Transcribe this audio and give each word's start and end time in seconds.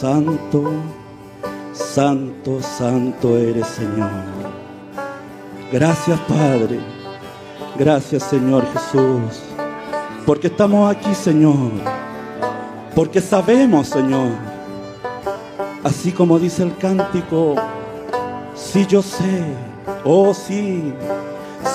santo, 0.00 0.64
santo, 1.74 2.62
santo 2.62 3.36
eres 3.36 3.66
Señor. 3.66 4.08
Gracias 5.70 6.18
Padre, 6.20 6.80
gracias 7.78 8.22
Señor 8.22 8.64
Jesús, 8.72 9.42
porque 10.24 10.46
estamos 10.46 10.90
aquí 10.90 11.14
Señor, 11.14 11.70
porque 12.94 13.20
sabemos 13.20 13.88
Señor, 13.88 14.30
así 15.84 16.12
como 16.12 16.38
dice 16.38 16.62
el 16.62 16.74
cántico, 16.78 17.56
si 18.54 18.86
yo 18.86 19.02
sé, 19.02 19.44
oh 20.02 20.32
sí, 20.32 20.94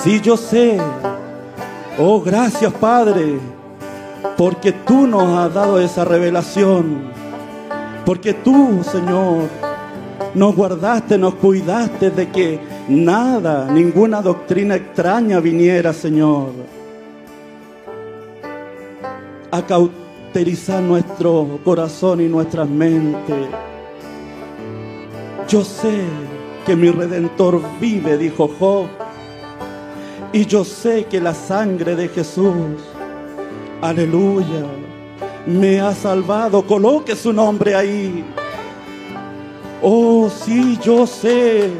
sí 0.02 0.20
yo 0.20 0.36
sé, 0.36 0.80
oh 1.96 2.20
gracias 2.20 2.72
Padre, 2.72 3.38
porque 4.36 4.72
tú 4.72 5.06
nos 5.06 5.28
has 5.38 5.54
dado 5.54 5.78
esa 5.78 6.04
revelación 6.04 7.14
porque 8.06 8.32
tú, 8.34 8.84
Señor, 8.84 9.48
nos 10.32 10.54
guardaste, 10.54 11.18
nos 11.18 11.34
cuidaste 11.34 12.10
de 12.12 12.28
que 12.30 12.60
nada, 12.88 13.68
ninguna 13.68 14.22
doctrina 14.22 14.76
extraña 14.76 15.40
viniera, 15.40 15.92
Señor, 15.92 16.50
a 19.50 19.66
cauterizar 19.66 20.80
nuestro 20.82 21.58
corazón 21.64 22.20
y 22.20 22.28
nuestras 22.28 22.68
mentes. 22.68 23.48
Yo 25.48 25.64
sé 25.64 26.02
que 26.64 26.76
mi 26.76 26.90
redentor 26.90 27.60
vive, 27.80 28.16
dijo 28.16 28.48
Job, 28.56 28.86
y 30.32 30.46
yo 30.46 30.64
sé 30.64 31.06
que 31.06 31.20
la 31.20 31.34
sangre 31.34 31.96
de 31.96 32.08
Jesús, 32.08 32.54
aleluya, 33.82 34.64
me 35.46 35.80
ha 35.80 35.94
salvado. 35.94 36.66
Coloque 36.66 37.14
su 37.16 37.32
nombre 37.32 37.74
ahí. 37.74 38.24
Oh, 39.82 40.28
sí, 40.28 40.78
yo 40.82 41.06
sé. 41.06 41.70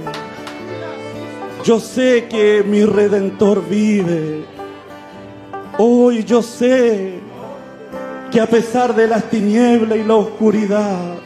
Yo 1.64 1.80
sé 1.80 2.26
que 2.30 2.62
mi 2.66 2.84
redentor 2.84 3.66
vive. 3.68 4.44
Hoy 5.78 6.24
yo 6.24 6.40
sé 6.42 7.18
que 8.30 8.40
a 8.40 8.46
pesar 8.46 8.94
de 8.94 9.06
las 9.06 9.28
tinieblas 9.28 9.98
y 9.98 10.04
la 10.04 10.14
oscuridad, 10.14 11.16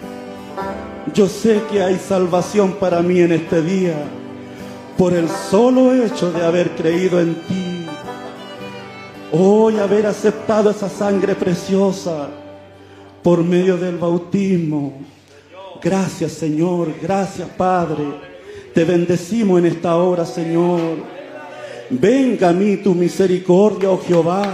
yo 1.15 1.29
sé 1.29 1.61
que 1.71 1.83
hay 1.83 1.97
salvación 1.97 2.73
para 2.73 3.01
mí 3.03 3.21
en 3.21 3.33
este 3.33 3.63
día 3.63 3.95
por 4.97 5.15
el 5.15 5.29
solo 5.29 5.95
hecho 5.95 6.33
de 6.33 6.45
haber 6.45 6.71
creído 6.71 7.21
en 7.21 7.35
ti. 7.35 7.60
Hoy 9.33 9.79
haber 9.79 10.07
aceptado 10.07 10.71
esa 10.71 10.89
sangre 10.89 11.37
preciosa 11.37 12.29
por 13.23 13.45
medio 13.45 13.77
del 13.77 13.97
bautismo. 13.97 14.95
Gracias 15.81 16.33
Señor, 16.33 16.93
gracias 17.01 17.49
Padre. 17.51 18.03
Te 18.75 18.83
bendecimos 18.83 19.61
en 19.61 19.67
esta 19.67 19.95
hora, 19.95 20.27
Señor. 20.27 20.81
Venga 21.91 22.49
a 22.49 22.53
mí 22.53 22.79
tu 22.79 22.93
misericordia, 22.93 23.93
oh 23.93 24.01
Jehová, 24.05 24.51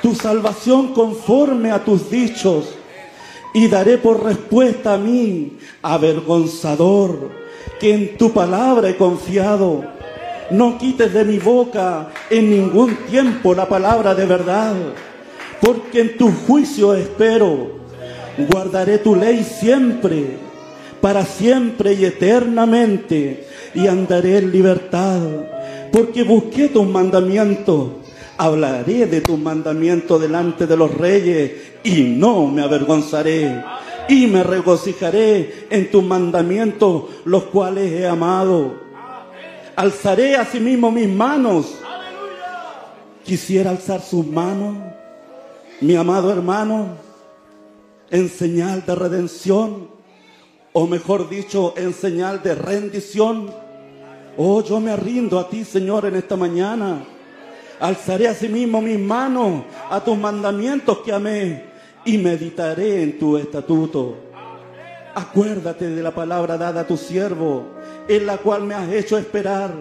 tu 0.00 0.14
salvación 0.14 0.94
conforme 0.94 1.70
a 1.70 1.84
tus 1.84 2.10
dichos. 2.10 2.74
Y 3.52 3.68
daré 3.68 3.98
por 3.98 4.24
respuesta 4.24 4.94
a 4.94 4.98
mí, 4.98 5.58
avergonzador, 5.82 7.30
que 7.78 7.92
en 7.92 8.16
tu 8.16 8.32
palabra 8.32 8.88
he 8.88 8.96
confiado 8.96 9.84
no 10.52 10.78
quites 10.78 11.12
de 11.12 11.24
mi 11.24 11.38
boca 11.38 12.08
en 12.30 12.50
ningún 12.50 12.94
tiempo 13.10 13.54
la 13.54 13.68
palabra 13.68 14.14
de 14.14 14.26
verdad, 14.26 14.74
porque 15.60 16.00
en 16.00 16.16
tu 16.16 16.30
juicio 16.30 16.94
espero. 16.94 17.82
Guardaré 18.50 18.98
tu 18.98 19.14
ley 19.14 19.44
siempre, 19.44 20.36
para 21.00 21.24
siempre 21.24 21.94
y 21.94 22.04
eternamente, 22.04 23.46
y 23.74 23.86
andaré 23.86 24.38
en 24.38 24.52
libertad, 24.52 25.20
porque 25.92 26.22
busqué 26.22 26.68
tus 26.68 26.86
mandamientos. 26.86 27.90
Hablaré 28.38 29.06
de 29.06 29.20
tus 29.20 29.38
mandamientos 29.38 30.20
delante 30.20 30.66
de 30.66 30.76
los 30.76 30.92
reyes 30.92 31.52
y 31.84 32.02
no 32.02 32.46
me 32.46 32.62
avergonzaré. 32.62 33.62
Y 34.08 34.26
me 34.26 34.42
regocijaré 34.42 35.66
en 35.70 35.90
tus 35.90 36.02
mandamientos, 36.02 37.04
los 37.24 37.44
cuales 37.44 37.92
he 37.92 38.06
amado 38.06 38.91
alzaré 39.76 40.36
a 40.36 40.44
sí 40.44 40.60
mismo 40.60 40.90
mis 40.90 41.08
manos. 41.08 41.74
Quisiera 43.24 43.70
alzar 43.70 44.00
sus 44.00 44.26
manos, 44.26 44.76
mi 45.80 45.94
amado 45.94 46.32
hermano, 46.32 46.96
en 48.10 48.28
señal 48.28 48.84
de 48.84 48.94
redención, 48.94 49.88
o 50.72 50.86
mejor 50.86 51.28
dicho, 51.28 51.74
en 51.76 51.94
señal 51.94 52.42
de 52.42 52.54
rendición. 52.54 53.50
Oh, 54.36 54.62
yo 54.62 54.80
me 54.80 54.96
rindo 54.96 55.38
a 55.38 55.48
ti, 55.48 55.64
Señor, 55.64 56.06
en 56.06 56.16
esta 56.16 56.36
mañana. 56.36 57.04
Alzaré 57.78 58.28
a 58.28 58.34
sí 58.34 58.48
mismo 58.48 58.80
mis 58.80 58.98
manos 58.98 59.64
a 59.90 60.02
tus 60.02 60.16
mandamientos 60.16 60.98
que 60.98 61.12
amé 61.12 61.64
y 62.04 62.18
meditaré 62.18 63.02
en 63.02 63.18
tu 63.18 63.36
estatuto. 63.36 64.31
Acuérdate 65.14 65.90
de 65.90 66.02
la 66.02 66.14
palabra 66.14 66.56
dada 66.56 66.82
a 66.82 66.86
tu 66.86 66.96
siervo 66.96 67.66
en 68.08 68.26
la 68.26 68.38
cual 68.38 68.64
me 68.64 68.74
has 68.74 68.90
hecho 68.90 69.18
esperar. 69.18 69.74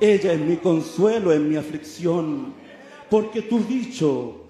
Ella 0.00 0.32
es 0.32 0.40
mi 0.40 0.56
consuelo 0.56 1.32
en 1.32 1.48
mi 1.48 1.56
aflicción, 1.56 2.52
porque 3.08 3.42
tu 3.42 3.60
dicho 3.60 4.46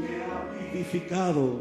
me 0.00 0.22
ha 0.22 0.72
vivificado. 0.72 1.60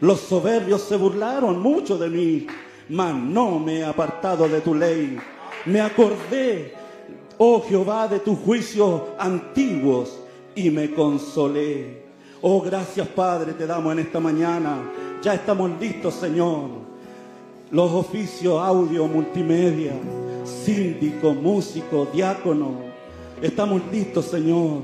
Los 0.00 0.20
soberbios 0.20 0.82
se 0.82 0.96
burlaron 0.96 1.60
mucho 1.60 1.98
de 1.98 2.08
mí, 2.08 2.46
mas 2.88 3.14
no 3.14 3.58
me 3.58 3.80
he 3.80 3.84
apartado 3.84 4.48
de 4.48 4.62
tu 4.62 4.74
ley. 4.74 5.18
Me 5.66 5.82
acordé, 5.82 6.72
oh 7.36 7.62
Jehová, 7.68 8.08
de 8.08 8.20
tus 8.20 8.38
juicios 8.38 9.02
antiguos 9.18 10.18
y 10.54 10.70
me 10.70 10.92
consolé. 10.92 12.04
Oh, 12.40 12.62
gracias 12.62 13.08
Padre, 13.08 13.52
te 13.52 13.66
damos 13.66 13.92
en 13.92 13.98
esta 13.98 14.20
mañana. 14.20 14.78
Ya 15.22 15.34
estamos 15.34 15.70
listos, 15.80 16.14
Señor 16.14 16.88
los 17.70 17.90
oficios 17.92 18.60
audio, 18.60 19.06
multimedia, 19.06 19.92
síndico, 20.44 21.34
músico, 21.34 22.08
diácono. 22.12 22.76
Estamos 23.42 23.82
listos, 23.92 24.26
Señor. 24.26 24.80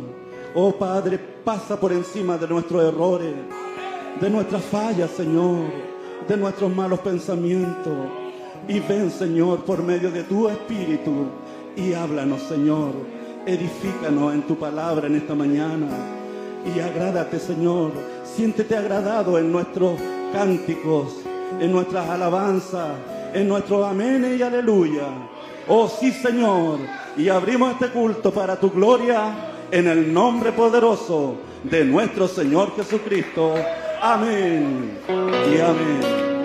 Oh 0.54 0.72
Padre, 0.72 1.18
pasa 1.18 1.80
por 1.80 1.92
encima 1.92 2.36
de 2.36 2.46
nuestros 2.46 2.84
errores, 2.84 3.34
de 4.20 4.30
nuestras 4.30 4.62
fallas, 4.64 5.10
Señor, 5.10 5.64
de 6.28 6.36
nuestros 6.36 6.74
malos 6.74 7.00
pensamientos. 7.00 7.94
Y 8.68 8.80
ven, 8.80 9.10
Señor, 9.10 9.64
por 9.64 9.82
medio 9.82 10.10
de 10.10 10.22
tu 10.24 10.48
Espíritu 10.48 11.26
y 11.76 11.94
háblanos, 11.94 12.42
Señor. 12.42 12.92
Edifícanos 13.46 14.34
en 14.34 14.42
tu 14.42 14.56
palabra 14.56 15.06
en 15.06 15.16
esta 15.16 15.34
mañana. 15.34 15.88
Y 16.74 16.80
agrádate, 16.80 17.38
Señor. 17.38 17.92
Siéntete 18.24 18.76
agradado 18.76 19.38
en 19.38 19.52
nuestros 19.52 19.98
cánticos 20.34 21.20
en 21.60 21.70
nuestras 21.70 22.10
alabanzas, 22.10 22.90
en 23.32 23.46
nuestro 23.46 23.84
amén 23.84 24.36
y 24.36 24.42
aleluya. 24.42 25.06
Oh 25.68 25.88
sí, 25.88 26.10
Señor. 26.10 26.80
Y 27.16 27.28
abrimos 27.28 27.72
este 27.72 27.90
culto 27.90 28.32
para 28.32 28.58
tu 28.58 28.68
gloria 28.70 29.32
en 29.70 29.86
el 29.86 30.12
nombre 30.12 30.50
poderoso 30.50 31.36
de 31.62 31.84
nuestro 31.84 32.26
Señor 32.26 32.74
Jesucristo. 32.74 33.54
Amén 34.02 34.98
y 35.08 35.60
amén. 35.60 36.43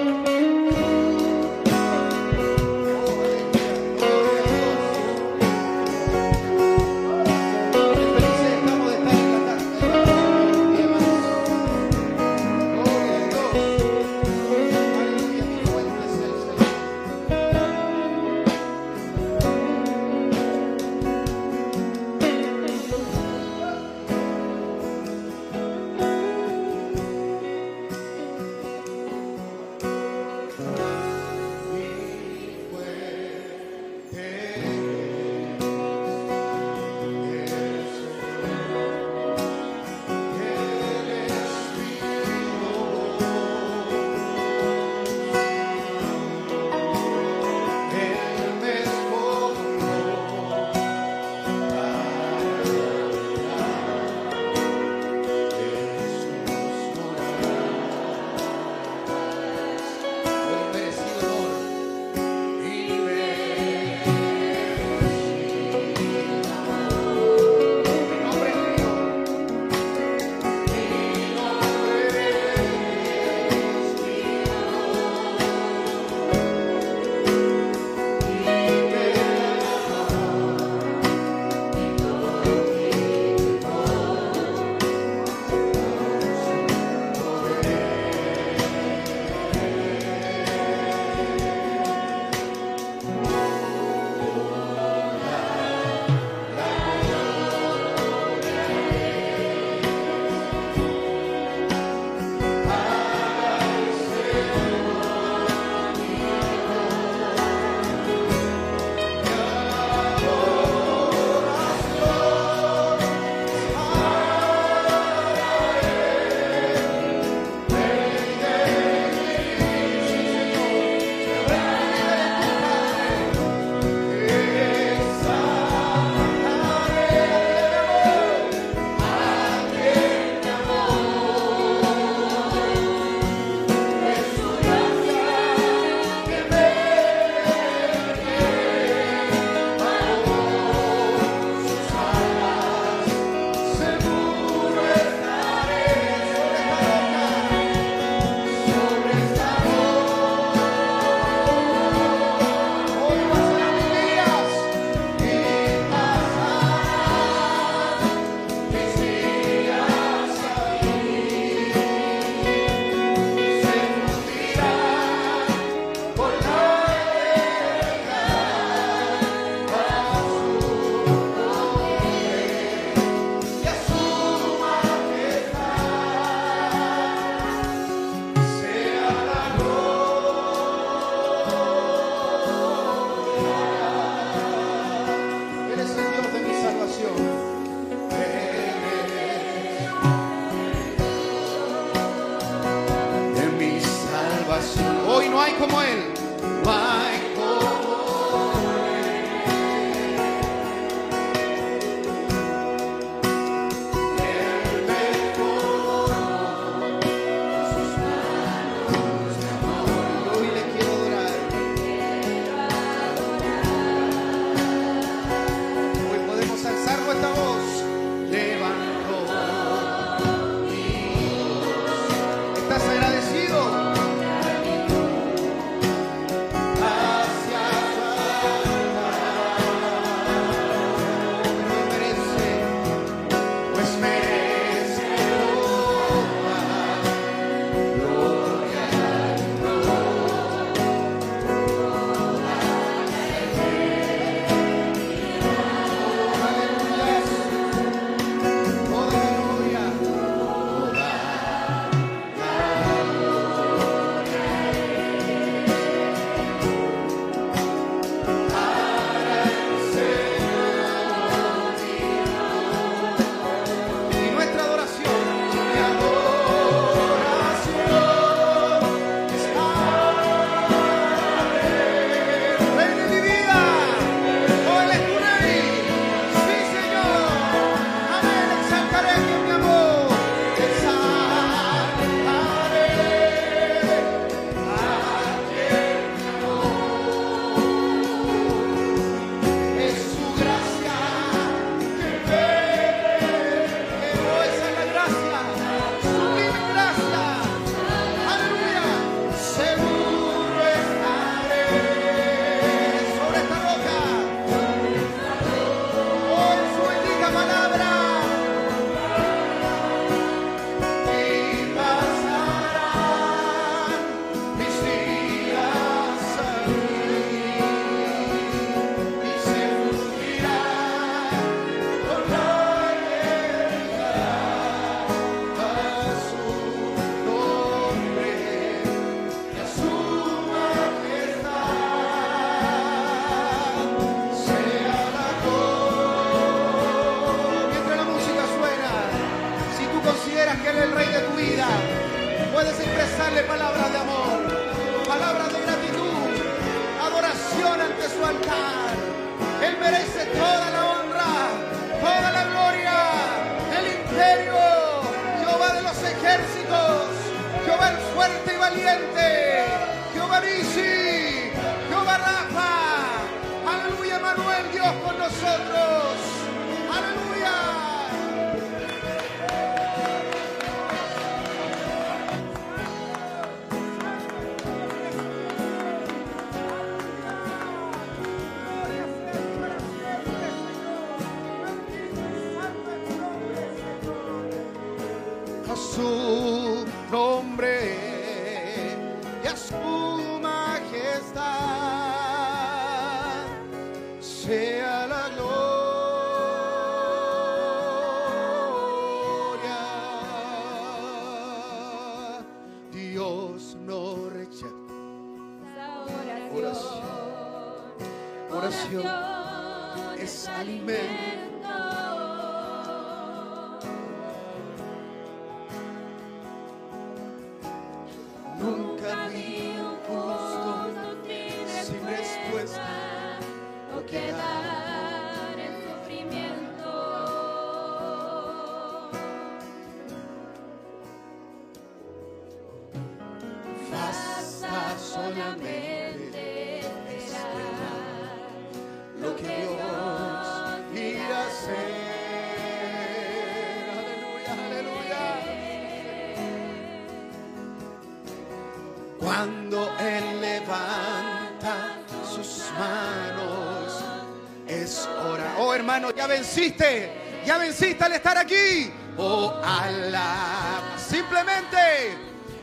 Venciste, 456.29 457.41
ya 457.45 457.57
venciste 457.57 458.03
al 458.05 458.13
estar 458.13 458.37
aquí. 458.37 458.93
Oh, 459.17 459.53
alaba. 459.61 460.97
Simplemente, 460.97 462.17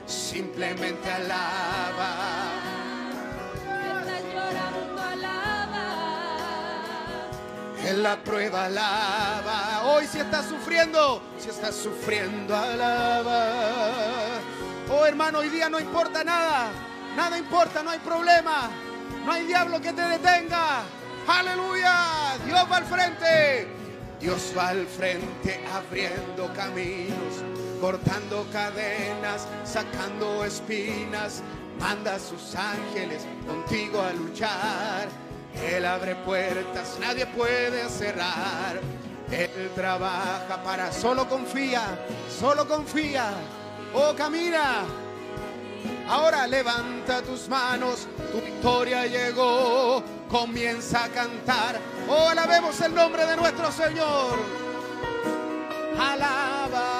simplemente 0.06 1.10
alaba. 1.10 2.46
En 7.84 8.02
la 8.02 8.16
prueba 8.16 8.64
alaba. 8.64 9.82
Hoy 9.84 10.06
si 10.06 10.18
estás 10.18 10.46
sufriendo, 10.46 11.22
si 11.38 11.50
estás 11.50 11.74
sufriendo, 11.74 12.56
alaba. 12.56 13.44
Oh 14.90 15.04
hermano, 15.06 15.38
hoy 15.40 15.50
día 15.50 15.68
no 15.68 15.78
importa 15.78 16.24
nada. 16.24 16.70
Nada 17.16 17.38
importa, 17.38 17.82
no 17.82 17.90
hay 17.90 17.98
problema. 18.00 18.70
No 19.24 19.32
hay 19.32 19.46
diablo 19.46 19.80
que 19.80 19.92
te 19.92 20.02
detenga. 20.02 20.82
Aleluya. 21.28 22.25
Dios 22.46 22.66
va 22.70 22.76
al 22.76 22.84
frente. 22.84 23.68
Dios 24.20 24.52
va 24.56 24.68
al 24.68 24.86
frente 24.86 25.60
abriendo 25.74 26.50
caminos, 26.54 27.42
cortando 27.80 28.46
cadenas, 28.50 29.46
sacando 29.64 30.44
espinas. 30.44 31.42
Manda 31.78 32.14
a 32.14 32.18
sus 32.18 32.54
ángeles 32.54 33.26
contigo 33.46 34.00
a 34.00 34.12
luchar. 34.12 35.08
Él 35.70 35.84
abre 35.84 36.14
puertas, 36.16 36.96
nadie 37.00 37.26
puede 37.26 37.88
cerrar. 37.88 38.80
Él 39.30 39.70
trabaja 39.74 40.62
para, 40.62 40.92
solo 40.92 41.28
confía, 41.28 41.82
solo 42.30 42.66
confía. 42.66 43.30
Oh, 43.92 44.14
camina. 44.14 44.84
Ahora 46.08 46.46
levanta 46.46 47.20
tus 47.22 47.48
manos, 47.48 48.06
tu 48.32 48.40
victoria 48.40 49.06
llegó. 49.06 50.02
Comienza 50.28 51.04
a 51.04 51.08
cantar. 51.08 51.80
Oh, 52.08 52.28
alabemos 52.28 52.80
el 52.80 52.94
nombre 52.94 53.24
de 53.26 53.36
nuestro 53.36 53.70
Señor. 53.70 54.38
Alaba 55.98 56.95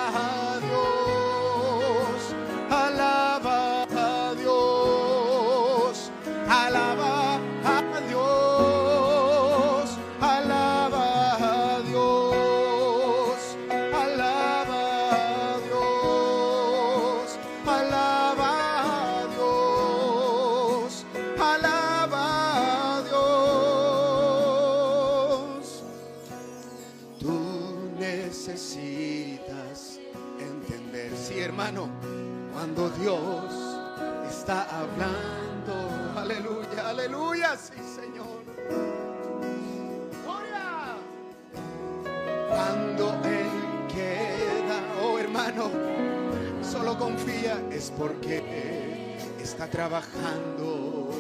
trabajando. 49.89 51.11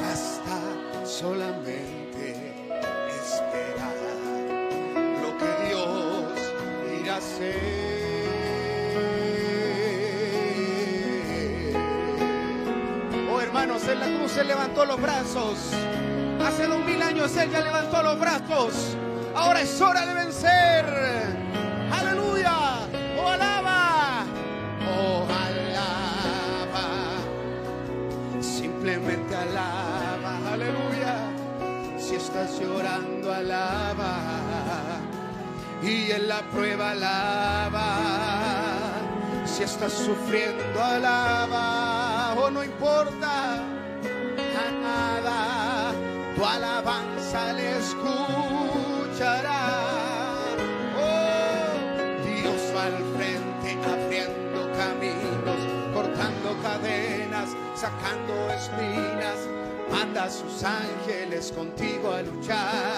Basta 0.00 0.58
solamente 1.04 2.64
esperar 3.10 3.96
lo 5.22 5.36
que 5.36 5.50
Dios 5.68 7.02
irá 7.02 7.14
a 7.14 7.18
hacer. 7.18 7.60
Oh 13.30 13.40
hermanos, 13.40 13.86
en 13.86 14.00
la 14.00 14.06
cruz 14.06 14.36
Él 14.38 14.48
levantó 14.48 14.86
los 14.86 15.00
brazos. 15.00 15.58
Hace 16.42 16.66
dos 16.68 16.82
mil 16.86 17.02
años 17.02 17.36
Él 17.36 17.50
ya 17.50 17.60
levantó 17.60 18.02
los 18.02 18.18
brazos. 18.18 18.96
Ahora 19.34 19.60
es 19.60 19.78
hora 19.82 20.06
de 20.06 20.14
vencer. 20.14 21.27
Alaba. 33.50 35.00
Y 35.82 36.10
en 36.10 36.28
la 36.28 36.42
prueba 36.50 36.90
alaba. 36.90 37.98
Si 39.44 39.62
estás 39.62 39.92
sufriendo, 39.92 40.82
alaba. 40.82 42.34
O 42.36 42.50
no 42.50 42.62
importa 42.62 43.56
a 43.58 44.70
nada, 44.82 45.92
tu 46.36 46.44
alabanza 46.44 47.52
le 47.54 47.78
escuchará. 47.78 49.62
Oh, 51.00 51.70
Dios 52.26 52.62
al 52.76 52.96
frente 53.16 53.70
abriendo 53.94 54.60
caminos, 54.76 55.60
cortando 55.94 56.48
cadenas, 56.62 57.48
sacando 57.74 58.34
espinas. 58.50 59.38
Manda 59.90 60.24
a 60.24 60.30
sus 60.30 60.62
ángeles 60.62 61.52
contigo 61.52 62.12
a 62.12 62.22
luchar. 62.22 62.97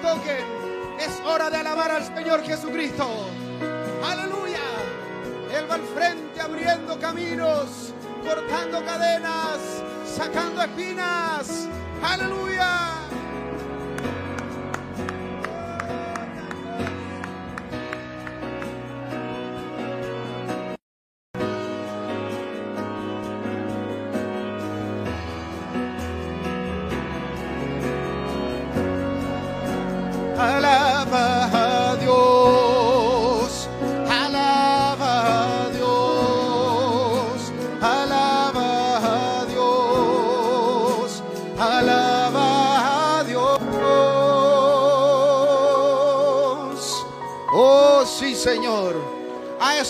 toquen. 0.00 0.44
Es 0.98 1.20
hora 1.24 1.50
de 1.50 1.56
alabar 1.56 1.90
al 1.90 2.04
Señor 2.04 2.42
Jesucristo. 2.42 3.06
Aleluya. 4.04 4.60
Él 5.56 5.70
va 5.70 5.74
al 5.76 5.82
frente 5.82 6.40
abriendo 6.40 6.98
caminos, 6.98 7.94
cortando 8.22 8.84
cadenas, 8.84 9.58
sacando 10.04 10.62
espinas. 10.62 11.68
Aleluya. 12.02 12.99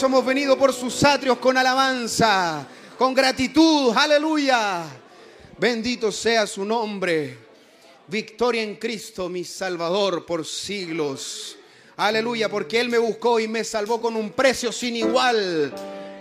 Hemos 0.06 0.24
venido 0.24 0.56
por 0.56 0.72
sus 0.72 1.02
atrios 1.04 1.38
con 1.38 1.56
alabanza, 1.56 2.66
con 2.96 3.14
gratitud. 3.14 3.92
Aleluya. 3.96 4.84
Bendito 5.58 6.10
sea 6.10 6.46
su 6.46 6.64
nombre. 6.64 7.38
Victoria 8.06 8.62
en 8.62 8.76
Cristo, 8.76 9.28
mi 9.28 9.44
Salvador, 9.44 10.24
por 10.24 10.46
siglos. 10.46 11.56
Aleluya, 11.96 12.48
porque 12.48 12.80
Él 12.80 12.88
me 12.88 12.98
buscó 12.98 13.38
y 13.38 13.46
me 13.46 13.62
salvó 13.62 14.00
con 14.00 14.16
un 14.16 14.30
precio 14.30 14.72
sin 14.72 14.96
igual. 14.96 15.72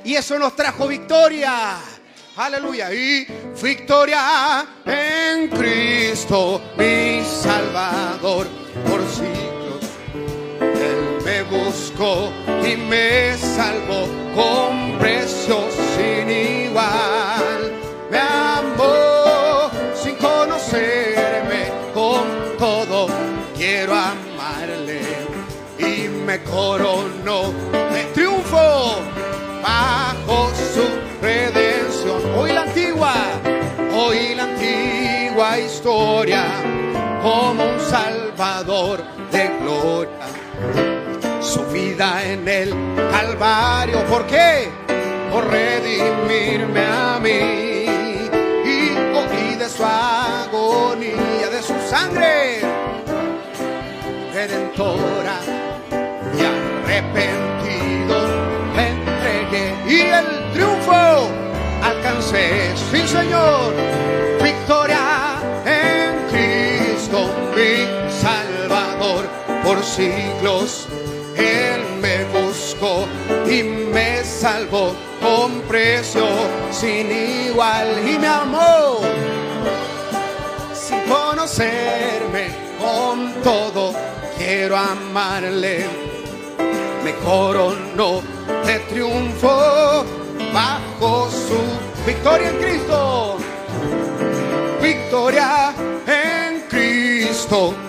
Y 0.04 0.15
eso 0.15 0.38
nos 0.38 0.56
trajo 0.56 0.88
victoria. 0.88 1.78
Aleluya. 2.36 2.94
Y 2.94 3.26
victoria 3.62 4.68
en 4.86 5.50
Cristo, 5.50 6.62
mi 6.78 7.24
Salvador, 7.24 8.48
por 8.88 9.02
siglos. 9.10 9.38
Buscó 11.50 12.32
y 12.64 12.76
me 12.76 13.36
salvó 13.36 14.08
con 14.36 15.00
precio 15.00 15.58
sin 15.96 16.30
igual. 16.30 17.74
Me 18.12 18.20
amó 18.20 19.72
sin 19.96 20.16
conocerme 20.18 21.72
con 21.92 22.22
todo. 22.60 23.08
Quiero 23.58 23.94
amarle 23.96 25.02
y 25.80 26.08
me 26.08 26.44
coronó 26.44 27.52
de 27.94 28.04
triunfo 28.14 29.00
bajo 29.64 30.52
su 30.74 30.88
redención. 31.20 32.22
Hoy 32.38 32.52
la 32.52 32.62
antigua, 32.62 33.14
hoy 33.98 34.36
la 34.36 34.44
antigua 34.44 35.60
historia 35.60 36.46
como 37.24 37.64
un 37.64 37.80
salvador 37.80 39.04
de 39.32 39.50
gloria 39.62 40.98
su 41.50 41.65
vida 41.65 42.23
en 42.23 42.47
el 42.47 42.69
Calvario. 43.12 44.06
¿Por 44.06 44.27
qué? 44.27 44.69
Por 45.31 45.50
redimirme 45.50 46.85
a 46.85 47.19
mí. 47.19 47.87
Y 48.65 48.91
oí 49.17 49.56
de 49.56 49.67
su 49.67 49.83
agonía, 49.83 51.50
de 51.52 51.63
su 51.63 51.73
sangre 51.89 52.62
redentora. 54.31 55.39
Y 56.37 56.39
arrepentido 56.85 58.17
entregué. 58.77 59.73
Y 59.87 60.02
el 60.02 60.52
triunfo 60.54 61.31
alcancé. 61.81 62.75
Sí, 62.91 63.08
Señor. 63.08 63.73
Victoria 64.43 65.39
en 65.65 66.13
Cristo, 66.29 67.27
mi 67.56 67.87
Salvador 68.21 69.25
por 69.63 69.83
siglos. 69.83 70.87
Él 71.40 71.81
me 72.02 72.25
buscó 72.25 73.08
y 73.50 73.63
me 73.63 74.23
salvó 74.23 74.94
con 75.21 75.62
precio 75.62 76.25
sin 76.71 77.12
igual 77.12 77.87
y 78.08 78.17
me 78.19 78.27
amó. 78.27 79.00
Sin 80.73 81.00
conocerme 81.02 82.50
con 82.79 83.33
todo. 83.44 83.94
Quiero 84.37 84.77
amarle, 84.77 85.85
me 87.04 87.13
coronó 87.15 88.21
de 88.65 88.79
triunfo 88.90 90.06
bajo 90.54 91.29
su 91.29 91.60
victoria 92.06 92.50
en 92.50 92.58
Cristo. 92.58 93.37
Victoria 94.81 95.73
en 96.08 96.62
Cristo, 96.69 97.09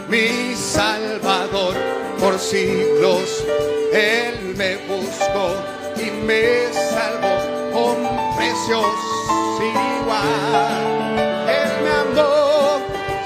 mi 0.09 0.55
Salvador. 0.55 1.75
Por 2.21 2.39
siglos 2.39 3.43
Él 3.91 4.55
me 4.55 4.77
buscó 4.87 5.55
y 5.97 6.11
me 6.27 6.71
salvó 6.73 7.35
con 7.73 7.97
precios 8.37 8.85
igual. 9.59 11.49
Él 11.49 11.71
me 11.83 11.91
amó 11.91 12.81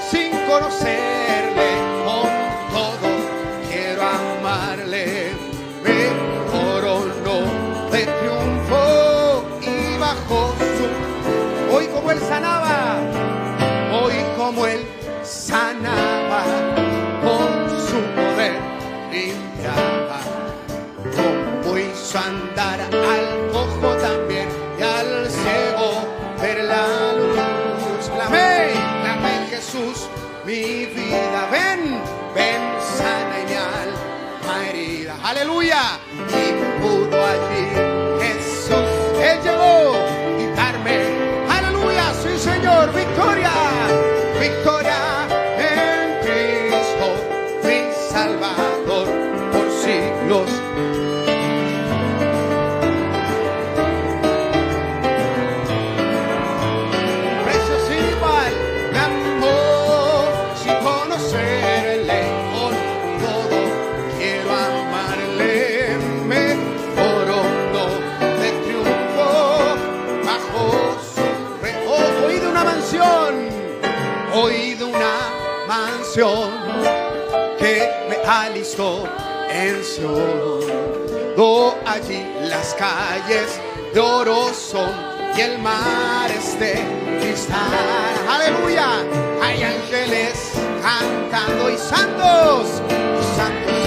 sin 0.09 0.31
conocerle 0.47 1.69
con 2.05 2.29
todo. 2.71 3.09
Quiero 3.69 4.01
amarle, 4.03 5.33
me 5.83 5.99
coronó 6.49 7.37
de 7.91 8.01
triunfo 8.19 9.43
y 9.61 9.97
bajo 9.99 10.55
su 10.57 11.75
Hoy 11.75 11.87
como 11.87 12.11
él 12.11 12.19
sanaba, 12.21 12.64
hizo 22.15 22.19
andar 22.19 22.79
al 22.81 23.51
cojo 23.51 23.95
también 23.97 24.47
y 24.79 24.81
al 24.81 25.29
ciego 25.29 26.01
ver 26.41 26.63
la 26.63 27.13
luz. 27.13 28.09
Clamé, 28.13 28.71
clamé 29.01 29.47
Jesús, 29.49 30.07
mi 30.45 30.85
vida, 30.85 31.49
ven, 31.51 31.99
ven, 32.33 32.61
sana 32.97 33.39
y 33.41 33.45
mi 33.45 33.55
alma 33.55 34.67
herida. 34.67 35.15
Aleluya, 35.23 35.99
que 76.15 77.91
me 78.07 78.15
alistó 78.25 79.03
en. 79.49 79.81
Do 81.35 81.75
allí 81.85 82.25
las 82.43 82.73
calles 82.75 83.59
de 83.93 83.99
oro 83.99 84.53
son 84.53 84.89
y 85.35 85.41
el 85.41 85.59
mar 85.59 86.31
es 86.31 86.55
cristal. 87.19 87.59
Aleluya, 88.29 89.03
hay 89.43 89.63
ángeles 89.63 90.53
cantando 90.81 91.69
y 91.69 91.77
santos, 91.77 92.81
y 92.87 93.35
santos. 93.35 93.77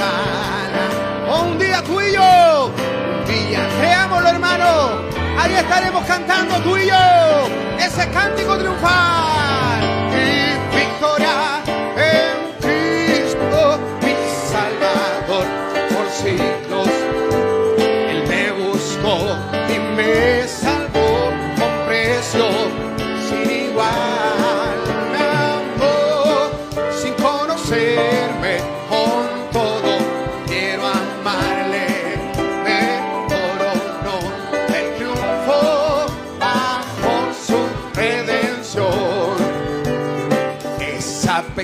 Un 1.40 1.58
día 1.58 1.82
tú 1.82 1.98
y 1.98 2.12
yo, 2.12 2.66
un 2.66 3.24
día, 3.24 3.66
creámoslo 3.80 4.28
hermano, 4.28 5.00
ahí 5.38 5.54
estaremos 5.54 6.04
cantando 6.04 6.56
tú 6.60 6.76
y 6.76 6.88
yo, 6.88 7.78
ese 7.78 8.06
cántico 8.10 8.58
triunfal 8.58 9.47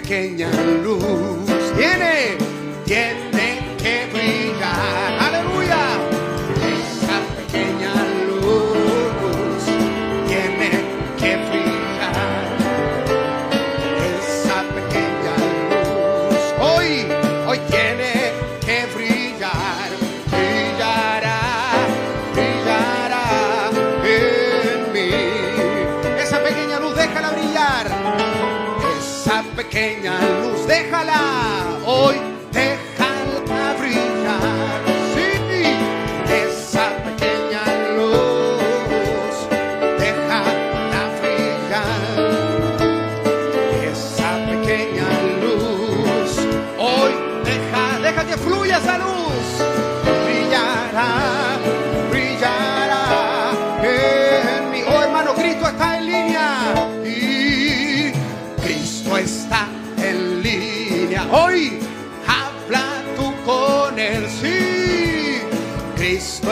pequeña 0.04 0.50
luz 0.82 1.23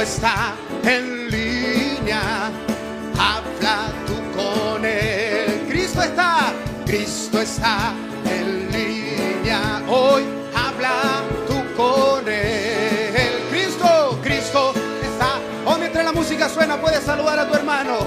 está 0.02 0.54
en 0.82 1.30
línea. 1.30 2.50
Habla 3.18 3.92
tú 4.06 4.14
con 4.36 4.84
él. 4.84 5.66
Cristo 5.68 6.02
está, 6.02 6.52
Cristo 6.84 7.40
está 7.40 7.94
en 8.24 8.70
línea. 8.72 9.82
Hoy 9.88 10.24
habla 10.54 11.22
tú 11.46 11.54
con 11.76 12.28
él. 12.28 13.44
Cristo, 13.50 14.18
Cristo 14.22 14.74
está. 15.02 15.38
O 15.70 15.78
mientras 15.78 16.04
la 16.04 16.12
música 16.12 16.48
suena, 16.48 16.80
puedes 16.80 17.04
saludar 17.04 17.38
a 17.38 17.48
tu 17.48 17.54
hermano. 17.54 17.98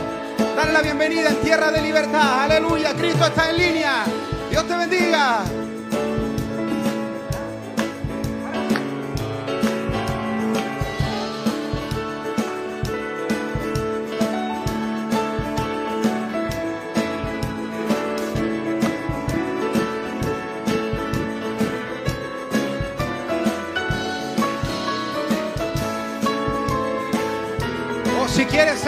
Dale 0.56 0.74
la 0.74 0.82
bienvenida 0.82 1.30
en 1.30 1.38
tierra 1.38 1.72
de 1.72 1.82
libertad. 1.82 2.44
Aleluya, 2.44 2.94
Cristo 2.94 3.26
está 3.26 3.50
en 3.52 3.58
línea. 3.58 4.04
Dios 4.50 4.68
te 4.68 4.76
bendiga. 4.76 5.65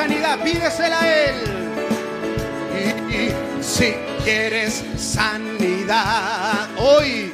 Sanidad, 0.08 0.40
pídesela 0.40 1.00
a 1.02 1.26
Él. 1.26 1.36
Y, 3.10 3.64
si 3.64 3.94
quieres 4.24 4.84
sanidad, 4.98 6.70
hoy 6.78 7.34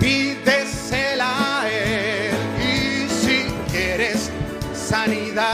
pídesela 0.00 1.60
a 1.60 1.68
Él. 1.68 2.34
Y 2.58 3.08
si 3.08 3.44
quieres 3.70 4.30
sanidad, 4.74 5.44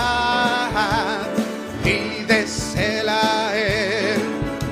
pídesela 1.82 3.48
a 3.48 3.56
Él. 3.56 4.20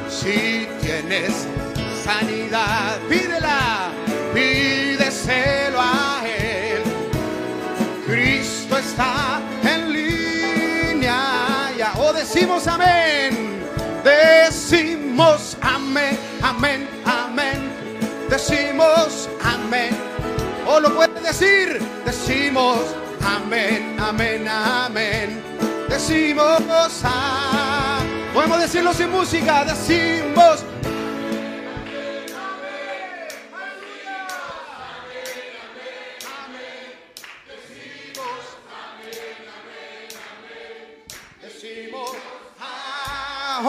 Si 0.09 0.68
tienes 0.80 1.47
sanidad, 2.05 3.01
pídela, 3.09 3.91
pídeselo 4.32 5.80
a 5.80 6.22
Él. 6.24 6.82
Cristo 8.07 8.78
está 8.78 9.41
decimos 12.33 12.68
amén. 12.68 13.61
Decimos 14.05 15.57
amén, 15.61 16.16
amén, 16.43 16.89
amén. 17.05 17.72
Decimos 18.28 19.28
amén. 19.43 19.91
O 20.64 20.78
lo 20.78 20.95
puedes 20.95 21.22
decir. 21.24 21.81
Decimos 22.05 22.78
amén, 23.20 23.97
amén, 23.99 24.47
amén. 24.47 25.43
Decimos 25.89 27.03
ah. 27.03 27.99
Podemos 28.33 28.61
decirlo 28.61 28.95
sin 28.95 29.11
música. 29.11 29.64
Decimos 29.64 30.64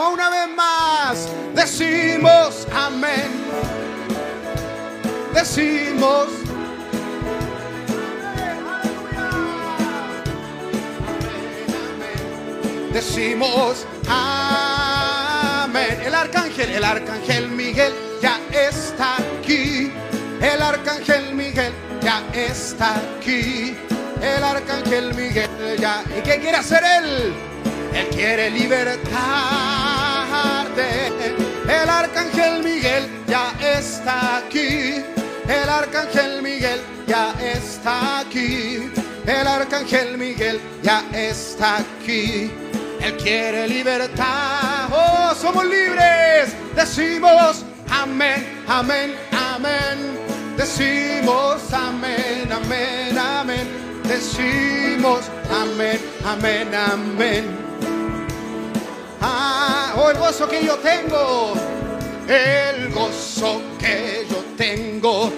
una 0.09 0.29
vez 0.29 0.49
más. 0.55 1.27
Decimos 1.53 2.67
amén. 2.73 3.29
Decimos 5.33 6.27
Decimos 12.93 13.87
amén. 14.09 16.01
El 16.05 16.13
arcángel, 16.13 16.71
el 16.71 16.83
arcángel 16.83 17.49
Miguel 17.49 17.93
ya 18.21 18.37
está 18.51 19.15
aquí. 19.15 19.91
El 20.41 20.61
arcángel 20.61 21.33
Miguel 21.33 21.71
ya 22.01 22.21
está 22.33 22.95
aquí. 22.95 23.77
El 24.21 24.43
arcángel 24.43 25.13
Miguel 25.13 25.49
ya. 25.79 26.03
¿Y 26.17 26.21
qué 26.21 26.39
quiere 26.39 26.57
hacer 26.57 26.83
él? 26.83 27.33
Él 27.93 28.07
quiere 28.09 28.49
El 31.67 31.89
arcángel 31.89 32.63
Miguel 32.63 33.09
ya 33.27 33.53
está 33.61 34.37
aquí. 34.37 35.03
El 35.47 35.69
arcángel 35.69 36.41
Miguel 36.41 36.81
ya 37.07 37.33
está 37.41 38.19
aquí. 38.19 38.91
El 39.25 39.47
arcángel 39.47 40.17
Miguel 40.17 40.59
ya 40.81 41.03
está 41.13 41.77
aquí. 41.77 42.51
Él 43.01 43.17
quiere 43.17 43.67
libertad. 43.67 44.89
Oh, 44.91 45.33
somos 45.35 45.65
libres. 45.65 46.55
Decimos 46.75 47.63
amén, 47.89 48.63
amén, 48.67 49.15
amén. 49.31 50.19
Decimos 50.57 51.61
amén, 51.73 52.49
amén, 52.51 53.17
amén. 53.17 53.67
Decimos 54.03 55.21
amén, 55.49 55.99
amén, 56.25 56.75
amén. 56.75 57.70
Ah, 59.23 59.93
oh, 59.97 60.09
el 60.09 60.17
gozo 60.17 60.47
que 60.47 60.65
yo 60.65 60.77
tengo. 60.77 61.53
El 62.27 62.91
gozo 62.91 63.61
que 63.77 64.25
yo 64.27 64.43
tengo. 64.57 65.31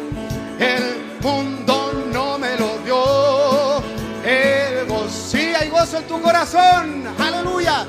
El 0.58 1.20
mundo 1.22 1.92
no 2.14 2.38
me 2.38 2.56
lo 2.56 2.78
dio. 2.86 3.84
El 4.24 4.86
gozo. 4.88 5.10
Sí, 5.10 5.54
hay 5.54 5.70
gozo 5.70 5.98
en 5.98 6.08
tu 6.08 6.22
corazón. 6.22 7.04
Aleluya. 7.20 7.86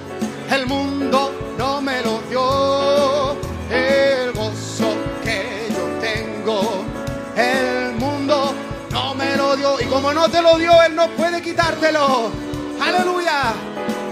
El 0.50 0.66
mundo 0.66 1.32
no 1.56 1.80
me 1.80 2.02
lo 2.02 2.20
dio. 2.28 3.36
El 3.70 4.32
gozo 4.32 4.96
que 5.22 5.68
yo 5.70 5.86
tengo. 6.00 6.84
El 7.36 7.94
mundo 7.94 8.52
no 8.90 9.14
me 9.14 9.36
lo 9.36 9.56
dio. 9.56 9.80
Y 9.80 9.84
como 9.84 10.12
no 10.12 10.28
te 10.28 10.42
lo 10.42 10.58
dio, 10.58 10.72
Él 10.82 10.96
no 10.96 11.08
puede 11.10 11.40
quitártelo. 11.40 12.32
Aleluya. 12.80 13.54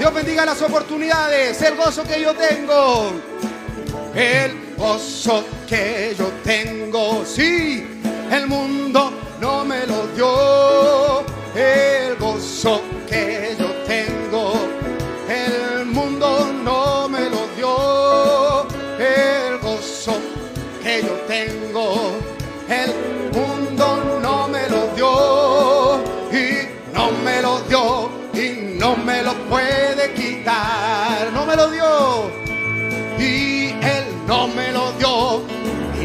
Dios 0.02 0.14
bendiga 0.14 0.44
las 0.44 0.60
oportunidades, 0.60 1.62
el 1.62 1.76
gozo 1.76 2.02
que 2.02 2.20
yo 2.20 2.34
tengo. 2.34 3.12
El 4.12 4.74
gozo 4.76 5.44
que 5.68 6.16
yo 6.18 6.26
tengo, 6.42 7.24
sí, 7.24 7.86
el 8.32 8.48
mundo 8.48 9.12
no 9.40 9.64
me 9.64 9.86
lo 9.86 10.08
dio. 10.08 11.24
El 11.54 12.16
gozo 12.16 12.82
que 13.08 13.54
yo 13.56 13.68
tengo, 13.86 14.54
el 15.28 15.86
mundo 15.86 16.52
no 16.64 17.08
me 17.08 17.30
lo 17.30 17.46
dio. 17.54 18.66
El 18.98 19.58
gozo 19.60 20.16
que 20.82 21.02
yo 21.02 21.14
tengo, 21.28 22.10
el 22.68 22.92
mundo 23.32 24.18
no 24.20 24.48
me 24.48 24.68
lo 24.68 24.88
dio. 24.96 26.02
Y 26.32 26.92
no 26.92 27.12
me 27.24 27.40
lo 27.40 27.60
dio, 27.68 28.10
y 28.34 28.78
no 28.80 28.96
me 28.96 29.22
lo 29.22 29.32
puede 29.48 29.71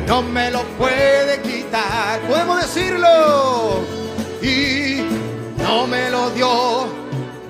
no 0.07 0.21
me 0.21 0.49
lo 0.49 0.63
puede 0.77 1.41
quitar. 1.41 2.21
Podemos 2.21 2.61
decirlo. 2.61 3.85
Y 4.41 5.01
no 5.57 5.85
me 5.85 6.09
lo 6.09 6.29
dio, 6.29 6.87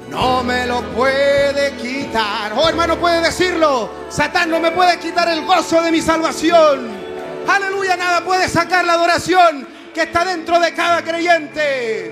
no 0.10 0.44
me 0.44 0.66
lo 0.66 0.82
puede 0.94 1.76
quitar. 1.78 2.54
Oh 2.56 2.68
hermano, 2.68 2.98
puede 2.98 3.22
decirlo. 3.22 3.90
Satán 4.10 4.50
no 4.50 4.60
me 4.60 4.72
puede 4.72 4.98
quitar 5.00 5.30
el 5.30 5.46
gozo 5.46 5.82
de 5.84 5.92
mi 5.92 6.02
salvación. 6.02 7.08
Aleluya, 7.48 7.96
nada 7.96 8.26
puede 8.26 8.50
sacar 8.50 8.84
la 8.84 8.94
adoración 8.94 9.68
que 9.94 10.02
está 10.04 10.26
dentro 10.26 10.60
de 10.60 10.74
cada 10.74 11.04
creyente. 11.04 12.12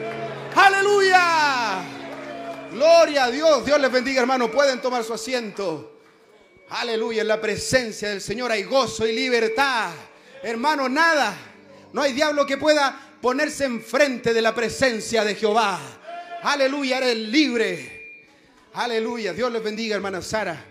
Aleluya. 0.56 1.82
Gloria 2.72 3.24
a 3.26 3.32
Dios. 3.32 3.66
Dios 3.66 3.80
les 3.80 3.92
bendiga, 3.92 4.22
hermano. 4.22 4.52
Pueden 4.52 4.80
tomar 4.80 5.04
su 5.04 5.14
asiento. 5.14 5.94
Aleluya, 6.70 7.22
en 7.22 7.28
la 7.28 7.42
presencia 7.42 8.10
del 8.10 8.22
Señor 8.22 8.52
hay 8.52 8.64
gozo 8.64 9.08
y 9.08 9.14
libertad. 9.14 9.92
Hermano, 10.46 10.88
nada. 10.88 11.36
No 11.92 12.04
hay 12.04 12.14
diablo 12.14 12.46
que 12.46 12.58
pueda 12.58 12.96
ponerse 13.20 13.66
enfrente 13.66 14.32
de 14.32 14.44
la 14.44 14.54
presencia 14.54 15.24
de 15.24 15.34
Jehová. 15.34 15.80
Aleluya, 16.44 17.00
eres 17.00 17.18
libre. 17.18 18.28
Aleluya, 18.74 19.34
Dios 19.34 19.52
les 19.52 19.64
bendiga, 19.64 19.96
hermana 19.96 20.22
Sara, 20.22 20.64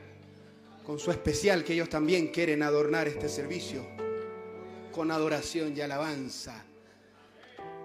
con 0.86 1.00
su 1.00 1.10
especial 1.10 1.64
que 1.64 1.72
ellos 1.72 1.88
también 1.88 2.28
quieren 2.28 2.62
adornar 2.62 3.08
este 3.08 3.28
servicio 3.28 3.84
con 4.92 5.10
adoración 5.10 5.76
y 5.76 5.80
alabanza. 5.80 6.64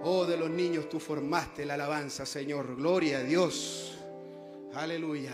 Oh, 0.03 0.25
de 0.25 0.37
los 0.37 0.51
niños 0.51 0.89
tú 0.89 0.99
formaste 0.99 1.65
la 1.65 1.73
alabanza, 1.73 2.23
Señor. 2.23 2.75
Gloria 2.75 3.17
a 3.17 3.23
Dios. 3.23 3.97
Aleluya. 4.75 5.33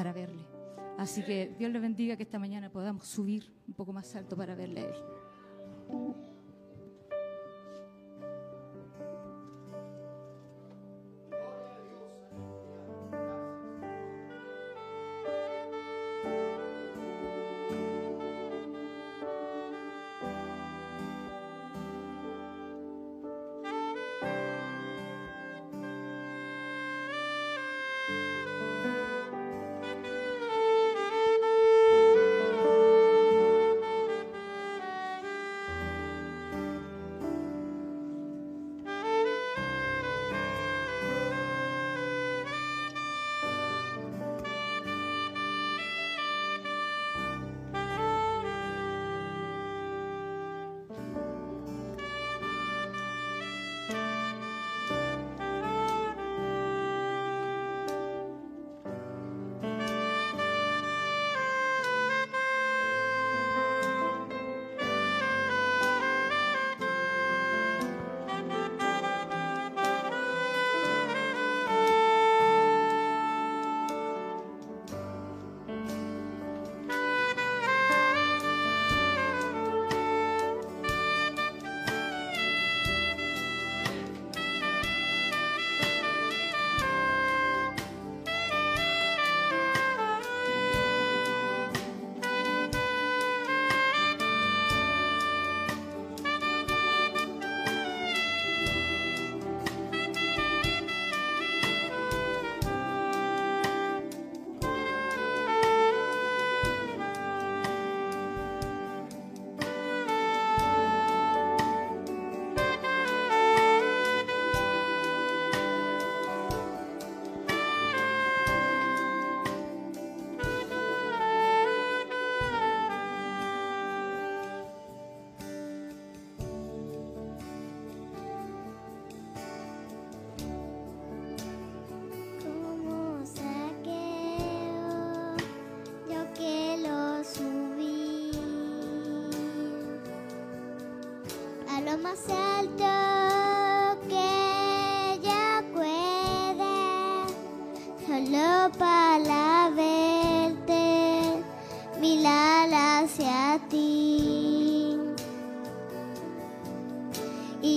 Para 0.00 0.14
verle. 0.14 0.46
Así 0.96 1.22
que 1.22 1.54
Dios 1.58 1.70
le 1.70 1.78
bendiga 1.78 2.16
que 2.16 2.22
esta 2.22 2.38
mañana 2.38 2.72
podamos 2.72 3.06
subir 3.06 3.52
un 3.68 3.74
poco 3.74 3.92
más 3.92 4.16
alto 4.16 4.34
para 4.34 4.54
verle 4.54 4.80
a 4.80 4.84
Él. 4.84 4.94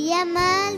Y 0.04 0.08
llamar 0.08 0.74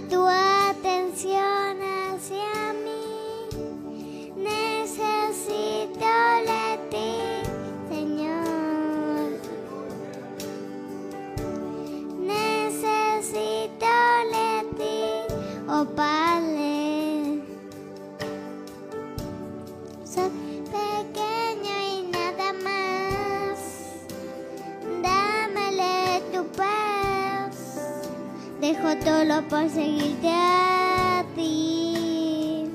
dejo 28.85 28.97
todo 29.03 29.41
por 29.47 29.69
seguirte 29.69 30.29
a 30.29 31.25
ti. 31.35 32.69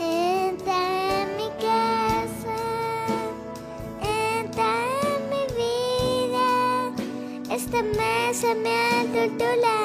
Entra 0.00 1.22
en 1.22 1.36
mi 1.36 1.48
casa, 1.60 2.56
entra 4.00 4.68
en 5.12 5.20
mi 5.30 5.44
vida. 5.60 6.44
Este 7.54 7.82
mes 7.82 8.36
se 8.36 8.54
me 8.54 8.70
ha 8.70 9.02
tu. 9.38 9.75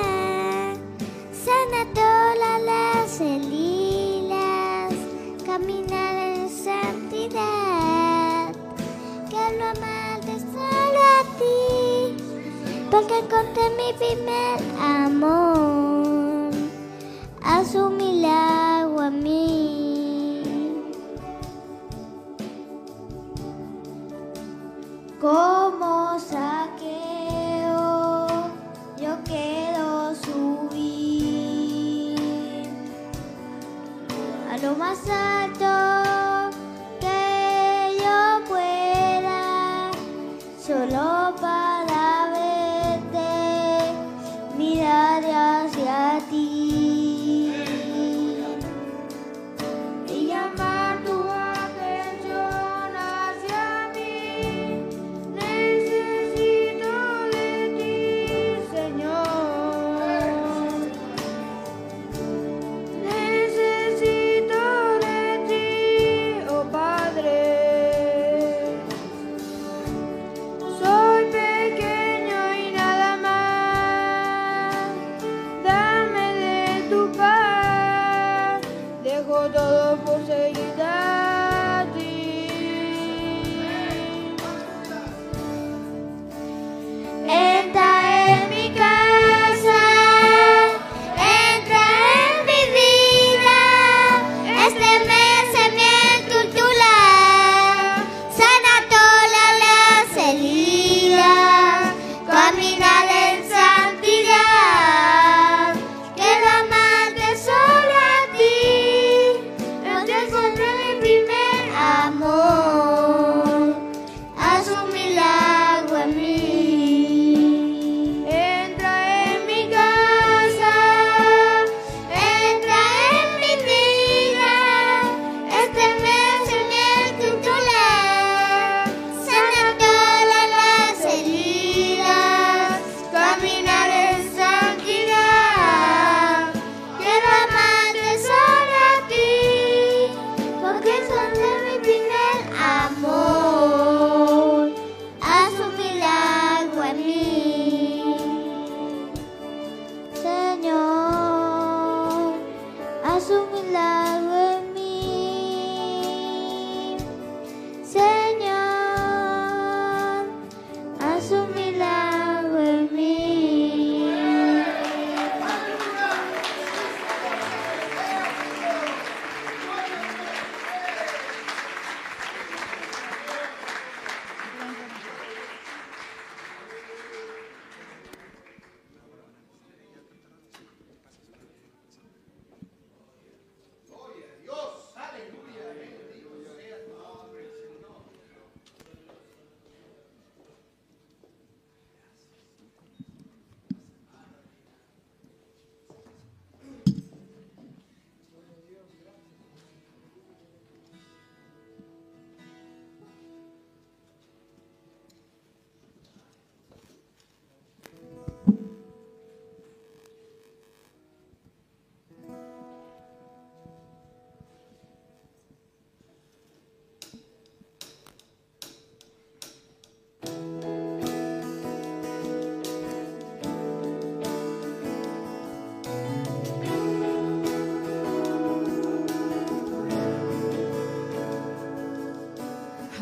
porque 12.92 13.20
encontré 13.20 13.64
mi 13.78 13.94
primer 13.94 14.60
amor. 14.78 15.41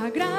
sagrado. 0.09 0.38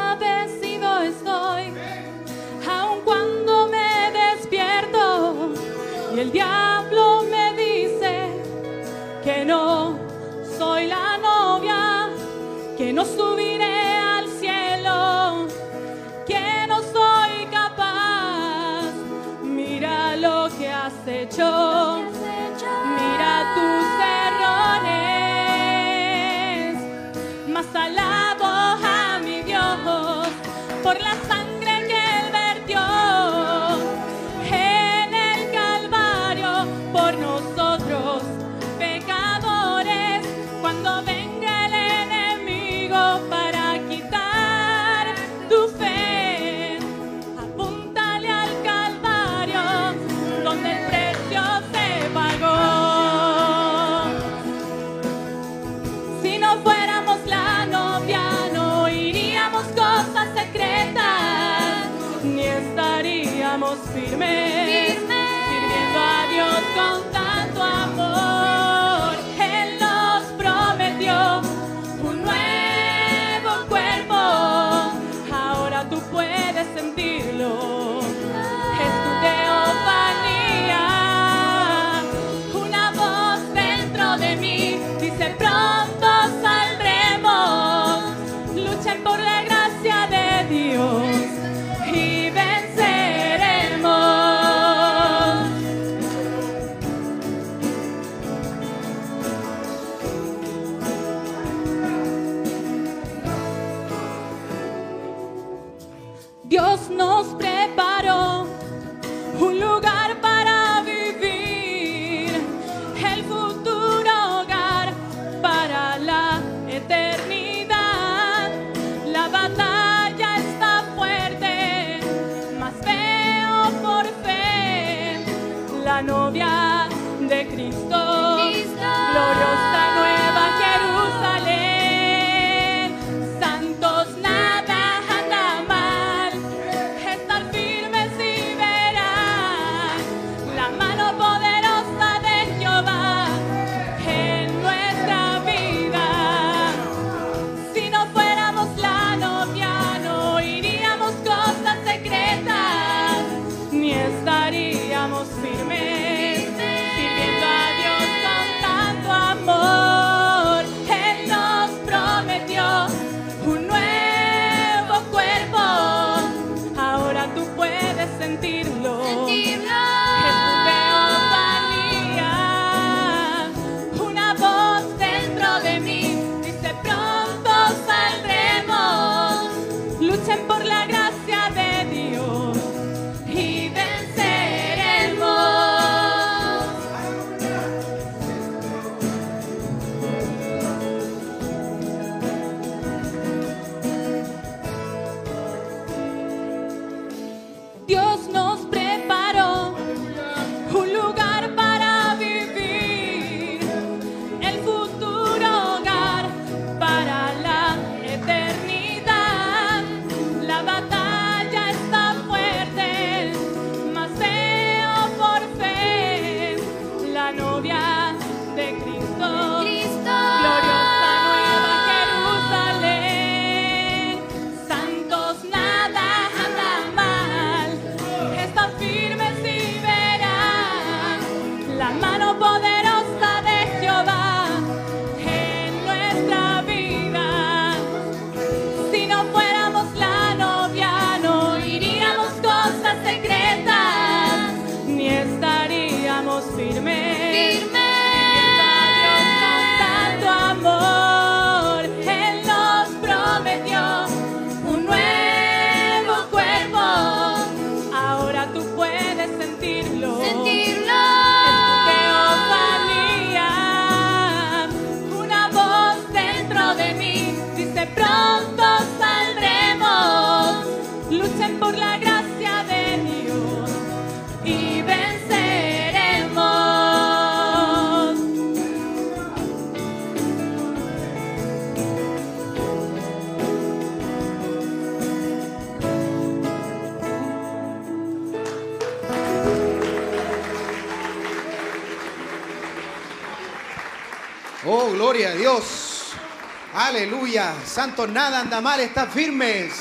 Santo, 297.71 298.07
nada 298.07 298.41
anda 298.41 298.61
mal, 298.61 298.81
estás 298.81 299.13
firmes. 299.13 299.73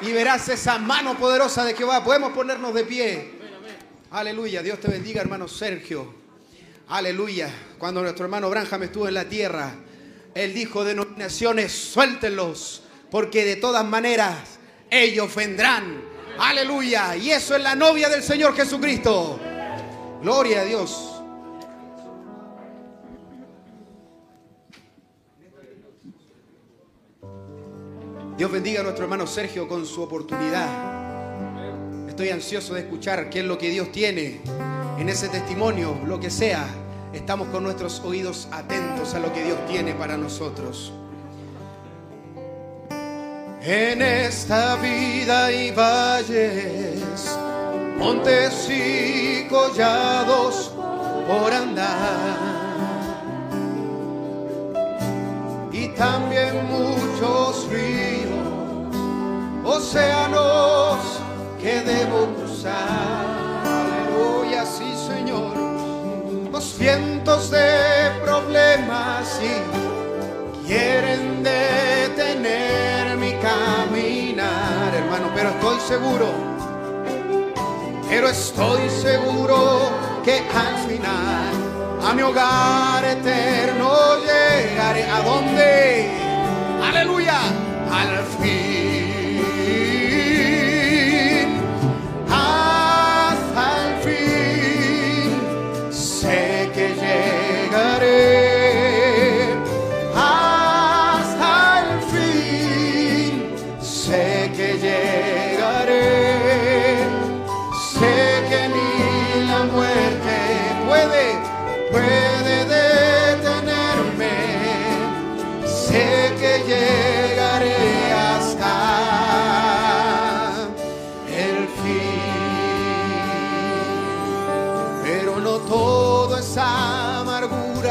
Y 0.00 0.12
verás 0.12 0.48
esa 0.48 0.78
mano 0.78 1.18
poderosa 1.18 1.64
de 1.64 1.74
Jehová. 1.74 2.02
Podemos 2.02 2.32
ponernos 2.32 2.72
de 2.72 2.84
pie. 2.84 3.32
Aleluya. 4.10 4.62
Dios 4.62 4.80
te 4.80 4.88
bendiga, 4.88 5.20
hermano 5.20 5.46
Sergio. 5.46 6.14
Aleluya. 6.88 7.50
Cuando 7.78 8.00
nuestro 8.00 8.24
hermano 8.24 8.48
Branham 8.48 8.82
estuvo 8.84 9.08
en 9.08 9.14
la 9.14 9.26
tierra, 9.26 9.74
él 10.34 10.54
dijo, 10.54 10.84
denominaciones, 10.84 11.72
suéltenlos, 11.72 12.82
porque 13.10 13.44
de 13.44 13.56
todas 13.56 13.84
maneras 13.84 14.34
ellos 14.90 15.34
vendrán. 15.34 16.00
Aleluya. 16.38 17.14
Y 17.16 17.30
eso 17.30 17.56
es 17.56 17.62
la 17.62 17.74
novia 17.74 18.08
del 18.08 18.22
Señor 18.22 18.56
Jesucristo. 18.56 19.38
Gloria 20.22 20.62
a 20.62 20.64
Dios. 20.64 21.07
Dios 28.38 28.52
bendiga 28.52 28.78
a 28.78 28.82
nuestro 28.84 29.02
hermano 29.02 29.26
Sergio 29.26 29.66
con 29.66 29.84
su 29.84 30.00
oportunidad. 30.00 30.68
Estoy 32.08 32.28
ansioso 32.28 32.72
de 32.72 32.82
escuchar 32.82 33.28
qué 33.30 33.40
es 33.40 33.44
lo 33.44 33.58
que 33.58 33.68
Dios 33.68 33.90
tiene 33.90 34.40
en 34.96 35.08
ese 35.08 35.28
testimonio, 35.28 35.98
lo 36.06 36.20
que 36.20 36.30
sea. 36.30 36.64
Estamos 37.12 37.48
con 37.48 37.64
nuestros 37.64 37.98
oídos 37.98 38.46
atentos 38.52 39.12
a 39.14 39.18
lo 39.18 39.32
que 39.32 39.42
Dios 39.42 39.58
tiene 39.66 39.92
para 39.94 40.16
nosotros. 40.16 40.92
En 43.60 44.02
esta 44.02 44.76
vida 44.76 45.46
hay 45.46 45.72
valles, 45.72 47.02
montes 47.98 48.68
y 48.70 49.48
collados 49.48 50.72
por 51.26 51.52
andar. 51.52 52.38
Y 55.72 55.88
también 55.88 56.66
muchos 56.68 57.68
ríos 57.68 58.27
océanos 59.68 60.98
que 61.60 61.80
debo 61.82 62.26
cruzar. 62.36 63.26
Aleluya, 63.64 64.64
sí 64.64 64.94
Señor, 65.06 65.54
los 66.50 66.78
vientos 66.78 67.50
de 67.50 68.10
problemas 68.24 69.28
sí 69.38 69.52
quieren 70.66 71.42
detener 71.42 73.16
mi 73.18 73.32
caminar, 73.34 74.94
hermano, 74.94 75.30
pero 75.34 75.50
estoy 75.50 75.80
seguro, 75.80 76.26
pero 78.08 78.28
estoy 78.28 78.88
seguro 78.88 79.90
que 80.24 80.38
al 80.38 80.76
final 80.88 81.52
a 82.02 82.14
mi 82.14 82.22
hogar 82.22 83.04
eterno 83.04 83.90
llegaré. 84.20 85.04
¿A 85.04 85.20
dónde? 85.22 86.10
Aleluya, 86.82 87.38
al 87.92 88.24
fin 88.40 89.07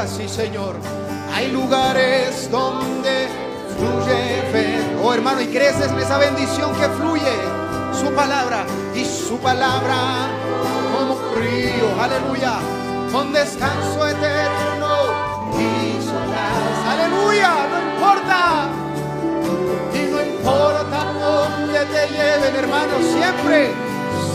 sí 0.06 0.28
Señor. 0.28 0.76
Hay 1.34 1.52
lugares 1.52 2.52
donde 2.52 3.30
fluye 3.78 4.42
fe. 4.52 4.80
Oh 5.02 5.14
hermano, 5.14 5.42
y 5.42 5.48
creces 5.48 5.92
en 5.92 6.00
esa 6.00 6.18
bendición 6.18 6.72
que 6.76 6.88
fluye 6.90 7.34
su 7.94 8.12
palabra 8.14 8.66
y 8.94 9.06
su 9.06 9.38
palabra 9.38 9.96
como 10.94 11.16
río, 11.36 11.88
aleluya, 12.00 12.60
con 13.12 13.34
descanso 13.34 14.08
eterno 14.08 14.94
y 15.58 16.04
solas, 16.04 16.78
aleluya, 16.92 17.52
no 17.72 17.78
importa, 17.94 18.70
y 19.94 20.12
no 20.12 20.22
importa 20.22 21.14
dónde 21.20 21.80
te 21.86 22.08
lleven, 22.14 22.56
hermano, 22.56 22.98
siempre, 23.00 23.72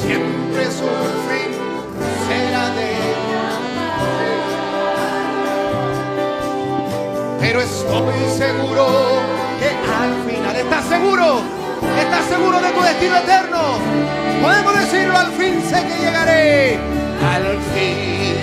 siempre 0.00 0.64
su 0.66 0.88
fin 1.28 1.52
será 2.28 2.70
de 2.70 3.11
pero 7.42 7.60
estoy 7.60 8.14
seguro 8.38 8.86
que 9.58 9.68
al 9.68 10.30
final, 10.30 10.54
¿estás 10.54 10.84
seguro? 10.84 11.42
¿Estás 11.98 12.26
seguro 12.26 12.60
de 12.60 12.70
tu 12.70 12.80
destino 12.80 13.16
eterno? 13.16 13.78
Podemos 14.40 14.78
decirlo, 14.78 15.18
al 15.18 15.32
fin 15.32 15.60
sé 15.68 15.84
que 15.84 16.04
llegaré. 16.04 16.78
Al 17.34 17.58
fin. 17.74 18.36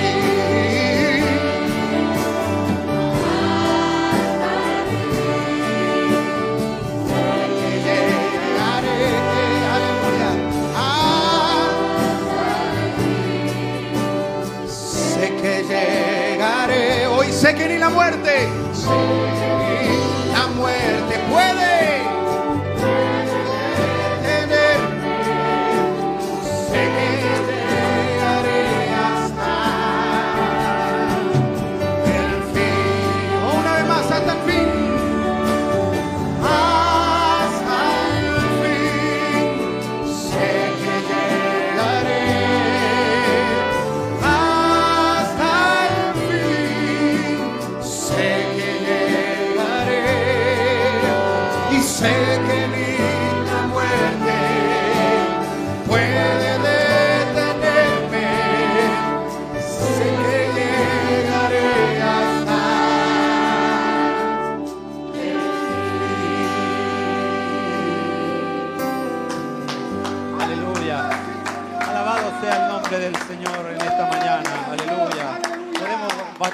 Sé 14.68 15.36
que 15.41 15.64
llegaré, 15.64 17.08
hoy 17.08 17.32
sé 17.32 17.56
que 17.56 17.70
ni 17.70 17.78
la 17.78 17.89
muerte, 17.89 18.50
sé 18.90 19.49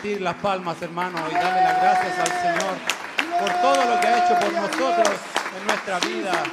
Las 0.05 0.35
palmas, 0.35 0.79
hermanos, 0.83 1.19
y 1.31 1.33
darle 1.33 1.61
las 1.61 1.81
gracias 1.81 2.19
al 2.19 2.27
Señor 2.27 2.77
por 3.39 3.51
todo 3.59 3.95
lo 3.95 3.99
que 3.99 4.07
ha 4.07 4.23
hecho 4.23 4.39
por 4.39 4.53
nosotros 4.53 5.19
en 5.57 5.65
nuestra 5.65 5.99
vida. 5.99 6.43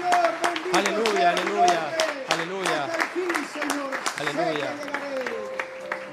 Aleluya, 0.72 1.30
aleluya, 1.30 1.96
aleluya. 2.30 2.88
Aleluya. 4.18 4.74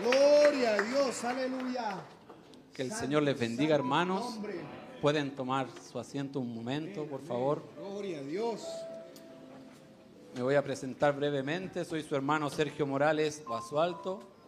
Gloria 0.04 0.74
a 0.74 0.82
Dios, 0.82 1.24
aleluya. 1.24 2.02
Que 2.74 2.82
el 2.82 2.92
Señor 2.92 3.24
les 3.24 3.40
bendiga, 3.40 3.74
hermanos. 3.74 4.38
Pueden 5.02 5.34
tomar 5.34 5.68
su 5.90 5.98
asiento 5.98 6.42
un 6.42 6.54
momento, 6.54 7.06
por 7.06 7.22
favor. 7.22 7.64
Gloria 7.78 8.20
a 8.20 8.24
Dios. 8.24 8.68
Me 10.36 10.42
voy 10.42 10.56
a 10.56 10.62
presentar 10.62 11.16
brevemente. 11.16 11.86
Soy 11.86 12.04
su 12.04 12.18
hermano 12.18 12.50
Sergio 12.50 12.86
Morales 12.86 13.42
Basualto. 13.48 14.39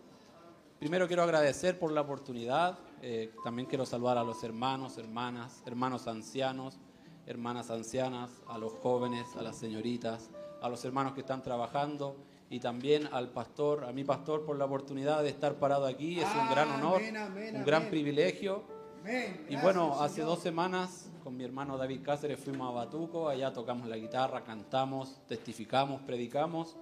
Primero 0.82 1.06
quiero 1.08 1.22
agradecer 1.22 1.78
por 1.78 1.92
la 1.92 2.02
oportunidad. 2.02 2.80
Eh, 3.04 3.32
también 3.44 3.68
quiero 3.68 3.86
saludar 3.86 4.18
a 4.18 4.24
los 4.24 4.44
hermanos, 4.44 4.98
hermanas, 4.98 5.62
hermanos 5.68 6.08
ancianos, 6.08 6.80
hermanas 7.28 7.70
ancianas, 7.70 8.32
a 8.48 8.58
los 8.58 8.74
jóvenes, 8.74 9.28
a 9.38 9.44
las 9.44 9.58
señoritas, 9.58 10.32
a 10.60 10.70
los 10.70 10.84
hermanos 10.84 11.14
que 11.14 11.20
están 11.20 11.44
trabajando 11.44 12.16
y 12.50 12.60
también 12.60 13.08
al 13.12 13.30
pastor, 13.30 13.84
a 13.84 13.92
mi 13.92 14.04
pastor 14.04 14.44
por 14.44 14.58
la 14.58 14.66
oportunidad 14.66 15.22
de 15.22 15.30
estar 15.30 15.54
parado 15.60 15.86
aquí. 15.86 16.20
Es 16.20 16.28
un 16.34 16.50
gran 16.50 16.72
honor, 16.72 16.96
Amén, 17.00 17.16
amén, 17.18 17.56
un 17.58 17.64
gran 17.64 17.82
amén. 17.84 17.92
privilegio. 17.92 18.64
Y 19.04 19.04
Gracias, 19.04 19.62
bueno, 19.62 20.02
hace 20.02 20.16
Señor. 20.16 20.30
dos 20.32 20.40
semanas 20.40 21.12
con 21.24 21.38
mi 21.38 21.44
hermano 21.44 21.78
David 21.78 22.02
Cáceres 22.04 22.40
fuimos 22.40 22.68
a 22.68 22.72
Batuco, 22.74 23.30
allá 23.30 23.54
tocamos 23.54 23.88
la 23.88 23.98
guitarra, 23.98 24.44
cantamos, 24.44 25.22
testificamos, 25.28 26.02
predicamos. 26.02 26.76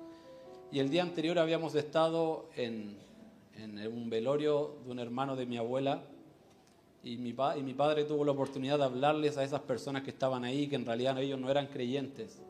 Y 0.71 0.79
el 0.79 0.89
día 0.89 1.01
anterior 1.01 1.37
habíamos 1.37 1.75
estado 1.75 2.47
en, 2.55 2.97
en 3.59 3.77
un 3.87 4.09
velorio 4.09 4.77
de 4.85 4.91
un 4.91 4.99
hermano 4.99 5.35
de 5.35 5.45
mi 5.45 5.57
abuela 5.57 6.01
y 7.03 7.17
mi, 7.17 7.33
pa- 7.33 7.57
y 7.57 7.63
mi 7.63 7.73
padre 7.73 8.03
tuvo 8.03 8.23
la 8.25 8.31
oportunidad 8.31 8.77
de 8.77 8.83
hablarles 8.85 9.37
a 9.37 9.43
esas 9.43 9.61
personas 9.61 10.03
que 10.03 10.09
estaban 10.09 10.43
ahí, 10.43 10.67
que 10.67 10.75
en 10.75 10.85
realidad 10.85 11.17
ellos 11.19 11.39
no 11.39 11.49
eran 11.49 11.67
creyentes. 11.67 12.41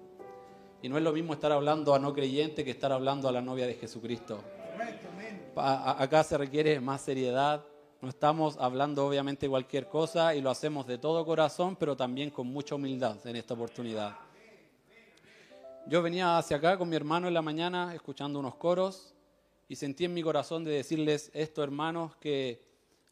Y 0.82 0.90
no 0.90 0.98
es 0.98 1.04
lo 1.04 1.12
mismo 1.12 1.34
estar 1.34 1.52
hablando 1.52 1.94
a 1.94 2.00
no 2.00 2.14
creyentes 2.14 2.64
que 2.64 2.72
estar 2.72 2.92
hablando 2.92 3.28
a 3.28 3.32
la 3.32 3.42
novia 3.42 3.68
de 3.68 3.74
Jesucristo. 3.76 4.42
Acá 5.56 6.24
se 6.24 6.38
requiere 6.38 6.80
más 6.80 7.02
seriedad. 7.02 7.64
No 8.02 8.08
estamos 8.08 8.56
hablando 8.58 9.06
obviamente 9.06 9.50
cualquier 9.50 9.88
cosa 9.90 10.34
y 10.34 10.42
lo 10.42 10.50
hacemos 10.50 10.88
de 10.88 10.98
todo 10.98 11.26
corazón, 11.26 11.76
pero 11.76 11.98
también 11.98 12.30
con 12.30 12.48
mucha 12.48 12.76
humildad 12.76 13.18
en 13.28 13.36
esta 13.36 13.56
oportunidad. 13.56 14.16
Yo 15.86 16.02
venía 16.02 16.38
hacia 16.38 16.58
acá 16.58 16.78
con 16.78 16.88
mi 16.88 16.96
hermano 16.96 17.28
en 17.28 17.34
la 17.34 17.42
mañana 17.42 17.94
escuchando 17.94 18.40
unos 18.40 18.56
coros 18.56 19.14
y 19.70 19.78
sentí 19.78 20.04
en 20.04 20.14
mi 20.14 20.22
corazón 20.22 20.66
de 20.66 20.72
decirles 20.72 21.32
esto, 21.34 21.64
hermanos, 21.64 22.18
que 22.18 22.62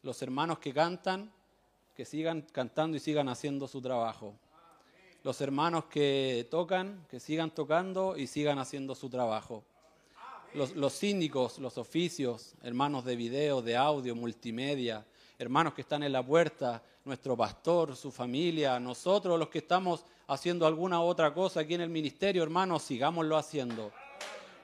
los 0.02 0.20
hermanos 0.20 0.58
que 0.58 0.74
cantan, 0.74 1.32
que 1.96 2.04
sigan 2.04 2.42
cantando 2.52 2.96
y 2.96 3.00
sigan 3.00 3.30
haciendo 3.30 3.66
su 3.66 3.80
trabajo. 3.80 4.34
Los 5.24 5.40
hermanos 5.40 5.84
que 5.86 6.46
tocan, 6.50 7.06
que 7.08 7.18
sigan 7.18 7.50
tocando 7.50 8.16
y 8.16 8.26
sigan 8.26 8.58
haciendo 8.58 8.94
su 8.94 9.08
trabajo 9.08 9.64
los, 10.54 10.74
los 10.74 10.92
síndicos, 10.92 11.58
los 11.58 11.78
oficios, 11.78 12.54
hermanos 12.62 13.04
de 13.04 13.16
video, 13.16 13.62
de 13.62 13.76
audio, 13.76 14.14
multimedia, 14.14 15.04
hermanos 15.38 15.74
que 15.74 15.82
están 15.82 16.02
en 16.02 16.12
la 16.12 16.24
puerta, 16.24 16.82
nuestro 17.04 17.36
pastor, 17.36 17.96
su 17.96 18.10
familia, 18.10 18.78
nosotros 18.80 19.38
los 19.38 19.48
que 19.48 19.58
estamos 19.58 20.04
haciendo 20.26 20.66
alguna 20.66 21.00
otra 21.00 21.32
cosa 21.32 21.60
aquí 21.60 21.74
en 21.74 21.82
el 21.82 21.90
ministerio, 21.90 22.42
hermanos, 22.42 22.82
sigámoslo 22.82 23.36
haciendo. 23.36 23.92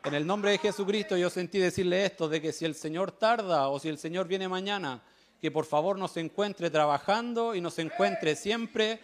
En 0.05 0.13
el 0.13 0.27
nombre 0.27 0.51
de 0.51 0.59
Jesucristo 0.59 1.17
yo 1.17 1.31
sentí 1.31 1.59
decirle 1.59 2.05
esto, 2.05 2.29
de 2.29 2.41
que 2.41 2.53
si 2.53 2.65
el 2.65 2.75
Señor 2.75 3.13
tarda 3.13 3.69
o 3.69 3.79
si 3.79 3.89
el 3.89 3.97
Señor 3.99 4.29
viene 4.29 4.49
mañana, 4.49 5.03
que 5.41 5.51
por 5.51 5.65
favor 5.65 5.99
nos 5.99 6.17
encuentre 6.19 6.69
trabajando 6.71 7.55
y 7.55 7.61
nos 7.61 7.79
encuentre 7.79 8.37
siempre 8.37 9.01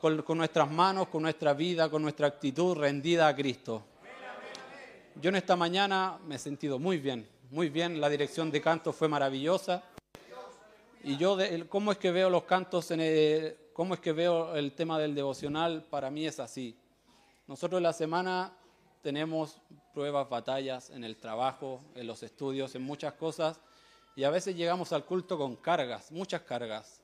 con, 0.00 0.24
nuestras 0.36 0.70
manos, 0.70 1.08
con 1.08 1.22
nuestra 1.22 1.52
vida, 1.54 1.88
con 1.88 2.02
nuestra 2.02 2.26
actitud 2.26 2.76
rendida 2.76 3.28
a 3.28 3.36
Cristo. 3.36 3.84
Yo 5.20 5.28
en 5.28 5.36
esta 5.36 5.54
mañana 5.54 6.18
me 6.26 6.34
he 6.36 6.38
sentido 6.38 6.78
muy 6.78 6.98
bien, 6.98 7.28
muy 7.50 7.68
bien. 7.68 8.00
La 8.00 8.08
dirección 8.08 8.50
de 8.50 8.60
canto 8.60 8.92
fue 8.92 9.06
maravillosa. 9.08 9.84
Y 11.04 11.16
yo, 11.16 11.36
de- 11.36 11.66
¿cómo 11.68 11.92
es 11.92 11.98
que 11.98 12.10
veo 12.10 12.28
los 12.28 12.42
cantos, 12.44 12.90
en 12.90 13.00
el- 13.00 13.56
cómo 13.72 13.94
es 13.94 14.00
que 14.00 14.12
veo 14.12 14.54
el 14.56 14.72
tema 14.72 14.98
del 14.98 15.14
devocional? 15.14 15.84
Para 15.88 16.10
mí 16.10 16.26
es 16.26 16.40
así. 16.40 16.76
Nosotros 17.46 17.80
la 17.80 17.92
semana 17.92 18.52
tenemos 19.02 19.60
pruebas, 19.92 20.28
batallas 20.28 20.90
en 20.90 21.04
el 21.04 21.16
trabajo, 21.16 21.80
en 21.94 22.06
los 22.06 22.22
estudios, 22.22 22.74
en 22.74 22.82
muchas 22.82 23.14
cosas. 23.14 23.60
Y 24.16 24.24
a 24.24 24.30
veces 24.30 24.56
llegamos 24.56 24.92
al 24.92 25.04
culto 25.04 25.38
con 25.38 25.56
cargas, 25.56 26.10
muchas 26.10 26.42
cargas. 26.42 27.00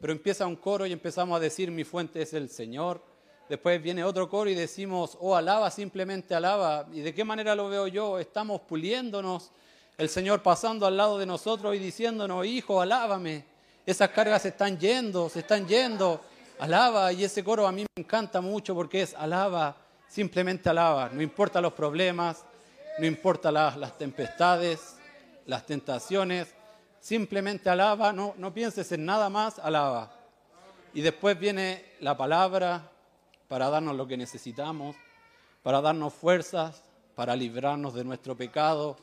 Pero 0.00 0.12
empieza 0.12 0.46
un 0.46 0.56
coro 0.56 0.86
y 0.86 0.92
empezamos 0.92 1.36
a 1.36 1.40
decir, 1.40 1.70
mi 1.70 1.84
fuente 1.84 2.22
es 2.22 2.34
el 2.34 2.48
Señor. 2.50 3.02
Después 3.48 3.80
viene 3.80 4.02
otro 4.04 4.28
coro 4.28 4.50
y 4.50 4.54
decimos, 4.54 5.16
oh, 5.20 5.36
alaba, 5.36 5.70
simplemente 5.70 6.34
alaba. 6.34 6.86
¿Y 6.92 7.00
de 7.00 7.14
qué 7.14 7.24
manera 7.24 7.54
lo 7.54 7.68
veo 7.68 7.86
yo? 7.86 8.18
Estamos 8.18 8.60
puliéndonos, 8.62 9.52
el 9.96 10.08
Señor 10.08 10.42
pasando 10.42 10.86
al 10.86 10.96
lado 10.96 11.18
de 11.18 11.26
nosotros 11.26 11.74
y 11.74 11.78
diciéndonos, 11.78 12.44
hijo, 12.44 12.80
alábame. 12.80 13.44
Esas 13.86 14.10
cargas 14.10 14.42
se 14.42 14.48
están 14.48 14.78
yendo, 14.78 15.28
se 15.28 15.40
están 15.40 15.66
yendo. 15.66 16.20
Alaba. 16.58 17.12
Y 17.12 17.24
ese 17.24 17.44
coro 17.44 17.66
a 17.66 17.72
mí 17.72 17.82
me 17.96 18.02
encanta 18.02 18.40
mucho 18.40 18.74
porque 18.74 19.02
es 19.02 19.14
alaba, 19.14 19.76
simplemente 20.08 20.68
alaba. 20.68 21.10
No 21.12 21.22
importa 21.22 21.60
los 21.60 21.72
problemas, 21.72 22.44
no 22.98 23.06
importa 23.06 23.50
las, 23.50 23.76
las 23.76 23.96
tempestades, 23.98 24.96
las 25.46 25.66
tentaciones. 25.66 26.54
Simplemente 27.00 27.70
alaba, 27.70 28.12
no, 28.12 28.34
no 28.38 28.52
pienses 28.52 28.90
en 28.92 29.04
nada 29.04 29.28
más, 29.28 29.58
alaba. 29.58 30.12
Y 30.94 31.02
después 31.02 31.38
viene 31.38 31.84
la 32.00 32.16
palabra 32.16 32.90
para 33.48 33.68
darnos 33.68 33.96
lo 33.96 34.06
que 34.06 34.16
necesitamos, 34.16 34.96
para 35.62 35.80
darnos 35.80 36.14
fuerzas, 36.14 36.82
para 37.14 37.36
librarnos 37.36 37.94
de 37.94 38.04
nuestro 38.04 38.36
pecado, 38.36 38.96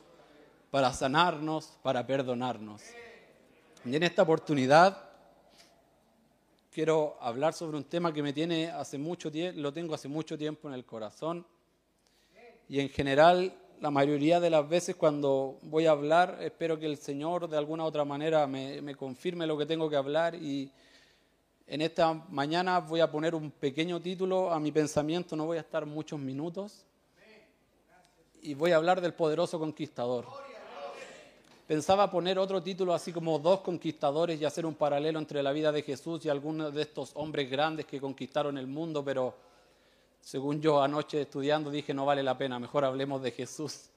para 0.70 0.92
sanarnos, 0.92 1.78
para 1.82 2.06
perdonarnos. 2.06 2.82
Y 3.84 3.94
en 3.94 4.02
esta 4.02 4.22
oportunidad 4.22 5.03
quiero 6.74 7.16
hablar 7.20 7.54
sobre 7.54 7.76
un 7.76 7.84
tema 7.84 8.12
que 8.12 8.20
me 8.20 8.32
tiene 8.32 8.68
hace 8.68 8.98
mucho 8.98 9.30
tiempo, 9.30 9.60
lo 9.60 9.72
tengo 9.72 9.94
hace 9.94 10.08
mucho 10.08 10.36
tiempo 10.36 10.66
en 10.66 10.74
el 10.74 10.84
corazón. 10.84 11.46
Y 12.68 12.80
en 12.80 12.88
general, 12.88 13.54
la 13.80 13.92
mayoría 13.92 14.40
de 14.40 14.50
las 14.50 14.68
veces 14.68 14.96
cuando 14.96 15.56
voy 15.62 15.86
a 15.86 15.92
hablar, 15.92 16.38
espero 16.40 16.76
que 16.76 16.86
el 16.86 16.96
Señor 16.96 17.48
de 17.48 17.56
alguna 17.56 17.84
u 17.84 17.86
otra 17.86 18.04
manera 18.04 18.48
me, 18.48 18.82
me 18.82 18.96
confirme 18.96 19.46
lo 19.46 19.56
que 19.56 19.66
tengo 19.66 19.88
que 19.88 19.94
hablar. 19.94 20.34
Y 20.34 20.72
en 21.68 21.80
esta 21.80 22.12
mañana 22.28 22.80
voy 22.80 22.98
a 22.98 23.10
poner 23.10 23.36
un 23.36 23.52
pequeño 23.52 24.00
título 24.00 24.50
a 24.50 24.58
mi 24.58 24.72
pensamiento, 24.72 25.36
no 25.36 25.46
voy 25.46 25.58
a 25.58 25.60
estar 25.60 25.86
muchos 25.86 26.18
minutos. 26.18 26.84
Y 28.42 28.54
voy 28.54 28.72
a 28.72 28.76
hablar 28.76 29.00
del 29.00 29.14
poderoso 29.14 29.60
conquistador. 29.60 30.26
Pensaba 31.66 32.10
poner 32.10 32.38
otro 32.38 32.62
título 32.62 32.92
así 32.92 33.10
como 33.10 33.38
Dos 33.38 33.60
conquistadores 33.60 34.38
y 34.38 34.44
hacer 34.44 34.66
un 34.66 34.74
paralelo 34.74 35.18
entre 35.18 35.42
la 35.42 35.50
vida 35.50 35.72
de 35.72 35.82
Jesús 35.82 36.22
y 36.26 36.28
algunos 36.28 36.74
de 36.74 36.82
estos 36.82 37.12
hombres 37.14 37.50
grandes 37.50 37.86
que 37.86 37.98
conquistaron 37.98 38.58
el 38.58 38.66
mundo, 38.66 39.02
pero 39.02 39.34
según 40.20 40.60
yo 40.60 40.82
anoche 40.82 41.22
estudiando 41.22 41.70
dije 41.70 41.94
no 41.94 42.04
vale 42.04 42.22
la 42.22 42.36
pena, 42.36 42.58
mejor 42.58 42.84
hablemos 42.84 43.22
de 43.22 43.30
Jesús. 43.30 43.88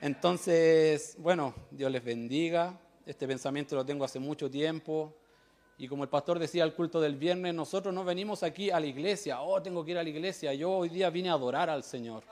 Entonces, 0.00 1.14
bueno, 1.18 1.54
Dios 1.70 1.90
les 1.90 2.04
bendiga. 2.04 2.76
Este 3.06 3.28
pensamiento 3.28 3.76
lo 3.76 3.86
tengo 3.86 4.04
hace 4.04 4.18
mucho 4.18 4.50
tiempo. 4.50 5.14
Y 5.78 5.86
como 5.86 6.02
el 6.02 6.08
pastor 6.08 6.40
decía 6.40 6.64
al 6.64 6.74
culto 6.74 7.00
del 7.00 7.14
viernes, 7.14 7.54
nosotros 7.54 7.94
no 7.94 8.04
venimos 8.04 8.42
aquí 8.42 8.70
a 8.70 8.80
la 8.80 8.86
iglesia, 8.86 9.40
oh, 9.40 9.62
tengo 9.62 9.84
que 9.84 9.92
ir 9.92 9.98
a 9.98 10.02
la 10.02 10.08
iglesia. 10.08 10.52
Yo 10.52 10.70
hoy 10.72 10.88
día 10.88 11.10
vine 11.10 11.30
a 11.30 11.34
adorar 11.34 11.70
al 11.70 11.84
Señor. 11.84 12.24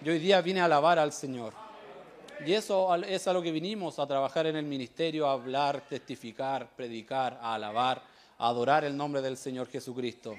Yo 0.00 0.12
hoy 0.12 0.20
día 0.20 0.40
vine 0.42 0.60
a 0.60 0.66
alabar 0.66 1.00
al 1.00 1.12
Señor. 1.12 1.71
Y 2.44 2.54
eso 2.54 2.92
es 2.96 3.28
a 3.28 3.32
lo 3.32 3.40
que 3.40 3.52
vinimos, 3.52 3.98
a 3.98 4.06
trabajar 4.06 4.46
en 4.46 4.56
el 4.56 4.64
ministerio, 4.64 5.28
a 5.28 5.32
hablar, 5.32 5.86
testificar, 5.88 6.74
predicar, 6.74 7.38
a 7.40 7.54
alabar, 7.54 8.02
a 8.38 8.48
adorar 8.48 8.84
el 8.84 8.96
nombre 8.96 9.22
del 9.22 9.36
Señor 9.36 9.68
Jesucristo. 9.68 10.36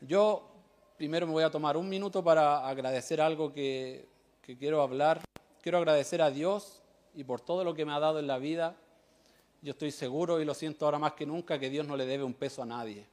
Yo 0.00 0.46
primero 0.96 1.26
me 1.26 1.32
voy 1.32 1.42
a 1.42 1.50
tomar 1.50 1.76
un 1.76 1.88
minuto 1.88 2.22
para 2.22 2.68
agradecer 2.68 3.20
algo 3.20 3.52
que, 3.52 4.06
que 4.42 4.56
quiero 4.56 4.80
hablar. 4.80 5.22
Quiero 5.60 5.78
agradecer 5.78 6.22
a 6.22 6.30
Dios 6.30 6.82
y 7.14 7.24
por 7.24 7.40
todo 7.40 7.64
lo 7.64 7.74
que 7.74 7.84
me 7.84 7.92
ha 7.92 7.98
dado 7.98 8.20
en 8.20 8.28
la 8.28 8.38
vida. 8.38 8.76
Yo 9.60 9.72
estoy 9.72 9.90
seguro 9.90 10.40
y 10.40 10.44
lo 10.44 10.54
siento 10.54 10.84
ahora 10.84 11.00
más 11.00 11.14
que 11.14 11.26
nunca 11.26 11.58
que 11.58 11.70
Dios 11.70 11.86
no 11.86 11.96
le 11.96 12.06
debe 12.06 12.22
un 12.22 12.34
peso 12.34 12.62
a 12.62 12.66
nadie. 12.66 13.06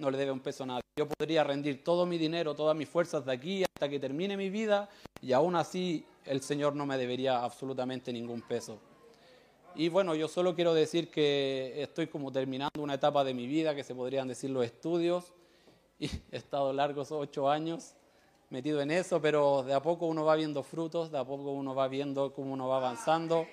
No 0.00 0.10
le 0.10 0.16
debe 0.16 0.32
un 0.32 0.40
peso 0.40 0.64
a 0.64 0.66
nadie. 0.66 0.80
Yo 0.96 1.06
podría 1.06 1.44
rendir 1.44 1.84
todo 1.84 2.06
mi 2.06 2.16
dinero, 2.16 2.54
todas 2.54 2.74
mis 2.74 2.88
fuerzas 2.88 3.26
de 3.26 3.32
aquí 3.32 3.62
hasta 3.62 3.86
que 3.86 4.00
termine 4.00 4.34
mi 4.34 4.48
vida 4.48 4.88
y 5.20 5.34
aún 5.34 5.54
así 5.56 6.06
el 6.24 6.40
Señor 6.40 6.74
no 6.74 6.86
me 6.86 6.96
debería 6.96 7.44
absolutamente 7.44 8.10
ningún 8.10 8.40
peso. 8.40 8.78
Y 9.74 9.90
bueno, 9.90 10.14
yo 10.14 10.26
solo 10.26 10.54
quiero 10.54 10.72
decir 10.72 11.10
que 11.10 11.74
estoy 11.82 12.06
como 12.06 12.32
terminando 12.32 12.80
una 12.80 12.94
etapa 12.94 13.24
de 13.24 13.34
mi 13.34 13.46
vida 13.46 13.74
que 13.74 13.84
se 13.84 13.94
podrían 13.94 14.26
decir 14.26 14.48
los 14.48 14.64
estudios 14.64 15.34
y 15.98 16.06
he 16.32 16.38
estado 16.38 16.72
largos 16.72 17.12
ocho 17.12 17.50
años 17.50 17.92
metido 18.48 18.80
en 18.80 18.90
eso, 18.90 19.20
pero 19.20 19.62
de 19.62 19.74
a 19.74 19.82
poco 19.82 20.06
uno 20.06 20.24
va 20.24 20.34
viendo 20.34 20.62
frutos, 20.62 21.12
de 21.12 21.18
a 21.18 21.24
poco 21.24 21.50
uno 21.50 21.74
va 21.74 21.88
viendo 21.88 22.32
cómo 22.32 22.54
uno 22.54 22.68
va 22.68 22.78
avanzando. 22.78 23.46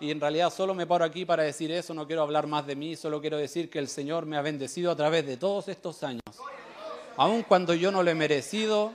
Y 0.00 0.10
en 0.10 0.20
realidad 0.20 0.52
solo 0.52 0.74
me 0.74 0.86
paro 0.86 1.04
aquí 1.04 1.24
para 1.24 1.42
decir 1.42 1.72
eso, 1.72 1.92
no 1.92 2.06
quiero 2.06 2.22
hablar 2.22 2.46
más 2.46 2.66
de 2.66 2.76
mí, 2.76 2.94
solo 2.94 3.20
quiero 3.20 3.36
decir 3.36 3.68
que 3.68 3.80
el 3.80 3.88
Señor 3.88 4.26
me 4.26 4.36
ha 4.36 4.42
bendecido 4.42 4.92
a 4.92 4.96
través 4.96 5.26
de 5.26 5.36
todos 5.36 5.66
estos 5.68 6.02
años. 6.04 6.22
Aun 7.16 7.42
cuando 7.42 7.74
yo 7.74 7.90
no 7.90 8.02
lo 8.04 8.10
he 8.10 8.14
merecido, 8.14 8.92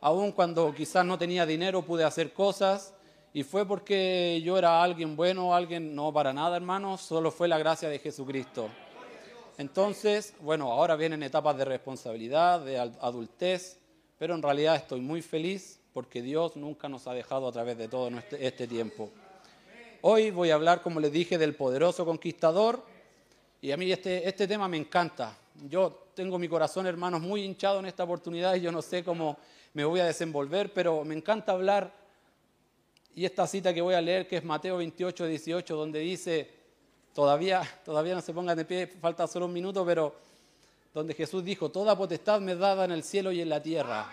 aun 0.00 0.30
cuando 0.30 0.72
quizás 0.72 1.04
no 1.04 1.18
tenía 1.18 1.44
dinero, 1.44 1.82
pude 1.82 2.04
hacer 2.04 2.32
cosas. 2.32 2.94
Y 3.32 3.42
fue 3.42 3.66
porque 3.66 4.40
yo 4.44 4.56
era 4.56 4.80
alguien 4.80 5.16
bueno, 5.16 5.56
alguien 5.56 5.92
no 5.92 6.12
para 6.12 6.32
nada, 6.32 6.56
hermanos, 6.56 7.00
solo 7.00 7.32
fue 7.32 7.48
la 7.48 7.58
gracia 7.58 7.88
de 7.88 7.98
Jesucristo. 7.98 8.68
Entonces, 9.58 10.34
bueno, 10.40 10.70
ahora 10.70 10.94
vienen 10.94 11.24
etapas 11.24 11.56
de 11.56 11.64
responsabilidad, 11.64 12.60
de 12.60 12.78
adultez, 12.78 13.80
pero 14.18 14.36
en 14.36 14.42
realidad 14.42 14.76
estoy 14.76 15.00
muy 15.00 15.20
feliz 15.20 15.80
porque 15.92 16.22
Dios 16.22 16.54
nunca 16.54 16.88
nos 16.88 17.08
ha 17.08 17.12
dejado 17.12 17.48
a 17.48 17.52
través 17.52 17.76
de 17.76 17.88
todo 17.88 18.08
este 18.38 18.68
tiempo. 18.68 19.10
Hoy 20.06 20.30
voy 20.30 20.50
a 20.50 20.56
hablar, 20.56 20.82
como 20.82 21.00
les 21.00 21.10
dije, 21.10 21.38
del 21.38 21.54
poderoso 21.54 22.04
conquistador 22.04 22.84
y 23.62 23.72
a 23.72 23.78
mí 23.78 23.90
este, 23.90 24.28
este 24.28 24.46
tema 24.46 24.68
me 24.68 24.76
encanta. 24.76 25.34
Yo 25.66 26.08
tengo 26.12 26.38
mi 26.38 26.46
corazón, 26.46 26.86
hermanos, 26.86 27.22
muy 27.22 27.42
hinchado 27.42 27.78
en 27.78 27.86
esta 27.86 28.04
oportunidad 28.04 28.54
y 28.54 28.60
yo 28.60 28.70
no 28.70 28.82
sé 28.82 29.02
cómo 29.02 29.38
me 29.72 29.82
voy 29.82 30.00
a 30.00 30.04
desenvolver, 30.04 30.70
pero 30.74 31.06
me 31.06 31.14
encanta 31.14 31.52
hablar. 31.52 31.90
Y 33.14 33.24
esta 33.24 33.46
cita 33.46 33.72
que 33.72 33.80
voy 33.80 33.94
a 33.94 34.02
leer, 34.02 34.28
que 34.28 34.36
es 34.36 34.44
Mateo 34.44 34.76
28, 34.76 35.24
18, 35.24 35.74
donde 35.74 36.00
dice, 36.00 36.50
todavía, 37.14 37.62
todavía 37.82 38.14
no 38.14 38.20
se 38.20 38.34
pongan 38.34 38.58
de 38.58 38.66
pie, 38.66 38.86
falta 38.86 39.26
solo 39.26 39.46
un 39.46 39.54
minuto, 39.54 39.86
pero 39.86 40.14
donde 40.92 41.14
Jesús 41.14 41.42
dijo, 41.42 41.70
toda 41.70 41.96
potestad 41.96 42.42
me 42.42 42.52
es 42.52 42.58
dada 42.58 42.84
en 42.84 42.90
el 42.90 43.04
cielo 43.04 43.32
y 43.32 43.40
en 43.40 43.48
la 43.48 43.62
tierra. 43.62 44.12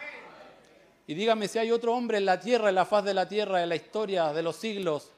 Y 1.06 1.16
dígame 1.16 1.50
si 1.50 1.60
hay 1.60 1.70
otro 1.70 1.94
hombre 1.94 2.18
en 2.18 2.24
la 2.24 2.40
tierra, 2.40 2.70
en 2.70 2.76
la 2.76 2.86
faz 2.86 3.04
de 3.04 3.14
la 3.14 3.28
tierra, 3.28 3.62
en 3.62 3.68
la 3.68 3.76
historia 3.76 4.32
de 4.32 4.42
los 4.42 4.56
siglos, 4.56 5.12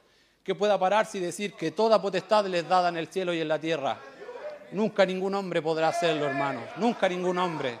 que 0.44 0.54
pueda 0.54 0.78
pararse 0.78 1.16
y 1.16 1.20
decir 1.22 1.54
que 1.54 1.70
toda 1.70 2.00
potestad 2.00 2.44
les 2.46 2.62
es 2.62 2.68
dada 2.68 2.90
en 2.90 2.98
el 2.98 3.08
cielo 3.08 3.32
y 3.32 3.40
en 3.40 3.48
la 3.48 3.58
tierra. 3.58 3.98
Nunca 4.72 5.06
ningún 5.06 5.34
hombre 5.34 5.62
podrá 5.62 5.88
hacerlo, 5.88 6.26
hermanos. 6.26 6.64
Nunca 6.76 7.08
ningún 7.08 7.38
hombre. 7.38 7.78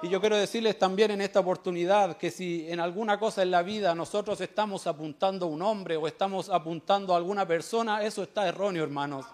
Y 0.00 0.08
yo 0.08 0.20
quiero 0.20 0.36
decirles 0.36 0.78
también 0.78 1.10
en 1.10 1.20
esta 1.20 1.40
oportunidad 1.40 2.16
que 2.16 2.30
si 2.30 2.70
en 2.70 2.80
alguna 2.80 3.18
cosa 3.18 3.42
en 3.42 3.50
la 3.50 3.62
vida 3.62 3.94
nosotros 3.94 4.40
estamos 4.40 4.86
apuntando 4.86 5.44
a 5.44 5.48
un 5.48 5.60
hombre 5.60 5.96
o 5.96 6.06
estamos 6.06 6.48
apuntando 6.48 7.12
a 7.12 7.18
alguna 7.18 7.46
persona, 7.46 8.02
eso 8.02 8.22
está 8.22 8.48
erróneo, 8.48 8.84
hermanos. 8.84 9.26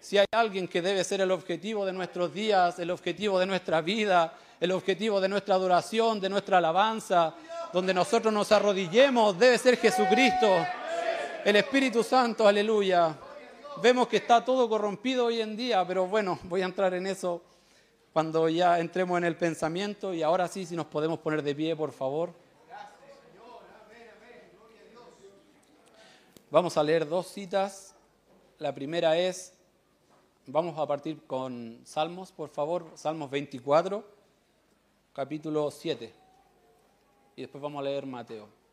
Si 0.00 0.18
hay 0.18 0.26
alguien 0.32 0.66
que 0.66 0.82
debe 0.82 1.04
ser 1.04 1.20
el 1.20 1.30
objetivo 1.30 1.86
de 1.86 1.92
nuestros 1.92 2.34
días, 2.34 2.78
el 2.78 2.90
objetivo 2.90 3.38
de 3.38 3.46
nuestra 3.46 3.80
vida, 3.80 4.34
el 4.58 4.72
objetivo 4.72 5.20
de 5.20 5.28
nuestra 5.28 5.54
adoración, 5.54 6.18
de 6.18 6.30
nuestra 6.30 6.58
alabanza, 6.58 7.34
donde 7.72 7.94
nosotros 7.94 8.32
nos 8.32 8.50
arrodillemos, 8.52 9.38
debe 9.38 9.58
ser 9.58 9.76
Jesucristo, 9.76 10.48
el 11.44 11.56
Espíritu 11.56 12.02
Santo, 12.02 12.48
aleluya. 12.48 13.14
Vemos 13.82 14.08
que 14.08 14.16
está 14.16 14.42
todo 14.42 14.66
corrompido 14.66 15.26
hoy 15.26 15.42
en 15.42 15.54
día, 15.56 15.86
pero 15.86 16.06
bueno, 16.06 16.38
voy 16.44 16.62
a 16.62 16.64
entrar 16.64 16.94
en 16.94 17.06
eso 17.06 17.42
cuando 18.14 18.48
ya 18.48 18.78
entremos 18.78 19.18
en 19.18 19.24
el 19.24 19.36
pensamiento 19.36 20.14
y 20.14 20.22
ahora 20.22 20.48
sí, 20.48 20.64
si 20.64 20.74
nos 20.74 20.86
podemos 20.86 21.18
poner 21.18 21.42
de 21.42 21.54
pie, 21.54 21.76
por 21.76 21.92
favor. 21.92 22.32
Vamos 26.50 26.78
a 26.78 26.82
leer 26.82 27.06
dos 27.06 27.26
citas. 27.26 27.94
La 28.58 28.74
primera 28.74 29.18
es, 29.18 29.52
vamos 30.46 30.78
a 30.78 30.86
partir 30.86 31.26
con 31.26 31.80
Salmos, 31.84 32.32
por 32.32 32.48
favor, 32.48 32.90
Salmos 32.94 33.30
24, 33.30 34.02
capítulo 35.12 35.70
7. 35.70 36.10
y 37.36 37.42
después 37.42 37.60
vamos 37.60 37.80
a 37.80 37.82
leer 37.82 38.06
Mateo. 38.06 38.63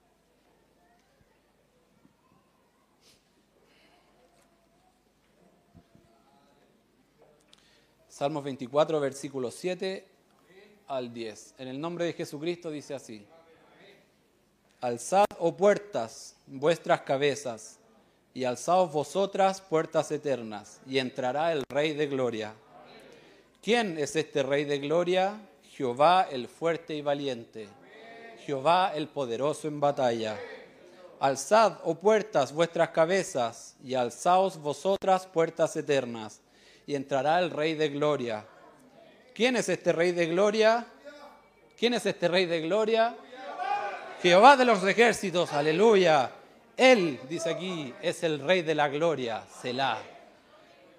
Salmos 8.22 8.43
24, 8.43 8.99
versículos 8.99 9.55
7 9.55 10.07
al 10.89 11.11
10. 11.11 11.55
En 11.57 11.67
el 11.69 11.82
nombre 11.82 12.05
de 12.05 12.13
Jesucristo 12.13 12.69
dice 12.69 12.93
así. 12.93 13.26
Alzad, 14.80 15.26
oh 15.39 15.57
puertas, 15.57 16.36
vuestras 16.45 17.01
cabezas, 17.01 17.80
y 18.36 18.43
alzaos 18.43 18.91
vosotras, 18.91 19.59
puertas 19.59 20.11
eternas, 20.11 20.82
y 20.86 20.99
entrará 20.99 21.51
el 21.51 21.63
Rey 21.67 21.93
de 21.93 22.05
Gloria. 22.05 22.53
¿Quién 23.59 23.97
es 23.97 24.15
este 24.15 24.43
Rey 24.43 24.65
de 24.65 24.78
Gloria? 24.78 25.41
Jehová 25.72 26.28
el 26.30 26.47
fuerte 26.47 26.93
y 26.93 27.01
valiente, 27.01 27.69
Jehová 28.45 28.93
el 28.93 29.07
poderoso 29.07 29.67
en 29.67 29.80
batalla. 29.80 30.39
Alzad, 31.19 31.80
oh 31.86 31.95
puertas, 31.95 32.53
vuestras 32.53 32.89
cabezas, 32.89 33.76
y 33.84 33.95
alzaos 33.95 34.59
vosotras, 34.59 35.26
puertas 35.26 35.76
eternas, 35.76 36.39
y 36.91 36.95
entrará 36.95 37.39
el 37.39 37.51
Rey 37.51 37.75
de 37.75 37.87
Gloria. 37.87 38.45
¿Quién 39.33 39.55
es 39.55 39.69
este 39.69 39.93
Rey 39.93 40.11
de 40.11 40.25
Gloria? 40.25 40.85
¿Quién 41.79 41.93
es 41.93 42.05
este 42.05 42.27
Rey 42.27 42.45
de 42.45 42.59
Gloria? 42.59 43.15
Jehová 44.22 44.57
de 44.57 44.65
los 44.65 44.84
ejércitos, 44.84 45.53
aleluya. 45.53 46.30
Él, 46.76 47.18
dice 47.30 47.49
aquí, 47.49 47.93
es 48.01 48.23
el 48.23 48.41
Rey 48.41 48.61
de 48.61 48.76
la 48.76 48.89
Gloria, 48.89 49.41
Selah. 49.61 49.99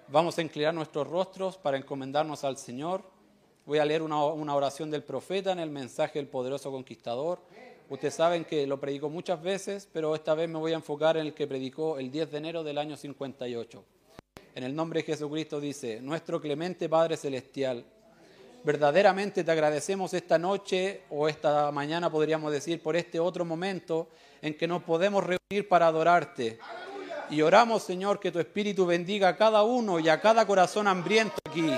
Vamos 0.07 0.35
a 0.39 0.41
inclinar 0.41 0.73
nuestros 0.73 1.07
rostros 1.07 1.59
para 1.59 1.77
encomendarnos 1.77 2.43
al 2.43 2.57
Señor. 2.57 3.03
Voy 3.67 3.77
a 3.77 3.85
leer 3.85 4.01
una, 4.01 4.25
una 4.25 4.55
oración 4.55 4.89
del 4.89 5.03
profeta 5.03 5.51
en 5.51 5.59
el 5.59 5.69
mensaje 5.69 6.17
del 6.17 6.27
poderoso 6.27 6.71
conquistador. 6.71 7.39
Ustedes 7.87 8.15
saben 8.15 8.45
que 8.45 8.65
lo 8.65 8.79
predicó 8.79 9.09
muchas 9.09 9.43
veces, 9.43 9.87
pero 9.93 10.15
esta 10.15 10.33
vez 10.33 10.49
me 10.49 10.57
voy 10.57 10.71
a 10.71 10.77
enfocar 10.77 11.17
en 11.17 11.27
el 11.27 11.35
que 11.35 11.45
predicó 11.45 11.99
el 11.99 12.09
10 12.09 12.31
de 12.31 12.37
enero 12.39 12.63
del 12.63 12.79
año 12.79 12.97
58. 12.97 13.85
En 14.55 14.63
el 14.63 14.75
nombre 14.75 14.99
de 14.99 15.07
Jesucristo 15.07 15.59
dice, 15.59 15.99
nuestro 15.99 16.39
clemente 16.39 16.87
Padre 16.87 17.17
Celestial, 17.17 17.83
verdaderamente 18.63 19.43
te 19.43 19.51
agradecemos 19.51 20.13
esta 20.13 20.37
noche 20.37 21.01
o 21.09 21.27
esta 21.27 21.71
mañana, 21.71 22.11
podríamos 22.11 22.51
decir, 22.51 22.79
por 22.79 22.95
este 22.95 23.19
otro 23.19 23.45
momento 23.45 24.09
en 24.43 24.55
que 24.55 24.67
nos 24.67 24.83
podemos 24.83 25.23
reunir 25.23 25.67
para 25.67 25.87
adorarte. 25.87 26.59
Y 27.31 27.41
oramos, 27.41 27.81
Señor, 27.81 28.19
que 28.19 28.31
tu 28.31 28.39
Espíritu 28.39 28.85
bendiga 28.85 29.29
a 29.29 29.37
cada 29.37 29.63
uno 29.63 29.99
y 29.99 30.07
a 30.07 30.21
cada 30.21 30.45
corazón 30.45 30.87
hambriento 30.87 31.37
aquí. 31.49 31.71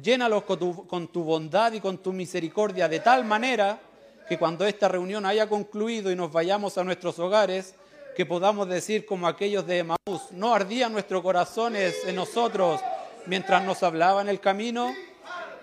Llénalos 0.00 0.44
con 0.44 0.60
tu, 0.60 0.86
con 0.86 1.08
tu 1.08 1.24
bondad 1.24 1.72
y 1.72 1.80
con 1.80 1.98
tu 1.98 2.12
misericordia 2.12 2.88
de 2.88 3.00
tal 3.00 3.24
manera 3.24 3.80
que 4.28 4.38
cuando 4.38 4.64
esta 4.64 4.86
reunión 4.86 5.26
haya 5.26 5.48
concluido 5.48 6.12
y 6.12 6.14
nos 6.14 6.30
vayamos 6.30 6.78
a 6.78 6.84
nuestros 6.84 7.18
hogares, 7.18 7.74
que 8.16 8.24
podamos 8.24 8.66
decir 8.66 9.04
como 9.04 9.28
aquellos 9.28 9.66
de 9.66 9.78
Emaús, 9.78 10.32
no 10.32 10.54
ardían 10.54 10.92
nuestros 10.92 11.22
corazones 11.22 11.94
en 12.06 12.16
nosotros 12.16 12.80
mientras 13.26 13.62
nos 13.62 13.82
hablaba 13.82 14.22
en 14.22 14.30
el 14.30 14.40
camino. 14.40 14.94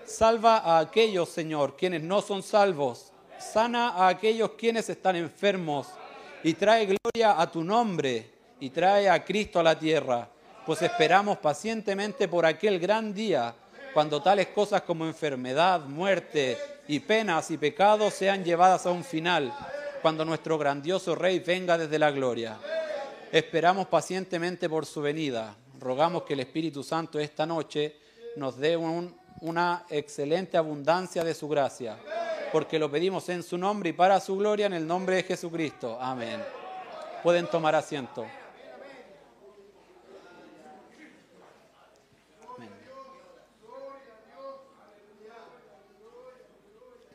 Salva 0.04 0.58
a 0.58 0.78
aquellos, 0.78 1.28
Señor, 1.30 1.76
quienes 1.76 2.02
no 2.02 2.22
son 2.22 2.44
salvos. 2.44 3.12
Sana 3.38 3.88
a 3.88 4.08
aquellos 4.08 4.52
quienes 4.52 4.88
están 4.88 5.16
enfermos. 5.16 5.88
Y 6.44 6.54
trae 6.54 6.86
gloria 6.86 7.40
a 7.40 7.50
tu 7.50 7.64
nombre. 7.64 8.30
Y 8.60 8.70
trae 8.70 9.08
a 9.08 9.24
Cristo 9.24 9.58
a 9.58 9.64
la 9.64 9.76
tierra. 9.76 10.28
Pues 10.64 10.80
esperamos 10.82 11.38
pacientemente 11.38 12.28
por 12.28 12.46
aquel 12.46 12.78
gran 12.78 13.12
día 13.12 13.52
cuando 13.92 14.22
tales 14.22 14.48
cosas 14.48 14.82
como 14.82 15.06
enfermedad, 15.06 15.80
muerte 15.82 16.58
y 16.88 17.00
penas 17.00 17.50
y 17.50 17.58
pecados 17.58 18.14
sean 18.14 18.44
llevadas 18.44 18.86
a 18.86 18.90
un 18.90 19.04
final, 19.04 19.54
cuando 20.04 20.22
nuestro 20.26 20.58
grandioso 20.58 21.14
Rey 21.14 21.38
venga 21.38 21.78
desde 21.78 21.98
la 21.98 22.10
gloria. 22.10 22.58
Esperamos 23.32 23.86
pacientemente 23.86 24.68
por 24.68 24.84
su 24.84 25.00
venida. 25.00 25.56
Rogamos 25.80 26.24
que 26.24 26.34
el 26.34 26.40
Espíritu 26.40 26.82
Santo 26.82 27.18
esta 27.18 27.46
noche 27.46 27.96
nos 28.36 28.58
dé 28.58 28.76
un- 28.76 29.16
una 29.40 29.86
excelente 29.88 30.58
abundancia 30.58 31.24
de 31.24 31.32
su 31.32 31.48
gracia, 31.48 31.96
porque 32.52 32.78
lo 32.78 32.90
pedimos 32.90 33.30
en 33.30 33.42
su 33.42 33.56
nombre 33.56 33.88
y 33.88 33.92
para 33.94 34.20
su 34.20 34.36
gloria 34.36 34.66
en 34.66 34.74
el 34.74 34.86
nombre 34.86 35.16
de 35.16 35.22
Jesucristo. 35.22 35.96
Amén. 35.98 36.44
Pueden 37.22 37.46
tomar 37.46 37.74
asiento. 37.74 38.26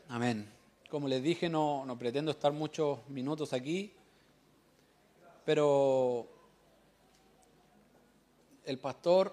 Amén. 0.09 0.59
Como 0.89 1.07
les 1.07 1.21
dije, 1.21 1.49
no, 1.49 1.85
no 1.85 1.99
pretendo 1.99 2.31
estar 2.31 2.51
muchos 2.51 2.97
minutos 3.09 3.53
aquí, 3.53 3.93
pero 5.45 6.25
el 8.65 8.79
pastor, 8.79 9.31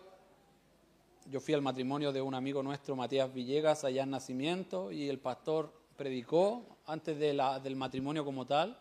yo 1.31 1.41
fui 1.41 1.55
al 1.55 1.63
matrimonio 1.63 2.13
de 2.13 2.21
un 2.21 2.35
amigo 2.35 2.63
nuestro, 2.63 2.95
Matías 2.95 3.33
Villegas, 3.33 3.85
allá 3.85 4.03
en 4.03 4.11
Nacimiento, 4.11 4.93
y 4.93 5.09
el 5.09 5.19
pastor 5.19 5.73
predicó 5.97 6.63
antes 6.87 7.19
de 7.19 7.33
la- 7.33 7.59
del 7.59 7.75
matrimonio 7.75 8.23
como 8.23 8.45
tal, 8.47 8.79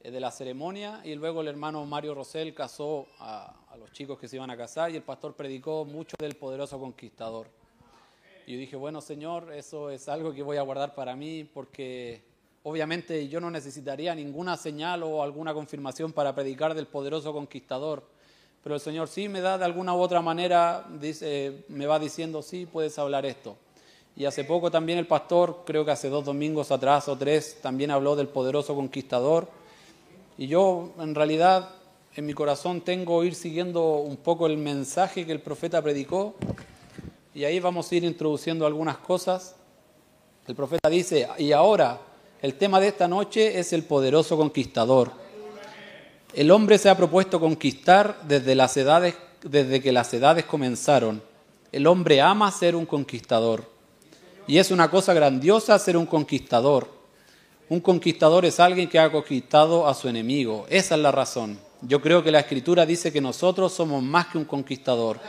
eh, 0.00 0.10
de 0.10 0.18
la 0.20 0.30
ceremonia, 0.30 1.02
y 1.04 1.14
luego 1.14 1.42
el 1.42 1.48
hermano 1.48 1.84
Mario 1.84 2.14
Rosell 2.14 2.54
casó 2.54 3.06
a, 3.18 3.54
a 3.68 3.76
los 3.76 3.92
chicos 3.92 4.18
que 4.18 4.28
se 4.28 4.36
iban 4.36 4.50
a 4.50 4.56
casar, 4.56 4.90
y 4.92 4.96
el 4.96 5.02
pastor 5.02 5.34
predicó 5.34 5.84
mucho 5.84 6.16
del 6.18 6.36
poderoso 6.36 6.78
conquistador. 6.80 7.48
Y 8.48 8.56
dije, 8.56 8.76
bueno, 8.76 9.00
Señor, 9.00 9.52
eso 9.52 9.90
es 9.90 10.08
algo 10.08 10.32
que 10.32 10.40
voy 10.40 10.56
a 10.56 10.62
guardar 10.62 10.94
para 10.94 11.16
mí 11.16 11.42
porque 11.42 12.22
obviamente 12.62 13.26
yo 13.26 13.40
no 13.40 13.50
necesitaría 13.50 14.14
ninguna 14.14 14.56
señal 14.56 15.02
o 15.02 15.20
alguna 15.20 15.52
confirmación 15.52 16.12
para 16.12 16.32
predicar 16.32 16.72
del 16.74 16.86
poderoso 16.86 17.32
conquistador. 17.32 18.04
Pero 18.62 18.76
el 18.76 18.80
Señor 18.80 19.08
sí 19.08 19.28
me 19.28 19.40
da 19.40 19.58
de 19.58 19.64
alguna 19.64 19.94
u 19.94 19.98
otra 19.98 20.22
manera, 20.22 20.86
dice, 21.00 21.64
me 21.68 21.86
va 21.86 21.98
diciendo, 21.98 22.40
sí, 22.40 22.66
puedes 22.66 22.96
hablar 23.00 23.26
esto. 23.26 23.56
Y 24.14 24.26
hace 24.26 24.44
poco 24.44 24.70
también 24.70 24.98
el 24.98 25.08
pastor, 25.08 25.64
creo 25.66 25.84
que 25.84 25.90
hace 25.90 26.08
dos 26.08 26.24
domingos 26.24 26.70
atrás 26.70 27.08
o 27.08 27.18
tres, 27.18 27.58
también 27.60 27.90
habló 27.90 28.14
del 28.14 28.28
poderoso 28.28 28.76
conquistador. 28.76 29.48
Y 30.38 30.46
yo 30.46 30.92
en 31.00 31.16
realidad 31.16 31.70
en 32.14 32.26
mi 32.26 32.32
corazón 32.32 32.80
tengo 32.80 33.24
ir 33.24 33.34
siguiendo 33.34 33.96
un 33.96 34.16
poco 34.16 34.46
el 34.46 34.56
mensaje 34.56 35.26
que 35.26 35.32
el 35.32 35.40
profeta 35.40 35.82
predicó 35.82 36.36
y 37.36 37.44
ahí 37.44 37.60
vamos 37.60 37.92
a 37.92 37.94
ir 37.94 38.04
introduciendo 38.04 38.64
algunas 38.64 38.96
cosas. 38.96 39.56
El 40.48 40.54
profeta 40.54 40.88
dice, 40.88 41.28
y 41.36 41.52
ahora 41.52 42.00
el 42.40 42.54
tema 42.54 42.80
de 42.80 42.88
esta 42.88 43.06
noche 43.06 43.58
es 43.58 43.74
el 43.74 43.82
poderoso 43.82 44.38
conquistador. 44.38 45.12
El 46.32 46.50
hombre 46.50 46.78
se 46.78 46.88
ha 46.88 46.96
propuesto 46.96 47.38
conquistar 47.38 48.22
desde, 48.26 48.54
las 48.54 48.74
edades, 48.78 49.16
desde 49.42 49.82
que 49.82 49.92
las 49.92 50.14
edades 50.14 50.46
comenzaron. 50.46 51.22
El 51.72 51.86
hombre 51.86 52.22
ama 52.22 52.50
ser 52.50 52.74
un 52.74 52.86
conquistador. 52.86 53.70
Y 54.46 54.56
es 54.56 54.70
una 54.70 54.90
cosa 54.90 55.12
grandiosa 55.12 55.78
ser 55.78 55.98
un 55.98 56.06
conquistador. 56.06 56.88
Un 57.68 57.80
conquistador 57.80 58.46
es 58.46 58.58
alguien 58.60 58.88
que 58.88 58.98
ha 58.98 59.12
conquistado 59.12 59.86
a 59.86 59.92
su 59.92 60.08
enemigo. 60.08 60.64
Esa 60.70 60.94
es 60.94 61.02
la 61.02 61.12
razón. 61.12 61.58
Yo 61.82 62.00
creo 62.00 62.22
que 62.22 62.30
la 62.30 62.40
escritura 62.40 62.86
dice 62.86 63.12
que 63.12 63.20
nosotros 63.20 63.74
somos 63.74 64.02
más 64.02 64.28
que 64.28 64.38
un 64.38 64.46
conquistador. 64.46 65.20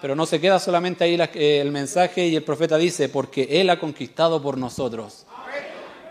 Pero 0.00 0.14
no 0.14 0.26
se 0.26 0.40
queda 0.40 0.58
solamente 0.58 1.04
ahí 1.04 1.18
eh, 1.34 1.60
el 1.60 1.70
mensaje 1.70 2.26
y 2.26 2.36
el 2.36 2.42
profeta 2.42 2.78
dice, 2.78 3.08
porque 3.08 3.60
Él 3.60 3.68
ha 3.70 3.78
conquistado 3.78 4.40
por 4.40 4.56
nosotros. 4.56 5.26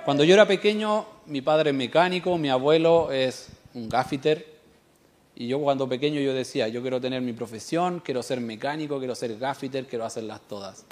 Cuando 0.06 0.24
yo 0.24 0.34
era 0.34 0.48
pequeño, 0.48 1.06
mi 1.26 1.42
padre 1.42 1.72
es 1.72 1.76
mecánico, 1.76 2.38
mi 2.38 2.50
abuelo 2.50 3.12
es 3.12 3.50
un 3.74 3.90
gaffiter. 3.90 4.60
Y 5.36 5.48
yo 5.48 5.60
cuando 5.60 5.88
pequeño 5.88 6.20
yo 6.20 6.34
decía, 6.34 6.68
yo 6.68 6.82
quiero 6.82 7.00
tener 7.00 7.22
mi 7.22 7.34
profesión, 7.34 8.02
quiero 8.04 8.22
ser 8.22 8.42
mecánico, 8.42 9.00
quiero 9.00 9.16
ser 9.16 9.38
gaffiter, 9.38 9.86
quiero 9.88 10.06
hacerlas 10.06 10.42
todas. 10.48 10.86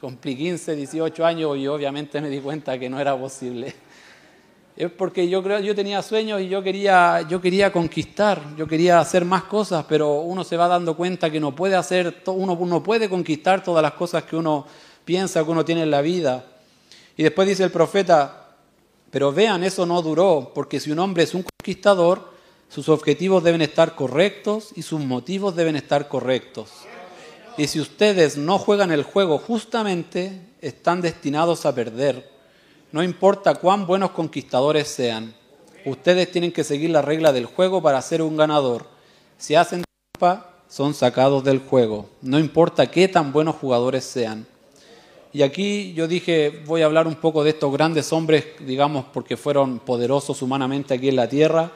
Cumplí 0.00 0.36
15, 0.36 0.76
18 0.76 1.24
años 1.24 1.56
y 1.56 1.66
obviamente 1.66 2.20
me 2.20 2.28
di 2.28 2.40
cuenta 2.40 2.78
que 2.78 2.90
no 2.90 3.00
era 3.00 3.16
posible. 3.16 3.74
Es 4.76 4.90
porque 4.90 5.28
yo 5.28 5.40
creo, 5.40 5.60
yo 5.60 5.72
tenía 5.72 6.02
sueños 6.02 6.40
y 6.40 6.48
yo 6.48 6.60
quería, 6.60 7.24
yo 7.28 7.40
quería 7.40 7.72
conquistar, 7.72 8.56
yo 8.56 8.66
quería 8.66 8.98
hacer 8.98 9.24
más 9.24 9.44
cosas, 9.44 9.84
pero 9.88 10.22
uno 10.22 10.42
se 10.42 10.56
va 10.56 10.66
dando 10.66 10.96
cuenta 10.96 11.30
que 11.30 11.38
no 11.38 11.54
puede 11.54 11.76
hacer, 11.76 12.22
uno 12.26 12.58
no 12.66 12.82
puede 12.82 13.08
conquistar 13.08 13.62
todas 13.62 13.82
las 13.82 13.92
cosas 13.92 14.24
que 14.24 14.34
uno 14.34 14.66
piensa 15.04 15.44
que 15.44 15.50
uno 15.50 15.64
tiene 15.64 15.82
en 15.82 15.92
la 15.92 16.00
vida. 16.00 16.44
Y 17.16 17.22
después 17.22 17.46
dice 17.46 17.62
el 17.62 17.70
profeta, 17.70 18.56
pero 19.12 19.32
vean, 19.32 19.62
eso 19.62 19.86
no 19.86 20.02
duró, 20.02 20.50
porque 20.52 20.80
si 20.80 20.90
un 20.90 20.98
hombre 20.98 21.22
es 21.22 21.34
un 21.34 21.44
conquistador, 21.44 22.32
sus 22.68 22.88
objetivos 22.88 23.44
deben 23.44 23.62
estar 23.62 23.94
correctos 23.94 24.72
y 24.74 24.82
sus 24.82 24.98
motivos 25.00 25.54
deben 25.54 25.76
estar 25.76 26.08
correctos. 26.08 26.72
Y 27.56 27.68
si 27.68 27.78
ustedes 27.78 28.36
no 28.36 28.58
juegan 28.58 28.90
el 28.90 29.04
juego 29.04 29.38
justamente, 29.38 30.40
están 30.60 31.00
destinados 31.00 31.64
a 31.64 31.72
perder. 31.76 32.33
No 32.94 33.02
importa 33.02 33.56
cuán 33.56 33.88
buenos 33.88 34.12
conquistadores 34.12 34.86
sean, 34.86 35.34
ustedes 35.84 36.30
tienen 36.30 36.52
que 36.52 36.62
seguir 36.62 36.90
la 36.90 37.02
regla 37.02 37.32
del 37.32 37.46
juego 37.46 37.82
para 37.82 38.00
ser 38.00 38.22
un 38.22 38.36
ganador. 38.36 38.86
Si 39.36 39.56
hacen 39.56 39.82
trampa, 40.12 40.52
son 40.68 40.94
sacados 40.94 41.42
del 41.42 41.58
juego. 41.58 42.08
No 42.22 42.38
importa 42.38 42.88
qué 42.92 43.08
tan 43.08 43.32
buenos 43.32 43.56
jugadores 43.56 44.04
sean. 44.04 44.46
Y 45.32 45.42
aquí 45.42 45.92
yo 45.94 46.06
dije, 46.06 46.62
voy 46.66 46.82
a 46.82 46.84
hablar 46.84 47.08
un 47.08 47.16
poco 47.16 47.42
de 47.42 47.50
estos 47.50 47.72
grandes 47.72 48.12
hombres, 48.12 48.44
digamos, 48.60 49.06
porque 49.12 49.36
fueron 49.36 49.80
poderosos 49.80 50.40
humanamente 50.40 50.94
aquí 50.94 51.08
en 51.08 51.16
la 51.16 51.28
tierra. 51.28 51.72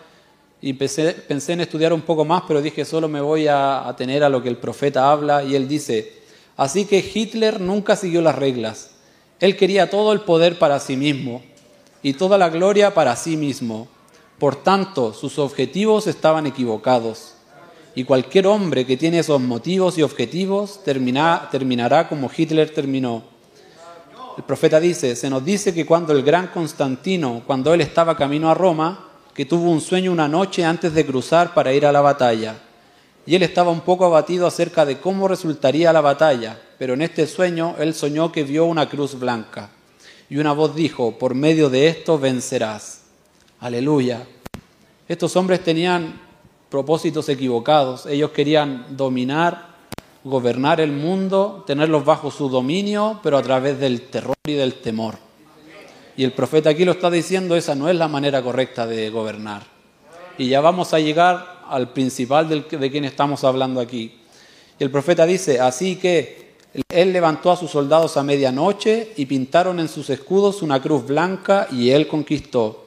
Y 0.61 0.74
pensé, 0.74 1.15
pensé 1.15 1.55
en 1.55 1.62
estudiar 1.62 1.93
un 1.93 2.03
poco 2.03 2.24
más, 2.24 2.45
pero 2.47 2.62
dije, 2.62 2.85
solo 2.85 3.09
me 3.09 3.20
voy 3.20 3.49
a 3.49 3.89
atener 3.89 4.23
a 4.23 4.28
lo 4.28 4.40
que 4.40 4.51
el 4.51 4.59
profeta 4.59 5.11
habla. 5.11 5.43
Y 5.43 5.57
él 5.57 5.66
dice, 5.66 6.12
así 6.57 6.85
que 6.85 7.05
Hitler 7.12 7.61
nunca 7.61 7.97
siguió 7.97 8.23
las 8.23 8.36
reglas. 8.36 8.93
Él 9.40 9.56
quería 9.56 9.90
todo 9.90 10.12
el 10.12 10.20
poder 10.20 10.59
para 10.59 10.81
sí 10.81 10.97
mismo 10.97 11.43
y 12.02 12.15
toda 12.15 12.39
la 12.39 12.48
gloria 12.48 12.94
para 12.94 13.16
sí 13.16 13.36
mismo. 13.36 13.89
Por 14.39 14.56
tanto, 14.56 15.12
sus 15.12 15.39
objetivos 15.39 16.06
estaban 16.06 16.47
equivocados. 16.47 17.35
Y 17.94 18.05
cualquier 18.05 18.47
hombre 18.47 18.86
que 18.86 18.97
tiene 18.97 19.19
esos 19.19 19.40
motivos 19.40 19.98
y 19.98 20.02
objetivos 20.02 20.81
terminará 20.85 22.09
como 22.09 22.31
Hitler 22.36 22.70
terminó 22.70 23.24
el 24.39 24.44
profeta 24.44 24.78
dice, 24.78 25.16
se 25.16 25.28
nos 25.28 25.44
dice 25.44 25.74
que 25.74 25.85
cuando 25.85 26.12
el 26.12 26.23
gran 26.23 26.47
Constantino, 26.47 27.43
cuando 27.44 27.74
él 27.74 27.81
estaba 27.81 28.16
camino 28.16 28.48
a 28.48 28.55
Roma, 28.55 29.09
que 29.35 29.44
tuvo 29.44 29.69
un 29.69 29.81
sueño 29.81 30.12
una 30.12 30.28
noche 30.28 30.65
antes 30.65 30.94
de 30.94 31.05
cruzar 31.05 31.55
para 31.55 31.73
ir 31.73 31.85
a 31.85 31.90
la 31.90 32.01
batalla. 32.01 32.55
Y 33.29 33.35
él 33.35 33.43
estaba 33.43 33.71
un 33.71 33.83
poco 33.83 34.07
abatido 34.07 34.47
acerca 34.47 34.87
de 34.87 35.01
cómo 35.01 35.29
resultaría 35.29 35.93
la 35.93 36.01
batalla, 36.01 36.59
pero 36.79 36.95
en 36.95 37.03
este 37.03 37.27
sueño 37.27 37.75
él 37.79 37.93
soñó 37.93 38.33
que 38.33 38.43
vio 38.43 38.65
una 38.65 38.89
cruz 38.89 39.19
blanca. 39.19 39.69
Y 40.31 40.39
una 40.39 40.55
voz 40.55 40.75
dijo, 40.75 41.19
por 41.19 41.35
medio 41.35 41.69
de 41.69 41.89
esto 41.89 42.19
vencerás. 42.19 43.03
Aleluya. 43.61 44.27
Estos 45.07 45.37
hombres 45.37 45.63
tenían 45.63 46.19
propósitos 46.71 47.29
equivocados. 47.29 48.07
Ellos 48.07 48.31
querían 48.31 48.97
dominar 48.97 49.75
gobernar 50.25 50.81
el 50.81 50.93
mundo, 50.93 51.65
tenerlos 51.67 52.07
bajo 52.07 52.31
su 52.31 52.49
dominio, 52.49 53.21
pero 53.23 53.37
a 53.37 53.43
través 53.43 53.79
del 53.79 54.09
terror 54.09 54.37
y 54.47 54.55
del 54.55 54.77
temor. 54.77 55.17
Y 56.17 56.25
el 56.25 56.33
profeta 56.33 56.71
aquí 56.71 56.87
lo 56.87 56.93
está 56.93 57.11
diciendo, 57.11 57.57
esa 57.57 57.75
no 57.75 57.91
es 57.91 57.97
la 57.97 58.09
manera 58.09 58.43
correcta 58.43 58.87
de 58.87 59.11
gobernar. 59.11 59.65
Y 60.39 60.49
ya 60.49 60.63
vamos 60.63 60.95
a 60.95 60.99
llegar 60.99 61.57
al 61.69 61.93
principal 61.93 62.49
de 62.49 62.90
quien 62.90 63.05
estamos 63.05 63.45
hablando 63.45 63.81
aquí. 63.81 64.20
Y 64.78 64.85
el 64.85 64.90
profeta 64.90 65.27
dice, 65.27 65.61
así 65.61 65.97
que 65.97 66.55
él 66.89 67.12
levantó 67.12 67.51
a 67.51 67.57
sus 67.57 67.70
soldados 67.70 68.16
a 68.16 68.23
medianoche 68.23 69.12
y 69.16 69.27
pintaron 69.27 69.81
en 69.81 69.89
sus 69.89 70.11
escudos 70.11 70.62
una 70.62 70.81
cruz 70.81 71.07
blanca 71.07 71.66
y 71.70 71.90
él 71.90 72.07
conquistó. 72.07 72.86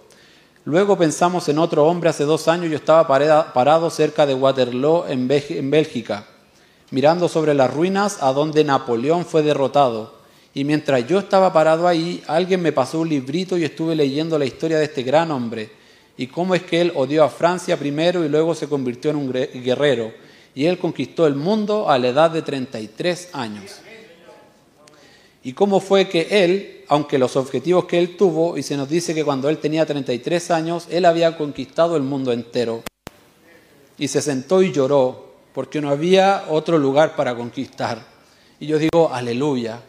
Luego 0.65 0.97
pensamos 0.97 1.49
en 1.49 1.57
otro 1.57 1.85
hombre 1.85 2.09
hace 2.09 2.23
dos 2.23 2.47
años, 2.47 2.69
yo 2.69 2.75
estaba 2.75 3.07
parado 3.53 3.89
cerca 3.89 4.25
de 4.25 4.35
Waterloo 4.35 5.05
en 5.07 5.27
Bélgica 5.27 6.27
mirando 6.91 7.29
sobre 7.29 7.53
las 7.53 7.73
ruinas 7.73 8.21
a 8.21 8.31
donde 8.33 8.63
Napoleón 8.63 9.25
fue 9.25 9.41
derrotado. 9.41 10.13
Y 10.53 10.65
mientras 10.65 11.07
yo 11.07 11.17
estaba 11.17 11.51
parado 11.51 11.87
ahí, 11.87 12.21
alguien 12.27 12.61
me 12.61 12.73
pasó 12.73 12.99
un 12.99 13.09
librito 13.09 13.57
y 13.57 13.63
estuve 13.63 13.95
leyendo 13.95 14.37
la 14.37 14.45
historia 14.45 14.77
de 14.77 14.85
este 14.85 15.01
gran 15.01 15.31
hombre 15.31 15.80
y 16.17 16.27
cómo 16.27 16.55
es 16.55 16.63
que 16.63 16.81
él 16.81 16.91
odió 16.95 17.23
a 17.23 17.29
Francia 17.29 17.77
primero 17.77 18.23
y 18.23 18.29
luego 18.29 18.53
se 18.53 18.67
convirtió 18.67 19.11
en 19.11 19.17
un 19.17 19.31
guerrero. 19.31 20.11
Y 20.53 20.65
él 20.65 20.77
conquistó 20.77 21.25
el 21.27 21.35
mundo 21.35 21.89
a 21.89 21.97
la 21.97 22.09
edad 22.09 22.31
de 22.31 22.41
33 22.41 23.29
años. 23.33 23.81
Y 25.43 25.53
cómo 25.53 25.79
fue 25.79 26.07
que 26.07 26.27
él, 26.43 26.83
aunque 26.87 27.17
los 27.17 27.35
objetivos 27.35 27.85
que 27.85 27.97
él 27.97 28.15
tuvo, 28.17 28.57
y 28.57 28.63
se 28.63 28.77
nos 28.77 28.89
dice 28.89 29.15
que 29.15 29.23
cuando 29.23 29.49
él 29.49 29.57
tenía 29.57 29.85
33 29.85 30.51
años, 30.51 30.87
él 30.89 31.05
había 31.05 31.37
conquistado 31.37 31.95
el 31.95 32.03
mundo 32.03 32.31
entero. 32.31 32.83
Y 33.97 34.07
se 34.07 34.21
sentó 34.21 34.61
y 34.61 34.71
lloró 34.71 35.31
porque 35.53 35.81
no 35.81 35.89
había 35.89 36.45
otro 36.49 36.77
lugar 36.77 37.15
para 37.15 37.35
conquistar. 37.35 38.03
Y 38.59 38.67
yo 38.67 38.77
digo, 38.77 39.11
aleluya. 39.11 39.79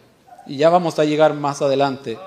Y 0.47 0.57
ya 0.57 0.71
vamos 0.71 0.99
a 0.99 1.05
llegar 1.05 1.35
más 1.35 1.61
adelante. 1.61 2.19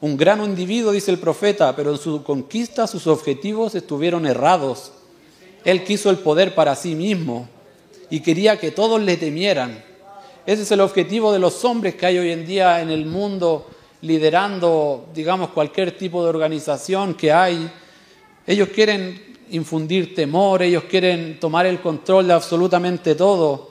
Un 0.00 0.16
gran 0.16 0.42
individuo, 0.42 0.92
dice 0.92 1.10
el 1.10 1.18
profeta, 1.18 1.76
pero 1.76 1.92
en 1.92 1.98
su 1.98 2.22
conquista 2.22 2.86
sus 2.86 3.06
objetivos 3.06 3.74
estuvieron 3.74 4.26
errados. 4.26 4.92
Él 5.64 5.84
quiso 5.84 6.08
el 6.08 6.18
poder 6.18 6.54
para 6.54 6.74
sí 6.74 6.94
mismo 6.94 7.48
y 8.08 8.20
quería 8.20 8.58
que 8.58 8.70
todos 8.70 9.00
le 9.00 9.18
temieran. 9.18 9.84
Ese 10.46 10.62
es 10.62 10.72
el 10.72 10.80
objetivo 10.80 11.32
de 11.32 11.38
los 11.38 11.64
hombres 11.66 11.96
que 11.96 12.06
hay 12.06 12.18
hoy 12.18 12.32
en 12.32 12.46
día 12.46 12.80
en 12.80 12.90
el 12.90 13.04
mundo 13.04 13.66
liderando, 14.02 15.06
digamos, 15.14 15.50
cualquier 15.50 15.96
tipo 15.96 16.22
de 16.22 16.30
organización 16.30 17.14
que 17.14 17.30
hay. 17.30 17.70
Ellos 18.46 18.70
quieren 18.74 19.36
infundir 19.50 20.14
temor, 20.14 20.62
ellos 20.62 20.84
quieren 20.84 21.38
tomar 21.38 21.66
el 21.66 21.80
control 21.80 22.26
de 22.26 22.32
absolutamente 22.32 23.14
todo. 23.14 23.69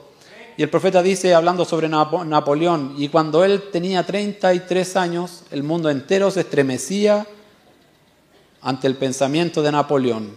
Y 0.60 0.62
el 0.62 0.68
profeta 0.68 1.02
dice, 1.02 1.32
hablando 1.32 1.64
sobre 1.64 1.88
Napoleón, 1.88 2.94
y 2.98 3.08
cuando 3.08 3.42
él 3.46 3.70
tenía 3.72 4.04
33 4.04 4.94
años, 4.96 5.44
el 5.50 5.62
mundo 5.62 5.88
entero 5.88 6.30
se 6.30 6.40
estremecía 6.40 7.26
ante 8.60 8.86
el 8.86 8.96
pensamiento 8.96 9.62
de 9.62 9.72
Napoleón. 9.72 10.36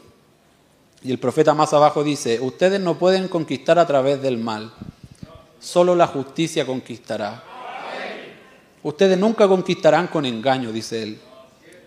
Y 1.02 1.12
el 1.12 1.20
profeta 1.20 1.54
más 1.54 1.74
abajo 1.74 2.06
dice, 2.06 2.40
ustedes 2.40 2.80
no 2.80 2.98
pueden 2.98 3.28
conquistar 3.28 3.78
a 3.78 3.86
través 3.86 4.22
del 4.22 4.38
mal, 4.38 4.72
solo 5.60 5.94
la 5.94 6.08
justicia 6.08 6.66
conquistará. 6.66 7.44
Ustedes 8.82 9.18
nunca 9.18 9.46
conquistarán 9.46 10.08
con 10.08 10.26
engaño, 10.26 10.72
dice 10.72 11.04
él. 11.04 11.20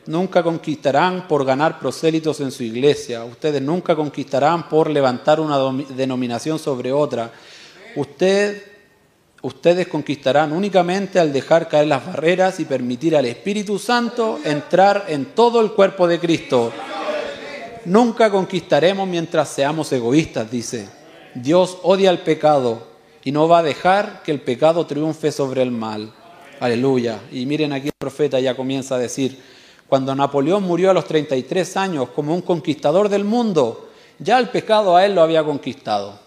Nunca 0.04 0.42
conquistarán 0.42 1.26
por 1.26 1.46
ganar 1.46 1.78
prosélitos 1.80 2.40
en 2.40 2.50
su 2.52 2.64
iglesia. 2.64 3.24
Ustedes 3.24 3.62
nunca 3.62 3.96
conquistarán 3.96 4.68
por 4.68 4.90
levantar 4.90 5.40
una 5.40 5.58
denominación 5.88 6.58
sobre 6.58 6.92
otra. 6.92 7.32
Usted, 7.97 8.62
ustedes 9.40 9.89
conquistarán 9.89 10.52
únicamente 10.52 11.18
al 11.18 11.32
dejar 11.32 11.66
caer 11.66 11.86
las 11.86 12.05
barreras 12.05 12.60
y 12.60 12.66
permitir 12.66 13.16
al 13.16 13.24
Espíritu 13.24 13.78
Santo 13.78 14.39
entrar 14.44 15.06
en 15.09 15.24
todo 15.35 15.62
el 15.62 15.73
cuerpo 15.73 16.06
de 16.06 16.20
Cristo. 16.20 16.73
Nunca 17.86 18.31
conquistaremos 18.31 19.09
mientras 19.09 19.48
seamos 19.48 19.90
egoístas, 19.93 20.51
dice. 20.51 20.89
Dios 21.35 21.78
odia 21.82 22.10
el 22.10 22.18
pecado 22.18 22.86
y 23.24 23.32
no 23.32 23.48
va 23.48 23.60
a 23.60 23.62
dejar 23.62 24.23
que 24.23 24.31
el 24.31 24.40
pecado 24.40 24.86
triunfe 24.86 25.32
sobre 25.32 25.62
el 25.62 25.70
mal. 25.70 26.12
Aleluya. 26.60 27.20
Y 27.32 27.47
miren 27.47 27.73
aquí 27.73 27.89
el 27.89 27.94
profeta 27.97 28.39
ya 28.40 28.55
comienza 28.55 28.97
a 28.97 28.98
decir, 28.98 29.40
cuando 29.89 30.14
Napoleón 30.14 30.64
murió 30.64 30.90
a 30.90 30.94
los 30.94 31.06
33 31.06 31.77
años 31.77 32.09
como 32.14 32.35
un 32.35 32.43
conquistador 32.43 33.09
del 33.09 33.24
mundo, 33.24 33.89
ya 34.18 34.39
el 34.39 34.48
pecado 34.51 34.97
a 34.97 35.06
él 35.06 35.14
lo 35.14 35.23
había 35.23 35.44
conquistado. 35.44 36.26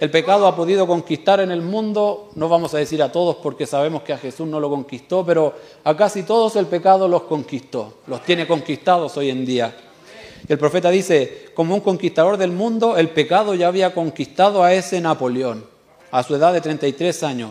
El 0.00 0.10
pecado 0.10 0.46
ha 0.46 0.56
podido 0.56 0.86
conquistar 0.86 1.40
en 1.40 1.50
el 1.50 1.60
mundo, 1.60 2.30
no 2.34 2.48
vamos 2.48 2.72
a 2.72 2.78
decir 2.78 3.02
a 3.02 3.12
todos 3.12 3.36
porque 3.36 3.66
sabemos 3.66 4.02
que 4.02 4.14
a 4.14 4.18
Jesús 4.18 4.48
no 4.48 4.58
lo 4.58 4.70
conquistó, 4.70 5.26
pero 5.26 5.54
a 5.84 5.94
casi 5.94 6.22
todos 6.22 6.56
el 6.56 6.64
pecado 6.64 7.06
los 7.06 7.24
conquistó, 7.24 7.98
los 8.06 8.24
tiene 8.24 8.46
conquistados 8.46 9.14
hoy 9.18 9.28
en 9.28 9.44
día. 9.44 9.76
el 10.48 10.58
profeta 10.58 10.88
dice, 10.88 11.50
como 11.52 11.74
un 11.74 11.82
conquistador 11.82 12.38
del 12.38 12.50
mundo, 12.50 12.96
el 12.96 13.10
pecado 13.10 13.54
ya 13.54 13.68
había 13.68 13.92
conquistado 13.92 14.64
a 14.64 14.72
ese 14.72 15.02
Napoleón, 15.02 15.66
a 16.10 16.22
su 16.22 16.34
edad 16.34 16.54
de 16.54 16.62
33 16.62 17.22
años 17.22 17.50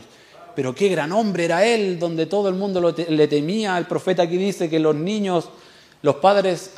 pero 0.60 0.76
qué 0.76 0.90
gran 0.90 1.14
hombre 1.14 1.46
era 1.46 1.66
él, 1.66 1.98
donde 1.98 2.26
todo 2.26 2.50
el 2.50 2.56
mundo 2.56 2.94
le 3.08 3.28
temía. 3.30 3.78
El 3.78 3.86
profeta 3.86 4.24
aquí 4.24 4.36
dice 4.36 4.70
que 4.70 4.78
los 4.78 4.94
niños, 4.94 5.50
los 6.02 6.16
padres, 6.16 6.72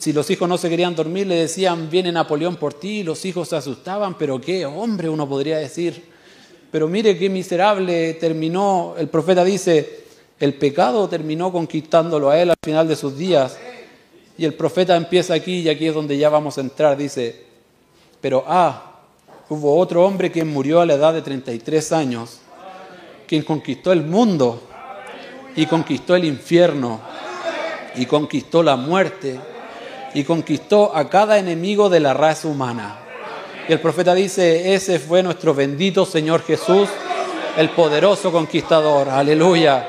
si 0.00 0.12
los 0.12 0.28
hijos 0.30 0.48
no 0.48 0.58
se 0.58 0.68
querían 0.68 0.96
dormir, 0.96 1.28
le 1.28 1.36
decían, 1.36 1.88
viene 1.88 2.10
Napoleón 2.10 2.56
por 2.56 2.74
ti, 2.74 3.04
los 3.04 3.24
hijos 3.24 3.48
se 3.48 3.56
asustaban, 3.56 4.18
pero 4.18 4.40
qué 4.40 4.66
hombre 4.66 5.08
uno 5.08 5.28
podría 5.28 5.58
decir. 5.58 6.02
Pero 6.72 6.88
mire 6.88 7.16
qué 7.16 7.30
miserable 7.30 8.14
terminó, 8.14 8.94
el 8.98 9.08
profeta 9.08 9.44
dice, 9.44 10.04
el 10.40 10.54
pecado 10.54 11.08
terminó 11.08 11.52
conquistándolo 11.52 12.30
a 12.30 12.38
él 12.38 12.50
al 12.50 12.56
final 12.62 12.88
de 12.88 12.96
sus 12.96 13.16
días. 13.16 13.56
Y 14.36 14.44
el 14.44 14.54
profeta 14.54 14.96
empieza 14.96 15.34
aquí, 15.34 15.60
y 15.60 15.68
aquí 15.68 15.86
es 15.86 15.94
donde 15.94 16.18
ya 16.18 16.28
vamos 16.28 16.58
a 16.58 16.60
entrar, 16.60 16.96
dice, 16.96 17.44
pero 18.20 18.44
ah, 18.46 19.02
hubo 19.48 19.78
otro 19.78 20.04
hombre 20.04 20.32
que 20.32 20.44
murió 20.44 20.80
a 20.80 20.86
la 20.86 20.94
edad 20.94 21.14
de 21.14 21.22
33 21.22 21.92
años 21.92 22.40
quien 23.28 23.42
conquistó 23.42 23.92
el 23.92 24.02
mundo 24.02 24.62
y 25.54 25.66
conquistó 25.66 26.16
el 26.16 26.24
infierno 26.24 27.00
y 27.96 28.06
conquistó 28.06 28.62
la 28.62 28.76
muerte 28.76 29.38
y 30.14 30.24
conquistó 30.24 30.94
a 30.94 31.08
cada 31.08 31.38
enemigo 31.38 31.88
de 31.88 32.00
la 32.00 32.14
raza 32.14 32.48
humana. 32.48 32.98
Y 33.68 33.72
el 33.72 33.80
profeta 33.80 34.14
dice, 34.14 34.74
ese 34.74 34.98
fue 34.98 35.22
nuestro 35.22 35.54
bendito 35.54 36.06
Señor 36.06 36.42
Jesús, 36.42 36.88
el 37.56 37.70
poderoso 37.70 38.32
conquistador. 38.32 39.08
Aleluya. 39.08 39.86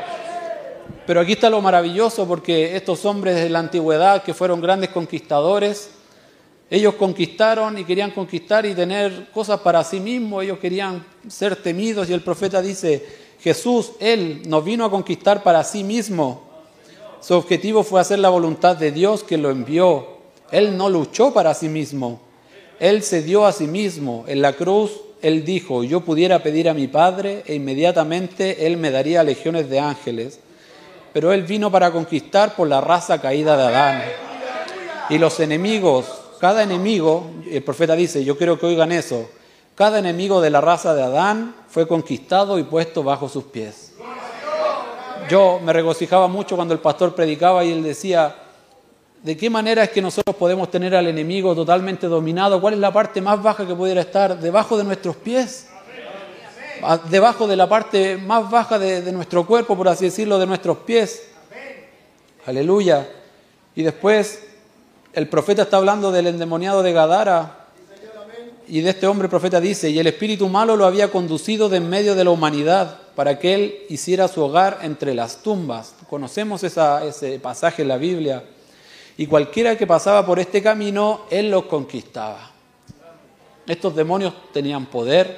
Pero 1.05 1.21
aquí 1.21 1.33
está 1.33 1.49
lo 1.49 1.61
maravilloso 1.61 2.27
porque 2.27 2.75
estos 2.75 3.05
hombres 3.05 3.35
de 3.35 3.49
la 3.49 3.59
antigüedad 3.59 4.21
que 4.21 4.33
fueron 4.33 4.61
grandes 4.61 4.89
conquistadores, 4.89 5.91
ellos 6.69 6.95
conquistaron 6.95 7.77
y 7.77 7.83
querían 7.83 8.11
conquistar 8.11 8.65
y 8.65 8.75
tener 8.75 9.29
cosas 9.31 9.61
para 9.61 9.83
sí 9.83 9.99
mismos, 9.99 10.43
ellos 10.43 10.59
querían 10.59 11.03
ser 11.27 11.55
temidos 11.55 12.09
y 12.09 12.13
el 12.13 12.21
profeta 12.21 12.61
dice, 12.61 13.03
Jesús, 13.39 13.93
Él 13.99 14.43
nos 14.45 14.63
vino 14.63 14.85
a 14.85 14.91
conquistar 14.91 15.41
para 15.41 15.63
sí 15.63 15.83
mismo. 15.83 16.48
Su 17.21 17.35
objetivo 17.35 17.83
fue 17.83 17.99
hacer 17.99 18.19
la 18.19 18.29
voluntad 18.29 18.77
de 18.77 18.91
Dios 18.91 19.23
que 19.23 19.37
lo 19.37 19.49
envió. 19.49 20.19
Él 20.51 20.77
no 20.77 20.89
luchó 20.89 21.33
para 21.33 21.53
sí 21.53 21.67
mismo. 21.67 22.21
Él 22.79 23.03
se 23.03 23.21
dio 23.21 23.45
a 23.45 23.51
sí 23.51 23.67
mismo. 23.67 24.23
En 24.27 24.41
la 24.41 24.53
cruz 24.53 24.91
él 25.21 25.43
dijo, 25.43 25.83
yo 25.83 26.01
pudiera 26.01 26.41
pedir 26.41 26.69
a 26.69 26.73
mi 26.73 26.87
Padre 26.87 27.43
e 27.45 27.55
inmediatamente 27.55 28.65
él 28.65 28.77
me 28.77 28.89
daría 28.89 29.23
legiones 29.23 29.69
de 29.69 29.79
ángeles. 29.79 30.39
Pero 31.11 31.33
él 31.33 31.43
vino 31.43 31.71
para 31.71 31.91
conquistar 31.91 32.55
por 32.55 32.67
la 32.67 32.79
raza 32.79 33.19
caída 33.19 33.57
de 33.57 33.63
Adán. 33.63 34.03
Y 35.09 35.17
los 35.17 35.39
enemigos, 35.39 36.05
cada 36.39 36.63
enemigo, 36.63 37.29
el 37.49 37.63
profeta 37.63 37.95
dice, 37.95 38.23
yo 38.23 38.37
quiero 38.37 38.59
que 38.59 38.67
oigan 38.67 38.91
eso, 38.91 39.29
cada 39.75 39.99
enemigo 39.99 40.39
de 40.39 40.51
la 40.51 40.61
raza 40.61 40.93
de 40.93 41.03
Adán 41.03 41.55
fue 41.67 41.87
conquistado 41.87 42.59
y 42.59 42.63
puesto 42.63 43.03
bajo 43.03 43.27
sus 43.27 43.45
pies. 43.45 43.88
Yo 45.29 45.59
me 45.63 45.71
regocijaba 45.73 46.27
mucho 46.27 46.55
cuando 46.55 46.73
el 46.73 46.79
pastor 46.79 47.13
predicaba 47.13 47.63
y 47.63 47.71
él 47.71 47.83
decía, 47.83 48.35
¿de 49.23 49.37
qué 49.37 49.49
manera 49.49 49.83
es 49.83 49.89
que 49.89 50.01
nosotros 50.01 50.35
podemos 50.35 50.71
tener 50.71 50.95
al 50.95 51.07
enemigo 51.07 51.53
totalmente 51.55 52.07
dominado? 52.07 52.59
¿Cuál 52.59 52.73
es 52.75 52.79
la 52.79 52.91
parte 52.91 53.21
más 53.21 53.41
baja 53.41 53.67
que 53.67 53.75
pudiera 53.75 54.01
estar 54.01 54.39
debajo 54.39 54.77
de 54.77 54.83
nuestros 54.83 55.15
pies? 55.17 55.67
A- 56.81 56.97
Debajo 56.97 57.45
de 57.47 57.55
la 57.57 57.67
parte 57.67 58.17
más 58.17 58.49
baja 58.49 58.79
de, 58.79 59.11
nuestro 59.11 59.45
cuerpo, 59.45 59.75
por 59.75 59.87
así 59.89 60.05
decirlo, 60.05 60.39
de 60.39 60.47
nuestros 60.47 60.77
pies. 60.79 61.23
Aleluya. 62.45 63.07
Y 63.75 63.83
después 63.83 64.43
el 65.13 65.27
profeta 65.27 65.63
está 65.63 65.77
hablando 65.77 66.11
del 66.11 66.27
endemoniado 66.27 66.81
de 66.81 66.93
Gadara. 66.93 67.55
Y 68.67 68.81
de 68.81 68.91
este 68.91 69.07
hombre 69.07 69.27
profeta 69.27 69.59
dice, 69.59 69.89
y 69.89 69.99
el 69.99 70.07
espíritu 70.07 70.47
malo 70.47 70.75
lo 70.75 70.85
había 70.85 71.11
conducido 71.11 71.69
de 71.69 71.77
en 71.77 71.89
medio 71.89 72.13
de 72.15 72.23
la 72.23 72.29
humanidad 72.29 72.99
para 73.19 73.37
que 73.37 73.53
él 73.53 73.79
hiciera 73.89 74.29
su 74.29 74.41
hogar 74.41 74.79
entre 74.81 75.13
las 75.13 75.43
tumbas. 75.43 75.93
Conocemos 76.09 76.63
ese 76.63 77.37
pasaje 77.39 77.81
en 77.81 77.89
la 77.89 77.97
Biblia. 77.97 78.45
Y 79.17 79.27
cualquiera 79.27 79.77
que 79.77 79.85
pasaba 79.85 80.25
por 80.25 80.39
este 80.39 80.63
camino, 80.63 81.25
él 81.29 81.51
los 81.51 81.65
conquistaba. 81.65 82.49
Estos 83.67 83.93
demonios 83.93 84.33
tenían 84.53 84.85
poder. 84.85 85.37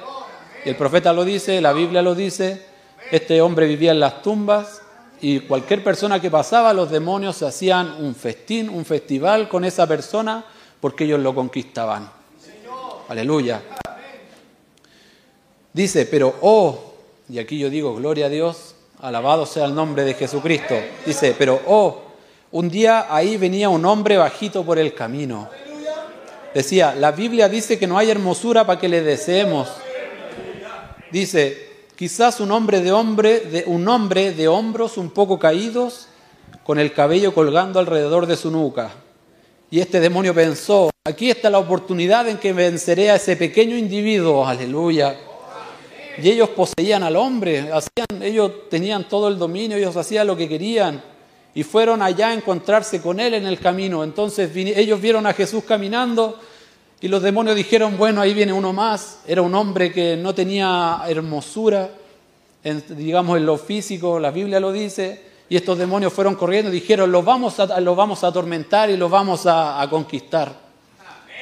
Y 0.64 0.68
el 0.68 0.76
profeta 0.76 1.12
lo 1.12 1.24
dice, 1.24 1.60
la 1.60 1.72
Biblia 1.72 2.02
lo 2.02 2.14
dice. 2.14 2.64
Este 3.10 3.40
hombre 3.40 3.66
vivía 3.66 3.90
en 3.90 3.98
las 3.98 4.22
tumbas 4.22 4.80
y 5.20 5.40
cualquier 5.40 5.82
persona 5.82 6.20
que 6.20 6.30
pasaba, 6.30 6.72
los 6.72 6.88
demonios 6.88 7.42
hacían 7.42 7.96
un 7.98 8.14
festín, 8.14 8.68
un 8.68 8.84
festival 8.84 9.48
con 9.48 9.64
esa 9.64 9.88
persona 9.88 10.44
porque 10.80 11.02
ellos 11.02 11.18
lo 11.18 11.34
conquistaban. 11.34 12.08
Aleluya. 13.08 13.60
Dice, 15.72 16.06
pero 16.06 16.36
oh, 16.42 16.91
y 17.32 17.38
aquí 17.38 17.58
yo 17.58 17.70
digo, 17.70 17.94
gloria 17.94 18.26
a 18.26 18.28
Dios, 18.28 18.74
alabado 19.00 19.46
sea 19.46 19.64
el 19.64 19.74
nombre 19.74 20.04
de 20.04 20.12
Jesucristo. 20.12 20.74
Dice, 21.06 21.34
pero 21.38 21.62
oh, 21.66 22.02
un 22.50 22.68
día 22.68 23.06
ahí 23.08 23.38
venía 23.38 23.70
un 23.70 23.86
hombre 23.86 24.18
bajito 24.18 24.62
por 24.64 24.78
el 24.78 24.92
camino. 24.92 25.48
Decía, 26.54 26.94
la 26.94 27.10
Biblia 27.10 27.48
dice 27.48 27.78
que 27.78 27.86
no 27.86 27.96
hay 27.96 28.10
hermosura 28.10 28.66
para 28.66 28.78
que 28.78 28.90
le 28.90 29.00
deseemos. 29.00 29.70
Dice, 31.10 31.70
quizás 31.96 32.38
un 32.38 32.50
hombre 32.50 32.82
de 32.82 32.92
hombre, 32.92 33.40
de, 33.40 33.64
un 33.66 33.88
hombre 33.88 34.32
de 34.32 34.48
hombros 34.48 34.98
un 34.98 35.08
poco 35.08 35.38
caídos, 35.38 36.08
con 36.64 36.78
el 36.78 36.92
cabello 36.92 37.32
colgando 37.32 37.78
alrededor 37.78 38.26
de 38.26 38.36
su 38.36 38.50
nuca. 38.50 38.90
Y 39.70 39.80
este 39.80 40.00
demonio 40.00 40.34
pensó, 40.34 40.90
aquí 41.02 41.30
está 41.30 41.48
la 41.48 41.60
oportunidad 41.60 42.28
en 42.28 42.36
que 42.36 42.52
venceré 42.52 43.10
a 43.10 43.16
ese 43.16 43.36
pequeño 43.36 43.74
individuo, 43.74 44.46
aleluya. 44.46 45.16
Y 46.18 46.28
ellos 46.30 46.50
poseían 46.50 47.02
al 47.02 47.16
hombre, 47.16 47.70
hacían, 47.72 48.22
ellos 48.22 48.68
tenían 48.68 49.08
todo 49.08 49.28
el 49.28 49.38
dominio, 49.38 49.76
ellos 49.76 49.96
hacían 49.96 50.26
lo 50.26 50.36
que 50.36 50.48
querían. 50.48 51.02
Y 51.54 51.62
fueron 51.62 52.02
allá 52.02 52.28
a 52.28 52.34
encontrarse 52.34 53.00
con 53.00 53.20
él 53.20 53.34
en 53.34 53.46
el 53.46 53.58
camino. 53.58 54.04
Entonces 54.04 54.50
ellos 54.54 55.00
vieron 55.00 55.26
a 55.26 55.32
Jesús 55.34 55.64
caminando 55.64 56.38
y 57.00 57.08
los 57.08 57.22
demonios 57.22 57.56
dijeron, 57.56 57.96
bueno, 57.98 58.20
ahí 58.20 58.32
viene 58.34 58.52
uno 58.52 58.72
más. 58.72 59.20
Era 59.26 59.42
un 59.42 59.54
hombre 59.54 59.92
que 59.92 60.16
no 60.16 60.34
tenía 60.34 61.02
hermosura, 61.08 61.90
en- 62.64 62.84
digamos 62.96 63.36
en 63.38 63.46
lo 63.46 63.56
físico, 63.58 64.18
la 64.20 64.30
Biblia 64.30 64.60
lo 64.60 64.72
dice. 64.72 65.30
Y 65.48 65.56
estos 65.56 65.76
demonios 65.76 66.12
fueron 66.12 66.34
corriendo 66.36 66.70
y 66.70 66.74
dijeron, 66.74 67.12
los 67.12 67.24
vamos 67.24 67.58
a, 67.60 67.80
los 67.80 67.96
vamos 67.96 68.24
a 68.24 68.28
atormentar 68.28 68.88
y 68.88 68.96
los 68.96 69.10
vamos 69.10 69.44
a, 69.46 69.82
a 69.82 69.90
conquistar. 69.90 70.54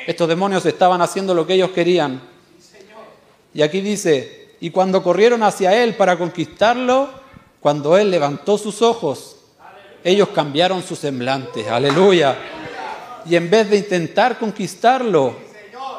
Estos 0.07 0.27
demonios 0.29 0.65
estaban 0.67 1.01
haciendo 1.03 1.35
lo 1.35 1.47
que 1.47 1.55
ellos 1.55 1.71
querían. 1.71 2.21
Y 3.55 3.63
aquí 3.63 3.81
dice, 3.81 4.40
y 4.61 4.71
cuando 4.71 5.03
corrieron 5.03 5.43
hacia 5.43 5.83
él 5.83 5.97
para 5.97 6.19
conquistarlo, 6.19 7.09
cuando 7.61 7.97
él 7.97 8.11
levantó 8.11 8.59
sus 8.59 8.83
ojos, 8.83 9.37
ellos 10.05 10.29
cambiaron 10.29 10.83
su 10.83 10.97
semblante. 10.97 11.69
Aleluya. 11.69 12.37
Y 13.27 13.37
en 13.37 13.51
vez 13.51 13.71
de 13.71 13.79
intentar 13.79 14.39
conquistarlo, 14.39 15.35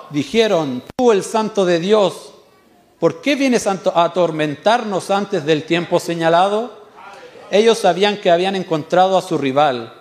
dijeron, 0.10 0.84
tú 0.96 1.12
el 1.12 1.24
santo 1.24 1.66
de 1.66 1.80
Dios, 1.80 2.34
¿por 3.00 3.22
qué 3.22 3.36
vienes 3.36 3.66
a 3.68 3.80
atormentarnos 3.96 5.10
antes 5.10 5.46
del 5.46 5.64
tiempo 5.64 6.00
señalado? 6.00 6.82
Ellos 7.50 7.80
sabían 7.80 8.18
que 8.18 8.32
habían 8.32 8.56
encontrado 8.56 9.18
a 9.18 9.22
su 9.22 9.38
rival 9.38 9.94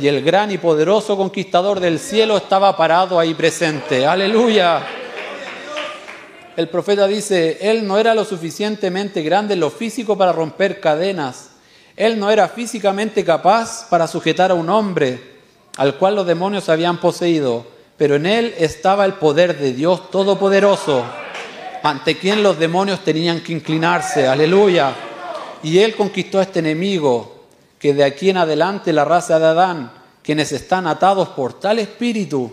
y 0.00 0.06
el 0.06 0.22
gran 0.22 0.50
y 0.50 0.58
poderoso 0.58 1.16
conquistador 1.16 1.80
del 1.80 1.98
cielo 1.98 2.36
estaba 2.36 2.76
parado 2.76 3.18
ahí 3.18 3.34
presente. 3.34 4.06
Aleluya. 4.06 4.99
El 6.60 6.68
profeta 6.68 7.06
dice, 7.06 7.56
él 7.62 7.86
no 7.86 7.96
era 7.96 8.14
lo 8.14 8.22
suficientemente 8.22 9.22
grande 9.22 9.56
lo 9.56 9.70
físico 9.70 10.18
para 10.18 10.30
romper 10.30 10.78
cadenas. 10.78 11.52
Él 11.96 12.20
no 12.20 12.30
era 12.30 12.48
físicamente 12.48 13.24
capaz 13.24 13.88
para 13.88 14.06
sujetar 14.06 14.50
a 14.50 14.54
un 14.54 14.68
hombre 14.68 15.38
al 15.78 15.96
cual 15.96 16.16
los 16.16 16.26
demonios 16.26 16.68
habían 16.68 17.00
poseído, 17.00 17.64
pero 17.96 18.16
en 18.16 18.26
él 18.26 18.54
estaba 18.58 19.06
el 19.06 19.14
poder 19.14 19.58
de 19.58 19.72
Dios 19.72 20.10
Todopoderoso, 20.10 21.02
ante 21.82 22.18
quien 22.18 22.42
los 22.42 22.58
demonios 22.58 23.02
tenían 23.02 23.40
que 23.40 23.54
inclinarse. 23.54 24.28
Aleluya. 24.28 24.92
Y 25.62 25.78
él 25.78 25.96
conquistó 25.96 26.40
a 26.40 26.42
este 26.42 26.58
enemigo, 26.58 27.46
que 27.78 27.94
de 27.94 28.04
aquí 28.04 28.28
en 28.28 28.36
adelante 28.36 28.92
la 28.92 29.06
raza 29.06 29.38
de 29.38 29.46
Adán, 29.46 29.92
quienes 30.22 30.52
están 30.52 30.86
atados 30.86 31.30
por 31.30 31.58
tal 31.58 31.78
espíritu, 31.78 32.52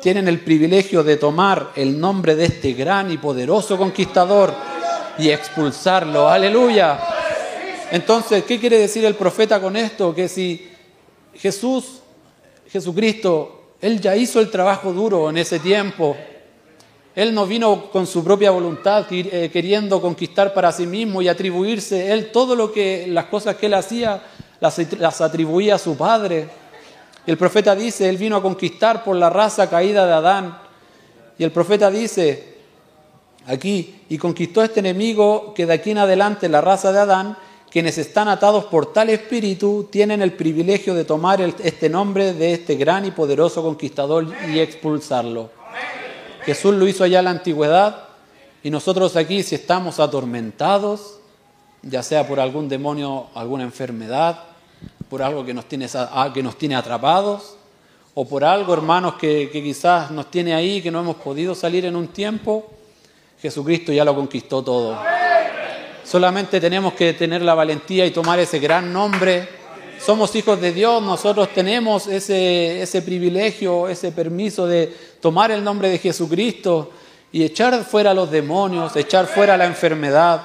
tienen 0.00 0.28
el 0.28 0.40
privilegio 0.40 1.02
de 1.02 1.16
tomar 1.16 1.72
el 1.74 1.98
nombre 1.98 2.36
de 2.36 2.46
este 2.46 2.72
gran 2.72 3.10
y 3.10 3.18
poderoso 3.18 3.76
conquistador 3.76 4.54
y 5.18 5.30
expulsarlo. 5.30 6.28
Aleluya. 6.28 6.98
Entonces, 7.90 8.44
¿qué 8.44 8.60
quiere 8.60 8.78
decir 8.78 9.04
el 9.04 9.14
profeta 9.14 9.60
con 9.60 9.76
esto? 9.76 10.14
Que 10.14 10.28
si 10.28 10.68
Jesús, 11.34 12.00
Jesucristo, 12.68 13.72
Él 13.80 14.00
ya 14.00 14.14
hizo 14.14 14.40
el 14.40 14.50
trabajo 14.50 14.92
duro 14.92 15.30
en 15.30 15.38
ese 15.38 15.58
tiempo. 15.58 16.16
Él 17.14 17.34
no 17.34 17.46
vino 17.46 17.90
con 17.90 18.06
su 18.06 18.22
propia 18.22 18.52
voluntad 18.52 19.06
eh, 19.10 19.50
queriendo 19.52 20.00
conquistar 20.00 20.54
para 20.54 20.70
sí 20.70 20.86
mismo 20.86 21.20
y 21.20 21.28
atribuirse. 21.28 22.12
Él 22.12 22.30
todo 22.30 22.54
lo 22.54 22.70
que, 22.70 23.06
las 23.08 23.24
cosas 23.24 23.56
que 23.56 23.66
Él 23.66 23.74
hacía, 23.74 24.22
las, 24.60 24.78
las 24.98 25.20
atribuía 25.20 25.74
a 25.74 25.78
su 25.78 25.96
Padre. 25.96 26.46
El 27.28 27.36
profeta 27.36 27.76
dice, 27.76 28.08
Él 28.08 28.16
vino 28.16 28.36
a 28.36 28.42
conquistar 28.42 29.04
por 29.04 29.14
la 29.14 29.28
raza 29.28 29.68
caída 29.68 30.06
de 30.06 30.14
Adán. 30.14 30.58
Y 31.36 31.44
el 31.44 31.52
profeta 31.52 31.90
dice 31.90 32.54
aquí, 33.46 34.00
y 34.08 34.16
conquistó 34.16 34.62
este 34.62 34.80
enemigo 34.80 35.52
que 35.52 35.66
de 35.66 35.74
aquí 35.74 35.90
en 35.90 35.98
adelante 35.98 36.48
la 36.48 36.62
raza 36.62 36.90
de 36.90 37.00
Adán, 37.00 37.36
quienes 37.70 37.98
están 37.98 38.28
atados 38.28 38.64
por 38.64 38.94
tal 38.94 39.10
espíritu, 39.10 39.90
tienen 39.92 40.22
el 40.22 40.32
privilegio 40.32 40.94
de 40.94 41.04
tomar 41.04 41.42
este 41.42 41.90
nombre 41.90 42.32
de 42.32 42.54
este 42.54 42.76
gran 42.76 43.04
y 43.04 43.10
poderoso 43.10 43.62
conquistador 43.62 44.26
y 44.50 44.58
expulsarlo. 44.60 45.50
Jesús 46.46 46.76
lo 46.76 46.88
hizo 46.88 47.04
allá 47.04 47.18
en 47.18 47.26
la 47.26 47.32
antigüedad 47.32 48.04
y 48.62 48.70
nosotros 48.70 49.16
aquí 49.16 49.42
si 49.42 49.54
estamos 49.54 50.00
atormentados, 50.00 51.20
ya 51.82 52.02
sea 52.02 52.26
por 52.26 52.40
algún 52.40 52.70
demonio, 52.70 53.26
alguna 53.34 53.64
enfermedad, 53.64 54.47
por 55.08 55.22
algo 55.22 55.44
que 55.44 55.54
nos 55.54 55.64
tiene, 55.66 55.86
a- 55.94 56.30
que 56.32 56.42
nos 56.42 56.56
tiene 56.56 56.74
atrapados, 56.76 57.56
o 58.14 58.26
por 58.28 58.44
algo, 58.44 58.74
hermanos, 58.74 59.14
que, 59.14 59.48
quizás 59.52 60.10
nos 60.10 60.30
tiene 60.30 60.54
ahí, 60.54 60.82
que 60.82 60.90
no 60.90 61.00
hemos 61.00 61.16
podido 61.16 61.54
salir 61.54 61.84
en 61.84 61.94
un 61.96 62.08
tiempo, 62.08 62.66
Jesucristo 63.40 63.92
ya 63.92 64.04
lo 64.04 64.14
conquistó 64.14 64.62
todo. 64.62 64.98
Solamente 66.04 66.60
tenemos 66.60 66.94
que 66.94 67.12
tener 67.12 67.42
la 67.42 67.54
valentía 67.54 68.06
y 68.06 68.10
tomar 68.10 68.38
ese 68.40 68.58
gran 68.58 68.92
nombre. 68.92 69.48
Somos 70.04 70.34
hijos 70.36 70.60
de 70.60 70.72
Dios, 70.72 71.02
nosotros 71.02 71.48
tenemos 71.54 72.06
ese, 72.06 72.82
ese 72.82 73.02
privilegio, 73.02 73.88
ese 73.88 74.10
permiso 74.12 74.66
de 74.66 74.92
tomar 75.20 75.50
el 75.50 75.62
nombre 75.62 75.88
de 75.90 75.98
Jesucristo 75.98 76.90
y 77.30 77.44
echar 77.44 77.84
fuera 77.84 78.14
los 78.14 78.30
demonios, 78.30 78.96
echar 78.96 79.26
fuera 79.26 79.56
la 79.56 79.66
enfermedad. 79.66 80.42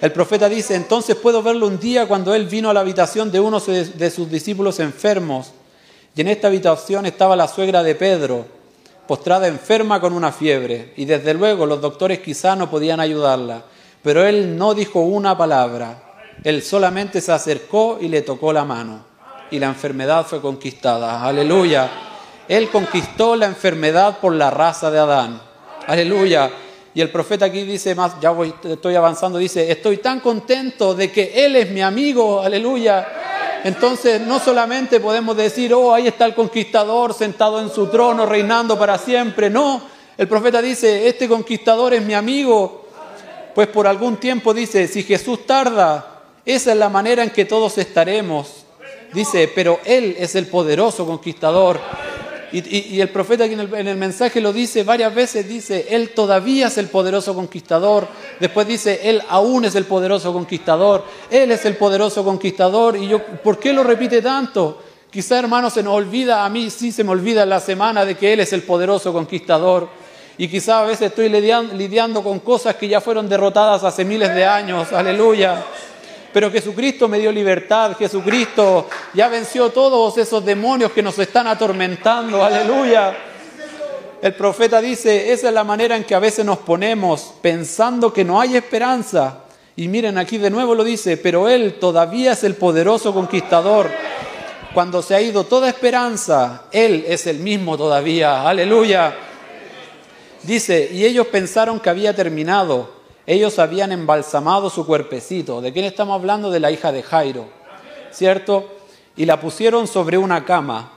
El 0.00 0.12
profeta 0.12 0.48
dice, 0.48 0.76
entonces 0.76 1.16
puedo 1.16 1.42
verlo 1.42 1.66
un 1.66 1.80
día 1.80 2.06
cuando 2.06 2.32
él 2.34 2.46
vino 2.46 2.70
a 2.70 2.74
la 2.74 2.80
habitación 2.80 3.32
de 3.32 3.40
uno 3.40 3.58
de 3.58 4.10
sus 4.10 4.30
discípulos 4.30 4.78
enfermos. 4.78 5.52
Y 6.14 6.20
en 6.20 6.28
esta 6.28 6.46
habitación 6.46 7.06
estaba 7.06 7.34
la 7.34 7.48
suegra 7.48 7.82
de 7.82 7.96
Pedro, 7.96 8.46
postrada 9.08 9.48
enferma 9.48 10.00
con 10.00 10.12
una 10.12 10.30
fiebre. 10.30 10.92
Y 10.96 11.04
desde 11.04 11.34
luego 11.34 11.66
los 11.66 11.80
doctores 11.80 12.20
quizá 12.20 12.54
no 12.54 12.70
podían 12.70 13.00
ayudarla. 13.00 13.64
Pero 14.02 14.24
él 14.24 14.56
no 14.56 14.72
dijo 14.72 15.00
una 15.00 15.36
palabra. 15.36 16.02
Él 16.44 16.62
solamente 16.62 17.20
se 17.20 17.32
acercó 17.32 17.98
y 18.00 18.06
le 18.06 18.22
tocó 18.22 18.52
la 18.52 18.64
mano. 18.64 19.04
Y 19.50 19.58
la 19.58 19.66
enfermedad 19.66 20.24
fue 20.26 20.40
conquistada. 20.40 21.24
Aleluya. 21.24 21.90
Él 22.46 22.70
conquistó 22.70 23.34
la 23.34 23.46
enfermedad 23.46 24.18
por 24.20 24.32
la 24.32 24.50
raza 24.50 24.92
de 24.92 24.98
Adán. 25.00 25.42
Aleluya. 25.88 26.50
Y 26.94 27.00
el 27.00 27.10
profeta 27.10 27.46
aquí 27.46 27.62
dice 27.62 27.94
más, 27.94 28.20
ya 28.20 28.30
voy, 28.30 28.52
estoy 28.64 28.94
avanzando, 28.94 29.38
dice, 29.38 29.70
estoy 29.70 29.98
tan 29.98 30.20
contento 30.20 30.94
de 30.94 31.12
que 31.12 31.44
Él 31.44 31.56
es 31.56 31.70
mi 31.70 31.82
amigo, 31.82 32.40
aleluya. 32.40 33.06
Entonces 33.64 34.20
no 34.20 34.38
solamente 34.38 35.00
podemos 35.00 35.36
decir, 35.36 35.74
oh, 35.74 35.92
ahí 35.92 36.06
está 36.06 36.24
el 36.24 36.34
conquistador 36.34 37.12
sentado 37.12 37.60
en 37.60 37.70
su 37.70 37.88
trono, 37.88 38.26
reinando 38.26 38.78
para 38.78 38.98
siempre. 38.98 39.50
No, 39.50 39.82
el 40.16 40.26
profeta 40.28 40.62
dice, 40.62 41.06
este 41.08 41.28
conquistador 41.28 41.94
es 41.94 42.02
mi 42.02 42.14
amigo. 42.14 42.86
Pues 43.54 43.68
por 43.68 43.86
algún 43.86 44.16
tiempo 44.16 44.54
dice, 44.54 44.86
si 44.88 45.02
Jesús 45.02 45.46
tarda, 45.46 46.22
esa 46.44 46.72
es 46.72 46.78
la 46.78 46.88
manera 46.88 47.22
en 47.22 47.30
que 47.30 47.44
todos 47.44 47.76
estaremos. 47.78 48.64
Dice, 49.12 49.50
pero 49.54 49.80
Él 49.84 50.16
es 50.18 50.34
el 50.34 50.46
poderoso 50.46 51.06
conquistador. 51.06 51.80
Y, 52.52 53.00
el 53.00 53.10
profeta 53.10 53.44
aquí 53.44 53.52
en 53.54 53.60
el, 53.60 53.74
en 53.74 53.88
el 53.88 53.96
mensaje 53.96 54.40
lo 54.40 54.52
dice 54.52 54.82
varias 54.82 55.14
veces, 55.14 55.46
dice, 55.46 55.86
Él 55.90 56.10
todavía 56.14 56.68
es 56.68 56.78
el 56.78 56.86
poderoso 56.88 57.34
conquistador. 57.34 58.08
Después 58.40 58.66
dice, 58.66 59.00
Él 59.04 59.22
aún 59.28 59.64
es 59.66 59.74
el 59.74 59.84
poderoso 59.84 60.32
conquistador. 60.32 61.04
Él 61.30 61.50
es 61.50 61.64
el 61.66 61.76
poderoso 61.76 62.24
conquistador. 62.24 62.96
Y 62.96 63.08
yo, 63.08 63.22
¿por 63.22 63.58
qué 63.58 63.72
lo 63.72 63.84
repite 63.84 64.22
tanto? 64.22 64.82
Quizá, 65.10 65.38
hermano, 65.38 65.70
se 65.70 65.82
nos 65.82 65.94
olvida, 65.94 66.44
a 66.44 66.48
mí 66.48 66.70
sí 66.70 66.92
se 66.92 67.04
me 67.04 67.10
olvida 67.10 67.42
en 67.42 67.48
la 67.50 67.60
semana 67.60 68.04
de 68.04 68.14
que 68.14 68.32
Él 68.32 68.40
es 68.40 68.52
el 68.52 68.62
poderoso 68.62 69.12
conquistador. 69.12 69.88
Y 70.36 70.48
quizá 70.48 70.80
a 70.80 70.84
veces 70.84 71.08
estoy 71.08 71.28
lidian- 71.28 71.72
lidiando 71.72 72.22
con 72.22 72.38
cosas 72.40 72.76
que 72.76 72.88
ya 72.88 73.00
fueron 73.00 73.28
derrotadas 73.28 73.84
hace 73.84 74.04
miles 74.04 74.34
de 74.34 74.44
años. 74.44 74.92
Aleluya. 74.92 75.64
Pero 76.32 76.50
Jesucristo 76.50 77.08
me 77.08 77.18
dio 77.18 77.32
libertad, 77.32 77.96
Jesucristo 77.96 78.88
ya 79.14 79.28
venció 79.28 79.70
todos 79.70 80.18
esos 80.18 80.44
demonios 80.44 80.92
que 80.92 81.02
nos 81.02 81.18
están 81.18 81.46
atormentando, 81.46 82.44
aleluya. 82.44 83.16
El 84.20 84.34
profeta 84.34 84.80
dice, 84.80 85.32
esa 85.32 85.48
es 85.48 85.54
la 85.54 85.64
manera 85.64 85.96
en 85.96 86.04
que 86.04 86.14
a 86.14 86.18
veces 86.18 86.44
nos 86.44 86.58
ponemos 86.58 87.34
pensando 87.40 88.12
que 88.12 88.24
no 88.24 88.40
hay 88.40 88.56
esperanza. 88.56 89.44
Y 89.76 89.88
miren, 89.88 90.18
aquí 90.18 90.38
de 90.38 90.50
nuevo 90.50 90.74
lo 90.74 90.82
dice, 90.82 91.16
pero 91.16 91.48
Él 91.48 91.76
todavía 91.78 92.32
es 92.32 92.44
el 92.44 92.56
poderoso 92.56 93.14
conquistador. 93.14 93.88
Cuando 94.74 95.02
se 95.02 95.14
ha 95.14 95.20
ido 95.20 95.44
toda 95.44 95.68
esperanza, 95.68 96.64
Él 96.72 97.04
es 97.06 97.26
el 97.26 97.38
mismo 97.38 97.78
todavía, 97.78 98.46
aleluya. 98.46 99.16
Dice, 100.42 100.90
y 100.92 101.04
ellos 101.04 101.28
pensaron 101.28 101.80
que 101.80 101.88
había 101.88 102.14
terminado. 102.14 102.97
Ellos 103.30 103.58
habían 103.58 103.92
embalsamado 103.92 104.70
su 104.70 104.86
cuerpecito. 104.86 105.60
¿De 105.60 105.70
quién 105.70 105.84
estamos 105.84 106.14
hablando? 106.14 106.50
De 106.50 106.60
la 106.60 106.70
hija 106.70 106.92
de 106.92 107.02
Jairo, 107.02 107.44
¿cierto? 108.10 108.78
Y 109.18 109.26
la 109.26 109.38
pusieron 109.38 109.86
sobre 109.86 110.16
una 110.16 110.46
cama. 110.46 110.92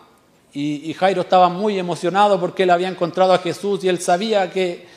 Y, 0.54 0.90
y 0.90 0.94
Jairo 0.94 1.24
estaba 1.24 1.50
muy 1.50 1.78
emocionado 1.78 2.40
porque 2.40 2.64
él 2.64 2.70
había 2.70 2.88
encontrado 2.88 3.34
a 3.34 3.40
Jesús 3.40 3.84
y 3.84 3.90
él 3.90 4.00
sabía 4.00 4.50
que 4.50 4.88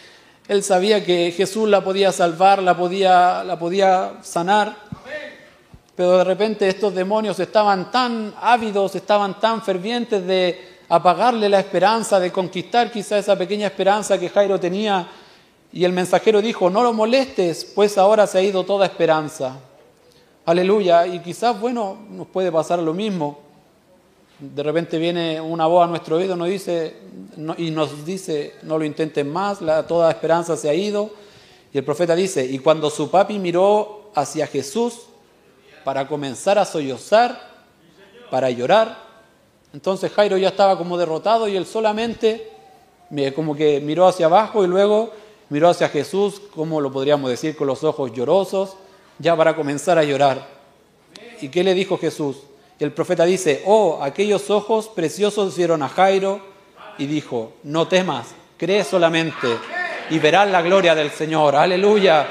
él 0.46 0.62
sabía 0.62 1.04
que 1.04 1.32
Jesús 1.36 1.68
la 1.68 1.82
podía 1.82 2.12
salvar, 2.12 2.62
la 2.62 2.76
podía, 2.76 3.42
la 3.42 3.58
podía 3.58 4.12
sanar. 4.22 4.76
Pero 5.96 6.18
de 6.18 6.24
repente 6.24 6.68
estos 6.68 6.94
demonios 6.94 7.40
estaban 7.40 7.90
tan 7.90 8.32
ávidos, 8.40 8.94
estaban 8.94 9.40
tan 9.40 9.60
fervientes 9.60 10.24
de 10.24 10.78
apagarle 10.88 11.48
la 11.48 11.58
esperanza, 11.58 12.20
de 12.20 12.30
conquistar 12.30 12.92
quizá 12.92 13.18
esa 13.18 13.36
pequeña 13.36 13.66
esperanza 13.66 14.20
que 14.20 14.28
Jairo 14.28 14.60
tenía. 14.60 15.08
Y 15.74 15.84
el 15.84 15.92
mensajero 15.92 16.40
dijo, 16.40 16.70
no 16.70 16.84
lo 16.84 16.92
molestes, 16.92 17.64
pues 17.64 17.98
ahora 17.98 18.28
se 18.28 18.38
ha 18.38 18.42
ido 18.42 18.62
toda 18.62 18.86
esperanza. 18.86 19.58
Aleluya. 20.46 21.04
Y 21.08 21.18
quizás, 21.18 21.60
bueno, 21.60 21.98
nos 22.10 22.28
puede 22.28 22.52
pasar 22.52 22.78
lo 22.78 22.94
mismo. 22.94 23.40
De 24.38 24.62
repente 24.62 24.98
viene 24.98 25.40
una 25.40 25.66
voz 25.66 25.84
a 25.84 25.88
nuestro 25.88 26.14
oído 26.16 26.36
nos 26.36 26.48
dice, 26.48 26.96
y 27.58 27.72
nos 27.72 28.04
dice, 28.06 28.54
no 28.62 28.78
lo 28.78 28.84
intenten 28.84 29.32
más, 29.32 29.58
toda 29.88 30.12
esperanza 30.12 30.56
se 30.56 30.68
ha 30.68 30.74
ido. 30.74 31.10
Y 31.72 31.78
el 31.78 31.84
profeta 31.84 32.14
dice, 32.14 32.44
y 32.46 32.60
cuando 32.60 32.88
su 32.88 33.10
papi 33.10 33.40
miró 33.40 34.12
hacia 34.14 34.46
Jesús 34.46 35.00
para 35.82 36.06
comenzar 36.06 36.56
a 36.56 36.64
sollozar, 36.64 37.52
para 38.30 38.48
llorar, 38.48 38.96
entonces 39.72 40.12
Jairo 40.12 40.36
ya 40.36 40.50
estaba 40.50 40.78
como 40.78 40.96
derrotado 40.96 41.48
y 41.48 41.56
él 41.56 41.66
solamente 41.66 42.48
me- 43.10 43.34
como 43.34 43.56
que 43.56 43.80
miró 43.80 44.06
hacia 44.06 44.26
abajo 44.26 44.64
y 44.64 44.68
luego 44.68 45.10
miró 45.50 45.68
hacia 45.68 45.88
Jesús, 45.88 46.40
como 46.54 46.80
lo 46.80 46.90
podríamos 46.92 47.30
decir, 47.30 47.56
con 47.56 47.66
los 47.66 47.84
ojos 47.84 48.12
llorosos, 48.12 48.76
ya 49.18 49.36
para 49.36 49.54
comenzar 49.54 49.98
a 49.98 50.04
llorar. 50.04 50.46
¿Y 51.40 51.48
qué 51.48 51.62
le 51.62 51.74
dijo 51.74 51.98
Jesús? 51.98 52.38
El 52.80 52.92
profeta 52.92 53.24
dice, 53.24 53.62
oh, 53.66 54.00
aquellos 54.02 54.50
ojos 54.50 54.88
preciosos 54.88 55.56
vieron 55.56 55.82
a 55.82 55.88
Jairo 55.88 56.40
y 56.98 57.06
dijo, 57.06 57.52
no 57.62 57.86
temas, 57.86 58.28
cree 58.56 58.82
solamente 58.84 59.46
y 60.10 60.18
verás 60.18 60.50
la 60.50 60.60
gloria 60.62 60.94
del 60.94 61.10
Señor. 61.10 61.54
Aleluya. 61.56 62.26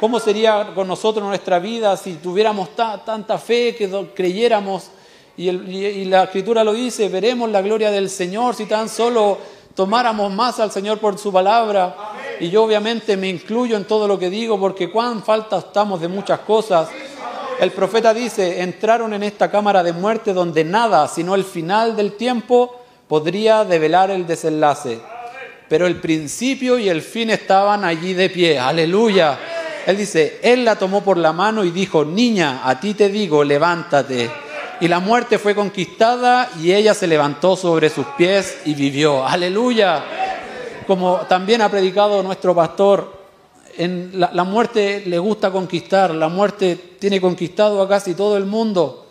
¿Cómo 0.00 0.20
sería 0.20 0.72
con 0.74 0.86
nosotros 0.86 1.26
nuestra 1.26 1.58
vida 1.58 1.96
si 1.96 2.14
tuviéramos 2.14 2.76
ta- 2.76 3.02
tanta 3.04 3.38
fe 3.38 3.74
que 3.74 3.88
creyéramos? 4.14 4.90
Y- 5.36 5.48
y 5.50 6.04
la 6.04 6.24
escritura 6.24 6.62
lo 6.64 6.72
dice, 6.72 7.08
veremos 7.08 7.50
la 7.50 7.62
gloria 7.62 7.90
del 7.90 8.10
Señor 8.10 8.54
si 8.54 8.66
tan 8.66 8.88
solo 8.88 9.38
tomáramos 9.74 10.32
más 10.32 10.60
al 10.60 10.70
Señor 10.70 10.98
por 10.98 11.18
su 11.18 11.32
palabra. 11.32 11.96
Y 12.40 12.50
yo 12.50 12.64
obviamente 12.64 13.16
me 13.16 13.28
incluyo 13.28 13.76
en 13.76 13.84
todo 13.84 14.06
lo 14.06 14.18
que 14.18 14.30
digo 14.30 14.58
porque 14.58 14.90
cuán 14.90 15.22
falta 15.22 15.58
estamos 15.58 16.00
de 16.00 16.08
muchas 16.08 16.40
cosas. 16.40 16.88
El 17.60 17.72
profeta 17.72 18.14
dice, 18.14 18.62
entraron 18.62 19.12
en 19.14 19.24
esta 19.24 19.50
cámara 19.50 19.82
de 19.82 19.92
muerte 19.92 20.32
donde 20.32 20.64
nada, 20.64 21.08
sino 21.08 21.34
el 21.34 21.44
final 21.44 21.96
del 21.96 22.12
tiempo, 22.12 22.80
podría 23.08 23.64
develar 23.64 24.10
el 24.10 24.26
desenlace. 24.26 25.00
Pero 25.68 25.86
el 25.86 26.00
principio 26.00 26.78
y 26.78 26.88
el 26.88 27.02
fin 27.02 27.30
estaban 27.30 27.84
allí 27.84 28.14
de 28.14 28.30
pie. 28.30 28.58
Aleluya. 28.58 29.38
Él 29.86 29.96
dice, 29.96 30.38
Él 30.42 30.64
la 30.64 30.76
tomó 30.76 31.02
por 31.02 31.16
la 31.16 31.32
mano 31.32 31.64
y 31.64 31.70
dijo, 31.70 32.04
niña, 32.04 32.60
a 32.64 32.78
ti 32.78 32.94
te 32.94 33.08
digo, 33.08 33.42
levántate. 33.42 34.30
Y 34.80 34.86
la 34.86 35.00
muerte 35.00 35.38
fue 35.38 35.54
conquistada 35.54 36.50
y 36.60 36.72
ella 36.72 36.94
se 36.94 37.08
levantó 37.08 37.56
sobre 37.56 37.90
sus 37.90 38.06
pies 38.16 38.58
y 38.64 38.74
vivió. 38.74 39.26
Aleluya. 39.26 40.27
Como 40.88 41.18
también 41.28 41.60
ha 41.60 41.68
predicado 41.70 42.22
nuestro 42.22 42.54
pastor, 42.54 43.12
en 43.76 44.12
la, 44.18 44.30
la 44.32 44.44
muerte 44.44 45.02
le 45.04 45.18
gusta 45.18 45.50
conquistar, 45.50 46.14
la 46.14 46.28
muerte 46.28 46.76
tiene 46.98 47.20
conquistado 47.20 47.82
a 47.82 47.86
casi 47.86 48.14
todo 48.14 48.38
el 48.38 48.46
mundo 48.46 49.06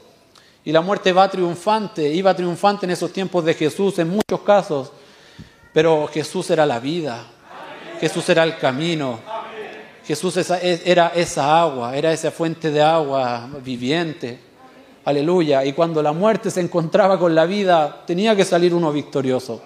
y 0.65 0.71
la 0.71 0.81
muerte 0.81 1.13
va 1.13 1.29
triunfante, 1.29 2.11
iba 2.11 2.35
triunfante 2.35 2.87
en 2.87 2.91
esos 2.93 3.13
tiempos 3.13 3.45
de 3.45 3.53
Jesús 3.53 3.99
en 3.99 4.09
muchos 4.09 4.39
casos, 4.41 4.91
pero 5.71 6.07
Jesús 6.07 6.49
era 6.49 6.65
la 6.65 6.79
vida, 6.79 7.23
Jesús 8.01 8.27
era 8.27 8.43
el 8.43 8.57
camino, 8.57 9.19
Jesús 10.03 10.35
esa- 10.37 10.59
era 10.59 11.11
esa 11.13 11.61
agua, 11.61 11.95
era 11.95 12.11
esa 12.11 12.31
fuente 12.31 12.71
de 12.71 12.81
agua 12.81 13.47
viviente, 13.63 14.39
aleluya, 15.05 15.63
y 15.63 15.73
cuando 15.73 16.01
la 16.01 16.11
muerte 16.11 16.49
se 16.49 16.59
encontraba 16.59 17.19
con 17.19 17.35
la 17.35 17.45
vida, 17.45 18.03
tenía 18.07 18.35
que 18.35 18.43
salir 18.45 18.73
uno 18.73 18.91
victorioso. 18.91 19.61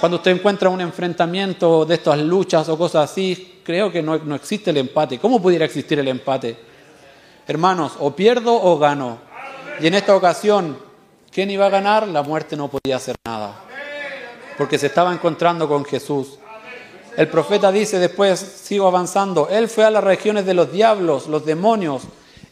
Cuando 0.00 0.18
usted 0.18 0.30
encuentra 0.30 0.68
un 0.68 0.80
enfrentamiento 0.80 1.84
de 1.84 1.96
estas 1.96 2.18
luchas 2.18 2.68
o 2.68 2.78
cosas 2.78 3.10
así, 3.10 3.60
creo 3.64 3.90
que 3.90 4.00
no, 4.00 4.16
no 4.18 4.36
existe 4.36 4.70
el 4.70 4.76
empate. 4.76 5.18
¿Cómo 5.18 5.42
pudiera 5.42 5.64
existir 5.64 5.98
el 5.98 6.06
empate? 6.06 6.56
Hermanos, 7.48 7.92
o 7.98 8.14
pierdo 8.14 8.54
o 8.54 8.78
gano. 8.78 9.18
Y 9.80 9.88
en 9.88 9.94
esta 9.94 10.14
ocasión, 10.14 10.78
¿quién 11.32 11.50
iba 11.50 11.66
a 11.66 11.70
ganar? 11.70 12.06
La 12.06 12.22
muerte 12.22 12.56
no 12.56 12.68
podía 12.68 12.96
hacer 12.96 13.16
nada. 13.26 13.64
Porque 14.56 14.78
se 14.78 14.86
estaba 14.86 15.12
encontrando 15.12 15.66
con 15.66 15.84
Jesús. 15.84 16.38
El 17.16 17.26
profeta 17.26 17.72
dice 17.72 17.98
después, 17.98 18.38
sigo 18.38 18.86
avanzando, 18.86 19.48
Él 19.50 19.68
fue 19.68 19.84
a 19.84 19.90
las 19.90 20.04
regiones 20.04 20.46
de 20.46 20.54
los 20.54 20.70
diablos, 20.70 21.26
los 21.26 21.44
demonios, 21.44 22.02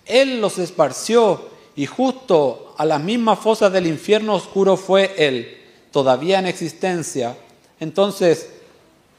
Él 0.04 0.40
los 0.40 0.58
esparció 0.58 1.50
y 1.76 1.86
justo 1.86 2.74
a 2.76 2.84
las 2.84 3.00
mismas 3.00 3.38
fosas 3.38 3.72
del 3.72 3.86
infierno 3.86 4.34
oscuro 4.34 4.76
fue 4.76 5.14
Él, 5.16 5.55
todavía 5.96 6.40
en 6.40 6.46
existencia. 6.46 7.34
Entonces, 7.80 8.50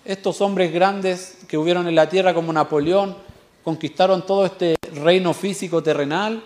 estos 0.05 0.41
hombres 0.41 0.71
grandes 0.71 1.39
que 1.47 1.57
hubieron 1.57 1.87
en 1.87 1.95
la 1.95 2.07
tierra 2.07 2.35
como 2.35 2.53
Napoleón, 2.53 3.17
conquistaron 3.63 4.23
todo 4.27 4.45
este 4.45 4.75
reino 4.93 5.33
físico 5.33 5.81
terrenal 5.81 6.43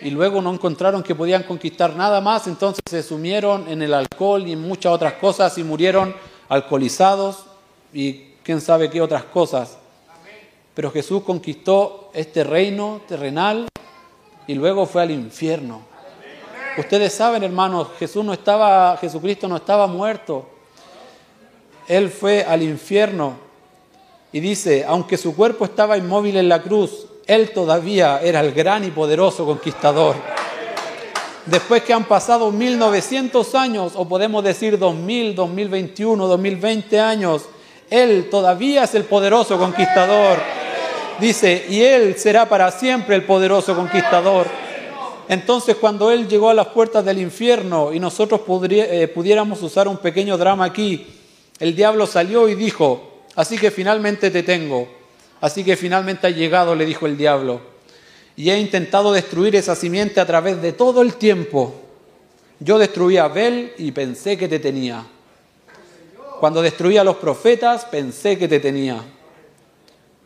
y 0.00 0.10
luego 0.10 0.40
no 0.40 0.52
encontraron 0.52 1.02
que 1.02 1.16
podían 1.16 1.42
conquistar 1.42 1.96
nada 1.96 2.20
más, 2.20 2.46
entonces 2.46 2.82
se 2.88 3.02
sumieron 3.02 3.66
en 3.66 3.82
el 3.82 3.94
alcohol 3.94 4.46
y 4.46 4.52
en 4.52 4.60
muchas 4.60 4.92
otras 4.92 5.14
cosas 5.14 5.58
y 5.58 5.64
murieron 5.64 6.14
alcoholizados 6.48 7.46
y 7.92 8.34
quién 8.44 8.60
sabe 8.60 8.88
qué 8.88 9.00
otras 9.00 9.24
cosas. 9.24 9.76
Pero 10.72 10.92
Jesús 10.92 11.24
conquistó 11.24 12.12
este 12.14 12.44
reino 12.44 13.00
terrenal 13.08 13.66
y 14.46 14.54
luego 14.54 14.86
fue 14.86 15.02
al 15.02 15.10
infierno. 15.10 15.87
Ustedes 16.78 17.12
saben, 17.12 17.42
hermanos, 17.42 17.88
Jesús 17.98 18.24
no 18.24 18.32
estaba, 18.32 18.96
Jesucristo 18.98 19.48
no 19.48 19.56
estaba 19.56 19.88
muerto. 19.88 20.46
Él 21.88 22.08
fue 22.08 22.44
al 22.44 22.62
infierno 22.62 23.34
y 24.30 24.38
dice, 24.38 24.84
aunque 24.86 25.16
su 25.16 25.34
cuerpo 25.34 25.64
estaba 25.64 25.98
inmóvil 25.98 26.36
en 26.36 26.48
la 26.48 26.62
cruz, 26.62 27.06
él 27.26 27.50
todavía 27.50 28.20
era 28.22 28.38
el 28.40 28.52
gran 28.52 28.84
y 28.84 28.92
poderoso 28.92 29.44
conquistador. 29.44 30.14
Después 31.46 31.82
que 31.82 31.92
han 31.92 32.04
pasado 32.04 32.52
1900 32.52 33.54
años, 33.56 33.92
o 33.96 34.06
podemos 34.06 34.44
decir 34.44 34.78
2000, 34.78 35.34
2021, 35.34 36.26
2020 36.28 37.00
años, 37.00 37.42
Él 37.90 38.28
todavía 38.30 38.84
es 38.84 38.94
el 38.94 39.04
poderoso 39.04 39.58
conquistador. 39.58 40.38
Dice, 41.18 41.66
y 41.68 41.80
Él 41.82 42.16
será 42.18 42.48
para 42.48 42.70
siempre 42.70 43.16
el 43.16 43.24
poderoso 43.24 43.74
conquistador. 43.74 44.67
Entonces 45.28 45.76
cuando 45.76 46.10
Él 46.10 46.26
llegó 46.26 46.48
a 46.48 46.54
las 46.54 46.68
puertas 46.68 47.04
del 47.04 47.18
infierno 47.18 47.92
y 47.92 48.00
nosotros 48.00 48.40
eh, 48.70 49.08
pudiéramos 49.14 49.62
usar 49.62 49.86
un 49.86 49.98
pequeño 49.98 50.38
drama 50.38 50.64
aquí, 50.64 51.06
el 51.58 51.76
diablo 51.76 52.06
salió 52.06 52.48
y 52.48 52.54
dijo, 52.54 53.24
así 53.34 53.58
que 53.58 53.70
finalmente 53.70 54.30
te 54.30 54.42
tengo, 54.42 54.88
así 55.42 55.64
que 55.64 55.76
finalmente 55.76 56.26
ha 56.26 56.30
llegado, 56.30 56.74
le 56.74 56.86
dijo 56.86 57.04
el 57.04 57.18
diablo, 57.18 57.60
y 58.36 58.48
he 58.48 58.58
intentado 58.58 59.12
destruir 59.12 59.54
esa 59.54 59.76
simiente 59.76 60.18
a 60.18 60.26
través 60.26 60.62
de 60.62 60.72
todo 60.72 61.02
el 61.02 61.14
tiempo. 61.14 61.74
Yo 62.60 62.78
destruí 62.78 63.18
a 63.18 63.24
Abel 63.24 63.72
y 63.76 63.92
pensé 63.92 64.38
que 64.38 64.48
te 64.48 64.58
tenía. 64.58 65.04
Cuando 66.40 66.62
destruí 66.62 66.96
a 66.96 67.04
los 67.04 67.16
profetas, 67.16 67.84
pensé 67.84 68.38
que 68.38 68.48
te 68.48 68.60
tenía. 68.60 69.04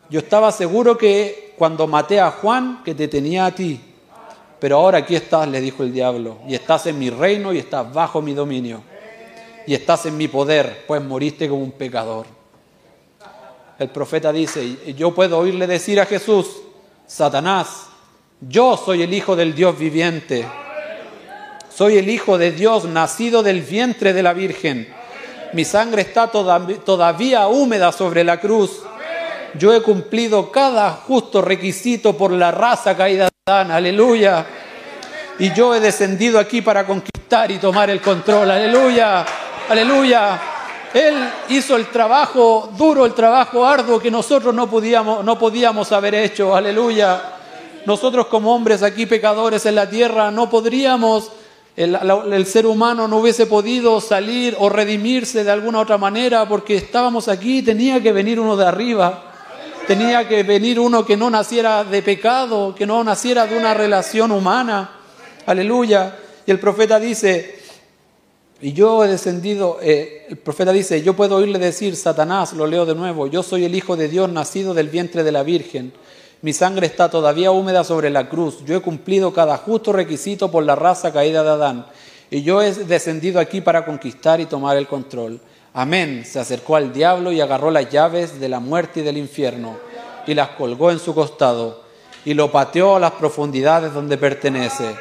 Yo 0.09 0.19
estaba 0.19 0.51
seguro 0.51 0.97
que 0.97 1.53
cuando 1.57 1.87
maté 1.87 2.19
a 2.19 2.31
Juan, 2.31 2.83
que 2.85 2.95
te 2.95 3.07
tenía 3.07 3.47
a 3.47 3.55
ti. 3.55 3.81
Pero 4.63 4.77
ahora 4.77 4.99
aquí 4.99 5.13
estás, 5.13 5.45
le 5.49 5.59
dijo 5.59 5.83
el 5.83 5.91
diablo, 5.91 6.37
y 6.47 6.55
estás 6.55 6.85
en 6.85 6.97
mi 6.97 7.09
reino 7.09 7.51
y 7.51 7.57
estás 7.57 7.93
bajo 7.93 8.21
mi 8.21 8.33
dominio. 8.33 8.81
Y 9.67 9.73
estás 9.73 10.05
en 10.05 10.15
mi 10.15 10.29
poder, 10.29 10.85
pues 10.87 11.03
moriste 11.03 11.49
como 11.49 11.61
un 11.61 11.73
pecador. 11.73 12.25
El 13.77 13.89
profeta 13.89 14.31
dice, 14.31 14.93
yo 14.95 15.13
puedo 15.13 15.37
oírle 15.37 15.67
decir 15.67 15.99
a 15.99 16.05
Jesús, 16.05 16.47
Satanás, 17.05 17.87
yo 18.39 18.77
soy 18.77 19.01
el 19.01 19.13
Hijo 19.13 19.35
del 19.35 19.53
Dios 19.53 19.77
viviente. 19.77 20.47
Soy 21.69 21.97
el 21.97 22.07
Hijo 22.07 22.37
de 22.37 22.53
Dios 22.53 22.85
nacido 22.85 23.43
del 23.43 23.63
vientre 23.63 24.13
de 24.13 24.23
la 24.23 24.31
Virgen. 24.31 24.87
Mi 25.51 25.65
sangre 25.65 26.03
está 26.03 26.31
todavía 26.31 27.49
húmeda 27.49 27.91
sobre 27.91 28.23
la 28.23 28.39
cruz. 28.39 28.81
Yo 29.55 29.73
he 29.73 29.81
cumplido 29.81 30.51
cada 30.51 30.91
justo 30.91 31.41
requisito 31.41 32.17
por 32.17 32.31
la 32.31 32.51
raza 32.51 32.95
caída 32.97 33.25
de 33.25 33.31
Adán. 33.45 33.71
Aleluya. 33.71 34.45
Y 35.39 35.53
yo 35.53 35.75
he 35.75 35.79
descendido 35.79 36.39
aquí 36.39 36.61
para 36.61 36.85
conquistar 36.85 37.51
y 37.51 37.57
tomar 37.57 37.89
el 37.89 38.01
control. 38.01 38.49
Aleluya. 38.49 39.25
Aleluya. 39.69 40.39
Él 40.93 41.15
hizo 41.49 41.75
el 41.75 41.87
trabajo 41.87 42.71
duro, 42.77 43.05
el 43.05 43.13
trabajo 43.13 43.65
arduo 43.65 43.99
que 43.99 44.11
nosotros 44.11 44.53
no 44.53 44.69
podíamos, 44.69 45.23
no 45.23 45.37
podíamos 45.37 45.91
haber 45.91 46.15
hecho. 46.15 46.55
Aleluya. 46.55 47.21
Nosotros 47.85 48.27
como 48.27 48.53
hombres 48.55 48.81
aquí 48.81 49.05
pecadores 49.05 49.65
en 49.65 49.75
la 49.75 49.89
tierra 49.89 50.31
no 50.31 50.49
podríamos 50.49 51.31
el, 51.75 52.45
ser 52.45 52.67
humano 52.67 53.07
no 53.07 53.17
hubiese 53.17 53.47
podido 53.47 53.99
salir 53.99 54.55
o 54.59 54.69
redimirse 54.69 55.43
de 55.43 55.51
alguna 55.51 55.79
otra 55.79 55.97
manera 55.97 56.47
porque 56.47 56.75
estábamos 56.75 57.27
aquí, 57.27 57.63
tenía 57.63 58.01
que 58.01 58.11
venir 58.11 58.39
uno 58.39 58.55
de 58.55 58.67
arriba, 58.67 59.32
tenía 59.87 60.27
que 60.27 60.43
venir 60.43 60.79
uno 60.79 61.05
que 61.05 61.17
no 61.17 61.29
naciera 61.29 61.83
de 61.83 62.01
pecado, 62.01 62.73
que 62.75 62.85
no 62.85 63.03
naciera 63.03 63.45
de 63.45 63.57
una 63.57 63.73
relación 63.73 64.31
humana. 64.31 64.91
Aleluya. 65.45 66.17
Y 66.45 66.51
el 66.51 66.59
profeta 66.59 66.99
dice, 66.99 67.59
y 68.61 68.73
yo 68.73 69.03
he 69.03 69.07
descendido, 69.07 69.79
eh, 69.81 70.27
el 70.29 70.37
profeta 70.37 70.71
dice, 70.71 71.01
yo 71.01 71.15
puedo 71.15 71.37
oírle 71.37 71.59
decir, 71.59 71.95
Satanás, 71.95 72.53
lo 72.53 72.67
leo 72.67 72.85
de 72.85 72.95
nuevo, 72.95 73.27
yo 73.27 73.43
soy 73.43 73.65
el 73.65 73.75
Hijo 73.75 73.95
de 73.95 74.07
Dios 74.07 74.31
nacido 74.31 74.73
del 74.73 74.89
vientre 74.89 75.23
de 75.23 75.31
la 75.31 75.43
Virgen. 75.43 75.93
Mi 76.41 76.51
sangre 76.51 76.87
está 76.87 77.09
todavía 77.09 77.51
húmeda 77.51 77.83
sobre 77.83 78.09
la 78.09 78.27
cruz. 78.27 78.65
Yo 78.65 78.75
he 78.75 78.81
cumplido 78.81 79.33
cada 79.33 79.57
justo 79.57 79.93
requisito 79.93 80.51
por 80.51 80.65
la 80.65 80.75
raza 80.75 81.13
caída 81.13 81.43
de 81.43 81.49
Adán. 81.49 81.85
Y 82.29 82.41
yo 82.41 82.61
he 82.61 82.73
descendido 82.73 83.39
aquí 83.39 83.61
para 83.61 83.85
conquistar 83.85 84.41
y 84.41 84.45
tomar 84.45 84.75
el 84.75 84.87
control. 84.87 85.39
Amén. 85.75 86.23
Se 86.23 86.39
acercó 86.39 86.75
al 86.75 86.93
diablo 86.93 87.31
y 87.31 87.41
agarró 87.41 87.71
las 87.71 87.89
llaves 87.89 88.39
de 88.39 88.47
la 88.47 88.59
muerte 88.59 88.99
y 88.99 89.03
del 89.03 89.17
infierno 89.17 89.77
y 90.27 90.35
las 90.35 90.49
colgó 90.49 90.91
en 90.91 90.99
su 90.99 91.15
costado 91.15 91.81
y 92.23 92.35
lo 92.35 92.51
pateó 92.51 92.95
a 92.95 92.99
las 92.99 93.13
profundidades 93.13 93.91
donde 93.91 94.17
pertenece. 94.17 94.95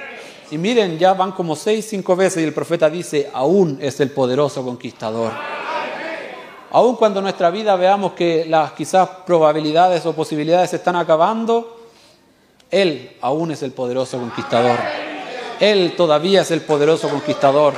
Y 0.51 0.57
miren, 0.57 0.99
ya 0.99 1.13
van 1.13 1.33
como 1.33 1.57
seis, 1.57 1.87
cinco 1.89 2.17
veces 2.17 2.43
y 2.43 2.47
el 2.47 2.55
profeta 2.55 2.89
dice, 2.89 3.31
aún 3.35 3.79
es 3.83 4.01
el 4.01 4.11
poderoso 4.11 4.65
conquistador. 4.65 5.33
Aun 6.71 6.97
cuando 6.97 7.21
en 7.21 7.25
nuestra 7.25 7.51
vida 7.51 7.77
veamos 7.77 8.15
que 8.15 8.47
las 8.47 8.73
quizás 8.73 9.07
probabilidades 9.27 10.07
o 10.07 10.15
posibilidades 10.15 10.71
se 10.71 10.77
están 10.77 10.97
acabando, 10.97 11.81
Él 12.71 13.15
aún 13.21 13.51
es 13.51 13.63
el 13.63 13.73
poderoso 13.73 14.19
conquistador. 14.19 14.79
Él 15.61 15.93
todavía 15.97 16.41
es 16.41 16.51
el 16.51 16.63
poderoso 16.63 17.11
conquistador. 17.11 17.75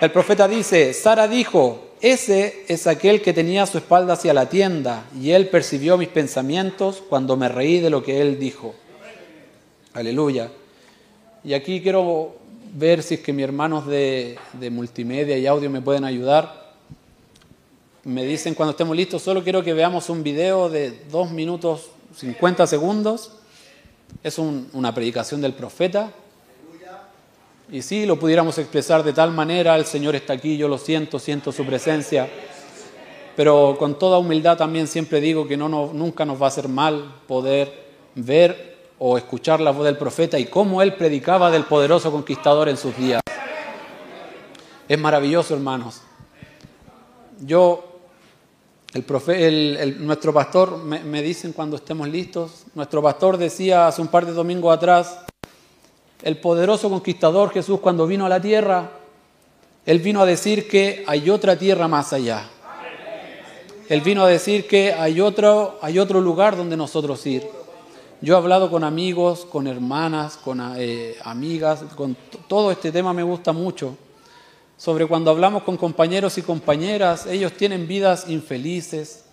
El 0.00 0.10
profeta 0.10 0.48
dice, 0.48 0.92
Sara 0.92 1.28
dijo, 1.28 1.87
ese 2.00 2.64
es 2.68 2.86
aquel 2.86 3.22
que 3.22 3.32
tenía 3.32 3.66
su 3.66 3.78
espalda 3.78 4.14
hacia 4.14 4.34
la 4.34 4.48
tienda 4.48 5.04
y 5.20 5.30
él 5.30 5.48
percibió 5.48 5.98
mis 5.98 6.08
pensamientos 6.08 7.02
cuando 7.08 7.36
me 7.36 7.48
reí 7.48 7.80
de 7.80 7.90
lo 7.90 8.02
que 8.02 8.20
él 8.20 8.38
dijo. 8.38 8.74
Aleluya. 9.94 10.50
Y 11.44 11.54
aquí 11.54 11.80
quiero 11.80 12.36
ver 12.74 13.02
si 13.02 13.14
es 13.14 13.20
que 13.20 13.32
mis 13.32 13.44
hermanos 13.44 13.86
de, 13.86 14.38
de 14.52 14.70
multimedia 14.70 15.38
y 15.38 15.46
audio 15.46 15.70
me 15.70 15.80
pueden 15.80 16.04
ayudar 16.04 16.68
me 18.08 18.24
dicen 18.24 18.54
cuando 18.54 18.70
estemos 18.70 18.96
listos, 18.96 19.20
solo 19.20 19.44
quiero 19.44 19.62
que 19.62 19.74
veamos 19.74 20.08
un 20.08 20.22
video 20.22 20.70
de 20.70 20.98
2 21.10 21.30
minutos 21.30 21.90
50 22.16 22.66
segundos. 22.66 23.32
Es 24.22 24.38
una 24.38 24.94
predicación 24.94 25.42
del 25.42 25.52
profeta. 25.52 26.10
Y 27.70 27.82
si 27.82 28.06
lo 28.06 28.18
pudiéramos 28.18 28.56
expresar 28.56 29.02
de 29.04 29.12
tal 29.12 29.30
manera, 29.32 29.76
el 29.76 29.84
Señor 29.84 30.16
está 30.16 30.32
aquí, 30.32 30.56
yo 30.56 30.68
lo 30.68 30.78
siento, 30.78 31.18
siento 31.18 31.52
su 31.52 31.66
presencia. 31.66 32.26
Pero 33.36 33.76
con 33.78 33.98
toda 33.98 34.18
humildad 34.18 34.56
también 34.56 34.86
siempre 34.86 35.20
digo 35.20 35.46
que 35.46 35.56
no, 35.56 35.68
nunca 35.68 36.24
nos 36.24 36.40
va 36.40 36.46
a 36.46 36.48
hacer 36.48 36.66
mal 36.66 37.16
poder 37.26 37.88
ver 38.14 38.78
o 38.98 39.18
escuchar 39.18 39.60
la 39.60 39.70
voz 39.70 39.84
del 39.84 39.98
profeta 39.98 40.38
y 40.38 40.46
cómo 40.46 40.80
él 40.80 40.94
predicaba 40.94 41.50
del 41.50 41.64
poderoso 41.64 42.10
conquistador 42.10 42.70
en 42.70 42.78
sus 42.78 42.96
días. 42.96 43.20
Es 44.88 44.98
maravilloso, 44.98 45.54
hermanos. 45.54 46.00
Yo 47.40 47.84
el 48.94 50.06
nuestro 50.06 50.32
pastor, 50.32 50.78
me, 50.78 51.04
me, 51.04 51.20
dicen 51.20 51.52
cuando 51.52 51.76
estemos 51.76 52.08
listos, 52.08 52.64
nuestro 52.74 53.02
pastor 53.02 53.36
decía 53.36 53.86
hace 53.86 54.00
un 54.00 54.08
par 54.08 54.24
de 54.24 54.32
domingos 54.32 54.74
atrás, 54.74 55.20
el 56.22 56.36
poderoso 56.38 56.90
conquistador 56.90 57.50
Jesús 57.50 57.80
cuando 57.80 58.06
vino 58.06 58.26
a 58.26 58.28
la 58.28 58.40
tierra, 58.40 58.90
él 59.86 59.98
vino 60.00 60.20
a 60.20 60.26
decir 60.26 60.68
que 60.68 61.04
hay 61.06 61.30
otra 61.30 61.58
tierra 61.58 61.88
más 61.88 62.12
allá. 62.12 62.48
Él 63.88 64.02
vino 64.02 64.24
a 64.24 64.28
decir 64.28 64.66
que 64.66 64.92
hay 64.92 65.20
otro, 65.20 65.78
hay 65.80 65.98
otro 65.98 66.20
lugar 66.20 66.56
donde 66.56 66.76
nosotros 66.76 67.24
ir. 67.26 67.46
Yo 68.20 68.34
he 68.34 68.36
hablado 68.36 68.70
con 68.70 68.84
amigos, 68.84 69.46
con 69.46 69.66
hermanas, 69.66 70.36
con 70.36 70.60
eh, 70.76 71.16
amigas, 71.22 71.84
con 71.94 72.16
todo 72.48 72.70
este 72.70 72.92
tema 72.92 73.12
me 73.12 73.22
gusta 73.22 73.52
mucho 73.52 73.96
sobre 74.78 75.06
cuando 75.06 75.32
hablamos 75.32 75.64
con 75.64 75.76
compañeros 75.76 76.38
y 76.38 76.42
compañeras, 76.42 77.26
ellos 77.26 77.52
tienen 77.54 77.88
vidas 77.88 78.28
infelices. 78.28 79.24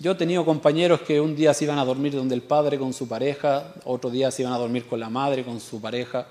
Yo 0.00 0.12
he 0.12 0.14
tenido 0.14 0.44
compañeros 0.44 1.00
que 1.00 1.20
un 1.20 1.34
día 1.34 1.52
se 1.52 1.64
iban 1.64 1.76
a 1.80 1.84
dormir 1.84 2.14
donde 2.14 2.36
el 2.36 2.42
padre 2.42 2.78
con 2.78 2.92
su 2.92 3.08
pareja, 3.08 3.74
otro 3.84 4.10
día 4.10 4.30
se 4.30 4.42
iban 4.42 4.54
a 4.54 4.58
dormir 4.58 4.86
con 4.86 5.00
la 5.00 5.10
madre, 5.10 5.44
con 5.44 5.58
su 5.58 5.80
pareja. 5.80 6.24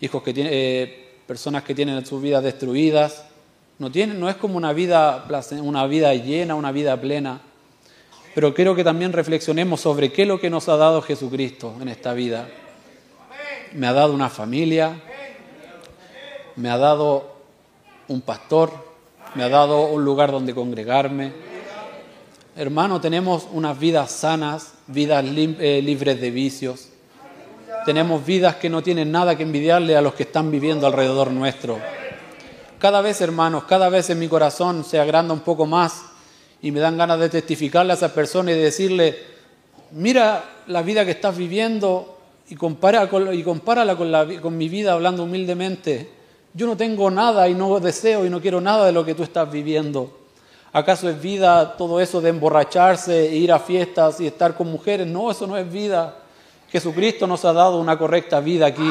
Hijos 0.00 0.22
que 0.22 0.32
tienen, 0.32 0.52
eh, 0.54 1.08
personas 1.26 1.64
que 1.64 1.74
tienen 1.74 2.06
sus 2.06 2.22
vidas 2.22 2.44
destruidas. 2.44 3.24
No, 3.80 3.88
es 4.28 4.36
como 4.36 4.56
una 4.56 4.72
vida, 4.72 5.26
una 5.62 5.86
vida 5.88 6.14
llena, 6.14 6.54
una 6.54 6.70
vida 6.70 7.00
plena. 7.00 7.40
Pero 8.36 8.54
quiero 8.54 8.76
que 8.76 8.84
también 8.84 9.12
reflexionemos 9.12 9.80
sobre 9.80 10.12
qué 10.12 10.22
es 10.22 10.28
lo 10.28 10.38
que 10.38 10.48
nos 10.48 10.68
ha 10.68 10.76
dado 10.76 11.02
Jesucristo 11.02 11.74
en 11.80 11.88
esta 11.88 12.12
vida. 12.14 12.48
Me 13.72 13.88
ha 13.88 13.92
dado 13.92 14.14
una 14.14 14.28
familia, 14.28 15.00
me 16.54 16.70
ha 16.70 16.78
dado 16.78 17.34
un 18.06 18.20
pastor, 18.20 18.70
me 19.34 19.42
ha 19.42 19.48
dado 19.48 19.86
un 19.86 20.04
lugar 20.04 20.30
donde 20.30 20.54
congregarme. 20.54 21.49
Hermano, 22.56 23.00
tenemos 23.00 23.46
unas 23.52 23.78
vidas 23.78 24.10
sanas, 24.10 24.72
vidas 24.88 25.24
eh, 25.24 25.80
libres 25.84 26.20
de 26.20 26.32
vicios. 26.32 26.88
Tenemos 27.86 28.26
vidas 28.26 28.56
que 28.56 28.68
no 28.68 28.82
tienen 28.82 29.12
nada 29.12 29.36
que 29.36 29.44
envidiarle 29.44 29.96
a 29.96 30.02
los 30.02 30.14
que 30.14 30.24
están 30.24 30.50
viviendo 30.50 30.86
alrededor 30.86 31.30
nuestro. 31.30 31.78
Cada 32.80 33.02
vez, 33.02 33.20
hermanos, 33.20 33.64
cada 33.64 33.88
vez 33.88 34.10
en 34.10 34.18
mi 34.18 34.26
corazón 34.26 34.84
se 34.84 34.98
agranda 34.98 35.32
un 35.32 35.40
poco 35.40 35.64
más 35.64 36.02
y 36.60 36.72
me 36.72 36.80
dan 36.80 36.98
ganas 36.98 37.20
de 37.20 37.28
testificarle 37.28 37.92
a 37.92 37.96
esas 37.96 38.10
personas 38.10 38.56
y 38.56 38.58
decirle, 38.58 39.16
mira 39.92 40.44
la 40.66 40.82
vida 40.82 41.04
que 41.04 41.12
estás 41.12 41.36
viviendo 41.36 42.18
y, 42.48 42.56
compara 42.56 43.08
y 43.32 43.42
compárala 43.44 43.96
con, 43.96 44.10
la, 44.10 44.26
con 44.40 44.58
mi 44.58 44.68
vida 44.68 44.92
hablando 44.92 45.22
humildemente. 45.22 46.10
Yo 46.52 46.66
no 46.66 46.76
tengo 46.76 47.12
nada 47.12 47.48
y 47.48 47.54
no 47.54 47.78
deseo 47.78 48.26
y 48.26 48.30
no 48.30 48.40
quiero 48.40 48.60
nada 48.60 48.86
de 48.86 48.92
lo 48.92 49.04
que 49.04 49.14
tú 49.14 49.22
estás 49.22 49.50
viviendo. 49.50 50.19
¿Acaso 50.72 51.08
es 51.08 51.20
vida 51.20 51.76
todo 51.76 52.00
eso 52.00 52.20
de 52.20 52.30
emborracharse, 52.30 53.28
e 53.28 53.36
ir 53.36 53.50
a 53.52 53.58
fiestas 53.58 54.20
y 54.20 54.26
estar 54.28 54.54
con 54.54 54.70
mujeres? 54.70 55.06
No, 55.06 55.30
eso 55.30 55.46
no 55.46 55.56
es 55.56 55.70
vida. 55.70 56.16
Jesucristo 56.70 57.26
nos 57.26 57.44
ha 57.44 57.52
dado 57.52 57.80
una 57.80 57.98
correcta 57.98 58.38
vida 58.40 58.66
aquí. 58.66 58.88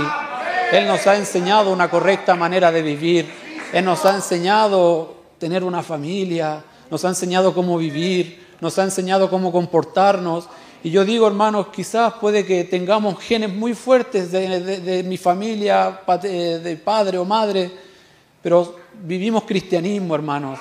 Él 0.73 0.85
nos 0.88 1.07
ha 1.07 1.15
enseñado 1.15 1.72
una 1.72 1.89
correcta 1.89 2.35
manera 2.35 2.72
de 2.72 2.81
vivir. 2.81 3.31
Él 3.72 3.85
nos 3.85 4.06
ha 4.06 4.14
enseñado 4.15 5.15
tener 5.38 5.64
una 5.64 5.81
familia, 5.81 6.64
nos 6.91 7.06
ha 7.06 7.10
enseñado 7.10 7.53
cómo 7.53 7.77
vivir, 7.77 8.45
nos 8.60 8.77
ha 8.77 8.84
enseñado 8.84 9.30
cómo 9.30 9.51
comportarnos. 9.51 10.49
Y 10.84 10.91
yo 10.91 11.06
digo, 11.06 11.27
hermanos, 11.27 11.68
quizás 11.68 12.14
puede 12.15 12.45
que 12.45 12.65
tengamos 12.65 13.19
genes 13.22 13.53
muy 13.53 13.73
fuertes 13.73 14.31
de, 14.31 14.60
de- 14.81 15.03
mi 15.03 15.18
familia, 15.18 16.01
de 16.22 16.81
padre 16.84 17.18
o 17.18 17.26
madre, 17.26 17.72
pero 18.41 18.76
vivimos 19.01 19.43
cristianismo, 19.43 20.15
hermanos. 20.15 20.60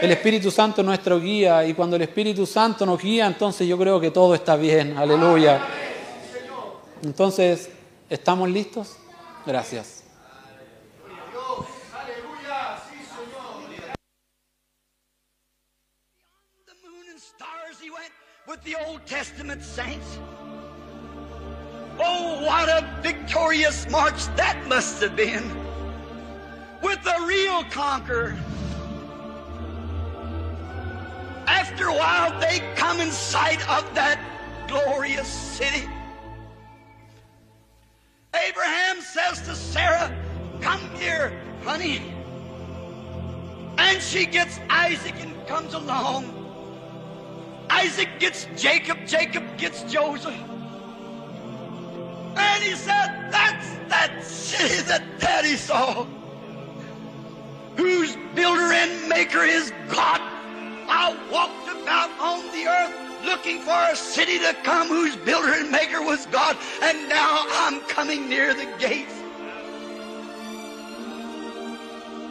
El 0.00 0.10
Espíritu 0.10 0.50
Santo 0.50 0.80
es 0.80 0.86
nuestro 0.86 1.20
guía 1.20 1.64
y 1.66 1.74
cuando 1.74 1.96
el 1.96 2.02
Espíritu 2.02 2.46
Santo 2.46 2.84
nos 2.84 3.00
guía, 3.00 3.26
entonces 3.26 3.66
yo 3.66 3.78
creo 3.78 4.00
que 4.00 4.10
todo 4.10 4.34
está 4.34 4.56
bien. 4.56 4.96
Aleluya. 4.96 5.60
Entonces, 7.02 7.70
¿estamos 8.08 8.48
listos? 8.50 8.96
Gracias. 9.46 10.04
with 18.46 18.62
the 18.62 18.76
Old 18.86 19.04
Testament 19.06 19.62
saints. 19.62 20.18
Oh, 21.98 22.44
what 22.44 22.68
a 22.68 23.00
victorious 23.02 23.88
march 23.88 24.26
that 24.36 24.56
must 24.68 25.02
have 25.02 25.16
been 25.16 25.48
with 26.82 27.02
the 27.02 27.24
real 27.26 27.64
conqueror. 27.70 28.36
After 31.46 31.88
a 31.88 31.94
while, 31.94 32.38
they 32.40 32.60
come 32.76 33.00
in 33.00 33.10
sight 33.10 33.60
of 33.68 33.94
that 33.94 34.18
glorious 34.68 35.28
city. 35.28 35.88
Abraham 38.34 39.00
says 39.00 39.40
to 39.42 39.54
Sarah, 39.54 40.14
Come 40.60 40.80
here, 40.96 41.40
honey. 41.62 42.00
And 43.78 44.00
she 44.00 44.26
gets 44.26 44.58
Isaac 44.70 45.14
and 45.20 45.46
comes 45.46 45.74
along. 45.74 46.30
Isaac 47.70 48.08
gets 48.18 48.46
Jacob, 48.56 49.06
Jacob 49.06 49.44
gets 49.58 49.82
Joseph. 49.84 50.34
And 52.36 52.62
he 52.62 52.74
said, 52.74 53.28
That's 53.30 53.68
that 53.88 54.24
city 54.24 54.82
that 54.82 55.02
Daddy 55.20 55.56
saw, 55.56 56.06
whose 57.76 58.16
builder 58.34 58.72
and 58.72 59.08
maker 59.08 59.42
is 59.42 59.72
God. 59.88 60.33
Walked 61.34 61.68
about 61.68 62.10
on 62.20 62.46
the 62.52 62.68
earth 62.68 63.24
looking 63.24 63.58
for 63.58 63.76
a 63.90 63.96
city 63.96 64.38
to 64.38 64.54
come 64.62 64.86
whose 64.86 65.16
builder 65.16 65.52
and 65.52 65.68
maker 65.68 66.00
was 66.00 66.26
God, 66.26 66.56
and 66.80 67.08
now 67.08 67.44
I'm 67.48 67.80
coming 67.88 68.28
near 68.28 68.54
the 68.54 68.72
gates. 68.78 69.12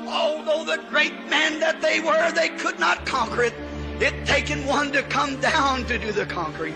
Although 0.07 0.63
the 0.63 0.81
great 0.89 1.13
men 1.29 1.59
that 1.59 1.81
they 1.81 1.99
were, 1.99 2.31
they 2.31 2.47
could 2.47 2.79
not 2.79 3.05
conquer 3.05 3.43
it. 3.43 3.53
It 3.99 4.25
taken 4.25 4.65
one 4.65 4.93
to 4.93 5.03
come 5.03 5.37
down 5.41 5.83
to 5.87 5.97
do 5.97 6.13
the 6.13 6.25
conquering. 6.25 6.75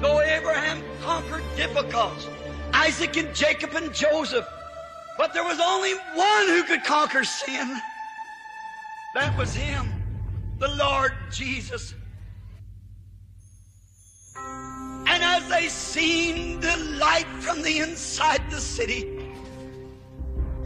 Though 0.00 0.20
Abraham 0.20 0.80
conquered 1.02 1.42
difficult, 1.56 2.30
Isaac 2.72 3.16
and 3.16 3.34
Jacob 3.34 3.74
and 3.74 3.92
Joseph, 3.92 4.46
but 5.18 5.34
there 5.34 5.42
was 5.42 5.58
only 5.58 5.94
one 6.14 6.46
who 6.46 6.62
could 6.62 6.84
conquer 6.84 7.24
sin. 7.24 7.82
That 9.12 9.36
was 9.36 9.52
him, 9.56 9.89
the 10.60 10.68
Lord 10.68 11.12
Jesus. 11.32 11.94
And 14.36 15.24
as 15.24 15.48
they 15.48 15.68
seen 15.68 16.60
the 16.60 16.76
light 17.00 17.26
from 17.40 17.62
the 17.62 17.78
inside 17.78 18.42
the 18.50 18.60
city, 18.60 19.20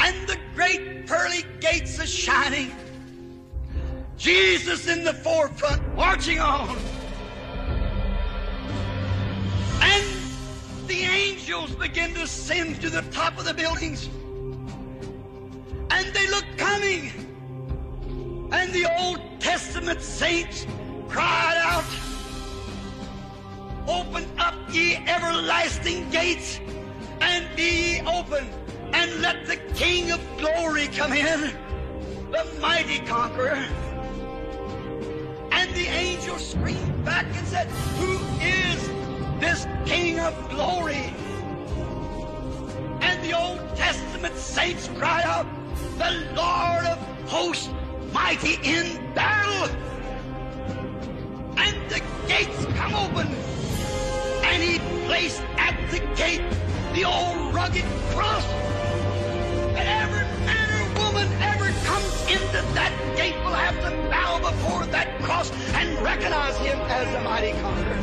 and 0.01 0.29
the 0.29 0.37
great 0.55 1.07
pearly 1.07 1.45
gates 1.61 1.99
a 2.01 2.07
shining. 2.07 2.75
Jesus 4.19 4.89
in 4.89 5.05
the 5.05 5.15
forefront, 5.15 5.81
marching 5.95 6.41
on. 6.41 6.77
And 9.81 10.05
the 10.89 11.03
angels 11.03 11.75
begin 11.77 12.15
to 12.15 12.23
ascend 12.23 12.81
to 12.81 12.91
the 12.91 13.03
top 13.13 13.39
of 13.39 13.45
the 13.45 13.55
buildings. 13.55 14.09
And 15.91 16.13
they 16.13 16.29
look 16.29 16.45
coming. 16.57 17.24
And 18.55 18.73
the 18.73 18.87
Old 19.01 19.21
Testament 19.41 20.01
saints 20.01 20.65
cried 21.09 21.59
out, 21.59 21.85
Open 23.89 24.25
up 24.39 24.55
ye 24.73 24.95
everlasting 25.09 26.09
gates, 26.11 26.61
and 27.21 27.45
be 27.57 27.97
ye 27.97 28.01
open, 28.07 28.49
and 28.93 29.21
let 29.21 29.47
the 29.47 29.57
King 29.75 30.13
of 30.13 30.21
glory 30.39 30.87
come 30.87 31.13
in, 31.13 31.53
the 32.31 32.47
mighty 32.61 33.01
conqueror. 33.01 33.67
And 35.51 35.75
the 35.75 35.89
angel 35.89 36.39
screamed 36.39 37.05
back 37.05 37.27
and 37.35 37.47
said, 37.49 37.67
Who 37.99 38.19
is 38.41 38.89
this 39.41 39.67
King 39.85 40.21
of 40.21 40.33
glory? 40.49 41.13
And 43.01 43.21
the 43.25 43.37
Old 43.37 43.59
Testament 43.77 44.37
saints 44.37 44.89
cried 44.97 45.25
out, 45.25 45.47
The 45.99 46.13
Lord 46.37 46.87
of 46.87 46.99
hosts, 47.29 47.69
mighty 48.15 48.55
in 48.63 48.87
battle. 49.13 49.69
And 51.59 51.77
the 51.91 52.01
gates 52.29 52.65
come 52.79 52.95
open. 52.95 53.27
And 54.49 54.63
he 54.63 54.79
placed 55.07 55.43
at 55.59 55.75
the 55.91 55.99
gate 56.15 56.43
the 56.95 57.05
old 57.05 57.53
rugged 57.53 57.85
cross. 58.15 58.47
And 59.75 59.87
every 60.03 60.27
man 60.47 60.69
or 60.79 61.03
woman 61.03 61.29
ever 61.43 61.69
comes 61.85 62.13
into 62.31 62.61
that 62.79 62.93
gate 63.17 63.35
will 63.45 63.59
have 63.67 63.75
to 63.83 63.91
bow 64.09 64.39
before 64.39 64.87
that 64.87 65.21
cross 65.21 65.51
and 65.75 66.01
recognize 66.01 66.57
him 66.59 66.79
as 66.83 67.13
the 67.13 67.21
mighty 67.21 67.53
conqueror. 67.61 67.99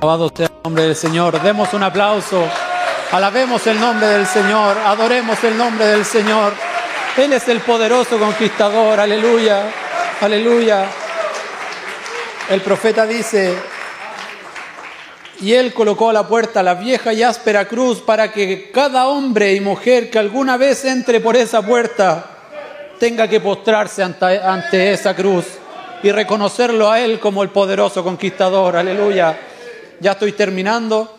Alabado 0.00 0.28
sea 0.28 0.44
el 0.44 0.50
nombre 0.62 0.82
del 0.84 0.94
Señor. 0.94 1.42
Demos 1.42 1.72
un 1.74 1.82
aplauso. 1.82 2.67
Alabemos 3.10 3.66
el 3.66 3.80
nombre 3.80 4.06
del 4.06 4.26
Señor. 4.26 4.76
Adoremos 4.84 5.42
el 5.42 5.56
nombre 5.56 5.86
del 5.86 6.04
Señor. 6.04 6.52
Él 7.16 7.32
es 7.32 7.48
el 7.48 7.60
poderoso 7.60 8.18
conquistador. 8.18 9.00
Aleluya. 9.00 9.62
Aleluya. 10.20 10.84
El 12.50 12.60
profeta 12.60 13.06
dice, 13.06 13.56
y 15.40 15.54
él 15.54 15.72
colocó 15.72 16.10
a 16.10 16.12
la 16.12 16.28
puerta 16.28 16.62
la 16.62 16.74
vieja 16.74 17.14
y 17.14 17.22
áspera 17.22 17.66
cruz 17.66 18.00
para 18.02 18.30
que 18.30 18.70
cada 18.70 19.06
hombre 19.06 19.54
y 19.54 19.60
mujer 19.60 20.10
que 20.10 20.18
alguna 20.18 20.58
vez 20.58 20.84
entre 20.84 21.20
por 21.20 21.34
esa 21.34 21.62
puerta 21.62 22.26
tenga 22.98 23.26
que 23.26 23.40
postrarse 23.40 24.02
ante, 24.02 24.38
ante 24.38 24.92
esa 24.92 25.16
cruz 25.16 25.46
y 26.02 26.12
reconocerlo 26.12 26.90
a 26.90 27.00
él 27.00 27.18
como 27.18 27.42
el 27.42 27.48
poderoso 27.48 28.04
conquistador. 28.04 28.76
Aleluya. 28.76 29.38
Ya 29.98 30.12
estoy 30.12 30.32
terminando. 30.32 31.17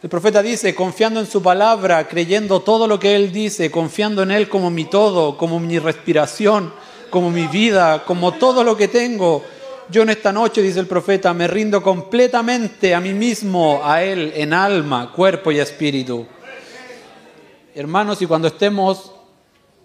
El 0.00 0.08
profeta 0.08 0.42
dice, 0.42 0.76
confiando 0.76 1.18
en 1.18 1.26
su 1.26 1.42
palabra, 1.42 2.06
creyendo 2.06 2.60
todo 2.60 2.86
lo 2.86 3.00
que 3.00 3.16
él 3.16 3.32
dice, 3.32 3.68
confiando 3.68 4.22
en 4.22 4.30
él 4.30 4.48
como 4.48 4.70
mi 4.70 4.84
todo, 4.84 5.36
como 5.36 5.58
mi 5.58 5.80
respiración, 5.80 6.72
como 7.10 7.30
mi 7.30 7.48
vida, 7.48 8.04
como 8.04 8.32
todo 8.32 8.62
lo 8.62 8.76
que 8.76 8.86
tengo. 8.86 9.42
Yo 9.90 10.02
en 10.02 10.10
esta 10.10 10.32
noche, 10.32 10.62
dice 10.62 10.78
el 10.78 10.86
profeta, 10.86 11.34
me 11.34 11.48
rindo 11.48 11.82
completamente 11.82 12.94
a 12.94 13.00
mí 13.00 13.12
mismo, 13.12 13.80
a 13.82 14.04
él, 14.04 14.32
en 14.36 14.52
alma, 14.52 15.10
cuerpo 15.12 15.50
y 15.50 15.58
espíritu. 15.58 16.26
Hermanos, 17.74 18.22
y 18.22 18.26
cuando 18.26 18.46
estemos, 18.46 19.10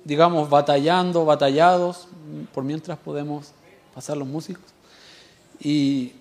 digamos, 0.03 0.47
batallando, 0.47 1.25
batallados, 1.25 2.07
por 2.53 2.63
mientras 2.63 2.99
podemos 2.99 3.51
pasar 3.95 4.17
los 4.17 4.27
músicos, 4.27 4.65
y 5.59 6.11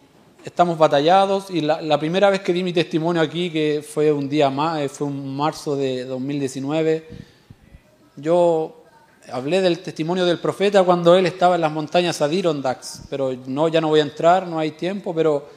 estamos 0.44 0.77
batallados 0.77 1.51
y 1.51 1.60
la, 1.60 1.98
primera 1.98 2.31
vez 2.31 2.40
que 2.40 2.52
di 2.52 2.62
mi 2.62 2.73
testimonio 2.73 3.23
aquí, 3.23 3.51
que 3.51 3.85
fue 3.86 4.12
un 4.12 4.28
día 4.28 4.51
más, 4.51 4.81
eh, 4.81 4.89
fue 4.89 5.06
un 5.06 5.36
marzo 5.36 5.77
de 5.77 6.05
2019, 6.05 7.06
yo 8.16 8.85
hablé 9.31 9.60
del 9.60 9.78
testimonio 9.78 10.24
del 10.24 10.39
profeta 10.39 10.82
cuando 10.82 11.14
él 11.14 11.27
estaba 11.27 11.55
en 11.55 11.60
las 11.60 11.73
montañas 11.73 12.20
Adirondacks, 12.20 13.02
pero 13.09 13.35
no, 13.47 13.69
ya 13.69 13.81
no 13.81 13.89
voy 13.89 14.01
a 14.01 14.05
entrar, 14.05 14.47
no 14.47 14.59
hay 14.59 14.73
tiempo, 14.73 15.14
pero 15.14 15.48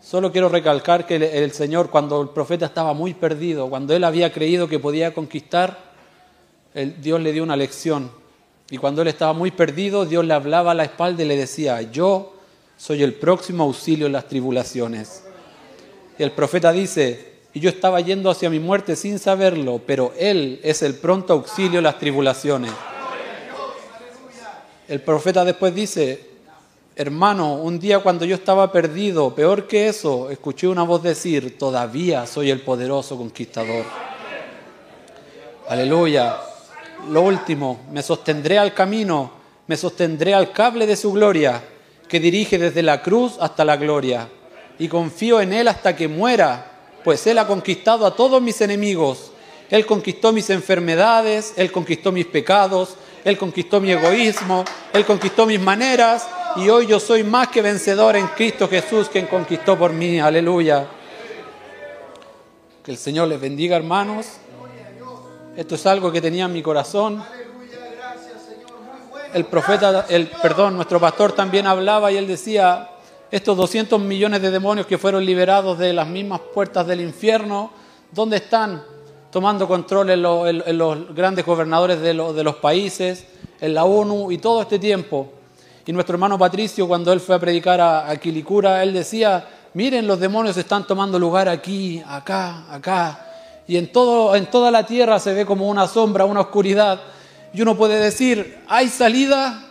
solo 0.00 0.32
quiero 0.32 0.48
recalcar 0.48 1.06
que 1.06 1.16
el, 1.16 1.22
el 1.22 1.52
Señor, 1.52 1.90
cuando 1.90 2.20
el 2.22 2.30
profeta 2.30 2.66
estaba 2.66 2.94
muy 2.94 3.14
perdido, 3.14 3.68
cuando 3.68 3.94
él 3.94 4.04
había 4.04 4.32
creído 4.32 4.66
que 4.66 4.78
podía 4.78 5.12
conquistar, 5.12 5.92
el, 6.74 7.00
Dios 7.00 7.20
le 7.20 7.32
dio 7.32 7.42
una 7.42 7.56
lección. 7.56 8.10
Y 8.70 8.78
cuando 8.78 9.02
él 9.02 9.08
estaba 9.08 9.34
muy 9.34 9.50
perdido, 9.50 10.06
Dios 10.06 10.24
le 10.24 10.32
hablaba 10.32 10.70
a 10.70 10.74
la 10.74 10.84
espalda 10.84 11.22
y 11.22 11.26
le 11.26 11.36
decía, 11.36 11.82
yo 11.82 12.32
soy 12.82 13.04
el 13.04 13.14
próximo 13.14 13.62
auxilio 13.62 14.06
en 14.06 14.12
las 14.12 14.26
tribulaciones. 14.26 15.22
Y 16.18 16.22
el 16.24 16.32
profeta 16.32 16.72
dice, 16.72 17.34
y 17.54 17.60
yo 17.60 17.70
estaba 17.70 18.00
yendo 18.00 18.28
hacia 18.28 18.50
mi 18.50 18.58
muerte 18.58 18.96
sin 18.96 19.20
saberlo, 19.20 19.80
pero 19.86 20.12
Él 20.18 20.58
es 20.64 20.82
el 20.82 20.96
pronto 20.96 21.32
auxilio 21.32 21.78
en 21.78 21.84
las 21.84 22.00
tribulaciones. 22.00 22.72
El 24.88 25.00
profeta 25.00 25.44
después 25.44 25.72
dice, 25.72 26.26
hermano, 26.96 27.54
un 27.54 27.78
día 27.78 28.00
cuando 28.00 28.24
yo 28.24 28.34
estaba 28.34 28.72
perdido, 28.72 29.32
peor 29.32 29.68
que 29.68 29.86
eso, 29.86 30.28
escuché 30.28 30.66
una 30.66 30.82
voz 30.82 31.04
decir, 31.04 31.56
todavía 31.56 32.26
soy 32.26 32.50
el 32.50 32.62
poderoso 32.62 33.16
conquistador. 33.16 33.84
Aleluya. 35.68 36.36
Lo 37.10 37.22
último, 37.22 37.82
me 37.92 38.02
sostendré 38.02 38.58
al 38.58 38.74
camino, 38.74 39.30
me 39.68 39.76
sostendré 39.76 40.34
al 40.34 40.50
cable 40.50 40.84
de 40.88 40.96
su 40.96 41.12
gloria, 41.12 41.62
que 42.12 42.20
dirige 42.20 42.58
desde 42.58 42.82
la 42.82 43.00
cruz 43.00 43.38
hasta 43.40 43.64
la 43.64 43.78
gloria. 43.78 44.28
Y 44.78 44.86
confío 44.86 45.40
en 45.40 45.54
Él 45.54 45.66
hasta 45.66 45.96
que 45.96 46.08
muera, 46.08 46.70
pues 47.02 47.26
Él 47.26 47.38
ha 47.38 47.46
conquistado 47.46 48.04
a 48.04 48.14
todos 48.14 48.42
mis 48.42 48.60
enemigos. 48.60 49.30
Él 49.70 49.86
conquistó 49.86 50.30
mis 50.30 50.50
enfermedades, 50.50 51.54
Él 51.56 51.72
conquistó 51.72 52.12
mis 52.12 52.26
pecados, 52.26 52.96
Él 53.24 53.38
conquistó 53.38 53.80
mi 53.80 53.92
egoísmo, 53.92 54.62
Él 54.92 55.06
conquistó 55.06 55.46
mis 55.46 55.58
maneras, 55.58 56.28
y 56.56 56.68
hoy 56.68 56.86
yo 56.86 57.00
soy 57.00 57.24
más 57.24 57.48
que 57.48 57.62
vencedor 57.62 58.14
en 58.14 58.26
Cristo 58.26 58.68
Jesús, 58.68 59.08
quien 59.08 59.24
conquistó 59.24 59.78
por 59.78 59.94
mí. 59.94 60.20
Aleluya. 60.20 60.86
Que 62.84 62.90
el 62.90 62.98
Señor 62.98 63.28
les 63.28 63.40
bendiga, 63.40 63.74
hermanos. 63.74 64.26
Esto 65.56 65.76
es 65.76 65.86
algo 65.86 66.12
que 66.12 66.20
tenía 66.20 66.44
en 66.44 66.52
mi 66.52 66.60
corazón. 66.60 67.24
El 69.34 69.44
profeta, 69.46 70.06
el 70.08 70.26
perdón, 70.28 70.76
nuestro 70.76 71.00
pastor 71.00 71.32
también 71.32 71.66
hablaba 71.66 72.12
y 72.12 72.16
él 72.16 72.26
decía, 72.26 72.90
estos 73.30 73.56
200 73.56 73.98
millones 74.00 74.42
de 74.42 74.50
demonios 74.50 74.86
que 74.86 74.98
fueron 74.98 75.24
liberados 75.24 75.78
de 75.78 75.92
las 75.92 76.06
mismas 76.06 76.40
puertas 76.52 76.86
del 76.86 77.00
infierno, 77.00 77.70
¿dónde 78.10 78.36
están? 78.36 78.82
Tomando 79.30 79.66
control 79.66 80.10
en, 80.10 80.22
lo- 80.22 80.46
en- 80.46 80.62
en 80.66 80.76
los 80.76 81.14
grandes 81.14 81.46
gobernadores 81.46 82.00
de 82.02 82.12
los 82.14 82.56
países, 82.56 83.26
en 83.60 83.72
la 83.74 83.84
ONU 83.84 84.30
y 84.32 84.38
todo 84.38 84.60
este 84.62 84.78
tiempo. 84.78 85.32
Y 85.86 85.92
nuestro 85.92 86.14
hermano 86.14 86.38
Patricio, 86.38 86.86
cuando 86.86 87.12
él 87.12 87.20
fue 87.20 87.34
a 87.36 87.38
predicar 87.38 87.80
a, 87.80 88.10
a 88.10 88.16
Quilicura, 88.16 88.82
él 88.82 88.92
decía, 88.92 89.46
miren, 89.74 90.06
los 90.06 90.20
demonios 90.20 90.56
están 90.58 90.86
tomando 90.86 91.18
lugar 91.18 91.48
aquí, 91.48 92.02
acá, 92.06 92.64
acá. 92.70 93.26
Y 93.66 93.78
en, 93.78 93.90
todo, 93.90 94.36
en 94.36 94.46
toda 94.46 94.70
la 94.70 94.84
tierra 94.84 95.18
se 95.18 95.32
ve 95.32 95.46
como 95.46 95.68
una 95.68 95.88
sombra, 95.88 96.24
una 96.26 96.40
oscuridad. 96.40 97.00
Y 97.54 97.60
uno 97.60 97.76
puede 97.76 98.00
decir, 98.00 98.60
¿hay 98.68 98.88
salida? 98.88 99.62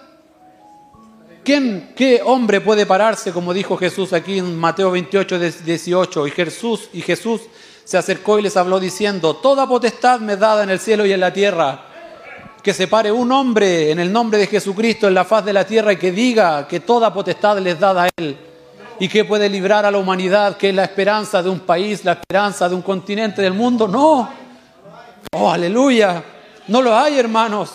¿Quién, 1.44 1.94
qué 1.96 2.22
hombre 2.24 2.62
puede 2.62 2.86
pararse, 2.86 3.32
como 3.32 3.54
dijo 3.54 3.76
Jesús 3.76 4.14
aquí 4.14 4.38
en 4.38 4.56
Mateo 4.56 4.92
28, 4.92 5.40
18? 5.40 6.28
Y 6.28 6.32
Jesús, 6.32 6.90
y 6.94 7.02
Jesús 7.02 7.42
se 7.84 7.98
acercó 7.98 8.38
y 8.38 8.44
les 8.44 8.56
habló 8.58 8.80
diciendo, 8.80 9.36
Toda 9.38 9.68
potestad 9.68 10.20
me 10.20 10.38
dada 10.38 10.64
en 10.64 10.70
el 10.70 10.80
cielo 10.80 11.06
y 11.06 11.14
en 11.14 11.20
la 11.20 11.34
tierra. 11.34 11.86
Que 12.62 12.76
se 12.76 12.88
pare 12.88 13.12
un 13.12 13.32
hombre 13.32 13.90
en 13.90 14.00
el 14.00 14.14
nombre 14.14 14.38
de 14.38 14.46
Jesucristo 14.46 15.08
en 15.08 15.16
la 15.16 15.26
faz 15.26 15.44
de 15.44 15.52
la 15.52 15.66
tierra 15.66 15.94
y 15.94 15.98
que 15.98 16.12
diga 16.12 16.68
que 16.68 16.82
toda 16.82 17.12
potestad 17.12 17.58
les 17.58 17.80
dada 17.80 18.04
a 18.04 18.10
Él. 18.18 18.38
Y 19.00 19.08
que 19.08 19.26
puede 19.26 19.50
librar 19.50 19.84
a 19.84 19.90
la 19.90 19.98
humanidad, 19.98 20.58
que 20.58 20.70
es 20.70 20.76
la 20.76 20.84
esperanza 20.84 21.42
de 21.42 21.50
un 21.50 21.62
país, 21.62 22.06
la 22.06 22.12
esperanza 22.12 22.70
de 22.70 22.76
un 22.76 22.84
continente 22.84 23.42
del 23.42 23.54
mundo. 23.54 23.88
No. 23.88 24.30
Oh, 25.34 25.50
aleluya. 25.50 26.24
No 26.68 26.82
lo 26.82 26.96
hay, 26.96 27.18
hermanos. 27.18 27.74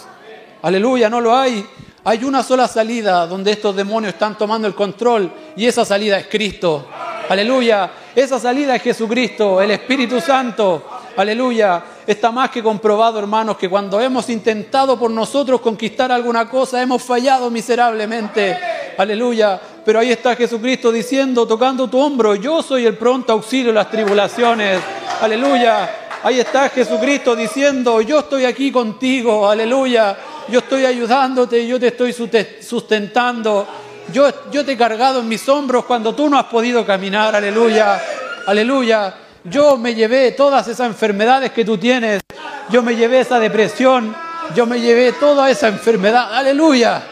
Aleluya, 0.62 1.10
no 1.10 1.20
lo 1.20 1.36
hay. 1.36 1.66
Hay 2.04 2.22
una 2.24 2.42
sola 2.42 2.68
salida 2.68 3.26
donde 3.26 3.50
estos 3.50 3.74
demonios 3.74 4.12
están 4.12 4.38
tomando 4.38 4.68
el 4.68 4.74
control 4.74 5.30
y 5.56 5.66
esa 5.66 5.84
salida 5.84 6.18
es 6.18 6.28
Cristo. 6.28 6.86
Aleluya. 7.28 7.90
Esa 8.14 8.38
salida 8.38 8.76
es 8.76 8.82
Jesucristo, 8.82 9.60
el 9.60 9.72
Espíritu 9.72 10.20
Santo. 10.20 10.84
Aleluya. 11.16 11.82
Está 12.06 12.30
más 12.30 12.50
que 12.50 12.62
comprobado, 12.62 13.18
hermanos, 13.18 13.56
que 13.56 13.68
cuando 13.68 14.00
hemos 14.00 14.30
intentado 14.30 14.96
por 14.98 15.10
nosotros 15.10 15.60
conquistar 15.60 16.12
alguna 16.12 16.48
cosa, 16.48 16.80
hemos 16.80 17.02
fallado 17.02 17.50
miserablemente. 17.50 18.56
Aleluya. 18.96 19.60
Pero 19.84 19.98
ahí 19.98 20.12
está 20.12 20.36
Jesucristo 20.36 20.92
diciendo, 20.92 21.46
tocando 21.46 21.88
tu 21.88 21.98
hombro, 21.98 22.36
yo 22.36 22.62
soy 22.62 22.86
el 22.86 22.96
pronto 22.96 23.32
auxilio 23.32 23.70
en 23.70 23.76
las 23.76 23.90
tribulaciones. 23.90 24.80
Aleluya. 25.20 26.05
Ahí 26.22 26.40
está 26.40 26.68
Jesucristo 26.68 27.36
diciendo, 27.36 28.00
yo 28.00 28.20
estoy 28.20 28.44
aquí 28.44 28.72
contigo, 28.72 29.48
aleluya. 29.48 30.16
Yo 30.48 30.60
estoy 30.60 30.84
ayudándote, 30.84 31.66
yo 31.66 31.78
te 31.78 31.88
estoy 31.88 32.12
sustentando. 32.12 33.66
Yo, 34.12 34.28
yo 34.50 34.64
te 34.64 34.72
he 34.72 34.76
cargado 34.76 35.20
en 35.20 35.28
mis 35.28 35.48
hombros 35.48 35.84
cuando 35.84 36.14
tú 36.14 36.28
no 36.28 36.38
has 36.38 36.46
podido 36.46 36.86
caminar, 36.86 37.34
aleluya. 37.34 38.00
Aleluya. 38.46 39.14
Yo 39.44 39.76
me 39.76 39.94
llevé 39.94 40.32
todas 40.32 40.66
esas 40.68 40.86
enfermedades 40.86 41.50
que 41.52 41.64
tú 41.64 41.76
tienes. 41.76 42.22
Yo 42.70 42.82
me 42.82 42.94
llevé 42.94 43.20
esa 43.20 43.38
depresión. 43.38 44.14
Yo 44.54 44.66
me 44.66 44.80
llevé 44.80 45.12
toda 45.12 45.50
esa 45.50 45.68
enfermedad. 45.68 46.32
Aleluya. 46.32 47.02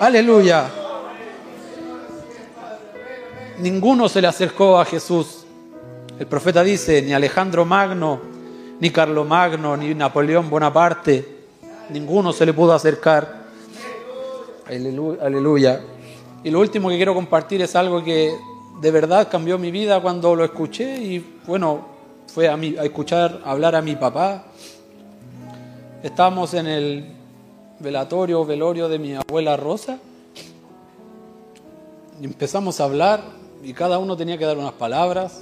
Aleluya. 0.00 0.64
Ninguno 3.58 4.08
se 4.08 4.22
le 4.22 4.28
acercó 4.28 4.80
a 4.80 4.84
Jesús. 4.84 5.44
El 6.18 6.26
profeta 6.26 6.62
dice, 6.62 7.02
ni 7.02 7.12
Alejandro 7.12 7.64
Magno, 7.64 8.37
ni 8.80 8.90
Carlo 8.90 9.24
Magno, 9.24 9.76
ni 9.76 9.94
Napoleón 9.94 10.48
Bonaparte, 10.50 11.36
ninguno 11.90 12.32
se 12.32 12.46
le 12.46 12.52
pudo 12.52 12.72
acercar. 12.72 13.38
Alelu- 14.68 15.18
Aleluya. 15.20 15.80
Y 16.44 16.50
lo 16.50 16.60
último 16.60 16.88
que 16.88 16.96
quiero 16.96 17.14
compartir 17.14 17.60
es 17.62 17.74
algo 17.74 18.02
que 18.04 18.34
de 18.80 18.90
verdad 18.90 19.28
cambió 19.30 19.58
mi 19.58 19.70
vida 19.70 20.00
cuando 20.00 20.36
lo 20.36 20.44
escuché 20.44 20.96
y 20.98 21.38
bueno, 21.46 21.86
fue 22.32 22.48
a, 22.48 22.56
mi- 22.56 22.76
a 22.76 22.84
escuchar 22.84 23.40
hablar 23.44 23.74
a 23.74 23.82
mi 23.82 23.96
papá. 23.96 24.44
Estábamos 26.02 26.54
en 26.54 26.66
el 26.68 27.04
velatorio, 27.80 28.44
velorio 28.44 28.88
de 28.88 28.98
mi 28.98 29.14
abuela 29.14 29.56
Rosa 29.56 29.98
y 32.20 32.24
empezamos 32.24 32.80
a 32.80 32.84
hablar 32.84 33.20
y 33.64 33.72
cada 33.72 33.98
uno 33.98 34.16
tenía 34.16 34.38
que 34.38 34.44
dar 34.44 34.58
unas 34.58 34.72
palabras. 34.72 35.40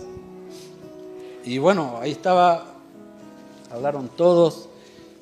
Y 1.45 1.59
bueno, 1.59 1.99
ahí 2.01 2.13
estaba, 2.13 2.65
hablaron 3.77 4.09
todos, 4.09 4.69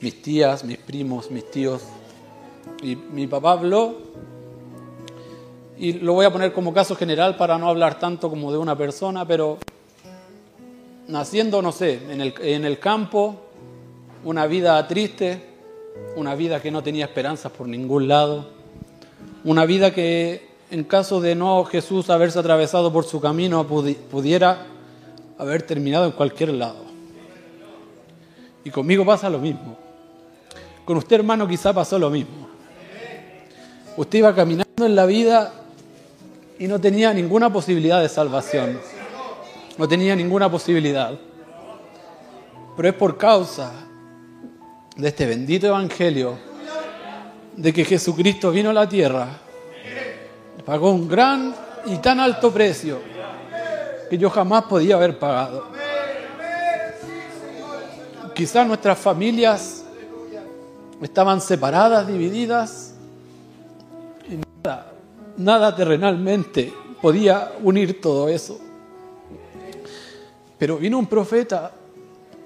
mis 0.01 0.23
tías, 0.23 0.65
mis 0.65 0.79
primos, 0.79 1.31
mis 1.31 1.51
tíos. 1.51 1.83
Y 2.83 2.97
mi 2.97 3.27
papá 3.27 3.53
habló, 3.53 3.97
y 5.77 5.95
lo 5.95 6.15
voy 6.15 6.25
a 6.25 6.33
poner 6.33 6.53
como 6.53 6.73
caso 6.73 6.95
general 6.95 7.37
para 7.37 7.59
no 7.59 7.69
hablar 7.69 7.99
tanto 7.99 8.31
como 8.31 8.53
de 8.53 8.59
una 8.59 8.77
persona, 8.77 9.27
pero 9.27 9.59
naciendo, 11.09 11.61
no 11.61 11.73
sé, 11.73 12.01
en 12.11 12.21
el, 12.21 12.35
en 12.41 12.65
el 12.65 12.79
campo, 12.79 13.37
una 14.25 14.47
vida 14.47 14.87
triste, 14.87 15.43
una 16.17 16.35
vida 16.35 16.63
que 16.63 16.71
no 16.71 16.83
tenía 16.83 17.07
esperanzas 17.07 17.53
por 17.53 17.67
ningún 17.67 18.09
lado, 18.09 18.47
una 19.45 19.67
vida 19.67 19.93
que 19.93 20.49
en 20.71 20.85
caso 20.85 21.21
de 21.21 21.35
no 21.35 21.65
Jesús 21.65 22.09
haberse 22.09 22.39
atravesado 22.39 22.93
por 22.93 23.05
su 23.05 23.21
camino 23.21 23.69
pudi- 23.69 23.97
pudiera 23.97 24.67
haber 25.39 25.63
terminado 25.63 26.07
en 26.07 26.13
cualquier 26.13 26.55
lado. 26.55 26.84
Y 28.65 28.71
conmigo 28.71 29.05
pasa 29.05 29.29
lo 29.29 29.39
mismo. 29.39 29.77
Con 30.85 30.97
usted, 30.97 31.17
hermano, 31.17 31.47
quizá 31.47 31.73
pasó 31.73 31.99
lo 31.99 32.11
mismo. 32.11 32.49
Usted 33.97 34.19
iba 34.19 34.35
caminando 34.35 34.85
en 34.85 34.97
la 34.97 35.07
vida 35.07 35.53
y 36.59 36.67
no 36.67 36.81
tenía 36.81 37.13
ninguna 37.13 37.53
posibilidad 37.53 38.01
de 38.01 38.09
salvación. 38.09 38.81
No 39.79 39.87
tenía 39.87 40.17
ninguna 40.17 40.51
posibilidad. 40.51 41.15
Pero 42.77 42.89
es 42.89 42.95
por 42.95 43.17
causa 43.17 43.73
de 44.97 45.09
este 45.09 45.27
bendito 45.27 45.67
evangelio 45.67 46.39
de 47.57 47.73
que 47.73 47.85
Jesucristo 47.85 48.51
vino 48.51 48.71
a 48.71 48.73
la 48.73 48.89
tierra, 48.89 49.29
pagó 50.65 50.91
un 50.91 51.09
gran 51.09 51.55
y 51.87 51.97
tan 51.97 52.19
alto 52.19 52.53
precio 52.53 52.99
que 54.09 54.19
yo 54.19 54.31
jamás 54.31 54.65
podía 54.65 54.97
haber 54.97 55.19
pagado. 55.19 55.74
Quizás 58.35 58.67
nuestras 58.67 58.99
familias 58.99 59.85
estaban 61.01 61.41
separadas, 61.41 62.07
divididas, 62.07 62.95
y 64.29 64.41
nada, 64.65 64.93
nada 65.37 65.77
terrenalmente 65.77 66.73
podía 67.01 67.53
unir 67.63 68.01
todo 68.01 68.29
eso. 68.29 68.59
Pero 70.59 70.79
vino 70.79 70.99
un 70.99 71.07
profeta 71.07 71.71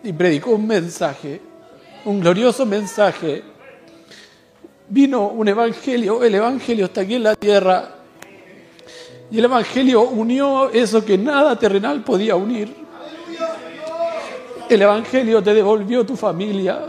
y 0.03 0.13
predicó 0.13 0.51
un 0.51 0.67
mensaje, 0.67 1.41
un 2.05 2.21
glorioso 2.21 2.67
mensaje. 2.67 3.43
Vino 4.89 5.29
un 5.29 5.49
evangelio, 5.49 6.23
el 6.23 6.35
evangelio 6.35 6.87
está 6.87 7.03
aquí 7.03 7.15
en 7.15 7.23
la 7.23 7.35
tierra. 7.35 7.95
Y 9.31 9.39
el 9.39 9.45
evangelio 9.45 10.03
unió 10.03 10.71
eso 10.71 11.05
que 11.05 11.17
nada 11.17 11.59
terrenal 11.59 12.03
podía 12.03 12.37
unir. 12.37 12.88
El 14.69 14.83
evangelio 14.83 15.43
te 15.43 15.55
devolvió 15.55 16.05
tu 16.05 16.15
familia, 16.15 16.81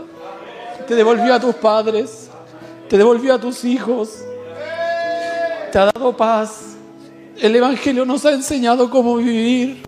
te 0.86 0.94
devolvió 0.94 1.32
a 1.32 1.40
tus 1.40 1.54
padres, 1.54 2.28
te 2.88 2.98
devolvió 2.98 3.34
a 3.34 3.40
tus 3.40 3.64
hijos, 3.64 4.18
te 5.72 5.78
ha 5.78 5.86
dado 5.86 6.14
paz. 6.14 6.76
El 7.38 7.56
evangelio 7.56 8.04
nos 8.04 8.26
ha 8.26 8.32
enseñado 8.32 8.90
cómo 8.90 9.16
vivir. 9.16 9.82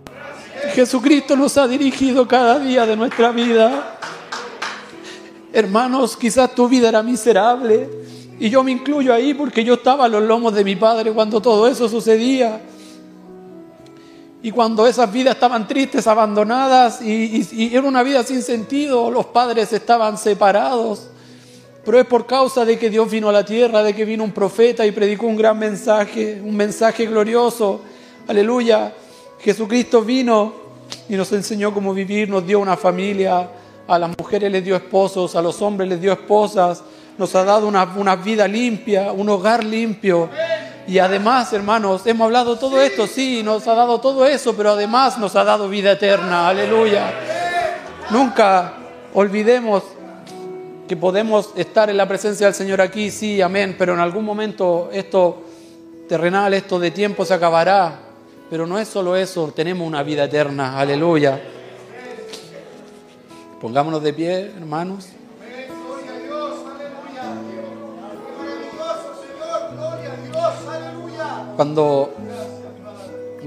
Jesucristo 0.73 1.35
nos 1.35 1.55
ha 1.57 1.67
dirigido 1.67 2.27
cada 2.27 2.57
día 2.57 2.85
de 2.85 2.95
nuestra 2.95 3.31
vida. 3.31 3.99
Hermanos, 5.51 6.17
quizás 6.17 6.55
tu 6.55 6.67
vida 6.67 6.89
era 6.89 7.03
miserable 7.03 7.87
y 8.39 8.49
yo 8.49 8.63
me 8.63 8.71
incluyo 8.71 9.13
ahí 9.13 9.35
porque 9.35 9.63
yo 9.63 9.75
estaba 9.75 10.05
a 10.05 10.07
los 10.07 10.23
lomos 10.23 10.55
de 10.55 10.63
mi 10.63 10.75
padre 10.75 11.11
cuando 11.11 11.39
todo 11.39 11.67
eso 11.67 11.87
sucedía. 11.87 12.59
Y 14.43 14.51
cuando 14.51 14.85
esas 14.85 15.09
vidas 15.09 15.35
estaban 15.35 15.65
tristes, 15.69 16.05
abandonadas, 16.05 17.01
y, 17.01 17.71
era 17.73 17.87
una 17.87 18.03
vida 18.03 18.25
sin 18.25 18.41
sentido, 18.41 19.09
los 19.09 19.27
padres 19.27 19.71
estaban 19.71 20.17
separados. 20.17 21.07
Pero 21.85 21.97
es 21.97 22.05
por 22.05 22.27
causa 22.27 22.65
de 22.65 22.77
que 22.77 22.89
Dios 22.89 23.09
vino 23.09 23.29
a 23.29 23.31
la 23.31 23.45
tierra, 23.45 23.81
de 23.81 23.95
que 23.95 24.03
vino 24.03 24.21
un 24.21 24.33
profeta 24.33 24.85
y 24.85 24.91
predicó 24.91 25.27
un 25.27 25.37
gran 25.37 25.57
mensaje, 25.57 26.41
un 26.43 26.57
mensaje 26.57 27.05
glorioso. 27.05 27.79
Aleluya. 28.27 28.93
Jesucristo 29.39 30.01
vino 30.01 30.53
y 31.07 31.15
nos 31.15 31.31
enseñó 31.31 31.73
cómo 31.73 31.93
vivir, 31.93 32.27
nos 32.29 32.45
dio 32.45 32.59
una 32.59 32.75
familia, 32.75 33.49
a 33.87 33.97
las 33.97 34.09
mujeres 34.17 34.51
les 34.51 34.65
dio 34.65 34.75
esposos, 34.75 35.37
a 35.37 35.41
los 35.41 35.61
hombres 35.61 35.87
les 35.87 36.01
dio 36.01 36.11
esposas, 36.11 36.83
nos 37.17 37.33
ha 37.35 37.45
dado 37.45 37.65
una, 37.65 37.83
una 37.95 38.17
vida 38.17 38.45
limpia, 38.45 39.13
un 39.13 39.29
hogar 39.29 39.63
limpio. 39.63 40.29
Y 40.87 40.99
además, 40.99 41.53
hermanos, 41.53 42.05
hemos 42.05 42.25
hablado 42.25 42.57
todo 42.57 42.81
esto, 42.81 43.07
sí, 43.07 43.41
nos 43.41 43.67
ha 43.67 43.73
dado 43.73 44.01
todo 44.01 44.25
eso, 44.25 44.53
pero 44.55 44.71
además 44.71 45.17
nos 45.17 45.35
ha 45.35 45.43
dado 45.43 45.69
vida 45.69 45.93
eterna. 45.93 46.49
Aleluya. 46.49 47.13
Nunca 48.09 48.73
olvidemos 49.13 49.83
que 50.87 50.97
podemos 50.97 51.51
estar 51.55 51.89
en 51.89 51.95
la 51.95 52.07
presencia 52.07 52.47
del 52.47 52.53
Señor 52.53 52.81
aquí, 52.81 53.11
sí, 53.11 53.41
amén, 53.41 53.75
pero 53.77 53.93
en 53.93 54.01
algún 54.01 54.25
momento 54.25 54.89
esto 54.91 55.43
terrenal, 56.09 56.53
esto 56.53 56.79
de 56.79 56.91
tiempo 56.91 57.23
se 57.23 57.33
acabará. 57.33 57.99
Pero 58.49 58.67
no 58.67 58.77
es 58.77 58.87
solo 58.87 59.15
eso, 59.15 59.51
tenemos 59.55 59.87
una 59.87 60.03
vida 60.03 60.25
eterna, 60.25 60.77
aleluya. 60.77 61.41
Pongámonos 63.61 64.03
de 64.03 64.13
pie, 64.13 64.51
hermanos. 64.57 65.07
Cuando 71.55 72.11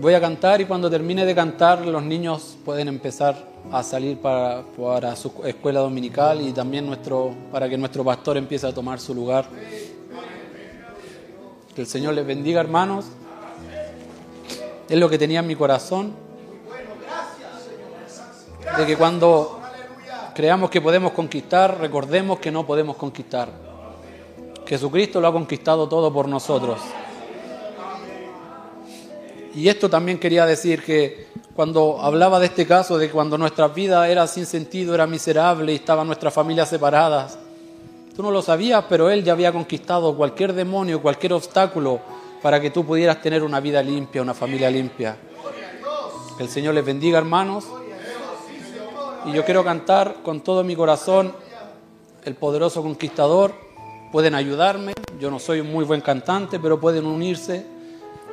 voy 0.00 0.14
a 0.14 0.20
cantar 0.20 0.60
y 0.60 0.64
cuando 0.64 0.88
termine 0.88 1.26
de 1.26 1.34
cantar, 1.34 1.84
los 1.84 2.02
niños 2.02 2.56
pueden 2.64 2.86
empezar 2.86 3.36
a 3.72 3.82
salir 3.82 4.18
para, 4.18 4.62
para 4.62 5.16
su 5.16 5.32
escuela 5.44 5.80
dominical 5.80 6.40
y 6.40 6.52
también 6.52 6.86
nuestro, 6.86 7.34
para 7.50 7.68
que 7.68 7.76
nuestro 7.76 8.04
pastor 8.04 8.36
empiece 8.36 8.64
a 8.64 8.72
tomar 8.72 9.00
su 9.00 9.12
lugar. 9.12 9.46
Que 11.74 11.80
el 11.80 11.86
Señor 11.88 12.14
les 12.14 12.24
bendiga, 12.24 12.60
hermanos. 12.60 13.06
Es 14.88 14.98
lo 14.98 15.08
que 15.08 15.18
tenía 15.18 15.40
en 15.40 15.46
mi 15.48 15.56
corazón. 15.56 16.12
De 18.78 18.86
que 18.86 18.96
cuando 18.96 19.60
creamos 20.32 20.70
que 20.70 20.80
podemos 20.80 21.10
conquistar, 21.10 21.80
recordemos 21.80 22.38
que 22.38 22.52
no 22.52 22.64
podemos 22.64 22.94
conquistar. 22.96 23.48
Jesucristo 24.64 25.20
lo 25.20 25.26
ha 25.26 25.32
conquistado 25.32 25.88
todo 25.88 26.12
por 26.12 26.28
nosotros. 26.28 26.80
Y 29.56 29.70
esto 29.70 29.88
también 29.88 30.18
quería 30.18 30.44
decir 30.44 30.82
que 30.82 31.28
cuando 31.54 31.98
hablaba 32.02 32.38
de 32.38 32.44
este 32.44 32.66
caso, 32.66 32.98
de 32.98 33.10
cuando 33.10 33.38
nuestra 33.38 33.68
vida 33.68 34.06
era 34.06 34.26
sin 34.26 34.44
sentido, 34.44 34.94
era 34.94 35.06
miserable 35.06 35.72
y 35.72 35.76
estaban 35.76 36.06
nuestras 36.06 36.34
familias 36.34 36.68
separadas, 36.68 37.38
tú 38.14 38.22
no 38.22 38.30
lo 38.30 38.42
sabías, 38.42 38.84
pero 38.86 39.08
Él 39.08 39.24
ya 39.24 39.32
había 39.32 39.52
conquistado 39.52 40.14
cualquier 40.14 40.52
demonio, 40.52 41.00
cualquier 41.00 41.32
obstáculo 41.32 42.00
para 42.42 42.60
que 42.60 42.68
tú 42.68 42.84
pudieras 42.84 43.22
tener 43.22 43.42
una 43.42 43.58
vida 43.58 43.82
limpia, 43.82 44.20
una 44.20 44.34
familia 44.34 44.68
limpia. 44.68 45.16
Que 46.36 46.42
el 46.42 46.50
Señor 46.50 46.74
les 46.74 46.84
bendiga, 46.84 47.16
hermanos. 47.16 47.64
Y 49.24 49.32
yo 49.32 49.42
quiero 49.46 49.64
cantar 49.64 50.16
con 50.22 50.42
todo 50.42 50.64
mi 50.64 50.76
corazón 50.76 51.32
el 52.26 52.34
poderoso 52.34 52.82
conquistador. 52.82 53.54
Pueden 54.12 54.34
ayudarme, 54.34 54.92
yo 55.18 55.30
no 55.30 55.38
soy 55.38 55.60
un 55.60 55.72
muy 55.72 55.86
buen 55.86 56.02
cantante, 56.02 56.60
pero 56.60 56.78
pueden 56.78 57.06
unirse 57.06 57.75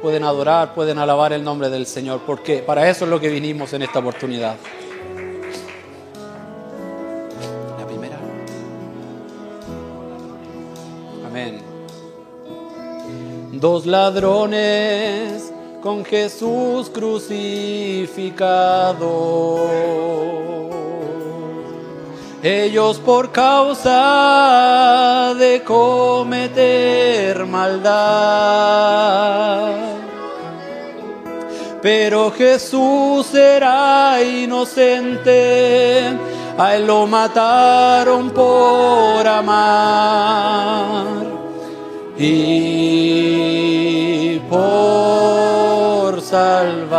pueden 0.04 0.24
adorar, 0.26 0.76
pueden 0.76 1.00
alabar 1.00 1.32
el 1.32 1.46
nombre 1.46 1.70
del 1.70 1.88
Señor, 1.88 2.24
porque 2.26 2.58
para 2.58 2.90
eso 2.90 3.06
es 3.06 3.10
lo 3.10 3.22
que 3.22 3.30
vinimos 3.30 3.72
en 3.72 3.84
esta 3.84 4.00
oportunidad. 4.00 4.58
La 7.80 7.88
primera. 7.88 8.18
Amén. 11.26 11.62
Dos 13.54 13.86
ladrones 13.86 15.54
con 15.82 16.04
Jesús 16.04 16.90
crucificado. 16.90 19.70
Ellos 22.44 23.00
por 23.00 23.32
causa 23.32 25.34
de 25.40 25.64
cometer 25.64 27.46
maldad. 27.46 28.74
Pero 31.84 32.32
Jesús 32.32 33.36
era 33.36 34.18
inocente, 34.24 36.18
a 36.58 36.76
él 36.78 36.88
lo 36.88 37.06
mataron 37.06 38.30
por 38.30 39.28
amar 39.28 41.04
y 42.18 44.40
por 44.50 46.22
salvar. 46.22 46.94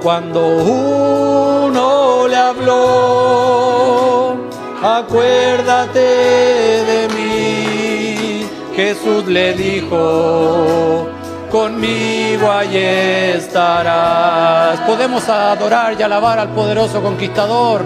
Cuando 0.02 0.48
uno 0.48 2.28
le 2.28 2.36
habló, 2.36 4.36
acuérdate 4.82 5.99
de 5.99 7.08
mí. 7.16 8.49
Jesús 8.76 9.26
le 9.26 9.54
dijo, 9.54 11.08
conmigo 11.52 12.52
allí 12.52 12.78
estarás. 12.78 14.80
Podemos 14.82 15.28
adorar 15.28 15.95
y 15.99 16.04
alabar 16.04 16.38
al 16.38 16.49
poderoso 16.49 17.02
conquistador. 17.02 17.82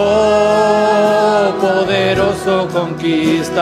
Oh, 0.00 1.52
poderoso 1.60 2.68
conquistador. 2.72 3.58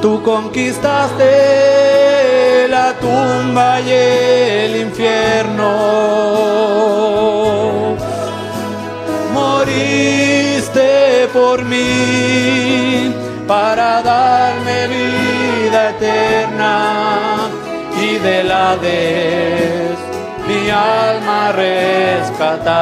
Tú 0.00 0.22
conquistaste 0.22 1.26
la 2.70 2.94
tumba 2.94 3.78
y 3.82 3.90
el 3.90 4.76
infierno. 4.86 5.68
Moriste 9.34 10.88
por 11.34 11.62
mí 11.62 13.14
para 13.46 14.00
darme 14.00 14.88
vida 14.88 15.90
eterna 15.90 17.50
y 18.00 18.16
de 18.16 18.44
la 18.44 18.76
vez 18.76 20.07
mi 20.48 20.70
alma 20.70 21.52
rescatar. 21.52 22.72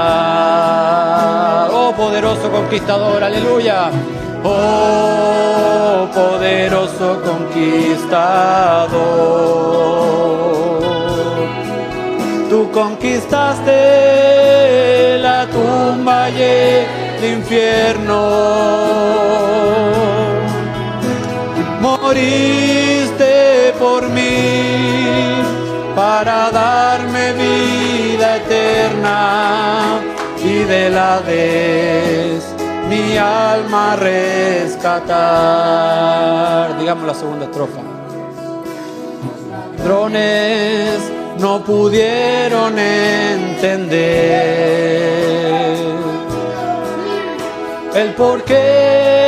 Oh 1.72 1.92
poderoso 1.96 2.48
conquistador, 2.50 3.24
aleluya. 3.24 3.90
Oh 4.44 6.08
poderoso 6.14 7.20
conquistador. 7.28 8.96
Tú 12.48 12.70
conquistaste 12.70 15.18
la 15.18 15.46
tumba 15.46 16.30
y 16.30 16.42
el 16.42 17.24
infierno. 17.38 18.20
Moriste 21.80 23.74
por 23.80 24.08
mí 24.08 24.76
para 25.96 26.50
vida 26.50 27.05
eterna 28.46 30.00
y 30.42 30.58
de 30.64 30.90
la 30.90 31.20
vez 31.20 32.44
mi 32.88 33.16
alma 33.16 33.96
rescatar. 33.96 35.16
Digamos 36.78 37.06
la 37.06 37.14
segunda 37.14 37.46
estrofa. 37.46 37.80
Drones 39.84 41.00
no 41.38 41.64
pudieron 41.64 42.78
entender 42.78 44.16
el 47.94 48.14
por 48.14 48.42
qué 48.44 49.26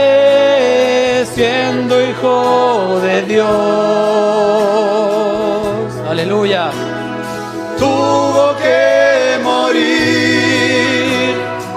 siendo 1.34 2.00
hijo 2.02 3.00
de 3.00 3.22
Dios, 3.22 3.48
aleluya, 6.08 6.70
tuvo 7.78 8.56
que 8.56 8.97
morir 9.68 11.36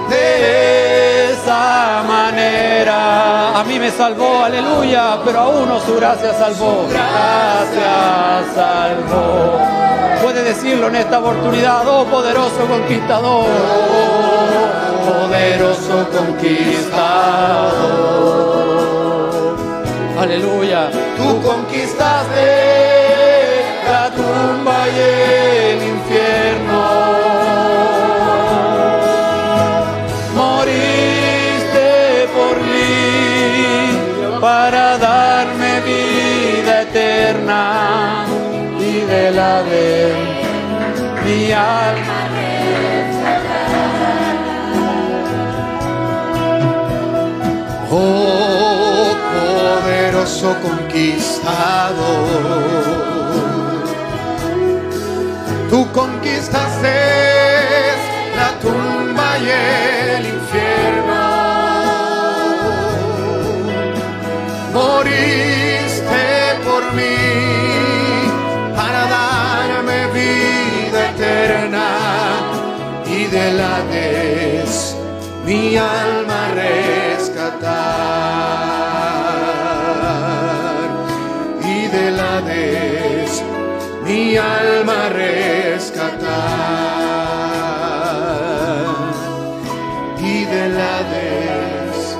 de 0.10 1.32
esa 1.32 2.04
manera 2.08 3.60
A 3.60 3.64
mí 3.64 3.80
me 3.80 3.92
salvó, 3.92 4.44
aleluya, 4.44 5.20
pero 5.24 5.40
a 5.40 5.48
uno 5.50 5.80
su 5.82 5.96
gracia 5.96 6.34
salvó. 6.34 6.88
Gracias 6.90 8.56
salvó. 8.56 9.60
Puede 10.24 10.44
decirlo 10.44 10.88
en 10.88 10.96
esta 10.96 11.20
oportunidad, 11.20 11.88
oh 11.88 12.06
poderoso 12.06 12.66
conquistador. 12.68 13.46
Poderoso 15.06 16.08
conquistador. 16.18 17.12
Aleluya. 20.20 20.90
Tú 21.18 21.42
conquistaste 21.42 22.48
la 23.86 24.10
tumba 24.12 24.88
y 24.90 25.00
el 25.00 25.84
infierno. 25.84 26.11
De 39.60 40.14
mi 41.26 41.52
alma. 41.52 42.20
Oh, 47.94 49.14
poderoso 49.34 50.56
conquistador. 50.62 51.52
Tú 55.70 55.92
conquistaste 55.92 56.96
la 58.38 58.50
tumba 58.62 59.28
y 59.40 59.50
el 59.50 60.26
infierno. 60.38 61.22
Moriste 64.74 66.24
por 66.64 66.84
mí 66.94 67.21
eterna 71.42 71.90
y 73.06 73.26
de 73.26 73.52
la 73.54 73.82
vez 73.90 74.96
mi 75.46 75.76
alma 75.76 76.52
rescatar 76.54 77.62
y 81.64 81.88
de 81.88 82.12
la 82.12 82.42
vez 82.42 83.44
mi 84.04 84.38
alma 84.38 85.10
rescatar 85.10 86.22
y 90.20 90.46
de 90.46 90.70
la 90.70 90.96
vez 91.14 92.18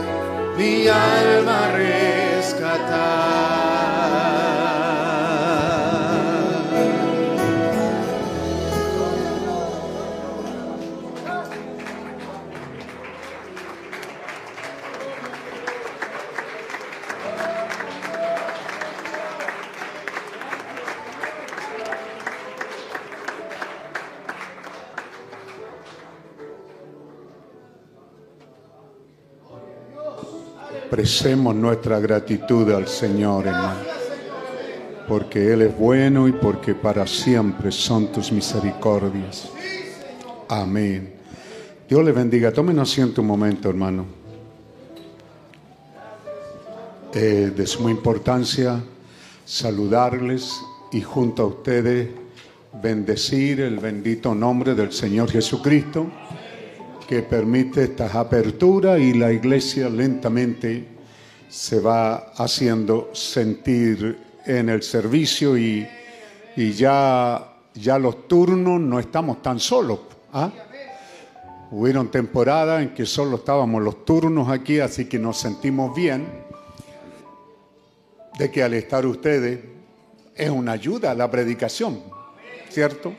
mi 0.58 0.88
alma 0.88 1.68
rescatar. 1.68 1.81
Expresemos 31.02 31.56
nuestra 31.56 32.00
gratitud 32.00 32.72
al 32.72 32.88
Señor, 32.88 33.48
hermano, 33.48 33.80
porque 35.08 35.52
Él 35.52 35.64
es 35.64 35.76
bueno 35.76 36.28
y 36.28 36.32
porque 36.32 36.76
para 36.76 37.08
siempre 37.08 37.72
son 37.72 38.12
tus 38.12 38.32
misericordias. 38.32 39.50
Amén. 40.48 41.12
Dios 41.90 42.06
le 42.06 42.12
bendiga. 42.12 42.54
Tomen 42.54 42.78
asiento 42.78 43.22
un 43.22 43.28
momento, 43.30 43.68
hermano. 43.68 44.06
Eh, 47.16 47.52
de 47.56 47.66
suma 47.66 47.90
importancia 47.90 48.80
saludarles 49.44 50.62
y 50.92 51.02
junto 51.02 51.42
a 51.42 51.46
ustedes 51.48 52.10
bendecir 52.80 53.62
el 53.62 53.80
bendito 53.80 54.36
nombre 54.36 54.76
del 54.76 54.92
Señor 54.92 55.32
Jesucristo 55.32 56.12
que 57.10 57.24
permite 57.24 57.86
estas 57.86 58.14
aperturas 58.14 59.00
y 59.00 59.14
la 59.14 59.34
iglesia 59.34 59.90
lentamente 59.90 60.91
se 61.52 61.82
va 61.82 62.32
haciendo 62.38 63.10
sentir 63.14 64.18
en 64.46 64.70
el 64.70 64.82
servicio 64.82 65.58
y, 65.58 65.86
y 66.56 66.72
ya, 66.72 67.46
ya 67.74 68.00
los 68.00 68.26
turnos 68.30 68.80
no 68.80 69.00
estamos 69.00 69.42
tan 69.42 69.60
solos. 69.60 70.00
¿ah? 70.32 70.50
Hubieron 71.72 72.10
temporadas 72.10 72.82
en 72.82 72.94
que 72.94 73.06
solo 73.06 73.36
estábamos 73.36 73.84
los 73.84 74.06
turnos 74.06 74.50
aquí, 74.50 74.80
así 74.80 75.06
que 75.10 75.20
nos 75.20 75.40
sentimos 75.40 75.94
bien 75.94 76.26
de 78.40 78.50
que 78.50 78.64
al 78.64 78.74
estar 78.74 79.06
ustedes 79.06 79.60
es 80.34 80.50
una 80.50 80.72
ayuda 80.72 81.12
a 81.12 81.16
la 81.16 81.30
predicación, 81.30 82.02
¿cierto? 82.70 83.14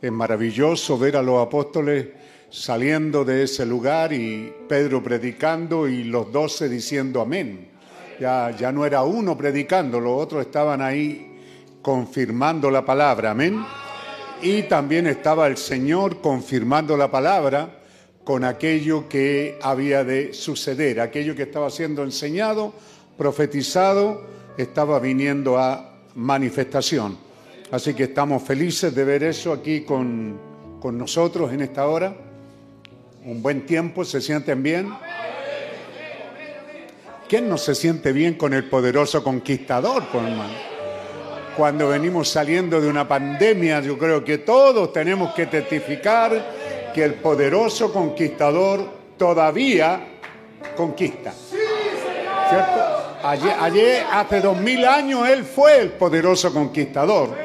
Es 0.00 0.12
maravilloso 0.12 0.96
ver 0.96 1.16
a 1.16 1.22
los 1.22 1.44
apóstoles 1.44 2.06
saliendo 2.56 3.22
de 3.22 3.42
ese 3.42 3.66
lugar 3.66 4.14
y 4.14 4.50
Pedro 4.66 5.02
predicando 5.02 5.86
y 5.86 6.04
los 6.04 6.32
doce 6.32 6.70
diciendo 6.70 7.20
amén. 7.20 7.68
Ya, 8.18 8.50
ya 8.58 8.72
no 8.72 8.86
era 8.86 9.02
uno 9.02 9.36
predicando, 9.36 10.00
los 10.00 10.22
otros 10.22 10.46
estaban 10.46 10.80
ahí 10.80 11.34
confirmando 11.82 12.70
la 12.70 12.82
palabra, 12.82 13.32
amén. 13.32 13.62
Y 14.40 14.62
también 14.62 15.06
estaba 15.06 15.46
el 15.48 15.58
Señor 15.58 16.22
confirmando 16.22 16.96
la 16.96 17.10
palabra 17.10 17.82
con 18.24 18.42
aquello 18.42 19.06
que 19.06 19.58
había 19.60 20.02
de 20.02 20.32
suceder, 20.32 20.98
aquello 21.00 21.36
que 21.36 21.42
estaba 21.42 21.68
siendo 21.68 22.04
enseñado, 22.04 22.72
profetizado, 23.18 24.26
estaba 24.56 24.98
viniendo 24.98 25.58
a 25.58 25.98
manifestación. 26.14 27.18
Así 27.70 27.92
que 27.92 28.04
estamos 28.04 28.42
felices 28.42 28.94
de 28.94 29.04
ver 29.04 29.24
eso 29.24 29.52
aquí 29.52 29.82
con, 29.82 30.40
con 30.80 30.96
nosotros 30.96 31.52
en 31.52 31.60
esta 31.60 31.86
hora 31.86 32.25
un 33.26 33.42
buen 33.42 33.66
tiempo, 33.66 34.04
¿se 34.04 34.20
sienten 34.20 34.62
bien? 34.62 34.88
¿Quién 37.28 37.48
no 37.48 37.58
se 37.58 37.74
siente 37.74 38.12
bien 38.12 38.34
con 38.34 38.54
el 38.54 38.68
poderoso 38.68 39.24
conquistador, 39.24 40.04
hermano? 40.14 40.54
Cuando 41.56 41.88
venimos 41.88 42.28
saliendo 42.28 42.80
de 42.80 42.88
una 42.88 43.08
pandemia, 43.08 43.80
yo 43.80 43.98
creo 43.98 44.22
que 44.22 44.38
todos 44.38 44.92
tenemos 44.92 45.34
que 45.34 45.46
testificar 45.46 46.92
que 46.94 47.02
el 47.02 47.14
poderoso 47.14 47.92
conquistador 47.92 48.88
todavía 49.18 50.06
conquista. 50.76 51.32
¿Cierto? 52.48 53.18
Ayer, 53.24 53.56
ayer, 53.58 54.04
hace 54.12 54.40
dos 54.40 54.56
mil 54.56 54.84
años, 54.84 55.28
él 55.28 55.42
fue 55.42 55.80
el 55.80 55.90
poderoso 55.90 56.52
conquistador, 56.52 57.36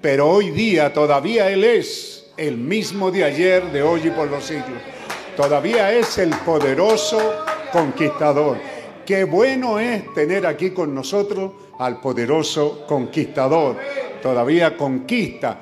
pero 0.00 0.28
hoy 0.28 0.50
día 0.50 0.92
todavía 0.92 1.50
él 1.50 1.64
es 1.64 2.30
el 2.36 2.56
mismo 2.56 3.10
de 3.10 3.24
ayer, 3.24 3.64
de 3.72 3.82
hoy 3.82 4.02
y 4.04 4.10
por 4.10 4.30
los 4.30 4.44
siglos 4.44 4.80
todavía 5.38 5.92
es 5.92 6.18
el 6.18 6.30
poderoso 6.30 7.44
conquistador. 7.70 8.58
Qué 9.06 9.22
bueno 9.22 9.78
es 9.78 10.12
tener 10.12 10.44
aquí 10.44 10.70
con 10.70 10.92
nosotros 10.92 11.52
al 11.78 12.00
poderoso 12.00 12.84
conquistador. 12.88 13.76
Todavía 14.20 14.76
conquista. 14.76 15.60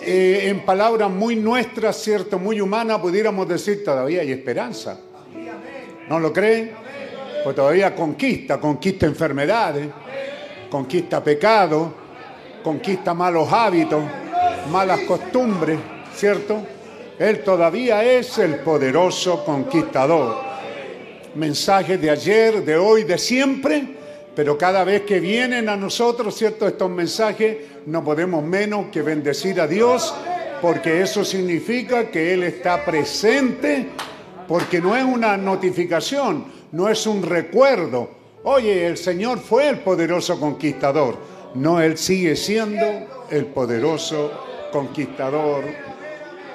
Eh, 0.00 0.44
en 0.44 0.64
palabras 0.64 1.10
muy 1.10 1.36
nuestras, 1.36 1.98
cierto, 1.98 2.38
muy 2.38 2.62
humanas, 2.62 3.00
pudiéramos 3.00 3.46
decir 3.46 3.84
todavía 3.84 4.22
hay 4.22 4.32
esperanza. 4.32 4.98
¿No 6.08 6.18
lo 6.18 6.32
creen? 6.32 6.72
Pues 7.44 7.54
todavía 7.54 7.94
conquista, 7.94 8.58
conquista 8.58 9.04
enfermedades, 9.04 9.88
conquista 10.70 11.22
pecado, 11.22 11.92
conquista 12.64 13.12
malos 13.12 13.52
hábitos, 13.52 14.02
malas 14.70 15.00
costumbres, 15.00 15.78
¿cierto? 16.14 16.62
Él 17.18 17.42
todavía 17.42 18.02
es 18.04 18.38
el 18.38 18.56
poderoso 18.56 19.44
conquistador. 19.44 20.36
Mensajes 21.34 22.00
de 22.00 22.10
ayer, 22.10 22.64
de 22.64 22.76
hoy, 22.76 23.04
de 23.04 23.18
siempre, 23.18 23.84
pero 24.34 24.56
cada 24.56 24.82
vez 24.82 25.02
que 25.02 25.20
vienen 25.20 25.68
a 25.68 25.76
nosotros, 25.76 26.34
¿cierto? 26.34 26.66
Estos 26.66 26.90
mensajes 26.90 27.56
no 27.86 28.02
podemos 28.02 28.42
menos 28.42 28.86
que 28.90 29.02
bendecir 29.02 29.60
a 29.60 29.66
Dios, 29.66 30.14
porque 30.62 31.02
eso 31.02 31.24
significa 31.24 32.10
que 32.10 32.32
Él 32.32 32.44
está 32.44 32.84
presente, 32.84 33.88
porque 34.48 34.80
no 34.80 34.96
es 34.96 35.04
una 35.04 35.36
notificación, 35.36 36.46
no 36.72 36.88
es 36.88 37.06
un 37.06 37.22
recuerdo. 37.22 38.10
Oye, 38.44 38.86
el 38.86 38.96
Señor 38.96 39.38
fue 39.38 39.68
el 39.68 39.80
poderoso 39.80 40.40
conquistador. 40.40 41.16
No, 41.54 41.80
Él 41.80 41.98
sigue 41.98 42.34
siendo 42.36 43.26
el 43.30 43.46
poderoso 43.46 44.32
conquistador 44.72 45.91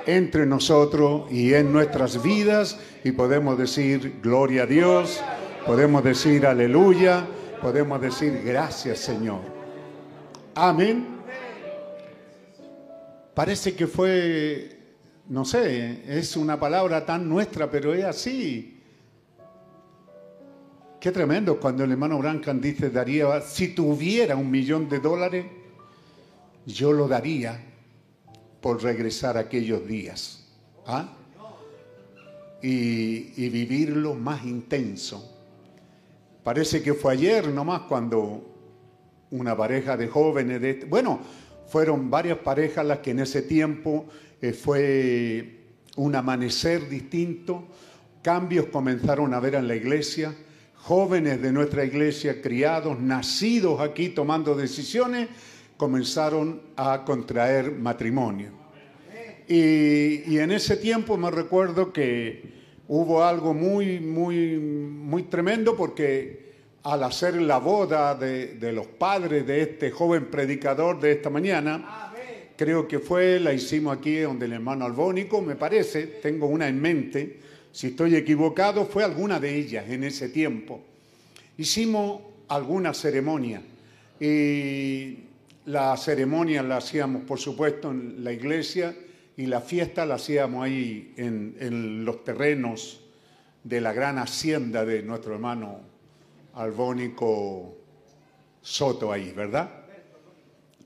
entre 0.08 0.46
nosotros 0.46 1.32
y 1.32 1.54
en 1.54 1.72
nuestras 1.72 2.24
vidas 2.24 2.80
y 3.04 3.12
podemos 3.12 3.58
decir 3.58 4.20
gloria 4.22 4.64
a 4.64 4.66
Dios, 4.66 5.22
Podemos 5.68 6.02
decir 6.02 6.46
aleluya, 6.46 7.28
podemos 7.62 8.00
decir 8.00 8.42
gracias 8.42 9.00
Señor. 9.00 9.42
Amén. 10.56 11.06
Parece 13.34 13.76
que 13.76 13.86
fue, 13.86 14.96
no 15.28 15.44
sé, 15.44 16.04
es 16.08 16.38
una 16.38 16.58
palabra 16.58 17.06
tan 17.06 17.28
nuestra, 17.28 17.70
pero 17.70 17.94
es 17.94 18.06
así. 18.06 18.82
Qué 21.02 21.12
tremendo 21.12 21.60
cuando 21.60 21.84
el 21.84 21.92
hermano 21.92 22.18
Brancan 22.18 22.62
dice, 22.62 22.90
daría, 22.90 23.42
si 23.42 23.76
tuviera 23.76 24.38
un 24.38 24.50
millón 24.50 24.88
de 24.88 25.00
dólares, 25.00 25.46
yo 26.66 26.94
lo 26.94 27.10
daría 27.10 27.62
por 28.68 28.84
regresar 28.84 29.38
aquellos 29.38 29.88
días. 29.88 30.44
¿ah? 30.85 31.07
Y, 32.61 33.48
vivirlo 33.48 34.14
más 34.14 34.44
intenso. 34.44 35.23
Parece 36.44 36.84
que 36.84 36.94
fue 36.94 37.14
ayer 37.14 37.48
nomás 37.48 37.84
cuando 37.84 38.44
una 39.31 39.56
pareja 39.56 39.95
de 39.95 40.10
jóvenes, 40.10 40.89
bueno, 40.89 41.22
fueron 41.69 42.10
varias 42.10 42.39
parejas 42.39 42.85
las 42.85 42.99
que 42.99 43.11
en 43.11 43.22
ese 43.22 43.44
tiempo 43.44 44.06
eh, 44.41 44.52
fue 44.52 45.77
un 45.95 46.14
amanecer 46.14 46.89
distinto, 46.89 47.69
cambios 48.22 48.65
comenzaron 48.65 49.34
a 49.34 49.39
ver 49.39 49.56
en 49.56 49.69
la 49.69 49.77
iglesia, 49.77 50.35
jóvenes 50.76 51.41
de 51.41 51.53
nuestra 51.53 51.85
iglesia, 51.85 52.41
criados, 52.41 52.99
nacidos 52.99 53.80
aquí 53.80 54.10
tomando 54.10 54.56
decisiones, 54.56 55.30
comenzaron 55.78 56.62
a 56.76 57.06
contraer 57.06 57.72
matrimonio. 57.72 58.52
Y, 59.48 60.38
en 60.38 60.52
ese 60.52 60.76
tiempo 60.76 61.16
me 61.18 61.32
recuerdo 61.32 61.94
que 61.94 62.58
hubo 62.90 63.24
algo 63.24 63.54
muy, 63.54 63.99
muy, 63.99 64.58
muy 64.58 65.24
tremendo 65.24 65.76
porque 65.78 66.48
al 66.84 67.04
hacer 67.04 67.41
la 67.41 67.58
boda 67.58 68.16
de, 68.16 68.56
de, 68.56 68.74
los 68.74 68.88
padres 68.88 69.48
de 69.48 69.62
este 69.62 69.91
joven 69.91 70.26
predicador 70.26 70.99
de 70.99 71.14
esta 71.14 71.30
mañana, 71.30 72.14
creo 72.58 72.88
que 72.88 72.99
fue, 72.99 73.40
la 73.40 73.54
hicimos 73.54 73.98
aquí 73.98 74.18
donde 74.18 74.48
el 74.48 74.54
hermano 74.54 74.86
Albónico, 74.86 75.41
me 75.41 75.56
parece, 75.56 76.08
tengo 76.08 76.48
una 76.48 76.68
en 76.68 76.82
mente, 76.82 77.40
si 77.72 77.88
estoy 77.88 78.16
equivocado, 78.16 78.86
fue 78.86 79.04
alguna 79.04 79.40
de 79.40 79.56
ellas 79.56 79.86
en 79.90 80.04
ese 80.04 80.30
tiempo. 80.30 80.82
Hicimos 81.58 82.22
alguna 82.48 82.94
ceremonia 82.94 83.62
y 84.20 85.27
la 85.68 85.98
ceremonia 85.98 86.64
la 86.64 86.77
hacíamos, 86.77 87.23
por 87.23 87.39
supuesto, 87.39 87.91
en 87.91 88.23
la 88.23 88.31
iglesia 88.31 88.95
y 89.35 89.48
la 89.48 89.60
fiesta 89.60 90.06
la 90.06 90.15
hacíamos 90.15 90.64
ahí 90.64 91.14
en, 91.18 92.06
los 92.06 92.23
terrenos 92.23 93.02
de 93.65 93.81
la 93.81 93.91
gran 93.91 94.18
hacienda 94.18 94.85
de 94.85 95.03
nuestro 95.03 95.34
hermano 95.34 95.81
Albónico 96.53 97.76
Soto 98.61 99.11
ahí, 99.11 99.34
¿verdad? 99.34 99.69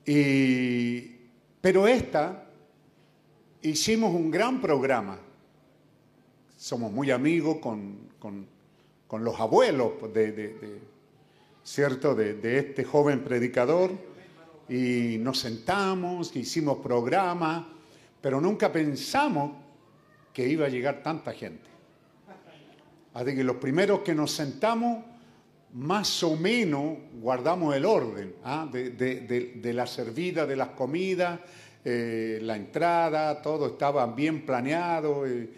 Y, 0.04 1.00
pero 1.60 1.86
esta, 1.86 2.44
hicimos 3.62 4.12
un 4.12 4.32
gran 4.32 4.60
programa. 4.60 5.16
Somos 6.56 6.90
muy 6.90 7.12
amigos 7.12 7.58
con, 7.58 8.08
con, 8.18 8.48
los 9.24 9.38
abuelos 9.38 9.92
de, 10.12 10.80
¿cierto? 11.62 12.16
De, 12.16 12.58
este 12.58 12.82
joven 12.82 13.22
predicador 13.22 14.11
y 14.68 15.16
nos 15.18 15.40
sentamos, 15.40 16.34
hicimos 16.36 16.78
programa, 16.78 17.68
pero 18.20 18.40
nunca 18.40 18.72
pensamos 18.72 19.52
que 20.32 20.48
iba 20.48 20.66
a 20.66 20.68
llegar 20.68 21.02
tanta 21.02 21.32
gente. 21.32 21.70
Así 23.14 23.34
que 23.34 23.44
los 23.44 23.56
primeros 23.56 24.00
que 24.00 24.14
nos 24.14 24.30
sentamos 24.30 25.04
más 25.74 26.22
o 26.22 26.36
menos 26.36 26.98
guardamos 27.20 27.74
el 27.74 27.84
orden 27.84 28.34
¿ah? 28.44 28.68
de, 28.70 28.90
de, 28.90 29.72
la 29.72 29.86
servida, 29.86 30.46
de 30.46 30.56
las 30.56 30.68
comidas, 30.68 31.40
eh, 31.84 32.38
la 32.42 32.56
entrada, 32.56 33.40
todo 33.42 33.68
estaba 33.68 34.06
bien 34.06 34.46
planeado, 34.46 35.26
eh, 35.26 35.48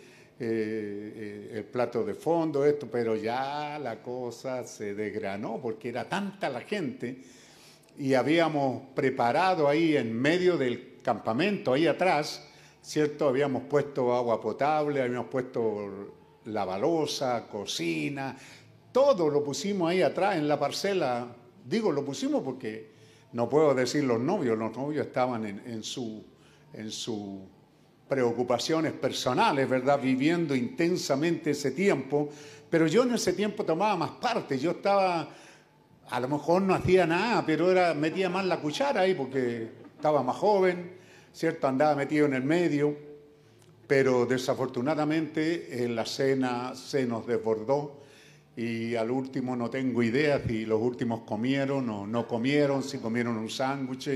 eh, 0.41 1.51
el 1.55 1.65
plato 1.65 2.05
de 2.05 2.15
fondo, 2.15 2.65
esto, 2.65 2.89
pero 2.91 3.15
ya 3.15 3.79
la 3.79 4.03
cosa 4.03 4.65
se 4.65 4.95
desgranó 4.95 5.61
porque 5.61 5.91
era 5.91 6.09
tanta 6.09 6.49
la 6.49 6.61
gente 6.61 7.23
y 7.99 8.15
habíamos 8.15 8.83
preparado 8.95 9.69
ahí 9.69 9.97
en 9.97 10.13
medio 10.13 10.57
del 10.57 10.99
campamento, 11.03 11.73
ahí 11.73 11.87
atrás, 11.87 12.47
¿cierto? 12.83 13.29
Habíamos 13.29 13.65
puesto 13.65 14.15
agua 14.15 14.41
potable, 14.41 15.03
habíamos 15.03 15.29
puesto 15.29 16.13
la 16.47 16.65
balosa, 16.65 17.47
cocina, 17.49 18.37
todo 18.93 19.29
lo 19.29 19.43
pusimos 19.43 19.91
ahí 19.91 20.03
atrás 20.03 20.37
en 20.37 20.47
la 20.47 20.59
parcela. 20.59 21.27
Digo, 21.65 21.91
lo 21.91 22.05
pusimos 22.05 22.43
porque 22.43 22.93
no 23.33 23.49
puedo 23.49 23.75
decir 23.75 24.05
los 24.05 24.21
novios, 24.21 24.57
los 24.59 24.77
novios 24.77 25.07
estaban 25.07 25.47
en, 25.47 25.63
en 25.67 25.83
su, 25.83 26.25
en 26.73 26.91
sus 26.91 27.41
preocupaciones 28.09 28.93
personales, 28.93 29.69
¿verdad? 29.69 30.01
Viviendo 30.01 30.55
intensamente 30.55 31.51
ese 31.51 31.71
tiempo. 31.71 32.29
Pero 32.71 32.87
yo 32.87 33.03
en 33.03 33.15
ese 33.15 33.33
tiempo 33.33 33.65
tomaba 33.65 33.97
más 33.97 34.11
parte. 34.13 34.59
Yo 34.59 34.73
estaba, 34.73 35.29
a 36.11 36.21
lo 36.21 36.29
mejor 36.29 36.63
no 36.63 36.75
hacía 36.75 37.07
nada, 37.07 37.45
pero 37.47 37.71
era, 37.71 37.95
metía 37.95 38.29
más 38.29 38.45
la 38.45 38.61
cuchara 38.61 39.03
ahí 39.03 39.15
porque 39.15 39.69
estaba 39.97 40.23
más 40.23 40.37
joven, 40.37 40.93
¿cierto? 41.33 41.67
Andaba 41.67 41.95
metido 41.95 42.27
en 42.27 42.35
el 42.35 42.45
medio. 42.45 43.15
Pero 43.87 44.25
desafortunadamente 44.25 45.85
en 45.85 45.95
la 45.95 46.07
cena 46.07 46.75
se 46.75 47.05
nos 47.05 47.27
desbordó 47.27 48.01
y 48.57 48.95
al 48.95 49.11
último 49.11 49.57
no 49.57 49.69
tengo 49.69 50.03
idea 50.03 50.41
si 50.47 50.65
los 50.65 50.81
últimos 50.81 51.21
comieron 51.23 51.91
o 51.91 52.07
no 52.07 52.27
comieron, 52.27 52.83
si 52.83 52.99
comieron 52.99 53.37
un 53.37 53.51
sándwich, 53.51 54.09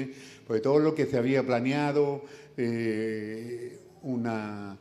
pues 0.46 0.62
todo 0.62 0.78
lo 0.78 0.94
que 0.94 1.06
se 1.06 1.18
había 1.18 1.44
planeado, 1.44 2.22
eh, 2.56 3.78
una, 4.02 4.78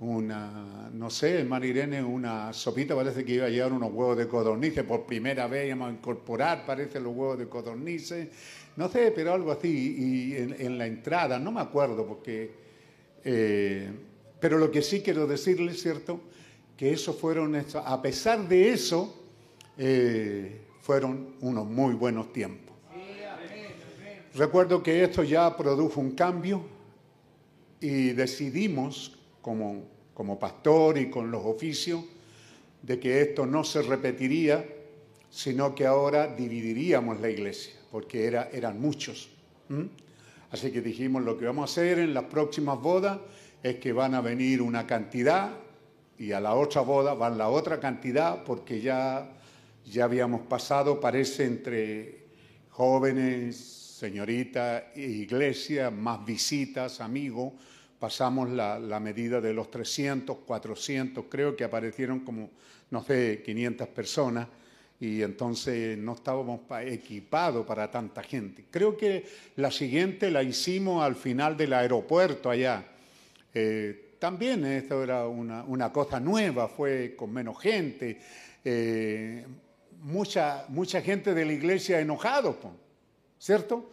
una, 0.00 0.90
no 0.92 1.10
sé, 1.10 1.44
Marirene, 1.44 2.02
una 2.02 2.52
sopita, 2.52 2.94
parece 2.94 3.24
que 3.24 3.34
iba 3.34 3.46
a 3.46 3.48
llevar 3.48 3.72
unos 3.72 3.92
huevos 3.92 4.16
de 4.16 4.28
codornices, 4.28 4.84
por 4.84 5.06
primera 5.06 5.46
vez 5.48 5.66
íbamos 5.66 5.90
a 5.90 5.92
incorporar, 5.92 6.64
parece, 6.64 7.00
los 7.00 7.14
huevos 7.14 7.38
de 7.38 7.48
codornices, 7.48 8.28
no 8.76 8.88
sé, 8.88 9.12
pero 9.14 9.32
algo 9.32 9.50
así, 9.50 9.96
y 9.98 10.36
en, 10.36 10.78
la 10.78 10.86
entrada, 10.86 11.38
no 11.38 11.50
me 11.50 11.60
acuerdo, 11.60 12.06
porque, 12.06 12.52
eh, 13.24 13.90
pero 14.38 14.56
lo 14.58 14.70
que 14.70 14.82
sí 14.82 15.00
quiero 15.00 15.26
decirles, 15.26 15.82
¿cierto?, 15.82 16.20
que 16.76 16.92
eso 16.92 17.12
fueron, 17.12 17.56
a 17.56 18.02
pesar 18.02 18.46
de 18.46 18.70
eso, 18.70 19.12
eh, 19.76 20.60
fueron 20.80 21.34
unos 21.40 21.66
muy 21.66 21.94
buenos 21.94 22.32
tiempos. 22.32 22.76
Recuerdo 24.34 24.80
que 24.80 25.02
esto 25.02 25.24
ya 25.24 25.56
produjo 25.56 26.00
un 26.00 26.12
cambio 26.12 26.62
y 27.80 28.10
decidimos, 28.10 29.17
como, 29.48 29.82
como 30.12 30.38
pastor 30.38 30.98
y 30.98 31.08
con 31.08 31.30
los 31.30 31.42
oficios, 31.42 32.04
de 32.82 33.00
que 33.00 33.22
esto 33.22 33.46
no 33.46 33.64
se 33.64 33.80
repetiría, 33.80 34.62
sino 35.30 35.74
que 35.74 35.86
ahora 35.86 36.26
dividiríamos 36.26 37.18
la 37.18 37.30
iglesia, 37.30 37.72
porque 37.90 38.26
era, 38.26 38.50
eran 38.52 38.78
muchos. 38.78 39.30
Así 40.50 40.70
que 40.70 40.82
dijimos, 40.82 41.22
lo 41.22 41.38
que 41.38 41.46
vamos 41.46 41.62
a 41.62 41.72
hacer 41.72 41.98
en 41.98 42.12
las 42.12 42.24
próximas 42.24 42.78
bodas 42.78 43.20
es 43.62 43.76
que 43.76 43.90
van 43.90 44.14
a 44.14 44.20
venir 44.20 44.60
una 44.60 44.86
cantidad 44.86 45.50
y 46.18 46.32
a 46.32 46.40
la 46.40 46.52
otra 46.54 46.82
boda 46.82 47.14
van 47.14 47.38
la 47.38 47.48
otra 47.48 47.80
cantidad 47.80 48.44
porque 48.44 48.82
ya, 48.82 49.32
ya 49.86 50.04
habíamos 50.04 50.42
pasado, 50.42 51.00
parece, 51.00 51.46
entre 51.46 52.26
jóvenes, 52.68 53.56
señoritas, 53.56 54.94
iglesia, 54.94 55.90
más 55.90 56.22
visitas, 56.26 57.00
amigos, 57.00 57.54
pasamos 57.98 58.48
la, 58.50 59.00
medida 59.00 59.40
de 59.40 59.52
los 59.52 59.70
300, 59.70 60.38
400, 60.46 61.24
creo 61.28 61.56
que 61.56 61.64
aparecieron 61.64 62.20
como, 62.20 62.50
no 62.90 63.02
sé, 63.04 63.42
500 63.44 63.88
personas 63.88 64.48
y 65.00 65.22
entonces 65.22 65.96
no 65.96 66.14
estábamos 66.14 66.60
equipados 66.82 67.64
para 67.66 67.90
tanta 67.90 68.22
gente. 68.22 68.64
Creo 68.70 68.96
que 68.96 69.24
la 69.56 69.70
siguiente 69.70 70.30
la 70.30 70.42
hicimos 70.42 71.02
al 71.02 71.14
final 71.14 71.56
del 71.56 71.72
aeropuerto 71.72 72.50
allá. 72.50 72.84
Eh, 73.54 74.14
también 74.18 74.64
esto 74.64 75.02
era 75.02 75.28
una, 75.28 75.92
cosa 75.92 76.18
nueva, 76.18 76.68
fue 76.68 77.14
con 77.16 77.32
menos 77.32 77.60
gente, 77.60 78.18
eh, 78.64 79.46
mucha, 80.02 80.64
mucha 80.68 81.00
gente 81.00 81.34
de 81.34 81.44
la 81.44 81.52
iglesia 81.52 82.00
enojado, 82.00 82.56
¿cierto? 83.38 83.90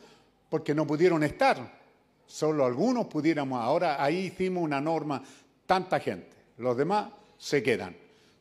Porque 0.49 0.73
no 0.73 0.88
pudieron 0.88 1.23
estar, 1.23 1.84
solo 2.27 2.65
algunos 2.65 3.07
pudiéramos, 3.07 3.61
ahora 3.61 4.03
ahí 4.03 4.27
hicimos 4.27 4.64
una 4.64 4.81
norma, 4.81 5.23
tanta 5.65 5.99
gente, 5.99 6.35
los 6.57 6.76
demás 6.77 7.07
se 7.38 7.61
quedan. 7.64 7.95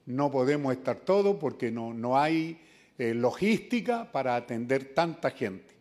No 0.07 0.31
podemos 0.31 0.73
estar 0.73 0.97
todos 0.97 1.37
porque 1.37 1.71
no, 1.71 1.95
no 1.95 2.19
hay 2.19 2.59
eh, 2.99 3.15
logística 3.15 4.11
para 4.11 4.37
atender 4.37 4.95
tanta 4.95 5.31
gente. 5.31 5.75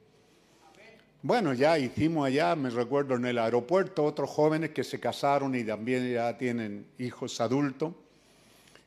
Bueno, 1.22 1.54
ya 1.54 1.78
hicimos 1.80 2.28
allá, 2.28 2.56
me 2.56 2.70
recuerdo 2.70 3.16
en 3.16 3.26
el 3.26 3.38
aeropuerto, 3.38 4.04
otros 4.04 4.30
jóvenes 4.30 4.72
que 4.72 4.84
se 4.84 5.00
casaron 5.00 5.56
y 5.56 5.64
también 5.64 6.12
ya 6.12 6.38
tienen 6.38 6.86
hijos 6.98 7.40
adultos. 7.40 7.94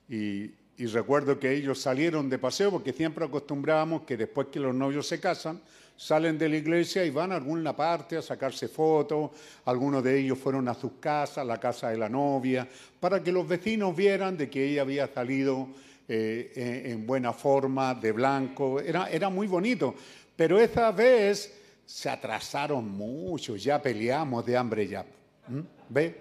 Y, 0.08 0.50
y 0.78 0.86
recuerdo 0.86 1.38
que 1.38 1.52
ellos 1.52 1.80
salieron 1.80 2.28
de 2.28 2.38
paseo 2.38 2.70
porque 2.70 2.92
siempre 2.92 3.24
acostumbrábamos 3.24 4.02
que 4.02 4.16
después 4.16 4.48
que 4.48 4.60
los 4.60 4.74
novios 4.74 5.06
se 5.06 5.18
casan, 5.18 5.60
salen 5.96 6.36
de 6.38 6.48
la 6.48 6.56
iglesia 6.56 7.04
y 7.04 7.10
van 7.10 7.32
a 7.32 7.36
alguna 7.36 7.74
parte 7.74 8.16
a 8.16 8.22
sacarse 8.22 8.68
fotos. 8.68 9.30
Algunos 9.64 10.02
de 10.04 10.18
ellos 10.18 10.38
fueron 10.38 10.68
a 10.68 10.74
sus 10.74 10.92
casas, 11.00 11.46
la 11.46 11.58
casa 11.58 11.88
de 11.90 11.98
la 11.98 12.08
novia, 12.08 12.68
para 13.00 13.22
que 13.22 13.32
los 13.32 13.46
vecinos 13.48 13.96
vieran 13.96 14.36
de 14.36 14.48
que 14.50 14.64
ella 14.68 14.82
había 14.82 15.06
salido 15.12 15.68
eh, 16.08 16.52
en, 16.84 16.92
en 16.92 17.06
buena 17.06 17.32
forma, 17.32 17.94
de 17.94 18.12
blanco. 18.12 18.80
Era, 18.80 19.10
era 19.10 19.28
muy 19.28 19.46
bonito. 19.46 19.94
Pero 20.36 20.60
esta 20.60 20.92
vez 20.92 21.52
se 21.86 22.10
atrasaron 22.10 22.88
mucho, 22.90 23.56
ya 23.56 23.80
peleamos 23.80 24.44
de 24.44 24.56
hambre 24.56 24.86
ya. 24.86 25.04
¿Mm? 25.48 25.60
¿Ve? 25.88 26.20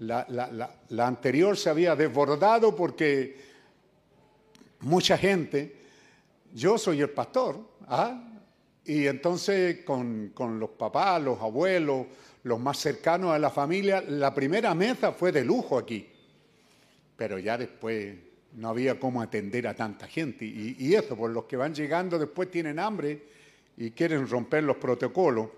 La, 0.00 0.26
la- 0.28 0.48
la- 0.52 0.74
la 0.90 1.06
anterior 1.06 1.56
se 1.56 1.70
había 1.70 1.96
desbordado 1.96 2.76
porque 2.76 3.36
mucha 4.80 5.16
gente, 5.16 5.74
yo 6.52 6.76
soy 6.76 7.00
el 7.00 7.10
pastor, 7.10 7.58
¿ah? 7.88 8.22
Y 8.86 9.06
entonces 9.06 9.84
con, 9.84 10.30
con 10.34 10.58
los 10.58 10.70
papás, 10.70 11.22
los 11.22 11.40
abuelos, 11.40 12.06
los 12.44 12.60
más 12.60 12.78
cercanos 12.78 13.32
a 13.32 13.38
la 13.38 13.50
familia, 13.50 14.00
la 14.00 14.32
primera 14.32 14.74
mesa 14.74 15.12
fue 15.12 15.32
de 15.32 15.44
lujo 15.44 15.78
aquí, 15.78 16.06
pero 17.16 17.38
ya 17.38 17.58
después 17.58 18.14
no 18.56 18.68
había 18.68 18.98
cómo 18.98 19.20
atender 19.20 19.66
a 19.66 19.74
tanta 19.74 20.06
gente. 20.06 20.44
Y, 20.44 20.94
eso, 20.94 21.16
por 21.16 21.30
los 21.30 21.44
que 21.44 21.56
van 21.56 21.74
llegando 21.74 22.18
después 22.18 22.50
tienen 22.50 22.78
hambre 22.78 23.22
y 23.76 23.90
quieren 23.90 24.26
romper 24.26 24.64
los 24.64 24.76
protocolos. 24.76 25.48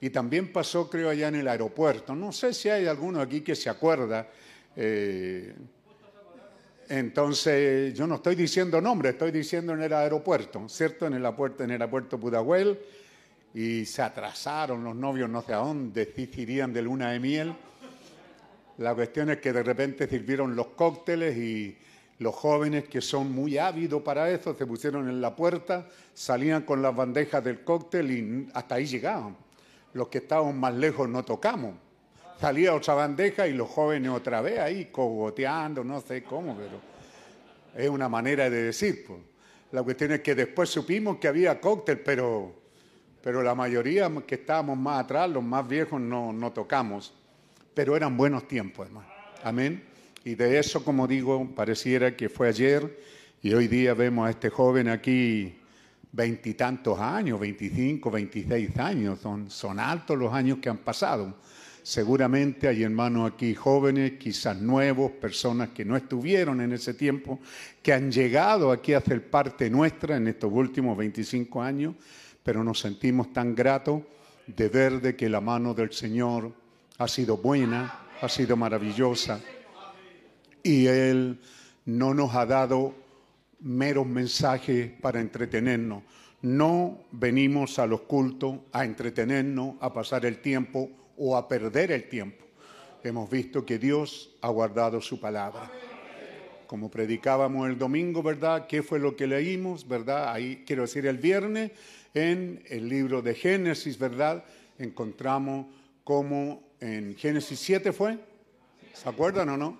Y 0.00 0.10
también 0.10 0.52
pasó, 0.52 0.88
creo, 0.88 1.10
allá 1.10 1.28
en 1.28 1.36
el 1.36 1.48
aeropuerto. 1.48 2.14
No 2.14 2.32
sé 2.32 2.52
si 2.54 2.68
hay 2.68 2.86
alguno 2.86 3.20
aquí 3.20 3.42
que 3.42 3.54
se 3.54 3.70
acuerda. 3.70 4.28
eh, 4.76 5.54
entonces, 6.90 7.94
yo 7.94 8.04
no 8.08 8.16
estoy 8.16 8.34
diciendo 8.34 8.80
nombre, 8.80 9.10
estoy 9.10 9.30
diciendo 9.30 9.72
en 9.74 9.82
el 9.82 9.92
aeropuerto, 9.92 10.68
¿cierto? 10.68 11.06
En 11.06 11.14
el 11.14 11.24
aeropuerto, 11.24 11.62
en 11.62 11.70
el 11.70 11.80
aeropuerto 11.80 12.18
Pudahuel. 12.18 12.80
Y 13.54 13.84
se 13.84 14.02
atrasaron 14.02 14.82
los 14.82 14.96
novios, 14.96 15.30
no 15.30 15.40
sé 15.40 15.52
a 15.52 15.58
dónde, 15.58 16.12
irían 16.16 16.72
de 16.72 16.82
luna 16.82 17.12
de 17.12 17.20
miel. 17.20 17.54
La 18.78 18.92
cuestión 18.92 19.30
es 19.30 19.38
que 19.38 19.52
de 19.52 19.62
repente 19.62 20.08
sirvieron 20.08 20.56
los 20.56 20.68
cócteles 20.68 21.36
y 21.36 21.78
los 22.18 22.34
jóvenes 22.34 22.88
que 22.88 23.00
son 23.00 23.30
muy 23.30 23.56
ávidos 23.56 24.02
para 24.02 24.28
eso 24.28 24.56
se 24.56 24.66
pusieron 24.66 25.08
en 25.08 25.20
la 25.20 25.36
puerta, 25.36 25.86
salían 26.12 26.62
con 26.62 26.82
las 26.82 26.94
bandejas 26.94 27.44
del 27.44 27.62
cóctel 27.62 28.10
y 28.10 28.48
hasta 28.52 28.74
ahí 28.74 28.86
llegaban. 28.86 29.36
Los 29.92 30.08
que 30.08 30.18
estábamos 30.18 30.56
más 30.56 30.74
lejos 30.74 31.08
no 31.08 31.24
tocamos. 31.24 31.74
Salía 32.40 32.74
otra 32.74 32.94
bandeja 32.94 33.46
y 33.46 33.52
los 33.52 33.68
jóvenes 33.68 34.10
otra 34.10 34.40
vez 34.40 34.58
ahí 34.58 34.86
cogoteando, 34.86 35.84
no 35.84 36.00
sé 36.00 36.22
cómo, 36.22 36.56
pero 36.56 36.80
es 37.76 37.90
una 37.90 38.08
manera 38.08 38.48
de 38.48 38.62
decir. 38.62 39.04
pues. 39.06 39.18
La 39.72 39.82
cuestión 39.82 40.12
es 40.12 40.20
que 40.20 40.34
después 40.34 40.70
supimos 40.70 41.18
que 41.18 41.28
había 41.28 41.60
cóctel, 41.60 42.00
pero, 42.00 42.54
pero 43.22 43.42
la 43.42 43.54
mayoría 43.54 44.10
que 44.26 44.36
estábamos 44.36 44.78
más 44.78 45.04
atrás, 45.04 45.28
los 45.28 45.44
más 45.44 45.68
viejos, 45.68 46.00
no, 46.00 46.32
no 46.32 46.50
tocamos. 46.50 47.12
Pero 47.74 47.94
eran 47.94 48.16
buenos 48.16 48.48
tiempos, 48.48 48.86
hermano. 48.86 49.06
Amén. 49.44 49.84
Y 50.24 50.34
de 50.34 50.58
eso, 50.58 50.82
como 50.82 51.06
digo, 51.06 51.46
pareciera 51.54 52.16
que 52.16 52.30
fue 52.30 52.48
ayer 52.48 53.00
y 53.42 53.52
hoy 53.52 53.68
día 53.68 53.92
vemos 53.92 54.26
a 54.26 54.30
este 54.30 54.48
joven 54.48 54.88
aquí 54.88 55.58
veintitantos 56.10 56.98
años, 56.98 57.38
25, 57.38 58.10
26 58.10 58.78
años, 58.78 59.20
son, 59.20 59.50
son 59.50 59.78
altos 59.78 60.18
los 60.18 60.32
años 60.32 60.58
que 60.58 60.70
han 60.70 60.78
pasado. 60.78 61.34
Seguramente 61.90 62.68
hay 62.68 62.84
hermanos 62.84 63.32
aquí 63.32 63.52
jóvenes, 63.52 64.12
quizás 64.12 64.56
nuevos, 64.60 65.10
personas 65.10 65.70
que 65.70 65.84
no 65.84 65.96
estuvieron 65.96 66.60
en 66.60 66.72
ese 66.72 66.94
tiempo, 66.94 67.40
que 67.82 67.92
han 67.92 68.12
llegado 68.12 68.70
aquí 68.70 68.92
a 68.92 69.00
ser 69.00 69.28
parte 69.28 69.68
nuestra 69.68 70.16
en 70.16 70.28
estos 70.28 70.52
últimos 70.52 70.96
25 70.96 71.60
años, 71.60 71.96
pero 72.44 72.62
nos 72.62 72.78
sentimos 72.78 73.32
tan 73.32 73.56
gratos 73.56 74.02
de 74.46 74.68
ver 74.68 75.16
que 75.16 75.28
la 75.28 75.40
mano 75.40 75.74
del 75.74 75.90
Señor 75.90 76.52
ha 76.96 77.08
sido 77.08 77.38
buena, 77.38 78.06
ha 78.20 78.28
sido 78.28 78.56
maravillosa 78.56 79.40
y 80.62 80.86
Él 80.86 81.40
no 81.86 82.14
nos 82.14 82.36
ha 82.36 82.46
dado 82.46 82.94
meros 83.62 84.06
mensajes 84.06 84.92
para 85.00 85.20
entretenernos. 85.20 86.04
No 86.42 87.00
venimos 87.10 87.80
a 87.80 87.86
los 87.88 88.02
cultos 88.02 88.60
a 88.70 88.84
entretenernos, 88.84 89.74
a 89.80 89.92
pasar 89.92 90.24
el 90.24 90.38
tiempo 90.38 90.88
o 91.22 91.36
a 91.36 91.46
perder 91.46 91.92
el 91.92 92.08
tiempo. 92.08 92.46
Hemos 93.04 93.28
visto 93.28 93.64
que 93.64 93.78
Dios 93.78 94.30
ha 94.40 94.48
guardado 94.48 95.02
su 95.02 95.20
palabra. 95.20 95.70
Como 96.66 96.90
predicábamos 96.90 97.68
el 97.68 97.76
domingo, 97.76 98.22
¿verdad? 98.22 98.66
¿Qué 98.66 98.82
fue 98.82 98.98
lo 98.98 99.14
que 99.16 99.26
leímos, 99.26 99.86
verdad? 99.86 100.32
Ahí 100.32 100.64
quiero 100.66 100.82
decir 100.82 101.06
el 101.06 101.18
viernes, 101.18 101.72
en 102.14 102.62
el 102.68 102.88
libro 102.88 103.20
de 103.20 103.34
Génesis, 103.34 103.98
¿verdad? 103.98 104.44
Encontramos 104.78 105.66
cómo 106.04 106.62
en 106.80 107.14
Génesis 107.16 107.60
7 107.60 107.92
fue. 107.92 108.18
¿Se 108.94 109.08
acuerdan 109.08 109.50
o 109.50 109.56
no? 109.58 109.78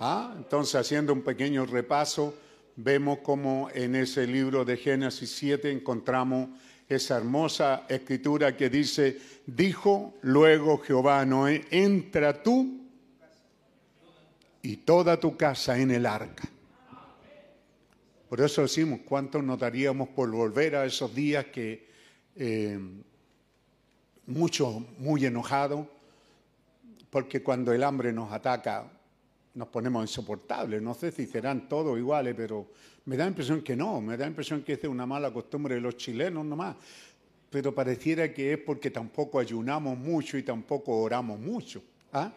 Ah, 0.00 0.34
entonces 0.36 0.74
haciendo 0.74 1.12
un 1.12 1.22
pequeño 1.22 1.66
repaso, 1.66 2.34
vemos 2.74 3.18
cómo 3.22 3.68
en 3.72 3.94
ese 3.94 4.26
libro 4.26 4.64
de 4.64 4.76
Génesis 4.76 5.30
7 5.36 5.70
encontramos 5.70 6.48
esa 6.88 7.16
hermosa 7.16 7.84
escritura 7.88 8.56
que 8.56 8.68
dice, 8.70 9.18
dijo 9.46 10.14
luego 10.22 10.78
Jehová 10.78 11.24
Noé, 11.24 11.64
entra 11.70 12.42
tú 12.42 12.80
y 14.62 14.76
toda 14.78 15.18
tu 15.18 15.36
casa 15.36 15.78
en 15.78 15.90
el 15.90 16.06
arca. 16.06 16.48
Por 18.28 18.40
eso 18.40 18.62
decimos, 18.62 19.00
¿cuánto 19.04 19.40
nos 19.42 19.58
daríamos 19.58 20.08
por 20.08 20.30
volver 20.30 20.76
a 20.76 20.84
esos 20.84 21.14
días 21.14 21.46
que 21.46 21.88
eh, 22.36 22.78
muchos 24.26 24.82
muy 24.98 25.24
enojados, 25.24 25.86
porque 27.10 27.42
cuando 27.42 27.72
el 27.72 27.84
hambre 27.84 28.12
nos 28.12 28.32
ataca 28.32 28.90
nos 29.54 29.68
ponemos 29.68 30.02
insoportables. 30.02 30.82
No 30.82 30.94
sé 30.94 31.12
si 31.12 31.26
serán 31.26 31.68
todos 31.68 31.96
iguales, 31.96 32.34
pero 32.36 32.66
me 33.06 33.16
da 33.16 33.24
la 33.24 33.30
impresión 33.30 33.62
que 33.62 33.76
no, 33.76 34.00
me 34.00 34.16
da 34.16 34.24
la 34.24 34.28
impresión 34.28 34.62
que 34.62 34.74
es 34.74 34.84
una 34.84 35.06
mala 35.06 35.30
costumbre 35.32 35.74
de 35.74 35.80
los 35.80 35.96
chilenos 35.96 36.44
nomás. 36.44 36.76
Pero 37.50 37.74
pareciera 37.74 38.32
que 38.32 38.54
es 38.54 38.58
porque 38.58 38.90
tampoco 38.90 39.38
ayunamos 39.38 39.96
mucho 39.98 40.38
y 40.38 40.42
tampoco 40.42 41.00
oramos 41.00 41.38
mucho. 41.38 41.82
¿ah? 42.12 42.32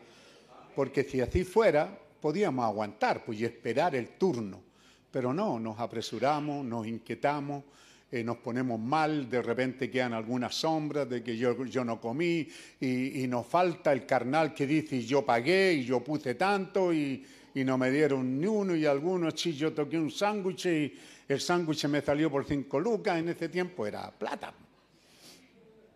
Porque 0.75 1.03
si 1.03 1.21
así 1.21 1.43
fuera, 1.43 1.97
podíamos 2.21 2.65
aguantar 2.65 3.23
pues, 3.25 3.39
y 3.39 3.45
esperar 3.45 3.95
el 3.95 4.09
turno. 4.09 4.61
Pero 5.09 5.33
no, 5.33 5.59
nos 5.59 5.79
apresuramos, 5.79 6.63
nos 6.65 6.85
inquietamos, 6.85 7.63
eh, 8.11 8.23
nos 8.23 8.37
ponemos 8.37 8.79
mal, 8.79 9.29
de 9.29 9.41
repente 9.41 9.89
quedan 9.89 10.13
algunas 10.13 10.53
sombras 10.53 11.09
de 11.09 11.23
que 11.23 11.35
yo, 11.37 11.65
yo 11.65 11.83
no 11.83 11.99
comí 11.99 12.47
y, 12.79 13.23
y 13.23 13.27
nos 13.27 13.47
falta 13.47 13.91
el 13.93 14.05
carnal 14.05 14.53
que 14.53 14.67
dice 14.67 15.01
yo 15.01 15.25
pagué 15.25 15.73
y 15.73 15.85
yo 15.85 16.03
puse 16.03 16.35
tanto 16.35 16.93
y, 16.93 17.25
y 17.57 17.65
no 17.65 17.75
me 17.75 17.89
dieron 17.89 18.39
ni 18.39 18.45
uno 18.45 18.75
y 18.75 18.85
algunos, 18.85 19.33
sí, 19.35 19.51
yo 19.51 19.73
toqué 19.73 19.97
un 19.97 20.11
sándwich 20.11 20.67
y 20.67 20.93
el 21.27 21.41
sándwich 21.41 21.85
me 21.85 22.01
salió 22.01 22.29
por 22.29 22.45
cinco 22.45 22.79
lucas, 22.79 23.17
en 23.17 23.29
ese 23.29 23.49
tiempo 23.49 23.87
era 23.87 24.11
plata. 24.11 24.53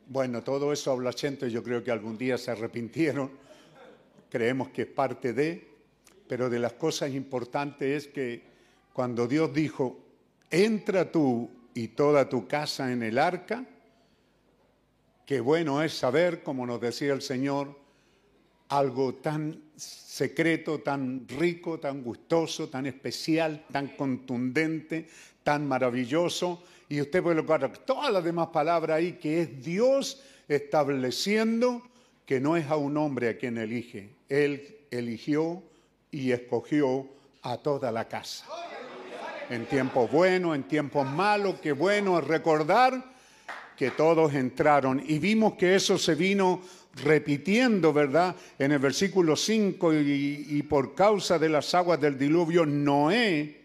Bueno, 0.07 0.41
todo 0.41 0.73
eso 0.73 0.91
habla 0.91 1.13
gente, 1.13 1.51
yo 1.51 1.61
creo 1.61 1.83
que 1.83 1.91
algún 1.91 2.17
día 2.17 2.39
se 2.39 2.49
arrepintieron, 2.49 3.29
creemos 4.31 4.69
que 4.69 4.81
es 4.81 4.88
parte 4.88 5.33
de, 5.33 5.67
pero 6.27 6.49
de 6.49 6.57
las 6.57 6.73
cosas 6.73 7.11
importantes 7.11 8.05
es 8.05 8.11
que 8.11 8.41
cuando 8.91 9.27
Dios 9.27 9.53
dijo, 9.53 9.99
entra 10.49 11.11
tú 11.11 11.47
y 11.75 11.89
toda 11.89 12.27
tu 12.27 12.47
casa 12.47 12.91
en 12.91 13.03
el 13.03 13.19
arca, 13.19 13.63
qué 15.27 15.39
bueno 15.39 15.83
es 15.83 15.93
saber, 15.93 16.41
como 16.41 16.65
nos 16.65 16.81
decía 16.81 17.13
el 17.13 17.21
Señor, 17.21 17.77
algo 18.69 19.13
tan 19.13 19.61
secreto, 19.82 20.80
tan 20.80 21.28
rico, 21.28 21.80
tan 21.80 22.03
gustoso, 22.03 22.70
tan 22.70 22.86
especial, 22.86 23.66
tan 23.72 23.88
contundente, 23.90 25.08
tan 25.44 25.68
maravilloso. 25.68 26.64
Y 26.90 27.02
usted 27.02 27.24
puede 27.24 27.38
colocar 27.38 27.78
todas 27.80 28.12
las 28.12 28.24
demás 28.24 28.48
palabras 28.48 28.98
ahí, 28.98 29.14
que 29.14 29.41
es 29.41 29.64
Dios 29.64 30.22
estableciendo 30.48 31.82
que 32.26 32.40
no 32.40 32.56
es 32.56 32.68
a 32.68 32.76
un 32.76 32.98
hombre 32.98 33.30
a 33.30 33.38
quien 33.38 33.58
elige. 33.58 34.10
Él 34.30 34.78
eligió 34.91 35.64
y 36.12 36.32
escogió 36.32 37.08
a 37.41 37.58
toda 37.58 37.91
la 37.91 38.08
casa. 38.08 38.45
En 39.49 39.66
tiempos 39.66 40.12
buenos, 40.12 40.56
en 40.56 40.64
tiempos 40.64 41.06
malos, 41.10 41.56
qué 41.62 41.72
bueno 41.72 42.20
es 42.20 42.28
recordar 42.28 43.12
que 43.76 43.91
todos 43.91 44.34
entraron. 44.34 45.02
Y 45.06 45.20
vimos 45.20 45.53
que 45.56 45.76
eso 45.76 45.98
se 45.98 46.16
vino 46.16 46.62
repitiendo, 47.03 47.93
¿verdad? 47.93 48.35
En 48.59 48.72
el 48.72 48.80
versículo 48.80 49.35
5, 49.35 49.93
y, 49.93 50.63
por 50.63 50.93
causa 50.93 51.39
de 51.39 51.49
las 51.49 51.73
aguas 51.73 51.99
del 51.99 52.18
diluvio, 52.18 52.65
Noé, 52.65 53.61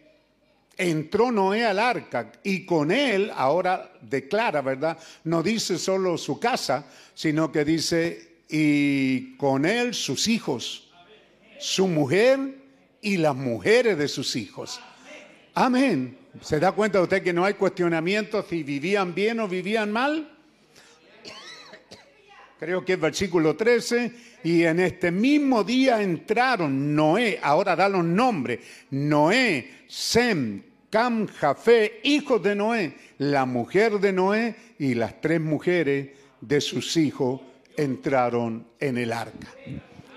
entró 0.76 1.32
Noé 1.32 1.64
al 1.64 1.78
arca 1.78 2.32
y 2.42 2.64
con 2.64 2.90
él, 2.90 3.30
ahora 3.34 3.92
declara, 4.00 4.62
¿verdad? 4.62 4.98
No 5.24 5.42
dice 5.42 5.78
solo 5.78 6.16
su 6.18 6.38
casa, 6.38 6.86
sino 7.14 7.50
que 7.50 7.64
dice, 7.64 8.36
y 8.48 9.36
con 9.36 9.64
él 9.64 9.94
sus 9.94 10.28
hijos, 10.28 10.90
su 11.58 11.88
mujer 11.88 12.38
y 13.00 13.16
las 13.16 13.34
mujeres 13.34 13.98
de 13.98 14.08
sus 14.08 14.36
hijos. 14.36 14.80
Amén. 15.54 16.18
¿Se 16.42 16.60
da 16.60 16.72
cuenta 16.72 17.00
usted 17.00 17.22
que 17.22 17.32
no 17.32 17.44
hay 17.44 17.54
cuestionamiento 17.54 18.44
si 18.48 18.62
vivían 18.62 19.14
bien 19.14 19.40
o 19.40 19.48
vivían 19.48 19.90
mal? 19.90 20.35
Creo 22.58 22.84
que 22.84 22.94
es 22.94 23.00
versículo 23.00 23.54
13. 23.54 24.12
Y 24.44 24.62
en 24.64 24.80
este 24.80 25.10
mismo 25.10 25.62
día 25.62 26.00
entraron 26.00 26.94
Noé, 26.94 27.38
ahora 27.42 27.76
da 27.76 27.88
los 27.88 28.04
nombres, 28.04 28.60
Noé, 28.90 29.84
Sem, 29.86 30.62
Cam, 30.88 31.26
Jafé, 31.26 32.00
hijos 32.04 32.42
de 32.42 32.54
Noé, 32.54 32.94
la 33.18 33.44
mujer 33.44 33.98
de 33.98 34.12
Noé 34.12 34.54
y 34.78 34.94
las 34.94 35.20
tres 35.20 35.40
mujeres 35.40 36.10
de 36.40 36.60
sus 36.60 36.96
hijos 36.96 37.40
entraron 37.76 38.66
en 38.78 38.98
el 38.98 39.12
arca. 39.12 39.48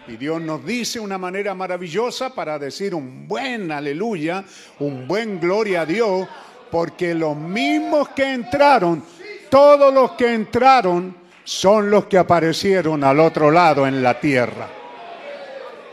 Y 0.07 0.15
Dios 0.15 0.41
nos 0.41 0.65
dice 0.65 0.99
una 0.99 1.17
manera 1.17 1.53
maravillosa 1.53 2.33
para 2.33 2.57
decir 2.57 2.95
un 2.95 3.27
buen 3.27 3.71
aleluya, 3.71 4.45
un 4.79 5.07
buen 5.07 5.39
gloria 5.39 5.81
a 5.81 5.85
Dios, 5.85 6.27
porque 6.71 7.13
los 7.13 7.35
mismos 7.35 8.09
que 8.09 8.33
entraron, 8.33 9.03
todos 9.49 9.93
los 9.93 10.11
que 10.13 10.33
entraron, 10.33 11.18
son 11.49 11.89
los 11.89 12.05
que 12.05 12.19
aparecieron 12.19 13.03
al 13.03 13.19
otro 13.19 13.49
lado 13.49 13.87
en 13.87 14.03
la 14.03 14.19
tierra. 14.19 14.69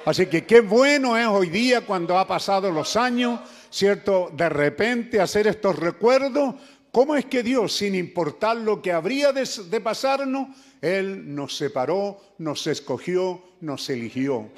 Así 0.04 0.26
que 0.26 0.44
qué 0.44 0.60
bueno 0.60 1.16
es 1.16 1.26
hoy 1.26 1.48
día 1.48 1.80
cuando 1.80 2.18
ha 2.18 2.28
pasado 2.28 2.70
los 2.70 2.94
años, 2.94 3.40
¿cierto? 3.70 4.30
De 4.36 4.50
repente 4.50 5.18
hacer 5.18 5.46
estos 5.46 5.78
recuerdos. 5.78 6.56
¿Cómo 6.92 7.16
es 7.16 7.24
que 7.24 7.42
Dios, 7.42 7.74
sin 7.74 7.94
importar 7.94 8.58
lo 8.58 8.82
que 8.82 8.92
habría 8.92 9.32
de, 9.32 9.80
pasarnos, 9.80 10.48
Él 10.82 11.34
nos 11.34 11.56
separó, 11.56 12.20
nos 12.36 12.66
escogió, 12.66 13.42
nos 13.62 13.88
eligió? 13.88 14.50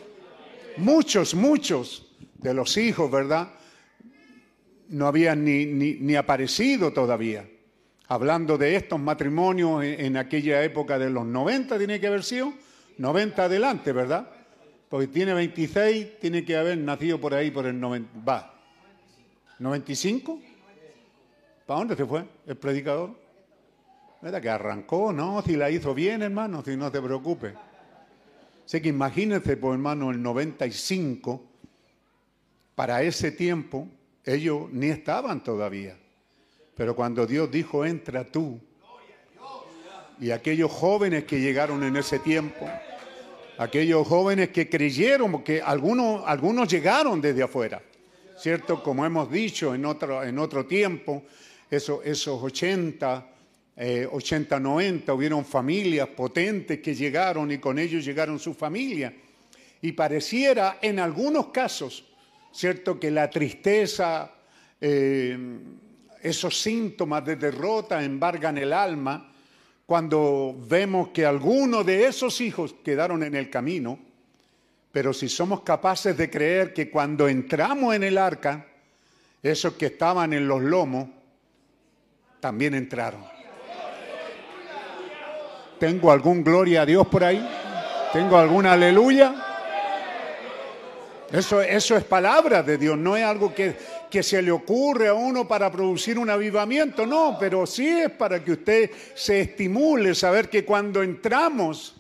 Muchos, 0.78 1.32
muchos 1.32 2.08
de 2.38 2.54
los 2.54 2.76
hijos, 2.76 3.08
¿verdad? 3.08 3.52
No 4.88 5.06
habían 5.06 5.44
ni, 5.44 5.64
ni, 5.64 5.94
ni 5.94 6.16
aparecido 6.16 6.92
todavía 6.92 7.48
hablando 8.08 8.56
de 8.56 8.74
estos 8.74 8.98
matrimonios 8.98 9.84
en, 9.84 10.16
aquella 10.16 10.62
época 10.64 10.98
de 10.98 11.10
los 11.10 11.26
90, 11.26 11.76
tiene 11.78 12.00
que 12.00 12.06
haber 12.06 12.24
sido 12.24 12.52
90 12.96 13.44
adelante, 13.44 13.92
¿verdad? 13.92 14.28
Porque 14.88 15.06
tiene 15.08 15.34
26, 15.34 16.18
tiene 16.18 16.44
que 16.44 16.56
haber 16.56 16.78
nacido 16.78 17.20
por 17.20 17.34
ahí 17.34 17.50
por 17.50 17.66
el 17.66 17.78
90, 17.78 18.10
va. 18.26 18.54
¿95? 19.60 20.40
¿Para 21.66 21.80
dónde 21.80 21.96
se 21.96 22.06
fue 22.06 22.24
el 22.46 22.56
predicador? 22.56 23.10
¿Verdad 24.22 24.40
que 24.40 24.48
arrancó? 24.48 25.12
No, 25.12 25.42
si 25.42 25.56
la 25.56 25.70
hizo 25.70 25.94
bien, 25.94 26.22
hermano, 26.22 26.62
si 26.64 26.76
no 26.76 26.90
te 26.90 27.02
preocupes. 27.02 27.52
Sé 28.64 28.80
que 28.80 28.88
imagínense, 28.88 29.56
pues 29.58 29.74
hermano, 29.74 30.10
el 30.10 30.22
95, 30.22 31.42
para 32.74 33.02
ese 33.02 33.32
tiempo, 33.32 33.86
ellos 34.24 34.70
ni 34.72 34.86
estaban 34.86 35.42
todavía. 35.42 35.96
Pero 36.78 36.94
cuando 36.94 37.26
Dios 37.26 37.50
dijo, 37.50 37.84
entra 37.84 38.22
tú, 38.22 38.56
y 40.20 40.30
aquellos 40.30 40.70
jóvenes 40.70 41.24
que 41.24 41.40
llegaron 41.40 41.82
en 41.82 41.96
ese 41.96 42.20
tiempo, 42.20 42.70
aquellos 43.58 44.06
jóvenes 44.06 44.50
que 44.50 44.68
creyeron, 44.68 45.32
porque 45.32 45.60
algunos, 45.60 46.22
algunos 46.24 46.68
llegaron 46.68 47.20
desde 47.20 47.42
afuera, 47.42 47.82
¿cierto? 48.36 48.80
Como 48.80 49.04
hemos 49.04 49.28
dicho 49.28 49.74
en 49.74 49.84
otro, 49.86 50.22
en 50.22 50.38
otro 50.38 50.66
tiempo, 50.66 51.24
eso, 51.68 52.00
esos 52.04 52.40
80, 52.40 53.26
eh, 53.76 54.08
80, 54.08 54.60
90, 54.60 55.12
hubieron 55.12 55.44
familias 55.44 56.06
potentes 56.06 56.78
que 56.78 56.94
llegaron 56.94 57.50
y 57.50 57.58
con 57.58 57.80
ellos 57.80 58.04
llegaron 58.04 58.38
sus 58.38 58.56
familias. 58.56 59.12
Y 59.82 59.90
pareciera 59.90 60.78
en 60.80 61.00
algunos 61.00 61.48
casos, 61.48 62.04
¿cierto? 62.52 63.00
Que 63.00 63.10
la 63.10 63.28
tristeza... 63.28 64.32
Eh, 64.80 65.36
esos 66.22 66.60
síntomas 66.60 67.24
de 67.24 67.36
derrota 67.36 68.02
embargan 68.02 68.58
el 68.58 68.72
alma 68.72 69.32
cuando 69.86 70.54
vemos 70.68 71.08
que 71.08 71.24
algunos 71.24 71.86
de 71.86 72.06
esos 72.06 72.40
hijos 72.40 72.74
quedaron 72.84 73.22
en 73.22 73.34
el 73.34 73.48
camino, 73.48 73.98
pero 74.92 75.14
si 75.14 75.28
somos 75.28 75.62
capaces 75.62 76.16
de 76.16 76.28
creer 76.28 76.74
que 76.74 76.90
cuando 76.90 77.28
entramos 77.28 77.94
en 77.94 78.02
el 78.02 78.18
arca, 78.18 78.66
esos 79.42 79.74
que 79.74 79.86
estaban 79.86 80.32
en 80.32 80.46
los 80.46 80.60
lomos 80.60 81.08
también 82.40 82.74
entraron. 82.74 83.24
¿Tengo 85.78 86.10
algún 86.10 86.42
gloria 86.42 86.82
a 86.82 86.86
Dios 86.86 87.06
por 87.06 87.24
ahí? 87.24 87.48
¿Tengo 88.12 88.36
alguna 88.36 88.72
aleluya? 88.72 89.34
Eso, 91.30 91.60
eso 91.60 91.96
es 91.96 92.04
palabra 92.04 92.62
de 92.62 92.78
Dios, 92.78 92.96
no 92.96 93.16
es 93.16 93.24
algo 93.24 93.54
que, 93.54 93.76
que 94.10 94.22
se 94.22 94.42
le 94.42 94.50
ocurre 94.50 95.08
a 95.08 95.14
uno 95.14 95.46
para 95.46 95.70
producir 95.70 96.18
un 96.18 96.30
avivamiento, 96.30 97.06
no, 97.06 97.36
pero 97.38 97.66
sí 97.66 97.86
es 97.86 98.10
para 98.10 98.42
que 98.42 98.52
usted 98.52 98.90
se 99.14 99.40
estimule, 99.40 100.14
saber 100.14 100.48
que 100.48 100.64
cuando 100.64 101.02
entramos, 101.02 101.94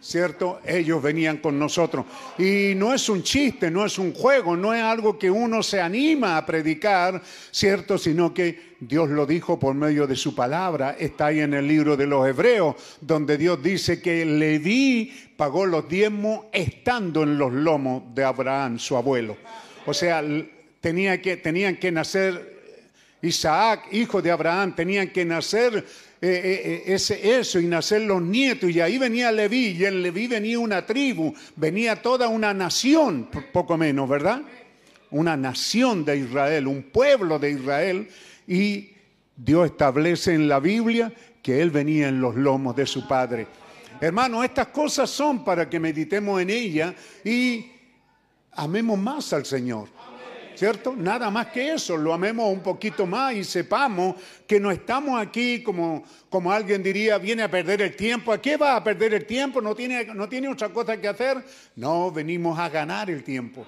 ¿cierto? 0.00 0.60
Ellos 0.66 1.00
venían 1.00 1.38
con 1.38 1.58
nosotros. 1.58 2.04
Y 2.38 2.74
no 2.74 2.92
es 2.92 3.08
un 3.08 3.22
chiste, 3.22 3.70
no 3.70 3.86
es 3.86 3.98
un 3.98 4.12
juego, 4.12 4.56
no 4.56 4.74
es 4.74 4.82
algo 4.82 5.18
que 5.18 5.30
uno 5.30 5.62
se 5.62 5.80
anima 5.80 6.36
a 6.36 6.44
predicar, 6.44 7.22
¿cierto? 7.50 7.96
Sino 7.96 8.34
que 8.34 8.72
Dios 8.80 9.08
lo 9.08 9.24
dijo 9.24 9.58
por 9.58 9.74
medio 9.74 10.06
de 10.06 10.16
su 10.16 10.34
palabra. 10.34 10.96
Está 10.98 11.26
ahí 11.26 11.40
en 11.40 11.54
el 11.54 11.68
libro 11.68 11.96
de 11.96 12.06
los 12.06 12.26
Hebreos, 12.26 12.74
donde 13.00 13.38
Dios 13.38 13.62
dice 13.62 14.02
que 14.02 14.24
Leví 14.24 15.12
pagó 15.36 15.66
los 15.66 15.88
diezmos 15.88 16.46
estando 16.52 17.22
en 17.22 17.38
los 17.38 17.52
lomos 17.52 18.14
de 18.14 18.24
Abraham, 18.24 18.78
su 18.78 18.96
abuelo. 18.96 19.36
O 19.86 19.94
sea, 19.94 20.22
que, 20.82 21.40
tenían 21.42 21.76
que 21.76 21.92
nacer 21.92 22.52
Isaac, 23.22 23.86
hijo 23.92 24.20
de 24.20 24.32
Abraham, 24.32 24.74
tenían 24.74 25.08
que 25.10 25.24
nacer 25.24 25.76
eh, 25.76 25.82
eh, 26.20 26.82
ese, 26.86 27.38
eso 27.38 27.60
y 27.60 27.66
nacer 27.66 28.02
los 28.02 28.20
nietos. 28.20 28.68
Y 28.70 28.80
ahí 28.80 28.98
venía 28.98 29.30
Leví, 29.30 29.76
y 29.78 29.84
en 29.84 30.02
Leví 30.02 30.26
venía 30.26 30.58
una 30.58 30.84
tribu, 30.84 31.32
venía 31.54 32.02
toda 32.02 32.28
una 32.28 32.52
nación, 32.52 33.28
poco 33.52 33.78
menos, 33.78 34.08
¿verdad? 34.08 34.42
Una 35.10 35.36
nación 35.36 36.04
de 36.04 36.18
Israel, 36.18 36.66
un 36.66 36.82
pueblo 36.82 37.38
de 37.38 37.52
Israel. 37.52 38.08
Y 38.48 38.90
Dios 39.36 39.66
establece 39.66 40.34
en 40.34 40.48
la 40.48 40.58
Biblia 40.58 41.12
que 41.40 41.60
Él 41.60 41.70
venía 41.70 42.08
en 42.08 42.20
los 42.20 42.34
lomos 42.34 42.74
de 42.74 42.86
su 42.86 43.06
padre. 43.06 43.46
Hermano, 44.00 44.42
estas 44.42 44.68
cosas 44.68 45.08
son 45.08 45.44
para 45.44 45.70
que 45.70 45.78
meditemos 45.78 46.42
en 46.42 46.50
ellas 46.50 46.92
y 47.24 47.70
amemos 48.50 48.98
más 48.98 49.32
al 49.32 49.46
Señor. 49.46 49.88
¿Cierto? 50.62 50.94
Nada 50.94 51.28
más 51.28 51.48
que 51.48 51.72
eso, 51.72 51.96
lo 51.96 52.14
amemos 52.14 52.48
un 52.48 52.60
poquito 52.60 53.04
más 53.04 53.34
y 53.34 53.42
sepamos 53.42 54.14
que 54.46 54.60
no 54.60 54.70
estamos 54.70 55.20
aquí 55.20 55.60
como, 55.60 56.04
como 56.30 56.52
alguien 56.52 56.84
diría, 56.84 57.18
viene 57.18 57.42
a 57.42 57.50
perder 57.50 57.82
el 57.82 57.96
tiempo. 57.96 58.32
¿A 58.32 58.40
qué 58.40 58.56
va 58.56 58.76
a 58.76 58.84
perder 58.84 59.12
el 59.14 59.26
tiempo? 59.26 59.60
¿No 59.60 59.74
tiene, 59.74 60.04
¿No 60.14 60.28
tiene 60.28 60.46
otra 60.46 60.68
cosa 60.68 61.00
que 61.00 61.08
hacer? 61.08 61.44
No, 61.74 62.12
venimos 62.12 62.56
a 62.60 62.68
ganar 62.68 63.10
el 63.10 63.24
tiempo. 63.24 63.66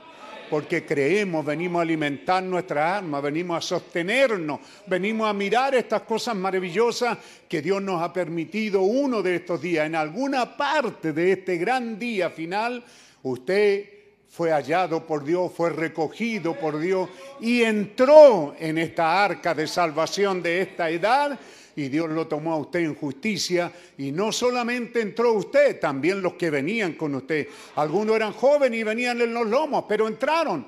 Porque 0.49 0.87
creemos, 0.87 1.45
venimos 1.45 1.81
a 1.81 1.83
alimentar 1.83 2.45
nuestra 2.45 2.97
alma, 2.99 3.21
venimos 3.21 3.59
a 3.59 3.61
sostenernos, 3.61 4.61
venimos 4.87 5.29
a 5.29 5.33
mirar 5.33 5.75
estas 5.75 6.03
cosas 6.03 6.37
maravillosas 6.37 7.19
que 7.49 7.61
Dios 7.61 7.83
nos 7.83 8.01
ha 8.03 8.13
permitido 8.13 8.83
uno 8.83 9.21
de 9.21 9.35
estos 9.35 9.61
días. 9.61 9.85
En 9.85 9.97
alguna 9.97 10.57
parte 10.57 11.13
de 11.13 11.33
este 11.33 11.57
gran 11.57 11.99
día 11.99 12.31
final, 12.31 12.85
usted 13.25 13.94
fue 14.35 14.51
hallado 14.51 15.07
por 15.07 15.23
Dios, 15.23 15.53
fue 15.57 15.71
recogido 15.71 16.59
por 16.59 16.81
Dios 16.81 17.09
y 17.39 17.63
entró 17.63 18.57
en 18.59 18.79
esta 18.79 19.25
arca 19.25 19.55
de 19.55 19.69
salvación 19.69 20.43
de 20.43 20.61
esta 20.61 20.91
edad 20.91 21.39
y 21.77 21.89
Dios 21.89 22.11
lo 22.11 22.27
tomó 22.27 22.53
a 22.53 22.57
usted 22.57 22.81
en 22.81 22.97
justicia 22.97 23.71
y 23.97 24.11
no 24.11 24.33
solamente 24.33 25.01
entró 25.01 25.35
usted, 25.35 25.79
también 25.79 26.21
los 26.21 26.35
que 26.35 26.51
venían 26.51 26.95
con 26.95 27.15
usted. 27.15 27.47
Algunos 27.77 28.17
eran 28.17 28.33
jóvenes 28.33 28.81
y 28.81 28.83
venían 28.83 29.21
en 29.21 29.33
los 29.33 29.47
lomos, 29.47 29.85
pero 29.89 30.09
entraron. 30.09 30.67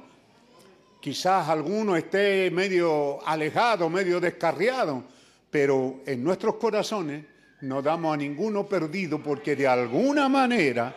Quizás 1.01 1.49
alguno 1.49 1.97
esté 1.97 2.53
medio 2.53 3.19
alejado, 3.27 3.91
medio 3.91 4.21
descarriado, 4.21 5.03
pero 5.51 6.03
en 6.07 6.23
nuestros 6.23 6.55
corazones 6.55 7.25
no 7.63 7.83
damos 7.83 8.15
a 8.15 8.17
ninguno 8.17 8.65
perdido 8.69 9.21
porque 9.21 9.57
de 9.57 9.67
alguna 9.67 10.29
manera 10.29 10.95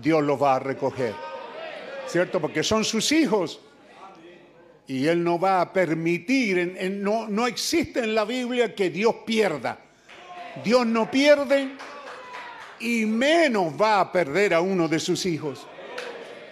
Dios 0.00 0.22
los 0.22 0.40
va 0.40 0.54
a 0.54 0.58
recoger. 0.60 1.29
¿Cierto? 2.10 2.40
Porque 2.40 2.62
son 2.62 2.84
sus 2.84 3.12
hijos. 3.12 3.60
Y 4.86 5.06
Él 5.06 5.22
no 5.22 5.38
va 5.38 5.60
a 5.60 5.72
permitir, 5.72 6.76
no, 6.90 7.28
no 7.28 7.46
existe 7.46 8.00
en 8.00 8.14
la 8.14 8.24
Biblia 8.24 8.74
que 8.74 8.90
Dios 8.90 9.14
pierda. 9.24 9.78
Dios 10.64 10.84
no 10.84 11.08
pierde 11.08 11.68
y 12.80 13.06
menos 13.06 13.72
va 13.80 14.00
a 14.00 14.10
perder 14.10 14.52
a 14.52 14.60
uno 14.60 14.88
de 14.88 14.98
sus 14.98 15.24
hijos. 15.26 15.66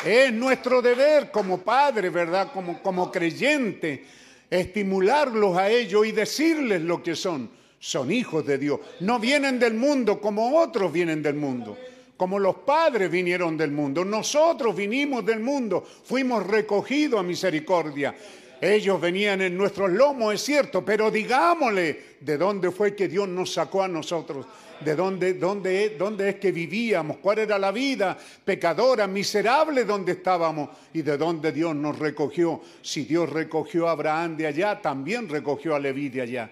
Es 0.04 0.32
nuestro 0.32 0.80
deber 0.80 1.32
como 1.32 1.58
padre, 1.58 2.10
¿verdad? 2.10 2.52
Como, 2.52 2.80
como 2.80 3.10
creyente, 3.10 4.04
estimularlos 4.48 5.56
a 5.56 5.68
ellos 5.68 6.06
y 6.06 6.12
decirles 6.12 6.80
lo 6.82 7.02
que 7.02 7.16
son. 7.16 7.50
Son 7.80 8.12
hijos 8.12 8.46
de 8.46 8.58
Dios. 8.58 8.78
No 9.00 9.18
vienen 9.18 9.58
del 9.58 9.74
mundo 9.74 10.20
como 10.20 10.60
otros 10.60 10.92
vienen 10.92 11.22
del 11.22 11.34
mundo 11.34 11.76
como 12.18 12.40
los 12.40 12.56
padres 12.56 13.08
vinieron 13.08 13.56
del 13.56 13.70
mundo. 13.70 14.04
Nosotros 14.04 14.74
vinimos 14.74 15.24
del 15.24 15.38
mundo, 15.38 15.86
fuimos 16.04 16.44
recogidos 16.44 17.20
a 17.20 17.22
misericordia. 17.22 18.14
Ellos 18.60 19.00
venían 19.00 19.40
en 19.40 19.56
nuestros 19.56 19.88
lomos, 19.88 20.34
es 20.34 20.42
cierto, 20.42 20.84
pero 20.84 21.12
digámosle 21.12 22.16
de 22.20 22.36
dónde 22.36 22.72
fue 22.72 22.96
que 22.96 23.06
Dios 23.06 23.28
nos 23.28 23.52
sacó 23.52 23.84
a 23.84 23.88
nosotros, 23.88 24.46
de 24.80 24.96
dónde, 24.96 25.34
dónde, 25.34 25.90
dónde 25.90 26.30
es 26.30 26.34
que 26.40 26.50
vivíamos, 26.50 27.18
cuál 27.18 27.38
era 27.38 27.56
la 27.56 27.70
vida 27.70 28.18
pecadora, 28.44 29.06
miserable 29.06 29.84
donde 29.84 30.10
estábamos 30.10 30.70
y 30.92 31.02
de 31.02 31.16
dónde 31.16 31.52
Dios 31.52 31.76
nos 31.76 31.96
recogió. 32.00 32.60
Si 32.82 33.04
Dios 33.04 33.30
recogió 33.30 33.86
a 33.86 33.92
Abraham 33.92 34.36
de 34.36 34.48
allá, 34.48 34.82
también 34.82 35.28
recogió 35.28 35.76
a 35.76 35.78
Leví 35.78 36.08
de 36.08 36.22
allá. 36.22 36.50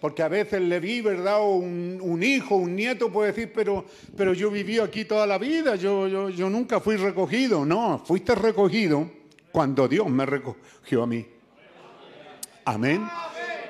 Porque 0.00 0.22
a 0.22 0.28
veces 0.28 0.60
Leví, 0.62 1.00
¿verdad? 1.00 1.40
O 1.40 1.56
un, 1.56 1.98
un 2.00 2.22
hijo, 2.22 2.56
un 2.56 2.76
nieto 2.76 3.10
puede 3.10 3.32
decir, 3.32 3.52
pero, 3.54 3.84
pero 4.16 4.32
yo 4.32 4.50
viví 4.50 4.78
aquí 4.78 5.04
toda 5.04 5.26
la 5.26 5.38
vida, 5.38 5.74
yo, 5.76 6.06
yo, 6.06 6.30
yo 6.30 6.48
nunca 6.48 6.80
fui 6.80 6.96
recogido. 6.96 7.64
No, 7.64 8.02
fuiste 8.04 8.34
recogido 8.34 9.10
cuando 9.50 9.88
Dios 9.88 10.08
me 10.08 10.24
recogió 10.24 11.02
a 11.02 11.06
mí. 11.06 11.26
Amén. 12.64 13.08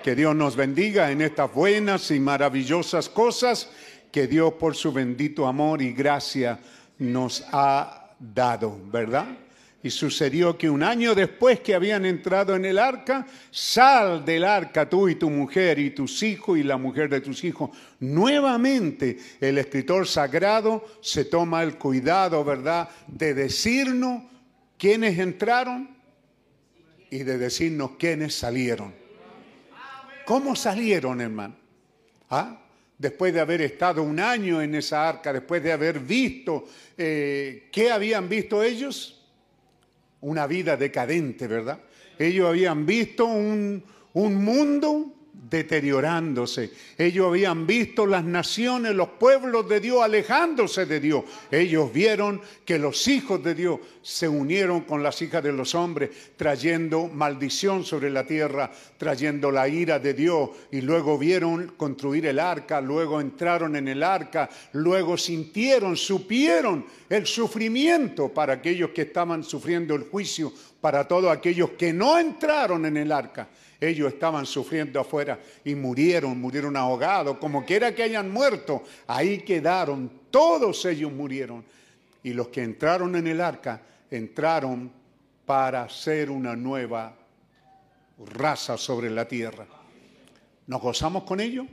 Que 0.02 0.14
Dios 0.14 0.34
nos 0.34 0.56
bendiga 0.56 1.10
en 1.10 1.22
estas 1.22 1.52
buenas 1.52 2.10
y 2.10 2.20
maravillosas 2.20 3.08
cosas 3.08 3.70
que 4.10 4.26
Dios 4.26 4.54
por 4.54 4.74
su 4.74 4.92
bendito 4.92 5.46
amor 5.46 5.80
y 5.82 5.92
gracia 5.92 6.58
nos 6.98 7.44
ha 7.52 8.14
dado, 8.18 8.78
¿verdad? 8.90 9.26
Y 9.82 9.90
sucedió 9.90 10.58
que 10.58 10.68
un 10.68 10.82
año 10.82 11.14
después 11.14 11.60
que 11.60 11.74
habían 11.74 12.04
entrado 12.04 12.56
en 12.56 12.64
el 12.64 12.78
arca, 12.78 13.26
sal 13.50 14.24
del 14.24 14.42
arca 14.42 14.88
tú 14.88 15.08
y 15.08 15.14
tu 15.14 15.30
mujer 15.30 15.78
y 15.78 15.90
tus 15.90 16.22
hijos 16.24 16.58
y 16.58 16.64
la 16.64 16.76
mujer 16.76 17.08
de 17.08 17.20
tus 17.20 17.44
hijos. 17.44 17.70
Nuevamente 18.00 19.18
el 19.40 19.56
escritor 19.58 20.06
sagrado 20.08 20.84
se 21.00 21.24
toma 21.24 21.62
el 21.62 21.76
cuidado, 21.76 22.42
¿verdad?, 22.42 22.88
de 23.06 23.34
decirnos 23.34 24.24
quiénes 24.76 25.18
entraron 25.18 25.96
y 27.10 27.18
de 27.18 27.38
decirnos 27.38 27.92
quiénes 27.98 28.34
salieron. 28.34 28.92
¿Cómo 30.24 30.54
salieron, 30.54 31.20
hermano? 31.20 31.56
¿Ah? 32.28 32.60
Después 32.98 33.32
de 33.32 33.40
haber 33.40 33.62
estado 33.62 34.02
un 34.02 34.18
año 34.20 34.60
en 34.60 34.74
esa 34.74 35.08
arca, 35.08 35.32
después 35.32 35.62
de 35.62 35.72
haber 35.72 36.00
visto, 36.00 36.68
eh, 36.96 37.68
¿qué 37.72 37.90
habían 37.90 38.28
visto 38.28 38.62
ellos? 38.62 39.17
Una 40.20 40.46
vida 40.46 40.76
decadente, 40.76 41.46
¿verdad? 41.46 41.80
Ellos 42.18 42.48
habían 42.48 42.84
visto 42.86 43.26
un, 43.26 43.82
un 44.14 44.34
mundo 44.44 45.17
deteriorándose. 45.48 46.72
Ellos 46.96 47.28
habían 47.28 47.66
visto 47.66 48.06
las 48.06 48.24
naciones, 48.24 48.94
los 48.94 49.10
pueblos 49.10 49.68
de 49.68 49.80
Dios 49.80 50.02
alejándose 50.02 50.86
de 50.86 51.00
Dios. 51.00 51.24
Ellos 51.50 51.92
vieron 51.92 52.40
que 52.64 52.78
los 52.78 53.06
hijos 53.08 53.42
de 53.42 53.54
Dios 53.54 53.80
se 54.02 54.28
unieron 54.28 54.82
con 54.82 55.02
las 55.02 55.20
hijas 55.22 55.42
de 55.42 55.52
los 55.52 55.74
hombres, 55.74 56.10
trayendo 56.36 57.06
maldición 57.06 57.84
sobre 57.84 58.10
la 58.10 58.26
tierra, 58.26 58.70
trayendo 58.96 59.50
la 59.50 59.68
ira 59.68 59.98
de 59.98 60.14
Dios. 60.14 60.50
Y 60.72 60.80
luego 60.80 61.16
vieron 61.18 61.74
construir 61.76 62.26
el 62.26 62.38
arca, 62.38 62.80
luego 62.80 63.20
entraron 63.20 63.76
en 63.76 63.88
el 63.88 64.02
arca, 64.02 64.48
luego 64.72 65.16
sintieron, 65.16 65.96
supieron 65.96 66.84
el 67.08 67.26
sufrimiento 67.26 68.28
para 68.28 68.54
aquellos 68.54 68.90
que 68.90 69.02
estaban 69.02 69.44
sufriendo 69.44 69.94
el 69.94 70.04
juicio, 70.04 70.52
para 70.80 71.06
todos 71.06 71.30
aquellos 71.30 71.70
que 71.70 71.92
no 71.92 72.18
entraron 72.18 72.86
en 72.86 72.96
el 72.96 73.12
arca. 73.12 73.48
Ellos 73.80 74.12
estaban 74.12 74.44
sufriendo 74.44 74.98
afuera 74.98 75.38
y 75.64 75.74
murieron, 75.74 76.40
murieron 76.40 76.76
ahogados, 76.76 77.38
como 77.38 77.64
quiera 77.64 77.94
que 77.94 78.02
hayan 78.02 78.30
muerto, 78.30 78.82
ahí 79.06 79.38
quedaron, 79.38 80.10
todos 80.30 80.84
ellos 80.84 81.12
murieron. 81.12 81.64
Y 82.24 82.32
los 82.32 82.48
que 82.48 82.62
entraron 82.62 83.14
en 83.14 83.28
el 83.28 83.40
arca, 83.40 83.80
entraron 84.10 84.90
para 85.46 85.88
ser 85.88 86.30
una 86.30 86.56
nueva 86.56 87.14
raza 88.34 88.76
sobre 88.76 89.10
la 89.10 89.26
tierra. 89.26 89.66
¿Nos 90.66 90.82
gozamos 90.82 91.22
con 91.22 91.40
ello? 91.40 91.64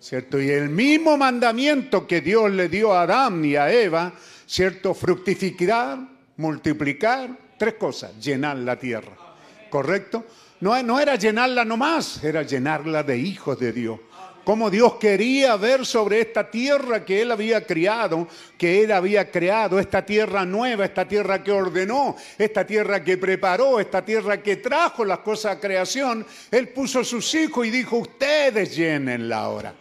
¿Cierto? 0.00 0.40
Y 0.40 0.48
el 0.48 0.70
mismo 0.70 1.18
mandamiento 1.18 2.06
que 2.06 2.22
Dios 2.22 2.50
le 2.50 2.70
dio 2.70 2.94
a 2.94 3.02
Adán 3.02 3.44
y 3.44 3.56
a 3.56 3.70
Eva, 3.70 4.14
¿cierto? 4.46 4.94
Fructificar, 4.94 5.98
multiplicar, 6.38 7.30
tres 7.58 7.74
cosas, 7.74 8.18
llenar 8.18 8.56
la 8.56 8.78
tierra. 8.78 9.29
¿Correcto? 9.70 10.24
No, 10.60 11.00
era 11.00 11.16
llenarla 11.16 11.64
nomás, 11.64 12.22
era 12.22 12.42
llenarla 12.42 13.02
de 13.02 13.16
hijos 13.16 13.58
de 13.58 13.72
Dios. 13.72 13.98
Como 14.44 14.70
Dios 14.70 14.94
quería 14.94 15.56
ver 15.56 15.86
sobre 15.86 16.20
esta 16.20 16.50
tierra 16.50 17.04
que 17.04 17.22
Él 17.22 17.30
había 17.30 17.64
criado, 17.64 18.26
que 18.58 18.82
Él 18.82 18.92
había 18.92 19.30
creado, 19.30 19.78
esta 19.78 20.04
tierra 20.04 20.44
nueva, 20.44 20.84
esta 20.84 21.06
tierra 21.06 21.42
que 21.42 21.52
ordenó, 21.52 22.16
esta 22.36 22.66
tierra 22.66 23.02
que 23.04 23.16
preparó, 23.16 23.80
esta 23.80 24.04
tierra 24.04 24.42
que 24.42 24.56
trajo 24.56 25.04
las 25.04 25.20
cosas 25.20 25.56
a 25.56 25.60
creación. 25.60 26.26
Él 26.50 26.68
puso 26.70 27.04
sus 27.04 27.34
hijos 27.34 27.66
y 27.66 27.70
dijo, 27.70 27.98
ustedes 27.98 28.74
llenenla 28.74 29.38
ahora. 29.38 29.74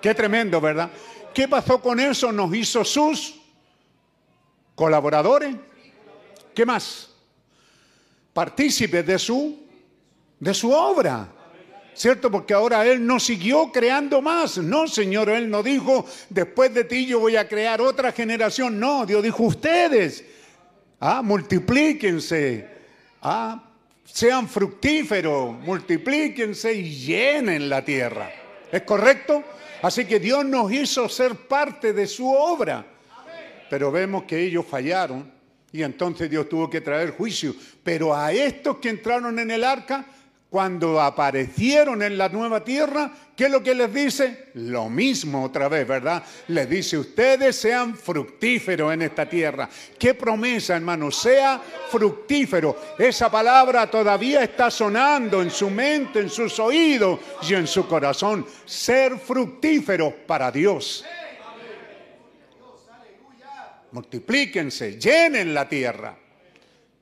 Qué 0.00 0.14
tremendo, 0.14 0.60
¿verdad? 0.60 0.90
¿Qué 1.32 1.48
pasó 1.48 1.80
con 1.80 1.98
eso? 1.98 2.30
Nos 2.30 2.54
hizo 2.54 2.84
sus 2.84 3.40
colaboradores. 4.74 5.56
¿Qué 6.54 6.64
más? 6.64 7.13
Partícipes 8.34 9.06
de 9.06 9.18
su, 9.18 9.58
de 10.38 10.52
su 10.52 10.70
obra. 10.70 11.28
¿Cierto? 11.94 12.28
Porque 12.28 12.52
ahora 12.52 12.84
Él 12.84 13.06
no 13.06 13.20
siguió 13.20 13.70
creando 13.70 14.20
más. 14.20 14.58
No, 14.58 14.88
Señor, 14.88 15.30
Él 15.30 15.48
no 15.48 15.62
dijo, 15.62 16.04
después 16.28 16.74
de 16.74 16.82
ti 16.82 17.06
yo 17.06 17.20
voy 17.20 17.36
a 17.36 17.48
crear 17.48 17.80
otra 17.80 18.10
generación. 18.10 18.80
No, 18.80 19.06
Dios 19.06 19.22
dijo, 19.22 19.44
ustedes, 19.44 20.24
ah, 20.98 21.22
multiplíquense, 21.22 22.68
ah, 23.22 23.70
sean 24.04 24.48
fructíferos, 24.48 25.56
multiplíquense 25.60 26.74
y 26.74 26.96
llenen 26.96 27.68
la 27.68 27.84
tierra. 27.84 28.28
¿Es 28.72 28.82
correcto? 28.82 29.44
Así 29.82 30.04
que 30.04 30.18
Dios 30.18 30.44
nos 30.44 30.72
hizo 30.72 31.08
ser 31.08 31.36
parte 31.36 31.92
de 31.92 32.08
su 32.08 32.28
obra. 32.28 32.84
Pero 33.70 33.92
vemos 33.92 34.24
que 34.24 34.40
ellos 34.40 34.66
fallaron 34.68 35.32
y 35.72 35.82
entonces 35.82 36.28
Dios 36.30 36.48
tuvo 36.48 36.68
que 36.68 36.80
traer 36.80 37.10
juicio. 37.10 37.54
Pero 37.84 38.16
a 38.16 38.32
estos 38.32 38.78
que 38.78 38.88
entraron 38.88 39.38
en 39.38 39.50
el 39.50 39.62
arca, 39.62 40.04
cuando 40.50 41.00
aparecieron 41.00 42.02
en 42.02 42.16
la 42.16 42.28
nueva 42.28 42.64
tierra, 42.64 43.10
¿qué 43.36 43.44
es 43.44 43.50
lo 43.50 43.62
que 43.62 43.74
les 43.74 43.92
dice? 43.92 44.46
Lo 44.54 44.88
mismo 44.88 45.44
otra 45.44 45.68
vez, 45.68 45.86
¿verdad? 45.86 46.22
Les 46.48 46.70
dice, 46.70 46.96
ustedes 46.96 47.56
sean 47.56 47.96
fructíferos 47.96 48.92
en 48.94 49.02
esta 49.02 49.28
tierra. 49.28 49.68
¿Qué 49.98 50.14
promesa, 50.14 50.76
hermano? 50.76 51.10
Sea 51.10 51.60
fructífero. 51.90 52.94
Esa 52.98 53.30
palabra 53.30 53.90
todavía 53.90 54.42
está 54.42 54.70
sonando 54.70 55.42
en 55.42 55.50
su 55.50 55.68
mente, 55.70 56.20
en 56.20 56.30
sus 56.30 56.58
oídos 56.58 57.20
y 57.48 57.54
en 57.54 57.66
su 57.66 57.86
corazón. 57.86 58.46
Ser 58.64 59.18
fructífero 59.18 60.14
para 60.26 60.50
Dios 60.50 61.04
multiplíquense, 63.94 64.98
llenen 64.98 65.54
la 65.54 65.68
tierra. 65.68 66.18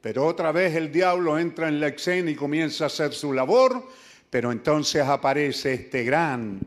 Pero 0.02 0.26
otra 0.26 0.50
vez 0.50 0.74
el 0.74 0.90
diablo 0.90 1.38
entra 1.38 1.68
en 1.68 1.78
la 1.78 1.86
escena 1.86 2.28
y 2.28 2.34
comienza 2.34 2.84
a 2.84 2.86
hacer 2.88 3.12
su 3.12 3.32
labor, 3.32 3.88
pero 4.28 4.50
entonces 4.50 5.00
aparece 5.02 5.74
este 5.74 6.02
gran, 6.02 6.58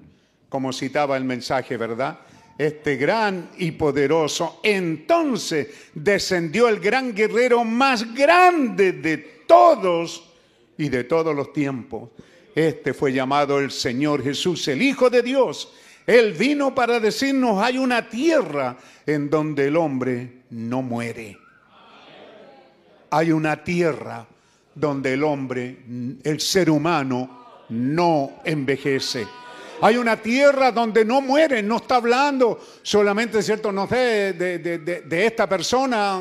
como 0.47 0.71
citaba 0.71 1.17
el 1.17 1.25
mensaje, 1.25 1.75
¿verdad? 1.75 2.19
Este 2.57 2.95
gran 2.95 3.49
y 3.57 3.71
poderoso. 3.71 4.61
Entonces 4.63 5.67
descendió 5.93 6.69
el 6.69 6.79
gran 6.79 7.13
guerrero 7.13 7.65
más 7.65 8.13
grande 8.13 8.93
de 8.93 9.17
todos 9.45 10.31
y 10.77 10.87
de 10.87 11.03
todos 11.03 11.35
los 11.35 11.51
tiempos. 11.51 12.11
Este 12.55 12.93
fue 12.93 13.11
llamado 13.11 13.59
el 13.59 13.69
Señor 13.69 14.23
Jesús, 14.23 14.65
el 14.69 14.81
Hijo 14.81 15.09
de 15.09 15.21
Dios. 15.21 15.73
Él 16.07 16.31
vino 16.31 16.73
para 16.73 17.01
decirnos, 17.01 17.61
hay 17.61 17.77
una 17.77 18.09
tierra 18.09 18.77
en 19.05 19.29
donde 19.29 19.67
el 19.67 19.75
hombre 19.75 20.43
no 20.51 20.81
muere. 20.81 21.44
Hay 23.15 23.31
una 23.31 23.63
tierra 23.63 24.27
donde 24.73 25.13
el 25.13 25.23
hombre, 25.23 25.77
el 26.21 26.41
ser 26.41 26.69
humano, 26.69 27.63
no 27.69 28.41
envejece. 28.43 29.25
Hay 29.81 29.95
una 29.95 30.17
tierra 30.17 30.69
donde 30.73 31.05
no 31.05 31.21
muere, 31.21 31.63
no 31.63 31.77
está 31.77 31.95
hablando 31.95 32.59
solamente, 32.81 33.41
¿cierto? 33.41 33.71
No 33.71 33.87
sé, 33.87 34.33
de, 34.33 34.59
de, 34.59 35.25
esta 35.25 35.47
persona 35.47 36.19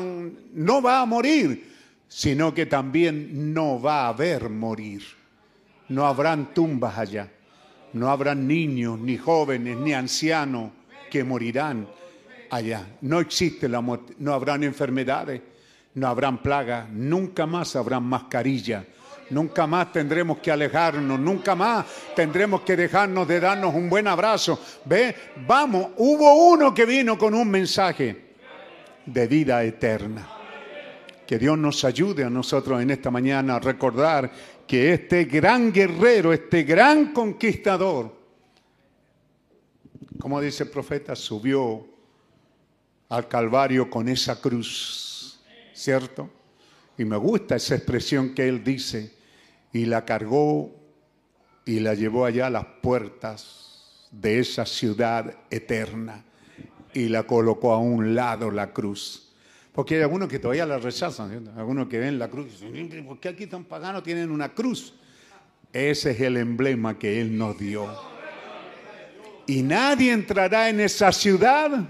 no 0.53 0.81
va 0.81 1.01
a 1.01 1.05
morir, 1.05 1.69
sino 2.07 2.53
que 2.53 2.65
también 2.65 3.53
no 3.53 3.81
va 3.81 4.05
a 4.05 4.07
haber 4.07 4.49
morir. 4.49 5.03
No 5.89 6.05
habrán 6.05 6.53
tumbas 6.53 6.97
allá, 6.97 7.29
no 7.91 8.09
habrán 8.09 8.47
niños, 8.47 8.97
ni 8.99 9.17
jóvenes, 9.17 9.75
ni 9.75 9.91
ancianos 9.91 10.71
que 11.11 11.25
morirán 11.25 11.89
allá. 12.49 12.87
No 13.01 13.19
existe 13.19 13.67
la 13.67 13.81
muerte, 13.81 14.13
no 14.17 14.33
habrán 14.33 14.63
enfermedades, 14.63 15.41
no 15.95 16.07
habrán 16.07 16.41
plagas, 16.41 16.89
nunca 16.89 17.45
más 17.45 17.75
habrán 17.75 18.03
mascarilla, 18.03 18.85
nunca 19.29 19.65
más 19.65 19.91
tendremos 19.91 20.39
que 20.39 20.51
alejarnos, 20.51 21.19
nunca 21.19 21.55
más 21.55 21.85
tendremos 22.15 22.61
que 22.61 22.75
dejarnos 22.75 23.27
de 23.27 23.39
darnos 23.39 23.73
un 23.73 23.89
buen 23.89 24.07
abrazo. 24.07 24.59
Ve, 24.85 25.15
vamos, 25.47 25.91
hubo 25.97 26.51
uno 26.51 26.73
que 26.73 26.85
vino 26.85 27.17
con 27.17 27.33
un 27.33 27.49
mensaje 27.49 28.35
de 29.05 29.27
vida 29.27 29.63
eterna. 29.63 30.29
Que 31.25 31.39
Dios 31.39 31.57
nos 31.57 31.83
ayude 31.83 32.23
a 32.23 32.29
nosotros 32.29 32.81
en 32.81 32.91
esta 32.91 33.09
mañana 33.09 33.55
a 33.55 33.59
recordar 33.59 34.31
que 34.67 34.93
este 34.93 35.25
gran 35.25 35.71
guerrero, 35.71 36.33
este 36.33 36.63
gran 36.63 37.13
conquistador, 37.13 38.13
como 40.19 40.41
dice 40.41 40.63
el 40.63 40.69
profeta, 40.69 41.15
subió 41.15 41.87
al 43.09 43.27
Calvario 43.27 43.89
con 43.89 44.07
esa 44.07 44.39
cruz, 44.39 45.14
¿cierto? 45.75 46.29
Y 46.97 47.05
me 47.05 47.17
gusta 47.17 47.57
esa 47.57 47.75
expresión 47.75 48.33
que 48.33 48.47
él 48.47 48.63
dice, 48.63 49.13
y 49.73 49.85
la 49.85 50.05
cargó 50.05 50.73
y 51.65 51.79
la 51.81 51.93
llevó 51.93 52.25
allá 52.25 52.47
a 52.47 52.49
las 52.49 52.65
puertas 52.81 54.07
de 54.09 54.39
esa 54.39 54.65
ciudad 54.65 55.35
eterna 55.49 56.23
y 56.93 57.09
la 57.09 57.23
colocó 57.23 57.73
a 57.73 57.79
un 57.79 58.15
lado 58.15 58.49
la 58.49 58.71
cruz. 58.71 59.33
Porque 59.73 59.95
hay 59.95 60.03
algunos 60.03 60.29
que 60.29 60.39
todavía 60.39 60.65
la 60.65 60.77
rechazan, 60.77 61.51
algunos 61.57 61.89
que 61.89 61.99
ven 61.99 62.17
la 62.17 62.29
cruz 62.29 62.61
y 62.61 62.71
dicen, 62.71 63.05
¿por 63.05 63.19
qué 63.19 63.29
aquí 63.29 63.45
tan 63.47 63.65
paganos 63.65 64.03
tienen 64.03 64.31
una 64.31 64.53
cruz? 64.53 64.93
Ese 65.73 66.11
es 66.11 66.21
el 66.21 66.37
emblema 66.37 66.97
que 66.97 67.19
Él 67.19 67.37
nos 67.37 67.57
dio. 67.57 67.85
Y 69.45 69.61
nadie 69.61 70.13
entrará 70.13 70.69
en 70.69 70.79
esa 70.79 71.11
ciudad 71.11 71.89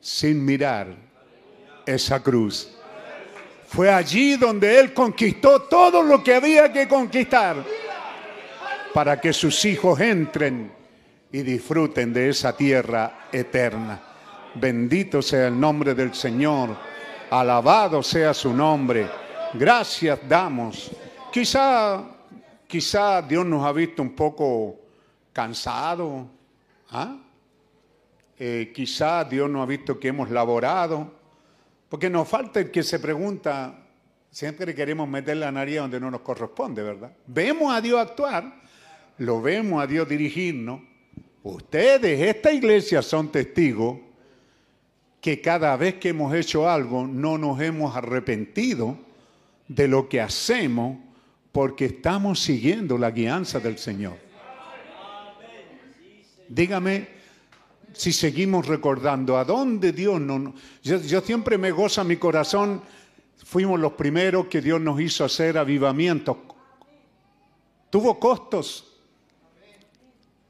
sin 0.00 0.44
mirar 0.44 0.94
esa 1.84 2.22
cruz. 2.22 2.75
Fue 3.68 3.92
allí 3.92 4.36
donde 4.36 4.78
Él 4.78 4.94
conquistó 4.94 5.62
todo 5.62 6.02
lo 6.02 6.22
que 6.22 6.34
había 6.34 6.72
que 6.72 6.86
conquistar 6.86 7.64
para 8.94 9.20
que 9.20 9.32
sus 9.32 9.64
hijos 9.64 10.00
entren 10.00 10.72
y 11.30 11.42
disfruten 11.42 12.12
de 12.12 12.30
esa 12.30 12.56
tierra 12.56 13.28
eterna. 13.32 14.00
Bendito 14.54 15.20
sea 15.20 15.48
el 15.48 15.60
nombre 15.60 15.94
del 15.94 16.14
Señor, 16.14 16.76
alabado 17.28 18.02
sea 18.02 18.32
su 18.32 18.54
nombre. 18.54 19.06
Gracias 19.52 20.18
damos. 20.26 20.90
Quizá, 21.30 22.02
quizá 22.66 23.20
Dios 23.20 23.44
nos 23.44 23.66
ha 23.66 23.72
visto 23.72 24.00
un 24.00 24.14
poco 24.14 24.76
cansado. 25.32 26.26
¿ah? 26.90 27.18
Eh, 28.38 28.72
quizá 28.74 29.24
Dios 29.24 29.50
nos 29.50 29.62
ha 29.62 29.66
visto 29.66 30.00
que 30.00 30.08
hemos 30.08 30.30
laborado. 30.30 31.15
Porque 31.88 32.10
nos 32.10 32.28
falta 32.28 32.60
el 32.60 32.70
que 32.70 32.82
se 32.82 32.98
pregunta, 32.98 33.86
siempre 34.30 34.74
queremos 34.74 35.08
meter 35.08 35.36
la 35.36 35.52
nariz 35.52 35.76
donde 35.76 36.00
no 36.00 36.10
nos 36.10 36.20
corresponde, 36.20 36.82
¿verdad? 36.82 37.12
Vemos 37.26 37.72
a 37.74 37.80
Dios 37.80 38.00
actuar, 38.00 38.60
lo 39.18 39.40
vemos 39.40 39.82
a 39.82 39.86
Dios 39.86 40.08
dirigirnos. 40.08 40.80
Ustedes, 41.42 42.20
esta 42.20 42.52
iglesia, 42.52 43.02
son 43.02 43.30
testigos 43.30 43.98
que 45.20 45.40
cada 45.40 45.76
vez 45.76 45.94
que 45.94 46.10
hemos 46.10 46.34
hecho 46.34 46.68
algo 46.68 47.06
no 47.06 47.38
nos 47.38 47.60
hemos 47.60 47.96
arrepentido 47.96 48.98
de 49.68 49.88
lo 49.88 50.08
que 50.08 50.20
hacemos 50.20 50.98
porque 51.52 51.86
estamos 51.86 52.40
siguiendo 52.40 52.98
la 52.98 53.10
guianza 53.10 53.60
del 53.60 53.78
Señor. 53.78 54.18
Dígame 56.48 57.15
si 57.96 58.12
seguimos 58.12 58.66
recordando 58.66 59.36
a 59.36 59.44
dónde 59.44 59.92
Dios 59.92 60.20
nos... 60.20 60.54
Yo, 60.82 61.00
yo 61.00 61.20
siempre 61.20 61.58
me 61.58 61.70
goza 61.70 62.04
mi 62.04 62.16
corazón, 62.16 62.82
fuimos 63.44 63.80
los 63.80 63.92
primeros 63.92 64.46
que 64.46 64.60
Dios 64.60 64.80
nos 64.80 65.00
hizo 65.00 65.24
hacer 65.24 65.58
avivamientos. 65.58 66.36
Tuvo 67.90 68.18
costos, 68.18 68.96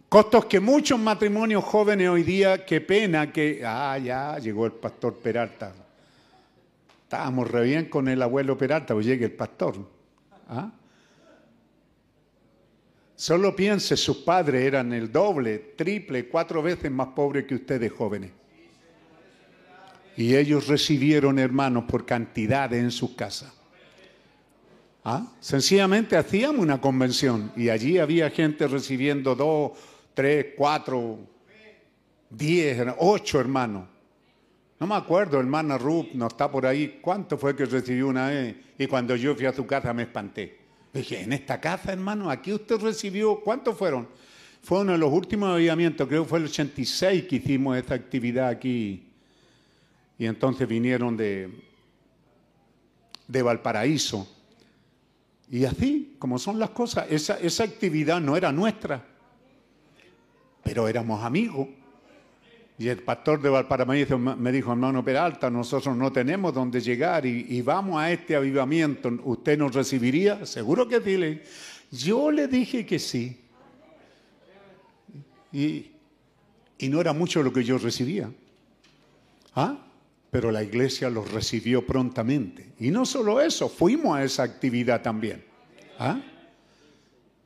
Costos 0.08 0.44
que 0.44 0.60
muchos 0.60 1.00
matrimonios 1.00 1.64
jóvenes 1.64 2.08
hoy 2.08 2.22
día, 2.22 2.64
qué 2.64 2.80
pena 2.80 3.32
que, 3.32 3.62
ah, 3.66 3.98
ya 3.98 4.38
llegó 4.38 4.64
el 4.64 4.72
pastor 4.72 5.16
Peralta. 5.16 5.72
Estábamos 7.02 7.50
re 7.50 7.64
bien 7.64 7.86
con 7.86 8.06
el 8.06 8.22
abuelo 8.22 8.56
Peralta, 8.56 8.94
pues 8.94 9.04
llega 9.04 9.26
el 9.26 9.32
pastor. 9.32 9.74
¿Ah? 10.48 10.70
Solo 13.16 13.56
piense, 13.56 13.96
sus 13.96 14.18
padres 14.18 14.62
eran 14.62 14.92
el 14.92 15.10
doble, 15.10 15.58
triple, 15.74 16.28
cuatro 16.28 16.62
veces 16.62 16.90
más 16.90 17.08
pobres 17.08 17.46
que 17.46 17.54
ustedes 17.54 17.90
jóvenes. 17.90 18.30
Y 20.16 20.36
ellos 20.36 20.68
recibieron 20.68 21.38
hermanos 21.38 21.84
por 21.88 22.06
cantidades 22.06 22.80
en 22.80 22.90
sus 22.90 23.10
casas. 23.16 23.52
¿Ah? 25.02 25.32
Sencillamente 25.40 26.16
hacíamos 26.16 26.60
una 26.60 26.80
convención 26.80 27.52
y 27.56 27.70
allí 27.70 27.98
había 27.98 28.28
gente 28.30 28.66
recibiendo 28.66 29.34
dos 29.34 29.72
tres, 30.16 30.46
cuatro, 30.56 31.18
diez, 32.30 32.86
ocho 32.98 33.38
hermanos. 33.38 33.86
No 34.80 34.86
me 34.86 34.94
acuerdo, 34.94 35.38
hermana 35.38 35.78
Ruth 35.78 36.08
no 36.14 36.26
está 36.26 36.50
por 36.50 36.66
ahí. 36.66 36.98
¿Cuánto 37.02 37.36
fue 37.38 37.54
que 37.54 37.66
recibió 37.66 38.08
una 38.08 38.28
vez? 38.28 38.56
Y 38.78 38.86
cuando 38.86 39.14
yo 39.14 39.34
fui 39.34 39.46
a 39.46 39.52
su 39.52 39.66
casa 39.66 39.92
me 39.92 40.04
espanté. 40.04 40.65
Dije, 40.96 41.22
en 41.22 41.32
esta 41.32 41.60
casa, 41.60 41.92
hermano, 41.92 42.30
aquí 42.30 42.52
usted 42.52 42.80
recibió, 42.80 43.40
¿cuántos 43.40 43.76
fueron? 43.76 44.08
Fue 44.62 44.80
uno 44.80 44.92
de 44.92 44.98
los 44.98 45.12
últimos 45.12 45.50
avivamientos, 45.50 46.08
creo 46.08 46.24
que 46.24 46.28
fue 46.28 46.38
el 46.40 46.46
86 46.46 47.24
que 47.24 47.36
hicimos 47.36 47.76
esta 47.76 47.94
actividad 47.94 48.48
aquí. 48.48 49.06
Y 50.18 50.26
entonces 50.26 50.66
vinieron 50.66 51.16
de, 51.16 51.50
de 53.28 53.42
Valparaíso. 53.42 54.26
Y 55.50 55.64
así, 55.64 56.16
como 56.18 56.38
son 56.38 56.58
las 56.58 56.70
cosas, 56.70 57.06
esa, 57.10 57.38
esa 57.38 57.64
actividad 57.64 58.20
no 58.20 58.36
era 58.36 58.50
nuestra 58.50 59.16
pero 60.66 60.88
éramos 60.88 61.22
amigos. 61.22 61.68
Y 62.78 62.88
el 62.88 63.02
pastor 63.02 63.40
de 63.40 63.48
Valparaíso 63.48 64.18
me 64.18 64.52
dijo, 64.52 64.70
hermano 64.70 65.02
Peralta, 65.02 65.48
nosotros 65.48 65.96
no 65.96 66.12
tenemos 66.12 66.52
dónde 66.52 66.80
llegar 66.80 67.24
y, 67.24 67.62
vamos 67.62 67.98
a 68.00 68.12
este 68.12 68.36
avivamiento. 68.36 69.10
¿Usted 69.24 69.58
nos 69.58 69.74
recibiría? 69.74 70.44
Seguro 70.44 70.86
que 70.86 71.00
sí. 71.00 71.40
Yo 71.90 72.30
le 72.30 72.46
dije 72.48 72.84
que 72.84 72.98
sí. 72.98 73.40
Y, 75.52 75.90
y 76.78 76.88
no 76.88 77.00
era 77.00 77.14
mucho 77.14 77.42
lo 77.42 77.50
que 77.50 77.64
yo 77.64 77.78
recibía. 77.78 78.30
¿Ah? 79.54 79.78
Pero 80.30 80.52
la 80.52 80.62
iglesia 80.62 81.08
los 81.08 81.32
recibió 81.32 81.86
prontamente. 81.86 82.72
Y 82.78 82.90
no 82.90 83.06
solo 83.06 83.40
eso, 83.40 83.70
fuimos 83.70 84.18
a 84.18 84.24
esa 84.24 84.42
actividad 84.42 85.00
también. 85.00 85.42
¿Ah? 85.98 86.20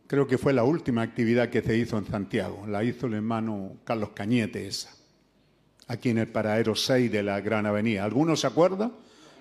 Creo 0.09 0.27
que 0.27 0.39
fue 0.39 0.53
la 0.53 0.65
última 0.65 1.03
actividad 1.03 1.51
que 1.51 1.63
se 1.63 1.77
hizo 1.77 1.97
en 1.97 2.07
Santiago. 2.07 2.67
La 2.67 2.83
hizo 2.83 3.07
el 3.07 3.15
hermano 3.15 3.77
Carlos 3.85 4.11
Cañete 4.13 4.67
esa, 4.67 4.91
aquí 5.91 6.11
en 6.11 6.19
el 6.19 6.29
paradero 6.29 6.77
6 6.77 7.11
de 7.11 7.21
la 7.21 7.41
Gran 7.41 7.67
Avenida. 7.67 8.05
¿Alguno 8.05 8.37
se 8.37 8.47
acuerda? 8.47 8.93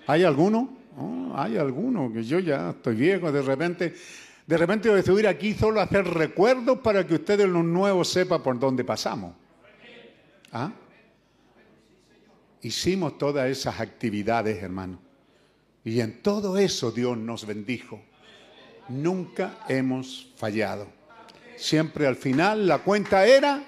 ¿Hay 0.08 0.24
alguno? 0.24 0.78
Oh, 0.98 1.32
hay 1.36 1.56
alguno, 1.56 2.12
que 2.12 2.24
yo 2.24 2.40
ya 2.40 2.70
estoy 2.70 2.96
viejo, 2.96 3.30
de 3.30 3.40
repente, 3.40 3.94
de 4.44 4.56
repente 4.56 4.90
voy 4.90 4.98
a 4.98 5.02
subir 5.04 5.28
aquí 5.28 5.54
solo 5.54 5.78
a 5.78 5.84
hacer 5.84 6.04
recuerdos 6.04 6.80
para 6.80 7.06
que 7.06 7.14
ustedes 7.14 7.48
los 7.48 7.64
nuevos 7.64 8.08
sepan 8.08 8.42
por 8.42 8.58
dónde 8.58 8.82
pasamos. 8.82 9.32
¿Ah? 10.50 10.72
Hicimos 12.62 13.16
todas 13.16 13.48
esas 13.48 13.78
actividades, 13.78 14.60
hermano. 14.60 14.98
Y 15.84 16.00
en 16.00 16.20
todo 16.20 16.58
eso 16.58 16.90
Dios 16.90 17.16
nos 17.16 17.46
bendijo. 17.46 18.02
Nunca 18.88 19.60
hemos 19.68 20.32
fallado. 20.34 20.88
Siempre 21.56 22.08
al 22.08 22.16
final 22.16 22.66
la 22.66 22.78
cuenta 22.78 23.24
era, 23.24 23.62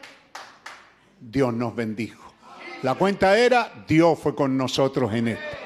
Dios 1.21 1.55
nos 1.55 1.77
bendijo. 1.77 2.22
La 2.83 2.97
cuenta 2.97 3.39
era, 3.39 3.85
Dios 3.87 4.19
fue 4.19 4.35
con 4.35 4.57
nosotros 4.57 5.15
en 5.15 5.29
esto. 5.29 5.62